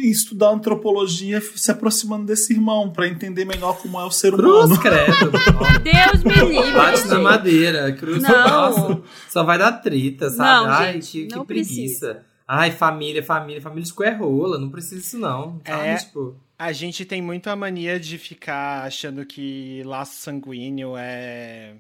[0.03, 4.79] estudar antropologia se aproximando desse irmão pra entender melhor como é o ser humano.
[4.79, 5.31] Cruz, credo.
[5.83, 6.73] Deus me livre.
[6.73, 7.23] Bate na gente.
[7.23, 7.93] madeira.
[7.93, 8.31] Cruz, Não.
[8.31, 9.03] nossa.
[9.29, 10.67] Só vai dar trita, sabe?
[10.67, 11.45] Não, Ai, gente, que, preguiça.
[11.45, 12.23] precisa.
[12.49, 13.61] Ai, família, família.
[13.61, 14.59] Família de rola.
[14.59, 15.61] Não precisa disso, não.
[15.67, 15.89] Sabe?
[15.89, 15.97] É.
[15.97, 21.75] Tipo, A gente tem muito a mania de ficar achando que laço sanguíneo é.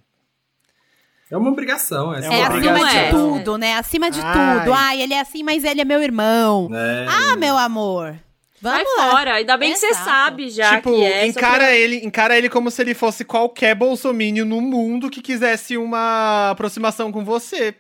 [1.31, 2.12] É uma obrigação.
[2.15, 3.05] É, É É uma acima obrigação.
[3.05, 3.75] de tudo, né?
[3.76, 4.59] Acima de Ai.
[4.60, 4.73] tudo.
[4.75, 6.68] Ai, ele é assim, mas ele é meu irmão.
[6.73, 7.07] É.
[7.09, 8.18] Ah, meu amor.
[8.62, 9.10] Vai Vamos lá.
[9.12, 9.34] fora.
[9.36, 11.26] Ainda bem que você sabe já tipo, que é.
[11.26, 15.78] encara pra- ele, encara ele como se ele fosse qualquer bolsomínio no mundo que quisesse
[15.78, 17.75] uma aproximação com você.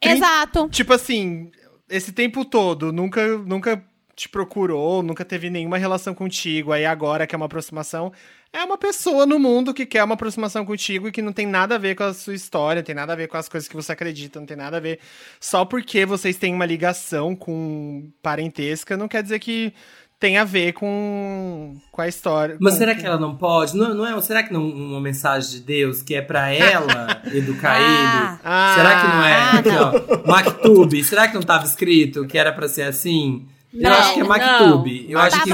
[0.00, 0.68] Trin- Exato.
[0.68, 1.50] Tipo assim,
[1.88, 3.82] esse tempo todo, nunca, nunca
[4.14, 8.12] te procurou, nunca teve nenhuma relação contigo, aí agora quer uma aproximação.
[8.52, 11.76] É uma pessoa no mundo que quer uma aproximação contigo e que não tem nada
[11.76, 13.76] a ver com a sua história, não tem nada a ver com as coisas que
[13.76, 14.98] você acredita, não tem nada a ver.
[15.40, 19.72] Só porque vocês têm uma ligação com parentesca, não quer dizer que
[20.18, 22.56] tem a ver com, com a história.
[22.60, 23.76] Mas com- será que ela não pode?
[23.76, 27.76] Não, não é, será que não uma mensagem de Deus que é pra ela educar
[27.76, 27.80] Ah.
[27.80, 28.40] ele?
[28.44, 28.74] Ah.
[28.76, 29.34] será que não é?
[29.78, 30.28] Ah, ó.
[30.28, 33.46] Maktub, será que não tava escrito que era pra ser assim?
[33.72, 35.02] eu Não, acho que é Maktub.
[35.04, 35.10] não.
[35.10, 35.50] Eu acho que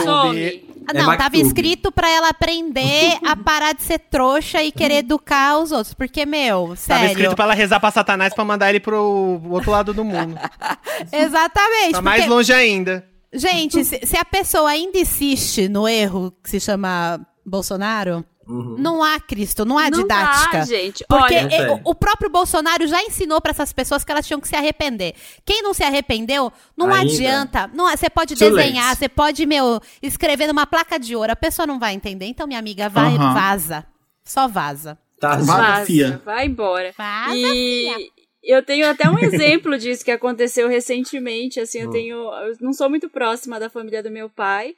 [0.89, 1.41] É Não, tava Maktub.
[1.47, 5.93] escrito pra ela aprender a parar de ser trouxa e querer educar os outros.
[5.95, 7.07] Porque, meu, Tava sério.
[7.09, 10.39] escrito pra ela rezar pra Satanás pra mandar ele pro outro lado do mundo.
[11.13, 11.93] Exatamente.
[11.93, 13.05] Tá mais porque- longe ainda.
[13.33, 19.19] Gente, se, se a pessoa ainda insiste no erro que se chama Bolsonaro, não há
[19.19, 20.59] Cristo, não há Não didática.
[20.59, 21.05] dá, gente.
[21.09, 24.47] Porque Olha, o, o próprio Bolsonaro já ensinou pra essas pessoas que elas tinham que
[24.49, 25.15] se arrepender.
[25.45, 27.13] Quem não se arrependeu, não Ainda.
[27.13, 27.71] adianta.
[27.75, 28.99] Não, você pode Too desenhar, late.
[28.99, 31.33] você pode, meu, escrever numa placa de ouro.
[31.33, 32.27] A pessoa não vai entender.
[32.27, 33.35] Então, minha amiga, vai, Aham.
[33.35, 33.87] vaza.
[34.25, 34.99] Só vaza.
[35.21, 35.45] tá, Vai.
[35.47, 36.23] Vaza, fia.
[36.25, 36.93] vai embora.
[36.97, 38.09] Vaza, e fia.
[38.45, 41.59] eu tenho até um exemplo disso que aconteceu recentemente.
[41.61, 41.85] Assim, Hum.
[41.87, 42.17] eu tenho.
[42.17, 44.75] Eu não sou muito próxima da família do meu pai.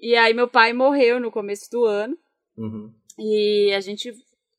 [0.00, 2.16] E aí meu pai morreu no começo do ano.
[2.56, 2.92] Uhum.
[3.18, 4.12] E a gente.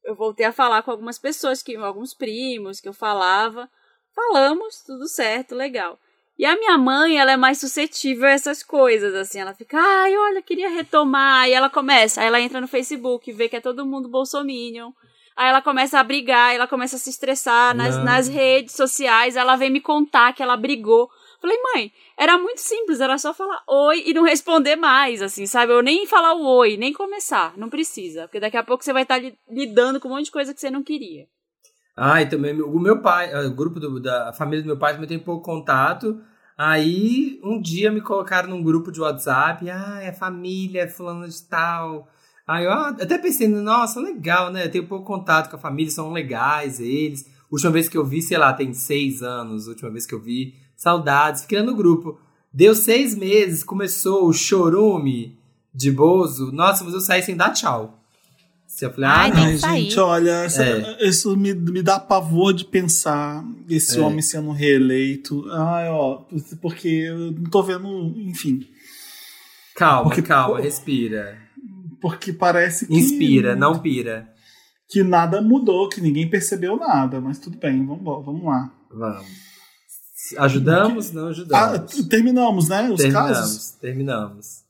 [0.03, 3.69] Eu voltei a falar com algumas pessoas, que, alguns primos que eu falava.
[4.13, 5.97] Falamos, tudo certo, legal.
[6.37, 9.39] E a minha mãe, ela é mais suscetível a essas coisas, assim.
[9.39, 11.43] Ela fica, ai, olha, queria retomar.
[11.43, 14.91] Aí ela começa, aí ela entra no Facebook, vê que é todo mundo bolsominion.
[15.35, 18.03] Aí ela começa a brigar, ela começa a se estressar nas, Não.
[18.03, 19.35] nas redes sociais.
[19.35, 21.09] Ela vem me contar que ela brigou.
[21.43, 25.73] Falei, mãe, era muito simples, era só falar oi e não responder mais, assim, sabe?
[25.73, 28.21] Eu nem falar o oi, nem começar, não precisa.
[28.21, 30.61] Porque daqui a pouco você vai estar li- lidando com um monte de coisa que
[30.61, 31.27] você não queria.
[31.97, 35.09] Ah, e também o meu pai, o grupo do- da família do meu pai também
[35.09, 36.17] tem pouco contato.
[36.57, 41.43] Aí um dia me colocaram num grupo de WhatsApp, ah, é família, é fulano de
[41.43, 42.07] tal.
[42.47, 44.63] Aí eu ah, até pensei, nossa, legal, né?
[44.65, 47.25] Eu tenho pouco contato com a família, são legais eles.
[47.51, 50.55] Última vez que eu vi, sei lá, tem seis anos, última vez que eu vi,
[50.83, 52.19] saudades, fiquei lá no grupo.
[52.53, 55.37] Deu seis meses, começou o chorume
[55.73, 56.51] de Bozo.
[56.51, 57.99] Nossa, mas eu saí sem dar tchau.
[58.81, 61.07] Eu falei, ah, Ai, Ai, gente, olha, essa- É.
[61.07, 64.01] isso me, me dá pavor de pensar esse É.
[64.01, 65.45] homem sendo reeleito.
[65.51, 66.23] Ai, ó,
[66.61, 67.87] porque eu não tô vendo,
[68.17, 68.67] enfim.
[69.75, 71.37] Calma, Porque- calma, respira.
[72.01, 72.93] Porque parece que.
[72.95, 74.27] Inspira, não pira.
[74.89, 78.71] Que nada mudou, que ninguém percebeu nada, mas tudo bem, vamos, vamos lá.
[78.91, 79.42] Vamos.
[80.37, 81.11] Ajudamos?
[81.11, 82.07] Não Ah, ajudamos.
[82.07, 82.89] terminamos, né?
[82.89, 83.69] Os terminamos, casos.
[83.81, 84.62] terminamos.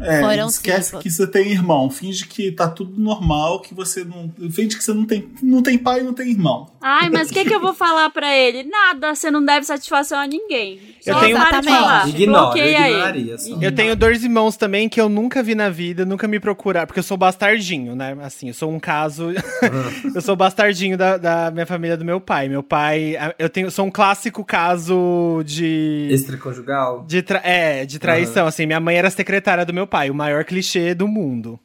[0.00, 1.02] É, Foram esquece cinco.
[1.02, 1.90] que você tem irmão.
[1.90, 4.30] Finge que tá tudo normal, que você não.
[4.50, 6.70] Finge que você não tem, não tem pai e não tem irmão.
[6.80, 8.62] Ai, mas o que, que eu vou falar pra ele?
[8.62, 10.78] Nada, você não deve satisfação a ninguém.
[11.04, 12.08] Eu Só tenho- para de falar.
[12.08, 13.58] Ignora, eu só.
[13.60, 17.00] Eu tenho dois irmãos também que eu nunca vi na vida, nunca me procuraram, porque
[17.00, 18.16] eu sou bastardinho, né?
[18.22, 19.30] Assim, eu sou um caso.
[20.14, 22.48] eu sou bastardinho da, da minha família do meu pai.
[22.48, 23.16] Meu pai.
[23.36, 26.08] Eu tenho, sou um clássico caso de.
[26.10, 27.04] Extraconjugal.
[27.08, 28.46] De tra- é, de traição.
[28.46, 31.58] Assim, minha mãe era secretária do meu pai, o maior clichê do mundo.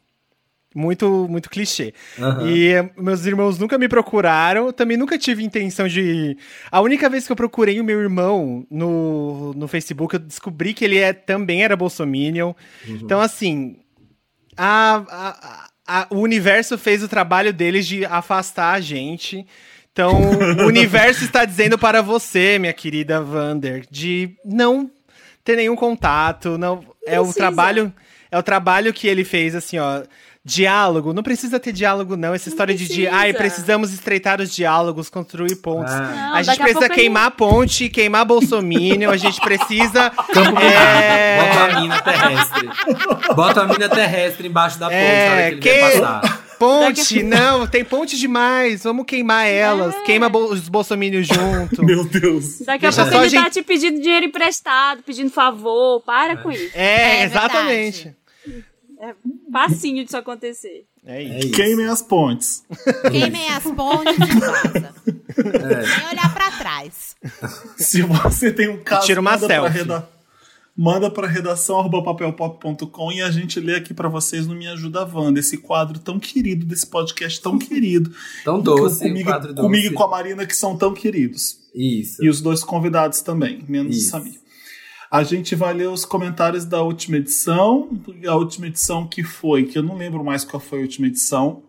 [0.74, 1.92] Muito, muito clichê.
[2.18, 2.48] Aham.
[2.48, 6.34] E eh, meus irmãos nunca me procuraram, também nunca tive intenção de.
[6.70, 10.82] A única vez que eu procurei o meu irmão no, no Facebook, eu descobri que
[10.82, 12.54] ele é, também era bolsominion.
[12.88, 13.76] Então, assim,
[14.56, 19.46] a, a- a- o universo fez o trabalho deles de afastar a gente.
[19.92, 20.22] Então,
[20.62, 24.90] o universo está dizendo para você, minha querida Vander, de não
[25.44, 27.38] ter nenhum contato, não é o Precisa.
[27.38, 27.92] trabalho
[28.30, 30.02] é o trabalho que ele fez assim, ó,
[30.44, 33.14] diálogo, não precisa ter diálogo não, essa história de, de precisa.
[33.14, 35.92] ai, precisamos estreitar os diálogos, construir pontos.
[35.92, 36.00] Ah.
[36.30, 40.58] Não, a gente a precisa ele- queimar a ponte, queimar Bolsominion, a gente precisa Campo
[40.60, 42.70] é, Bota a mina terrestre.
[43.36, 46.41] Bota a mina terrestre embaixo da ponte É, na hora que ele que- vai passar.
[46.66, 48.82] Ponte, não, tem ponte demais.
[48.84, 49.94] Vamos queimar elas.
[50.04, 51.82] Queima bo- os bolsominions junto.
[51.84, 52.60] Meu Deus.
[52.60, 56.00] Daqui a Deixa pouco só a ele tá gente- te pedindo dinheiro emprestado, pedindo favor.
[56.02, 56.70] Para com isso.
[56.74, 58.14] É, É exatamente.
[59.00, 59.14] É
[59.52, 60.84] facinho disso acontecer.
[61.04, 61.50] É É isso.
[61.50, 62.62] Queimem as pontes.
[63.10, 64.94] Queimem as pontes e vaza.
[65.34, 65.86] É.
[65.86, 67.16] Sem olhar pra trás.
[67.78, 70.04] Se você tem um caso, Tira uma manda pra, selfie.
[70.76, 75.04] Manda pra redação arroba papelpop.com e a gente lê aqui pra vocês no Me Ajuda
[75.04, 78.10] Wanda, esse quadro tão querido, desse podcast tão querido.
[78.44, 79.54] Tão doce, comigo, doce.
[79.54, 81.58] comigo e com a Marina, que são tão queridos.
[81.74, 82.24] Isso.
[82.24, 84.08] E os dois convidados também, menos Isso.
[84.08, 84.42] o Samir.
[85.10, 87.90] A gente vai ler os comentários da última edição.
[88.26, 91.62] A última edição que foi, que eu não lembro mais qual foi a última edição.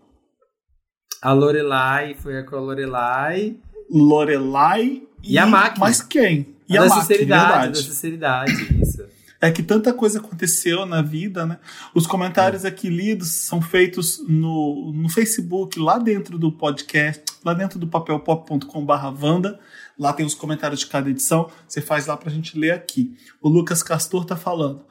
[1.21, 3.57] A Lorelai, foi a com a Lorelai.
[3.91, 5.77] Lorelai E a Maki.
[5.77, 6.55] Mas quem?
[6.73, 9.03] E a a da Maki, sinceridade, da sinceridade, isso.
[9.43, 11.59] É que tanta coisa aconteceu na vida, né?
[11.93, 17.77] Os comentários aqui lidos são feitos no, no Facebook, lá dentro do podcast, lá dentro
[17.77, 19.59] do papelpop.com.br Wanda.
[19.99, 21.51] Lá tem os comentários de cada edição.
[21.67, 23.17] Você faz lá pra gente ler aqui.
[23.41, 24.85] O Lucas Castor tá falando.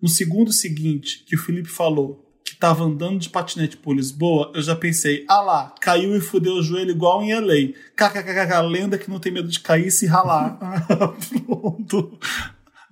[0.00, 2.29] No segundo seguinte, que o Felipe falou
[2.60, 6.56] que tava andando de patinete por Lisboa, eu já pensei, ah lá, caiu e fudeu
[6.56, 7.72] o joelho igual em LA.
[7.96, 10.58] KKKK, lenda que não tem medo de cair e se ralar.
[11.46, 12.18] Pronto.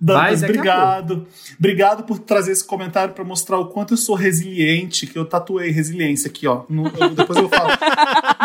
[0.01, 1.27] Dantas, daqui a obrigado.
[1.59, 5.69] Obrigado por trazer esse comentário para mostrar o quanto eu sou resiliente, que eu tatuei
[5.71, 6.63] resiliência aqui, ó.
[6.69, 7.69] No- eu- depois eu falo.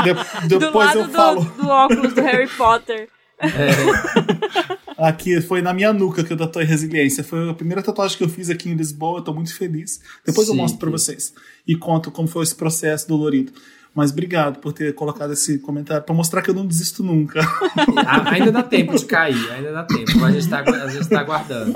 [0.02, 0.14] De-
[0.48, 1.40] Do depois lado eu do, falo.
[1.44, 3.08] do óculos do Harry Potter.
[4.96, 7.24] Aqui foi na minha nuca que eu tatuei resiliência.
[7.24, 10.00] Foi a primeira tatuagem que eu fiz aqui em Lisboa, eu tô muito feliz.
[10.24, 10.62] Depois eu Chique.
[10.62, 11.34] mostro para vocês
[11.66, 13.52] e conto como foi esse processo dolorido.
[13.94, 17.40] Mas obrigado por ter colocado esse comentário para mostrar que eu não desisto nunca.
[18.30, 20.24] Ainda dá tempo de cair, ainda dá tempo.
[20.24, 21.72] A gente tá, a gente tá aguardando.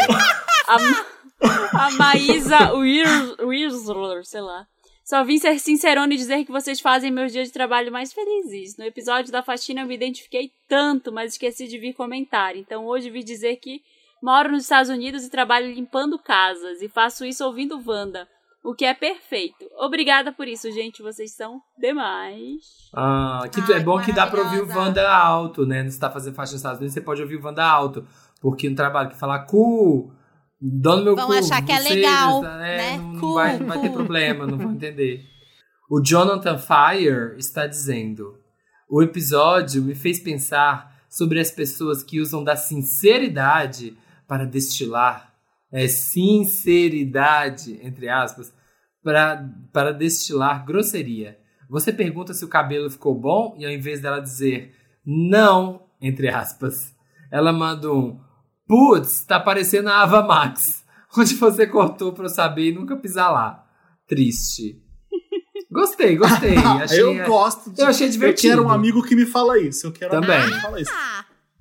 [0.67, 4.67] A, a Maísa Wirsler, sei lá.
[5.09, 8.77] Só vim ser sincerona e dizer que vocês fazem meus dias de trabalho mais felizes.
[8.77, 12.55] No episódio da faxina eu me identifiquei tanto, mas esqueci de vir comentar.
[12.55, 13.81] Então hoje vim dizer que
[14.23, 16.83] moro nos Estados Unidos e trabalho limpando casas.
[16.83, 18.28] E faço isso ouvindo Wanda.
[18.62, 19.65] O que é perfeito.
[19.78, 21.03] Obrigada por isso, gente.
[21.03, 22.91] Vocês são demais.
[22.95, 24.69] Ah, que é bom que dá pra ouvir o.
[24.69, 25.89] Wanda alto, né?
[25.89, 28.07] Você tá fazendo faixa nos Estados Unidos, você pode ouvir o Wanda alto.
[28.43, 30.12] Porque no trabalho que falar cu,
[30.61, 31.33] dono meu Vão cu.
[31.35, 32.97] achar que é legal, é, né?
[32.99, 35.25] Não, não vai, vai ter problema, não vão entender.
[35.91, 38.39] O Jonathan Fire está dizendo:
[38.89, 43.97] O episódio me fez pensar sobre as pessoas que usam da sinceridade
[44.27, 45.35] para destilar.
[45.70, 48.53] É sinceridade, entre aspas,
[49.03, 51.39] para, para destilar grosseria.
[51.69, 56.95] Você pergunta se o cabelo ficou bom e ao invés dela dizer não, entre aspas,
[57.31, 58.20] ela manda um
[58.69, 60.85] putz, tá parecendo a Ava Max,
[61.17, 63.65] onde você cortou pra eu saber e nunca pisar lá.
[64.07, 64.81] Triste.
[65.71, 66.57] Gostei, gostei.
[66.57, 67.81] Achei, eu gosto de.
[67.81, 68.55] eu achei divertido.
[68.55, 69.87] Eu quero um amigo que me fala isso.
[69.87, 70.31] Eu quero Também.
[70.31, 70.93] um amigo que me fala isso.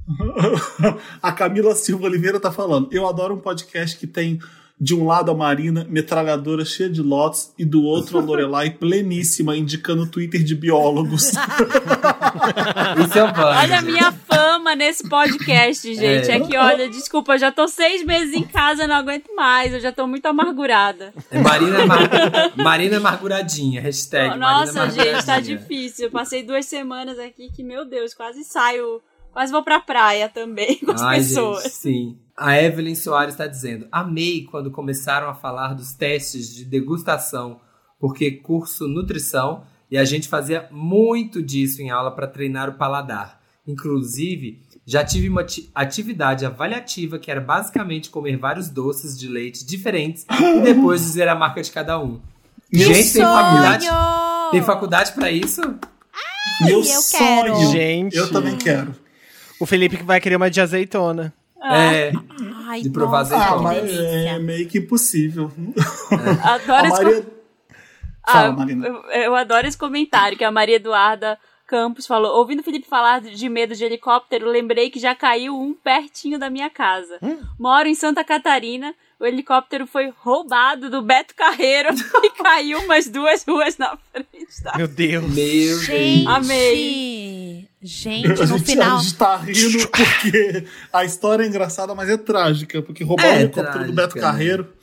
[1.21, 2.87] A Camila Silva Oliveira tá falando.
[2.91, 4.39] Eu adoro um podcast que tem
[4.79, 9.57] de um lado a Marina, metralhadora cheia de lotes, e do outro a Lorelai pleníssima,
[9.57, 11.31] indicando o Twitter de biólogos.
[13.03, 13.23] Isso é.
[13.23, 16.29] Olha a minha fama nesse podcast, gente.
[16.29, 16.37] É.
[16.37, 19.73] É, que, olha, desculpa, eu já tô seis meses em casa, não aguento mais.
[19.73, 21.11] Eu já tô muito amargurada.
[21.31, 21.99] É Marina, Mar...
[22.55, 23.81] Marina Amarguradinha.
[23.81, 26.05] Hashtag Marina Nossa, gente, tá difícil.
[26.05, 29.01] Eu passei duas semanas aqui que, meu Deus, quase saio.
[29.37, 31.61] Quase vou pra praia também com as Ai, pessoas.
[31.61, 32.17] gente, sim.
[32.35, 37.59] A Evelyn Soares está dizendo: Amei quando começaram a falar dos testes de degustação,
[37.99, 43.39] porque curso nutrição e a gente fazia muito disso em aula para treinar o paladar.
[43.67, 49.63] Inclusive, já tive uma ati- atividade avaliativa que era basicamente comer vários doces de leite
[49.63, 52.19] diferentes e depois dizer a marca de cada um.
[52.73, 54.51] Meu gente, tem faculdade, Sonho!
[54.51, 55.61] tem faculdade para isso?
[56.61, 57.19] Meu eu sonho.
[57.19, 57.71] quero.
[57.71, 58.17] Gente.
[58.17, 58.95] Eu também quero.
[59.59, 61.33] O Felipe que vai querer uma de azeitona.
[61.61, 62.11] É,
[62.67, 63.69] Ai, De provar nossa, azeitona.
[63.69, 65.51] Ah, mas é meio que impossível.
[66.43, 67.25] Adoro A esse Maria...
[68.29, 68.87] Fala, Ah, Marina.
[68.87, 72.37] eu, eu adoro esse comentário que a Maria Eduarda Campos falou.
[72.37, 76.49] Ouvindo o Felipe falar de medo de helicóptero, lembrei que já caiu um pertinho da
[76.49, 77.17] minha casa.
[77.21, 77.39] Hum?
[77.59, 78.93] Moro em Santa Catarina.
[79.19, 81.89] O helicóptero foi roubado do Beto Carreiro
[82.23, 84.63] e caiu umas duas ruas na frente.
[84.63, 84.77] Da...
[84.77, 85.23] Meu Deus.
[85.33, 86.27] meu Gente, Deus.
[86.27, 87.67] Amei.
[87.81, 88.97] gente, A no gente, final.
[88.97, 92.81] a gente tá rindo porque a história é engraçada, mas é trágica.
[92.83, 94.73] Porque roubaram É o helicóptero do Beto trágica, Carreiro.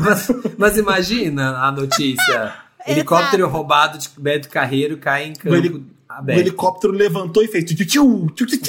[0.00, 2.54] Mas, mas imagina a notícia.
[2.86, 8.66] Helicóptero roubado de Beto Carreiro cai em campo O, helicóptero levantou e fez tchu, e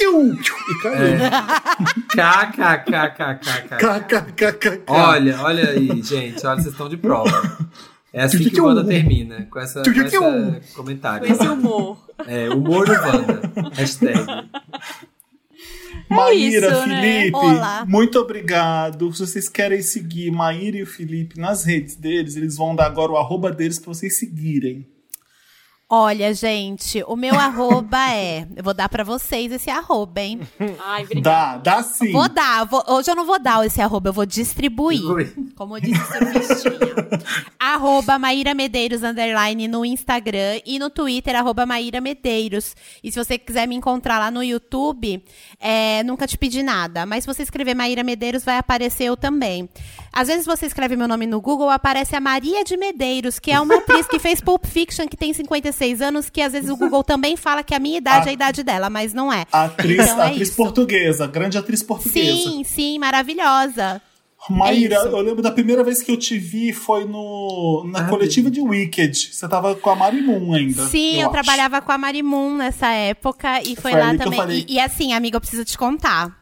[0.82, 1.18] caiu.
[2.08, 3.76] KKKKKK.
[3.78, 4.82] KKKK.
[4.86, 6.46] Olha, olha aí, gente.
[6.46, 7.58] Olha, vocês estão de prova.
[8.12, 11.26] É assim que o Wanda termina, com essa, com esse comentário.
[11.26, 11.98] Com esse humor.
[12.26, 13.42] É, humor no Wanda.
[13.74, 14.24] Hashtag.
[16.08, 17.22] Maíra, isso, né?
[17.22, 17.84] Felipe, Olá.
[17.86, 19.12] muito obrigado.
[19.12, 23.12] Se vocês querem seguir Maíra e o Felipe nas redes deles, eles vão dar agora
[23.12, 24.86] o arroba deles pra vocês seguirem.
[25.88, 28.44] Olha, gente, o meu arroba é.
[28.56, 30.40] Eu vou dar pra vocês esse arroba, hein?
[30.84, 31.58] Ai, obrigada.
[31.60, 32.10] Dá, dá sim.
[32.10, 32.64] Vou dar.
[32.66, 34.98] vou- hoje eu não vou dar esse arroba, eu vou distribuir.
[34.98, 35.52] Distribui.
[35.54, 36.80] Como disse o surfistinha.
[37.56, 40.60] arroba Maíra Medeiros, underline, no Instagram.
[40.66, 42.74] E no Twitter, arroba Maíra Medeiros.
[43.04, 45.22] E se você quiser me encontrar lá no YouTube,
[45.60, 47.06] é, nunca te pedi nada.
[47.06, 49.68] Mas se você escrever Maíra Medeiros, vai aparecer eu também.
[50.16, 53.60] Às vezes você escreve meu nome no Google, aparece a Maria de Medeiros, que é
[53.60, 57.04] uma atriz que fez Pulp Fiction, que tem 56 anos, que às vezes o Google
[57.04, 59.44] também fala que a minha idade é a idade dela, mas não é.
[59.52, 60.56] A atriz, Então é atriz isso.
[60.56, 62.18] portuguesa, grande atriz portuguesa.
[62.24, 64.00] Sim, sim, maravilhosa.
[64.48, 68.04] Maíra, É eu lembro da primeira vez que eu te vi foi no, na Ah,
[68.08, 69.30] coletiva de Wicked.
[69.32, 70.86] Você tava com a Mari Moon ainda.
[70.86, 71.30] Sim, eu, acho.
[71.32, 74.38] trabalhava com a Marimun nessa época e foi, Foi lá eu também.
[74.38, 74.64] falei.
[74.68, 76.32] E, e assim, amiga, eu preciso te contar.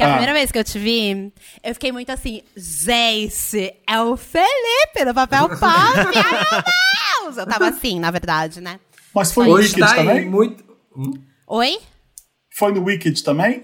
[0.00, 0.10] Que a Ah.
[0.12, 1.30] primeira vez que eu te vi,
[1.62, 6.62] eu fiquei muito assim, gente, é o Felipe no papel pop, ai meu
[7.24, 7.36] Deus!
[7.36, 8.80] Eu tava assim, na verdade, né?
[9.14, 10.24] Mas foi no Wicked tá também?
[10.24, 10.64] muito.
[10.96, 11.12] Hum?
[11.48, 11.78] Oi?
[12.56, 13.62] Foi no Wicked também?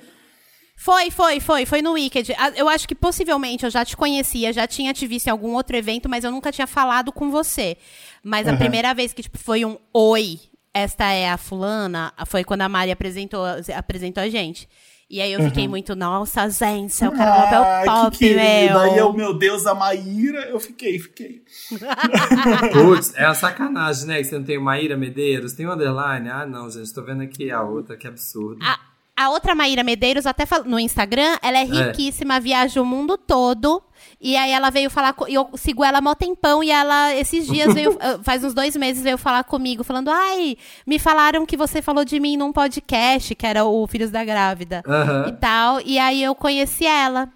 [0.76, 2.34] Foi, foi, foi, foi no Wicked.
[2.36, 5.54] Ah, Eu acho que possivelmente eu já te conhecia, já tinha te visto em algum
[5.54, 7.78] outro evento, mas eu nunca tinha falado com você.
[8.22, 8.58] Mas a Aham.
[8.58, 10.38] primeira vez que tipo, foi um oi,
[10.74, 13.42] esta é a fulana, foi quando a Mari apresentou,
[13.74, 14.68] apresentou a gente.
[15.08, 18.80] E aí eu fiquei muito, nossa, gente, eu quero um papel Ai, pop, que querida.
[18.82, 19.12] Aí eu, meu.
[19.12, 21.44] meu Deus, a Maíra, eu fiquei, fiquei.
[22.72, 24.18] Putz, é uma sacanagem, né?
[24.18, 26.28] Que você não tem o Maíra Medeiros, tem o underline.
[26.28, 28.58] Ah, não, gente, tô vendo aqui a outra, que absurdo.
[28.64, 28.80] A,
[29.16, 33.80] a outra Maíra Medeiros, até no Instagram, ela é riquíssima, viaja o mundo todo.
[34.20, 37.46] E aí ela veio falar, co- e eu sigo ela mó tempão, e ela, esses
[37.46, 41.56] dias, veio, ah, faz uns dois meses, veio falar comigo, falando, ai, me falaram que
[41.56, 44.82] você falou de mim num podcast, que era o Filhos da Grávida.
[44.86, 45.36] E Aham.
[45.38, 47.28] tal, e aí eu conheci ela.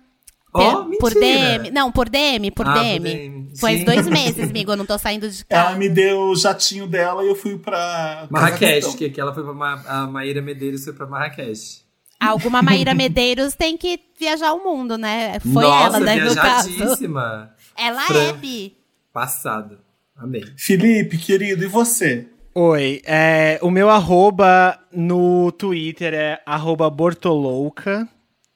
[0.52, 1.58] Ó, Pe- por mentira.
[1.60, 1.70] DM.
[1.70, 3.04] Não, por DM, por Ah, por DM.
[3.04, 3.84] DM, Faz sim.
[3.84, 5.76] dois meses, amigo, eu não tô saindo de Ela casa.
[5.78, 8.26] me deu o jatinho dela e eu fui pra.
[8.30, 11.82] Marrakech, que, que ela foi pra Ma a Maíra Medeiros foi pra Marrakech.
[12.20, 15.40] Alguma Maíra Medeiros tem que viajar o mundo, né?
[15.40, 16.68] Foi Nossa, ela, né, no caso.
[16.68, 17.54] viajadíssima.
[17.76, 18.22] Ela Fran.
[18.28, 18.76] é, Bi.
[19.12, 19.78] Passado.
[20.16, 20.44] Amei.
[20.56, 22.28] Felipe, querido, e você?
[22.54, 28.06] Oi, é, o meu arroba no Twitter é arroba Bortolouca,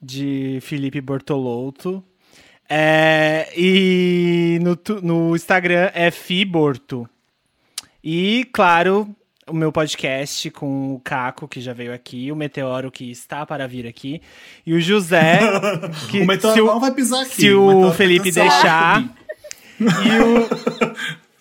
[0.01, 2.05] de Felipe Bortolotto.
[2.69, 7.09] É, e no, no Instagram é Fiborto.
[8.03, 9.09] E, claro,
[9.49, 13.67] o meu podcast com o Caco, que já veio aqui, o Meteoro, que está para
[13.69, 14.21] vir aqui,
[14.67, 15.41] e o José,
[16.11, 17.35] que o Meteoro se o- não vai pisar aqui.
[17.35, 19.05] se o tá Felipe deixar.
[19.81, 20.49] E o,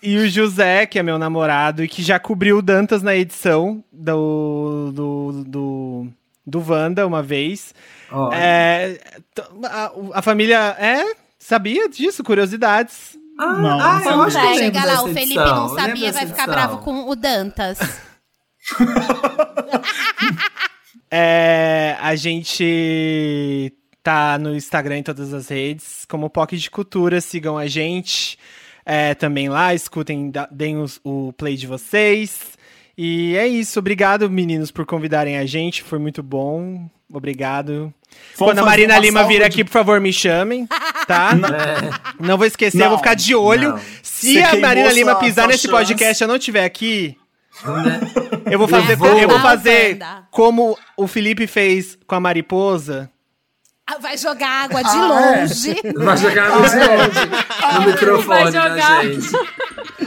[0.02, 3.82] e o José, que é meu namorado e que já cobriu o Dantas na edição
[3.92, 6.06] do, do, do,
[6.46, 7.74] do Wanda uma vez.
[8.10, 8.98] Ó, É,
[9.64, 11.14] a, a família é.
[11.38, 12.24] Sabia disso?
[12.24, 13.18] Curiosidades.
[13.38, 16.12] Ah, Não, ah, não eu acho que eu Chega lá, o Felipe edição, não sabia,
[16.12, 17.78] vai ficar bravo com o Dantas.
[21.10, 23.72] É, a gente
[24.02, 28.36] tá no Instagram em todas as redes, como POC de Cultura, sigam a gente
[28.84, 32.54] é, também lá, escutem, deem os- o play de vocês.
[32.96, 33.78] E é isso.
[33.78, 35.82] Obrigado, meninos, por convidarem a gente.
[35.82, 36.88] Foi muito bom.
[37.12, 37.92] Obrigado.
[38.38, 40.66] Vamos Quando a Marina Lima vir de- aqui, por favor, me chamem,
[41.06, 41.30] tá?
[42.18, 42.86] Não vou esquecer, Não.
[42.86, 43.70] eu vou ficar de olho.
[43.70, 43.80] Não.
[44.02, 45.72] Se Você a Marina Lima pisar nesse chance.
[45.72, 47.16] podcast e eu não estiver aqui,
[47.64, 48.00] Né?
[48.50, 49.98] eu vou fazer, eu vou fazer
[50.30, 53.10] como o Felipe fez com a mariposa.
[53.86, 54.96] Ah, Vai jogar água de Ah,
[55.36, 55.40] é?
[55.40, 55.74] longe.
[55.94, 56.76] Vai jogar no longe
[57.74, 59.04] no microfone, Vai né, jogar.
[59.04, 59.30] gente?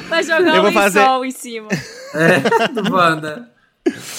[0.10, 1.68] Vai jogar Eu um fazer- lençol em cima.
[2.14, 3.50] É, do Wanda.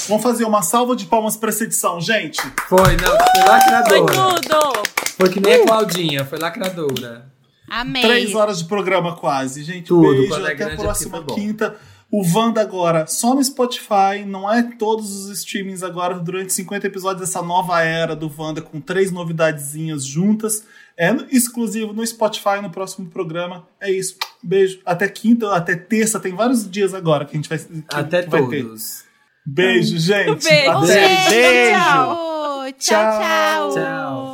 [0.09, 2.41] Vamos fazer uma salva de palmas pra essa edição, gente.
[2.69, 4.15] Foi, não, foi Foi lacradora.
[4.15, 4.83] tudo!
[5.19, 7.27] Foi que nem a Claudinha, foi lacradora.
[7.69, 8.01] Amei.
[8.03, 9.89] Três horas de programa quase, gente.
[9.89, 11.35] Tudo, beijo, é até a próxima foi bom.
[11.35, 11.77] quinta.
[12.11, 17.21] O Wanda agora só no Spotify, não é todos os streamings agora, durante 50 episódios
[17.21, 20.65] dessa nova era do Wanda, com três novidadezinhas juntas.
[20.97, 23.69] É exclusivo no Spotify no próximo programa.
[23.81, 24.17] É isso.
[24.43, 24.81] Beijo.
[24.87, 28.47] Até quinta, até terça, tem vários dias agora que a gente vai, que Até vai
[28.49, 28.63] ter.
[28.65, 29.05] todos.
[29.47, 30.45] Beijo, gente.
[30.45, 30.71] Beijo.
[30.71, 30.77] Até.
[30.77, 31.31] Um beijo.
[31.31, 31.79] Beijo.
[32.79, 33.75] Tchau, tchau.
[33.75, 34.28] Tchau.